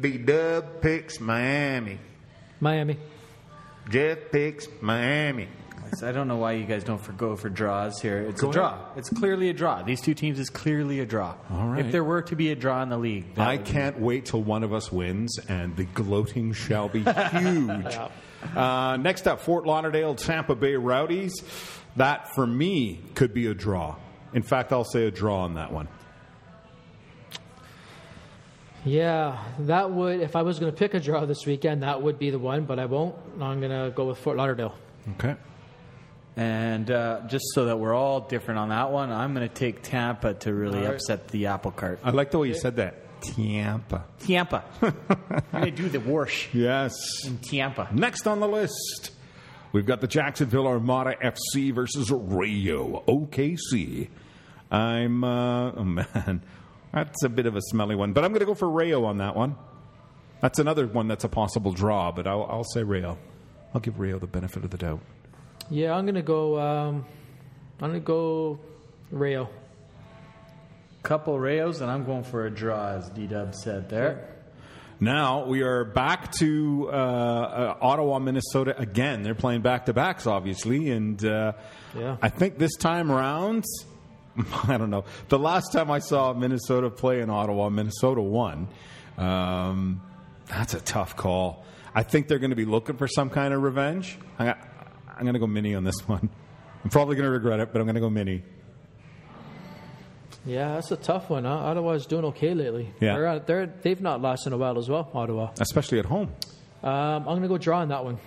B 0.00 0.16
Dub 0.18 0.80
picks 0.80 1.20
Miami. 1.20 1.98
Miami. 2.60 2.96
Jeff 3.90 4.18
picks 4.30 4.68
Miami. 4.80 5.48
I 6.02 6.12
don't 6.12 6.28
know 6.28 6.36
why 6.36 6.52
you 6.52 6.66
guys 6.66 6.84
don't 6.84 7.00
for, 7.00 7.12
go 7.12 7.34
for 7.34 7.48
draws 7.48 7.98
here. 8.02 8.18
It's 8.20 8.42
Go 8.42 8.50
a 8.50 8.52
draw. 8.52 8.74
ahead. 8.74 8.80
It's 8.98 9.08
clearly 9.08 9.48
a 9.48 9.54
draw. 9.54 9.82
These 9.82 10.02
two 10.02 10.12
teams 10.12 10.38
is 10.38 10.50
clearly 10.50 11.00
a 11.00 11.06
draw. 11.06 11.34
All 11.50 11.68
right. 11.68 11.86
If 11.86 11.92
there 11.92 12.04
were 12.04 12.20
to 12.22 12.36
be 12.36 12.50
a 12.52 12.54
draw 12.54 12.82
in 12.82 12.90
the 12.90 12.98
league, 12.98 13.24
I 13.38 13.56
can't 13.56 13.98
wait 13.98 14.26
till 14.26 14.42
one 14.42 14.64
of 14.64 14.74
us 14.74 14.92
wins, 14.92 15.38
and 15.48 15.74
the 15.76 15.84
gloating 15.84 16.52
shall 16.52 16.90
be 16.90 16.98
huge. 17.32 17.96
Uh, 18.54 18.96
next 19.00 19.26
up, 19.26 19.40
Fort 19.40 19.66
Lauderdale, 19.66 20.14
Tampa 20.14 20.54
Bay 20.54 20.74
Rowdies. 20.74 21.42
That, 21.96 22.34
for 22.34 22.46
me, 22.46 23.00
could 23.14 23.34
be 23.34 23.46
a 23.46 23.54
draw. 23.54 23.96
In 24.32 24.42
fact, 24.42 24.72
I'll 24.72 24.84
say 24.84 25.06
a 25.06 25.10
draw 25.10 25.40
on 25.40 25.54
that 25.54 25.72
one. 25.72 25.88
Yeah, 28.84 29.42
that 29.60 29.90
would, 29.90 30.20
if 30.20 30.36
I 30.36 30.42
was 30.42 30.58
going 30.58 30.72
to 30.72 30.78
pick 30.78 30.94
a 30.94 31.00
draw 31.00 31.24
this 31.26 31.44
weekend, 31.44 31.82
that 31.82 32.00
would 32.00 32.18
be 32.18 32.30
the 32.30 32.38
one, 32.38 32.64
but 32.64 32.78
I 32.78 32.86
won't. 32.86 33.16
I'm 33.40 33.60
going 33.60 33.72
to 33.72 33.92
go 33.94 34.06
with 34.06 34.18
Fort 34.18 34.36
Lauderdale. 34.36 34.74
Okay. 35.16 35.34
And 36.36 36.88
uh, 36.90 37.22
just 37.26 37.44
so 37.52 37.64
that 37.64 37.78
we're 37.80 37.94
all 37.94 38.20
different 38.20 38.60
on 38.60 38.68
that 38.68 38.92
one, 38.92 39.10
I'm 39.10 39.34
going 39.34 39.48
to 39.48 39.52
take 39.54 39.82
Tampa 39.82 40.34
to 40.34 40.54
really 40.54 40.78
All 40.78 40.84
right. 40.84 40.94
upset 40.94 41.28
the 41.28 41.46
apple 41.46 41.72
cart. 41.72 41.98
I 42.04 42.10
like 42.10 42.30
the 42.30 42.38
way 42.38 42.46
you 42.48 42.54
said 42.54 42.76
that. 42.76 42.94
Tampa. 43.22 44.04
Tampa. 44.20 44.64
I'm 44.82 44.92
going 45.52 45.64
to 45.64 45.70
do 45.70 45.88
the 45.88 46.00
wash 46.00 46.48
Yes. 46.52 46.94
in 47.26 47.38
Tampa. 47.38 47.88
Next 47.92 48.26
on 48.26 48.40
the 48.40 48.48
list, 48.48 49.12
we've 49.72 49.86
got 49.86 50.00
the 50.00 50.06
Jacksonville 50.08 50.66
Armada 50.66 51.14
FC 51.22 51.74
versus 51.74 52.10
Rayo 52.10 53.02
OKC. 53.06 54.08
I'm, 54.70 55.24
uh, 55.24 55.72
oh 55.72 55.84
man, 55.84 56.42
that's 56.92 57.22
a 57.24 57.28
bit 57.28 57.46
of 57.46 57.56
a 57.56 57.60
smelly 57.62 57.94
one, 57.96 58.12
but 58.12 58.24
I'm 58.24 58.30
going 58.32 58.40
to 58.40 58.46
go 58.46 58.54
for 58.54 58.68
Rayo 58.70 59.04
on 59.04 59.18
that 59.18 59.34
one. 59.36 59.56
That's 60.40 60.58
another 60.58 60.86
one 60.86 61.08
that's 61.08 61.24
a 61.24 61.28
possible 61.28 61.72
draw, 61.72 62.12
but 62.12 62.26
I'll, 62.26 62.44
I'll 62.44 62.64
say 62.64 62.82
Rayo. 62.82 63.18
I'll 63.74 63.80
give 63.80 63.98
Rayo 63.98 64.18
the 64.18 64.26
benefit 64.26 64.64
of 64.64 64.70
the 64.70 64.78
doubt. 64.78 65.00
Yeah, 65.70 65.94
I'm 65.94 66.04
going 66.04 66.14
to 66.14 66.22
go, 66.22 66.58
um, 66.60 67.04
I'm 67.80 67.90
going 67.90 67.92
to 67.94 68.00
go 68.00 68.58
Rayo. 69.10 69.48
Couple 71.02 71.38
Rayos, 71.38 71.80
and 71.80 71.90
I'm 71.90 72.04
going 72.04 72.24
for 72.24 72.46
a 72.46 72.50
draw, 72.50 72.88
as 72.90 73.08
D 73.10 73.26
Dub 73.26 73.54
said 73.54 73.88
there. 73.88 74.34
Now 75.00 75.44
we 75.46 75.62
are 75.62 75.84
back 75.84 76.32
to 76.38 76.88
uh, 76.92 76.94
uh, 76.96 77.76
Ottawa, 77.80 78.18
Minnesota 78.18 78.76
again. 78.78 79.22
They're 79.22 79.36
playing 79.36 79.62
back 79.62 79.86
to 79.86 79.92
backs, 79.92 80.26
obviously, 80.26 80.90
and 80.90 81.24
uh, 81.24 81.52
Yeah. 81.96 82.16
I 82.20 82.28
think 82.28 82.58
this 82.58 82.74
time 82.76 83.12
around, 83.12 83.64
I 84.68 84.76
don't 84.76 84.90
know. 84.90 85.04
The 85.28 85.38
last 85.38 85.72
time 85.72 85.88
I 85.90 86.00
saw 86.00 86.32
Minnesota 86.34 86.90
play 86.90 87.20
in 87.20 87.30
Ottawa, 87.30 87.68
Minnesota 87.68 88.20
won. 88.20 88.68
Um, 89.16 90.02
that's 90.48 90.74
a 90.74 90.80
tough 90.80 91.14
call. 91.16 91.64
I 91.94 92.02
think 92.02 92.26
they're 92.26 92.40
going 92.40 92.50
to 92.50 92.56
be 92.56 92.64
looking 92.64 92.96
for 92.96 93.06
some 93.06 93.30
kind 93.30 93.54
of 93.54 93.62
revenge. 93.62 94.18
I, 94.38 94.50
I'm 95.16 95.22
going 95.22 95.34
to 95.34 95.40
go 95.40 95.46
mini 95.46 95.74
on 95.76 95.84
this 95.84 96.00
one. 96.08 96.28
I'm 96.82 96.90
probably 96.90 97.14
going 97.14 97.26
to 97.26 97.30
regret 97.32 97.60
it, 97.60 97.72
but 97.72 97.80
I'm 97.80 97.86
going 97.86 97.94
to 97.94 98.00
go 98.00 98.10
mini. 98.10 98.42
Yeah, 100.48 100.74
that's 100.74 100.90
a 100.90 100.96
tough 100.96 101.28
one. 101.30 101.44
Huh? 101.44 101.50
Ottawa's 101.50 102.06
doing 102.06 102.24
okay 102.26 102.54
lately. 102.54 102.92
Yeah. 103.00 103.14
They're, 103.14 103.38
they're, 103.40 103.66
they've 103.82 104.00
not 104.00 104.20
lost 104.22 104.46
in 104.46 104.52
a 104.52 104.56
while 104.56 104.78
as 104.78 104.88
well, 104.88 105.10
Ottawa. 105.12 105.50
Especially 105.60 105.98
at 105.98 106.06
home. 106.06 106.32
Um, 106.82 106.90
I'm 106.92 107.24
going 107.24 107.42
to 107.42 107.48
go 107.48 107.58
draw 107.58 107.80
on 107.80 107.88
that 107.88 108.04
one. 108.04 108.18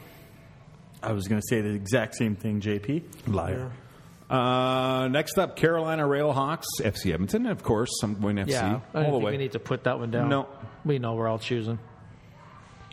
I 1.01 1.13
was 1.13 1.27
going 1.27 1.41
to 1.41 1.47
say 1.49 1.61
the 1.61 1.73
exact 1.73 2.15
same 2.15 2.35
thing, 2.35 2.61
JP. 2.61 3.27
Liar. 3.27 3.71
Uh, 4.29 5.07
next 5.09 5.37
up, 5.37 5.55
Carolina 5.55 6.03
Railhawks, 6.03 6.63
FC 6.79 7.13
Edmonton, 7.13 7.47
of 7.47 7.63
course. 7.63 7.89
I'm 8.03 8.21
going 8.21 8.37
FC 8.37 8.49
Yeah, 8.49 8.79
I 8.93 8.99
all 8.99 9.03
don't 9.03 9.03
the 9.03 9.11
think 9.11 9.23
way. 9.25 9.31
we 9.31 9.37
need 9.37 9.51
to 9.53 9.59
put 9.59 9.83
that 9.85 9.99
one 9.99 10.11
down. 10.11 10.29
No. 10.29 10.47
We 10.85 10.99
know 10.99 11.15
we're 11.15 11.27
all 11.27 11.39
choosing. 11.39 11.79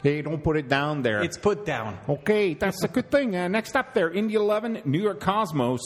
Hey, 0.02 0.22
don't 0.22 0.42
put 0.42 0.56
it 0.56 0.68
down 0.68 1.02
there. 1.02 1.22
It's 1.22 1.36
put 1.36 1.66
down. 1.66 1.98
okay. 2.09 2.55
That's 2.55 2.82
a 2.84 2.88
good 2.88 3.10
thing. 3.10 3.36
Uh, 3.36 3.48
next 3.48 3.76
up, 3.76 3.94
there, 3.94 4.10
Indy 4.10 4.34
11, 4.34 4.82
New 4.84 5.00
York 5.00 5.20
Cosmos. 5.20 5.80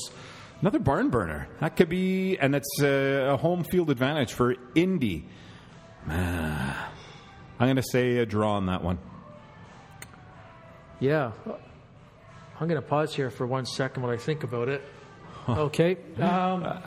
Another 0.63 0.79
barn 0.79 1.11
burner. 1.11 1.49
That 1.59 1.75
could 1.75 1.89
be, 1.89 2.39
and 2.39 2.55
it's 2.55 2.81
uh, 2.81 3.33
a 3.33 3.37
home 3.37 3.65
field 3.65 3.91
advantage 3.91 4.33
for 4.33 4.55
Indy. 4.77 5.27
Ah, 6.09 6.93
I'm 7.59 7.67
going 7.67 7.77
to 7.77 7.83
say 7.83 8.19
a 8.19 8.27
draw 8.27 8.53
on 8.53 8.67
that 8.67 8.85
one. 8.85 9.01
Yeah. 11.01 11.33
I'm 12.61 12.69
going 12.69 12.81
to 12.81 12.87
pause 12.87 13.13
here 13.13 13.29
for 13.29 13.45
one 13.45 13.67
second 13.67 14.05
while 14.05 14.13
I 14.13 14.17
think 14.17 14.45
about 14.45 14.69
it. 14.69 14.85
Okay. 15.49 15.97
Um, 16.21 16.79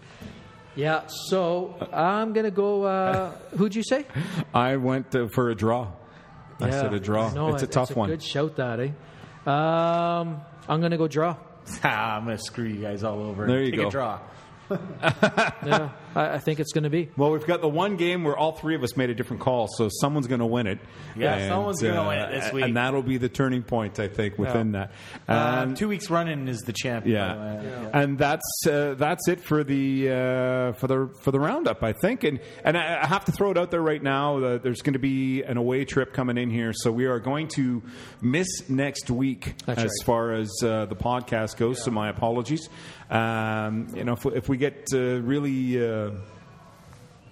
yeah, 0.76 1.06
so 1.06 1.88
I'm 1.90 2.34
going 2.34 2.44
to 2.44 2.50
go. 2.50 2.82
Uh, 2.82 3.30
who'd 3.56 3.74
you 3.74 3.84
say? 3.84 4.04
I 4.52 4.76
went 4.76 5.16
uh, 5.16 5.28
for 5.28 5.48
a 5.48 5.54
draw. 5.54 5.92
I 6.60 6.68
said 6.70 6.92
a 6.92 7.00
draw. 7.00 7.32
no, 7.32 7.54
it's 7.54 7.62
a 7.62 7.66
tough 7.66 7.96
one. 7.96 8.10
Good 8.10 8.22
shout, 8.22 8.56
that, 8.56 8.80
eh? 8.80 8.90
Um, 9.46 10.42
I'm 10.68 10.80
going 10.80 10.90
to 10.90 10.98
go 10.98 11.08
draw. 11.08 11.36
Ah, 11.84 12.16
I'm 12.16 12.24
going 12.24 12.36
to 12.36 12.42
screw 12.42 12.64
you 12.66 12.80
guys 12.82 13.04
all 13.04 13.20
over. 13.22 13.46
There 13.46 13.62
you 13.62 13.70
Take 13.70 13.80
go. 13.80 13.88
a 13.88 13.90
draw. 13.90 14.20
Yeah, 15.68 15.90
I, 16.14 16.34
I 16.34 16.38
think 16.38 16.60
it's 16.60 16.72
going 16.72 16.84
to 16.84 16.90
be. 16.90 17.10
Well, 17.16 17.30
we've 17.32 17.44
got 17.46 17.60
the 17.60 17.68
one 17.68 17.96
game 17.96 18.24
where 18.24 18.36
all 18.36 18.52
three 18.52 18.74
of 18.74 18.82
us 18.82 18.96
made 18.96 19.10
a 19.10 19.14
different 19.14 19.42
call, 19.42 19.66
so 19.68 19.88
someone's 20.00 20.26
going 20.26 20.40
to 20.40 20.46
win 20.46 20.66
it. 20.66 20.78
Yeah, 21.16 21.48
someone's 21.48 21.82
gonna 21.82 22.06
win 22.06 22.18
it 22.18 22.30
this 22.40 22.52
week. 22.52 22.64
and 22.64 22.76
that'll 22.76 23.02
be 23.02 23.18
the 23.18 23.28
turning 23.28 23.62
point, 23.62 23.98
I 23.98 24.08
think, 24.08 24.38
within 24.38 24.72
that. 24.72 24.92
Uh, 25.28 25.62
Um, 25.64 25.74
two 25.74 25.88
weeks 25.88 26.08
running 26.10 26.48
is 26.48 26.60
the 26.60 26.72
champion. 26.72 27.16
Yeah, 27.16 27.90
and 27.92 28.16
that's 28.18 28.66
uh, 28.66 28.94
that's 28.96 29.28
it 29.28 29.40
for 29.40 29.64
the 29.64 30.08
uh, 30.10 30.72
for 30.72 30.86
the 30.86 31.10
for 31.22 31.30
the 31.32 31.40
roundup, 31.40 31.82
I 31.82 31.92
think. 31.92 32.24
And 32.24 32.40
and 32.64 32.76
I 32.78 33.02
I 33.02 33.06
have 33.06 33.24
to 33.26 33.32
throw 33.32 33.50
it 33.50 33.58
out 33.58 33.70
there 33.70 33.82
right 33.82 34.02
now. 34.02 34.38
Uh, 34.38 34.58
there's 34.58 34.80
going 34.82 34.92
to 34.94 34.98
be 34.98 35.42
an 35.42 35.56
away 35.56 35.84
trip 35.84 36.12
coming 36.12 36.38
in 36.38 36.50
here, 36.50 36.72
so 36.72 36.90
we 36.92 37.06
are 37.06 37.18
going 37.18 37.48
to 37.56 37.82
miss 38.22 38.68
next 38.68 39.10
week 39.10 39.54
That's 39.66 39.80
as 39.82 39.84
right. 40.00 40.06
far 40.06 40.32
as 40.34 40.50
uh, 40.62 40.86
the 40.86 40.96
podcast 40.96 41.56
goes. 41.56 41.82
So 41.82 41.90
my 41.90 42.08
apologies. 42.08 42.68
Um, 43.10 43.88
you 43.94 44.04
know, 44.04 44.12
if, 44.12 44.24
we- 44.24 44.34
if 44.34 44.48
we 44.48 44.56
get 44.56 44.88
uh, 44.92 45.20
really. 45.20 45.84
Uh, 45.84 46.10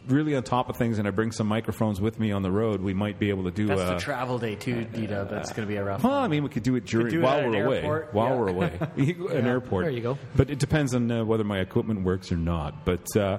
Really 0.08 0.36
on 0.36 0.44
top 0.44 0.68
of 0.68 0.76
things, 0.76 1.00
and 1.00 1.08
I 1.08 1.10
bring 1.10 1.32
some 1.32 1.48
microphones 1.48 2.00
with 2.00 2.20
me 2.20 2.30
on 2.30 2.42
the 2.42 2.50
road. 2.52 2.80
We 2.80 2.94
might 2.94 3.18
be 3.18 3.30
able 3.30 3.42
to 3.42 3.50
do. 3.50 3.66
That's 3.66 3.80
uh, 3.80 3.94
the 3.94 3.98
travel 3.98 4.38
day 4.38 4.54
too, 4.54 4.84
Dita. 4.84 5.26
That's 5.28 5.52
going 5.52 5.66
to 5.66 5.68
be 5.68 5.78
a 5.78 5.82
rough. 5.84 6.04
well, 6.04 6.12
one. 6.12 6.22
I 6.22 6.28
mean, 6.28 6.44
we 6.44 6.48
could 6.48 6.62
do 6.62 6.76
it 6.76 6.86
during 6.86 7.08
do 7.08 7.18
it 7.18 7.22
while 7.24 7.40
an 7.40 7.50
we're 7.50 7.64
away. 7.66 7.76
airport, 7.78 8.14
While 8.14 8.28
yeah. 8.28 8.36
we're 8.38 8.48
away, 8.48 8.78
an 9.36 9.46
airport. 9.48 9.86
There 9.86 9.90
you 9.92 10.02
go. 10.02 10.16
But 10.36 10.48
it 10.50 10.60
depends 10.60 10.94
on 10.94 11.10
uh, 11.10 11.24
whether 11.24 11.42
my 11.42 11.58
equipment 11.58 12.04
works 12.04 12.30
or 12.30 12.36
not. 12.36 12.84
But 12.84 13.16
uh, 13.16 13.38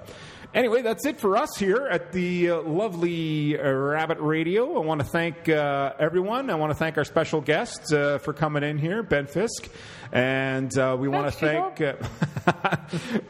anyway, 0.58 0.82
that's 0.82 1.06
it 1.06 1.20
for 1.20 1.38
us 1.38 1.56
here 1.58 1.88
at 1.90 2.12
the 2.12 2.50
uh, 2.50 2.62
lovely 2.62 3.58
uh, 3.58 3.72
Rabbit 3.72 4.18
Radio. 4.20 4.76
I 4.76 4.86
want 4.86 5.00
to 5.02 5.08
thank 5.08 5.48
uh, 5.48 5.94
everyone. 6.00 6.50
I 6.50 6.56
want 6.56 6.72
to 6.72 6.78
thank 6.78 6.98
our 6.98 7.06
special 7.06 7.40
guest 7.40 7.94
uh, 7.94 8.18
for 8.18 8.34
coming 8.34 8.64
in 8.64 8.78
here, 8.78 9.04
Ben 9.04 9.28
Fisk, 9.28 9.70
and 10.12 10.76
uh, 10.78 10.98
we 11.00 11.08
want 11.08 11.32
to 11.32 11.32
thank. 11.32 11.80
Uh, 11.80 11.94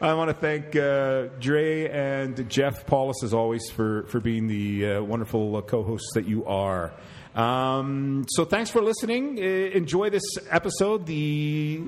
I 0.00 0.14
want 0.14 0.30
to 0.30 0.34
thank 0.34 0.74
uh, 0.74 1.28
Dre 1.38 1.88
and 1.88 2.48
Jeff 2.48 2.86
Paulus 2.86 3.22
as 3.22 3.34
always 3.34 3.70
for 3.70 4.04
for 4.04 4.20
being 4.20 4.46
the 4.46 4.92
uh, 4.92 5.02
wonderful 5.02 5.56
uh, 5.56 5.62
co-hosts 5.62 6.10
that 6.14 6.26
you 6.26 6.46
are. 6.46 6.92
Um, 7.34 8.24
so 8.30 8.44
thanks 8.44 8.70
for 8.70 8.82
listening. 8.82 9.38
Uh, 9.38 9.42
enjoy 9.42 10.10
this 10.10 10.24
episode, 10.50 11.06
the 11.06 11.84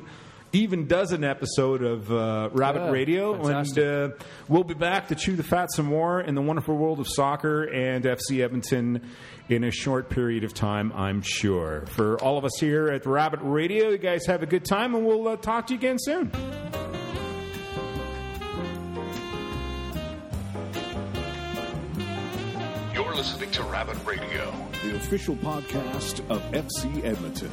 even 0.52 0.86
does 0.86 1.12
an 1.12 1.22
episode 1.24 1.82
of 1.82 2.10
uh, 2.10 2.50
Rabbit 2.52 2.84
Yeah, 2.86 2.90
Radio, 2.90 3.34
fantastic. 3.42 3.78
and 3.84 4.12
uh, 4.12 4.16
we'll 4.48 4.64
be 4.64 4.74
back 4.74 5.08
to 5.08 5.14
chew 5.14 5.36
the 5.36 5.42
fat 5.44 5.68
some 5.72 5.86
more 5.86 6.20
in 6.20 6.34
the 6.34 6.42
wonderful 6.42 6.76
world 6.76 6.98
of 7.00 7.06
soccer 7.08 7.62
and 7.64 8.04
FC 8.04 8.42
Edmonton 8.42 9.08
in 9.48 9.64
a 9.64 9.70
short 9.70 10.10
period 10.10 10.42
of 10.44 10.52
time, 10.54 10.92
I'm 10.94 11.22
sure. 11.22 11.84
For 11.86 12.20
all 12.22 12.36
of 12.38 12.44
us 12.44 12.58
here 12.58 12.88
at 12.88 13.06
Rabbit 13.06 13.40
Radio, 13.42 13.90
you 13.90 13.98
guys 13.98 14.26
have 14.26 14.42
a 14.42 14.46
good 14.46 14.64
time, 14.64 14.94
and 14.94 15.06
we'll 15.06 15.28
uh, 15.28 15.36
talk 15.36 15.66
to 15.68 15.74
you 15.74 15.78
again 15.78 15.98
soon. 15.98 16.30
You're 22.92 23.14
listening 23.14 23.50
to 23.52 23.62
Rabbit 23.64 23.96
Radio. 24.04 24.52
the 24.82 24.96
official 24.96 25.36
podcast 25.36 26.20
of 26.30 26.42
FC 26.52 27.04
Edmonton. 27.04 27.50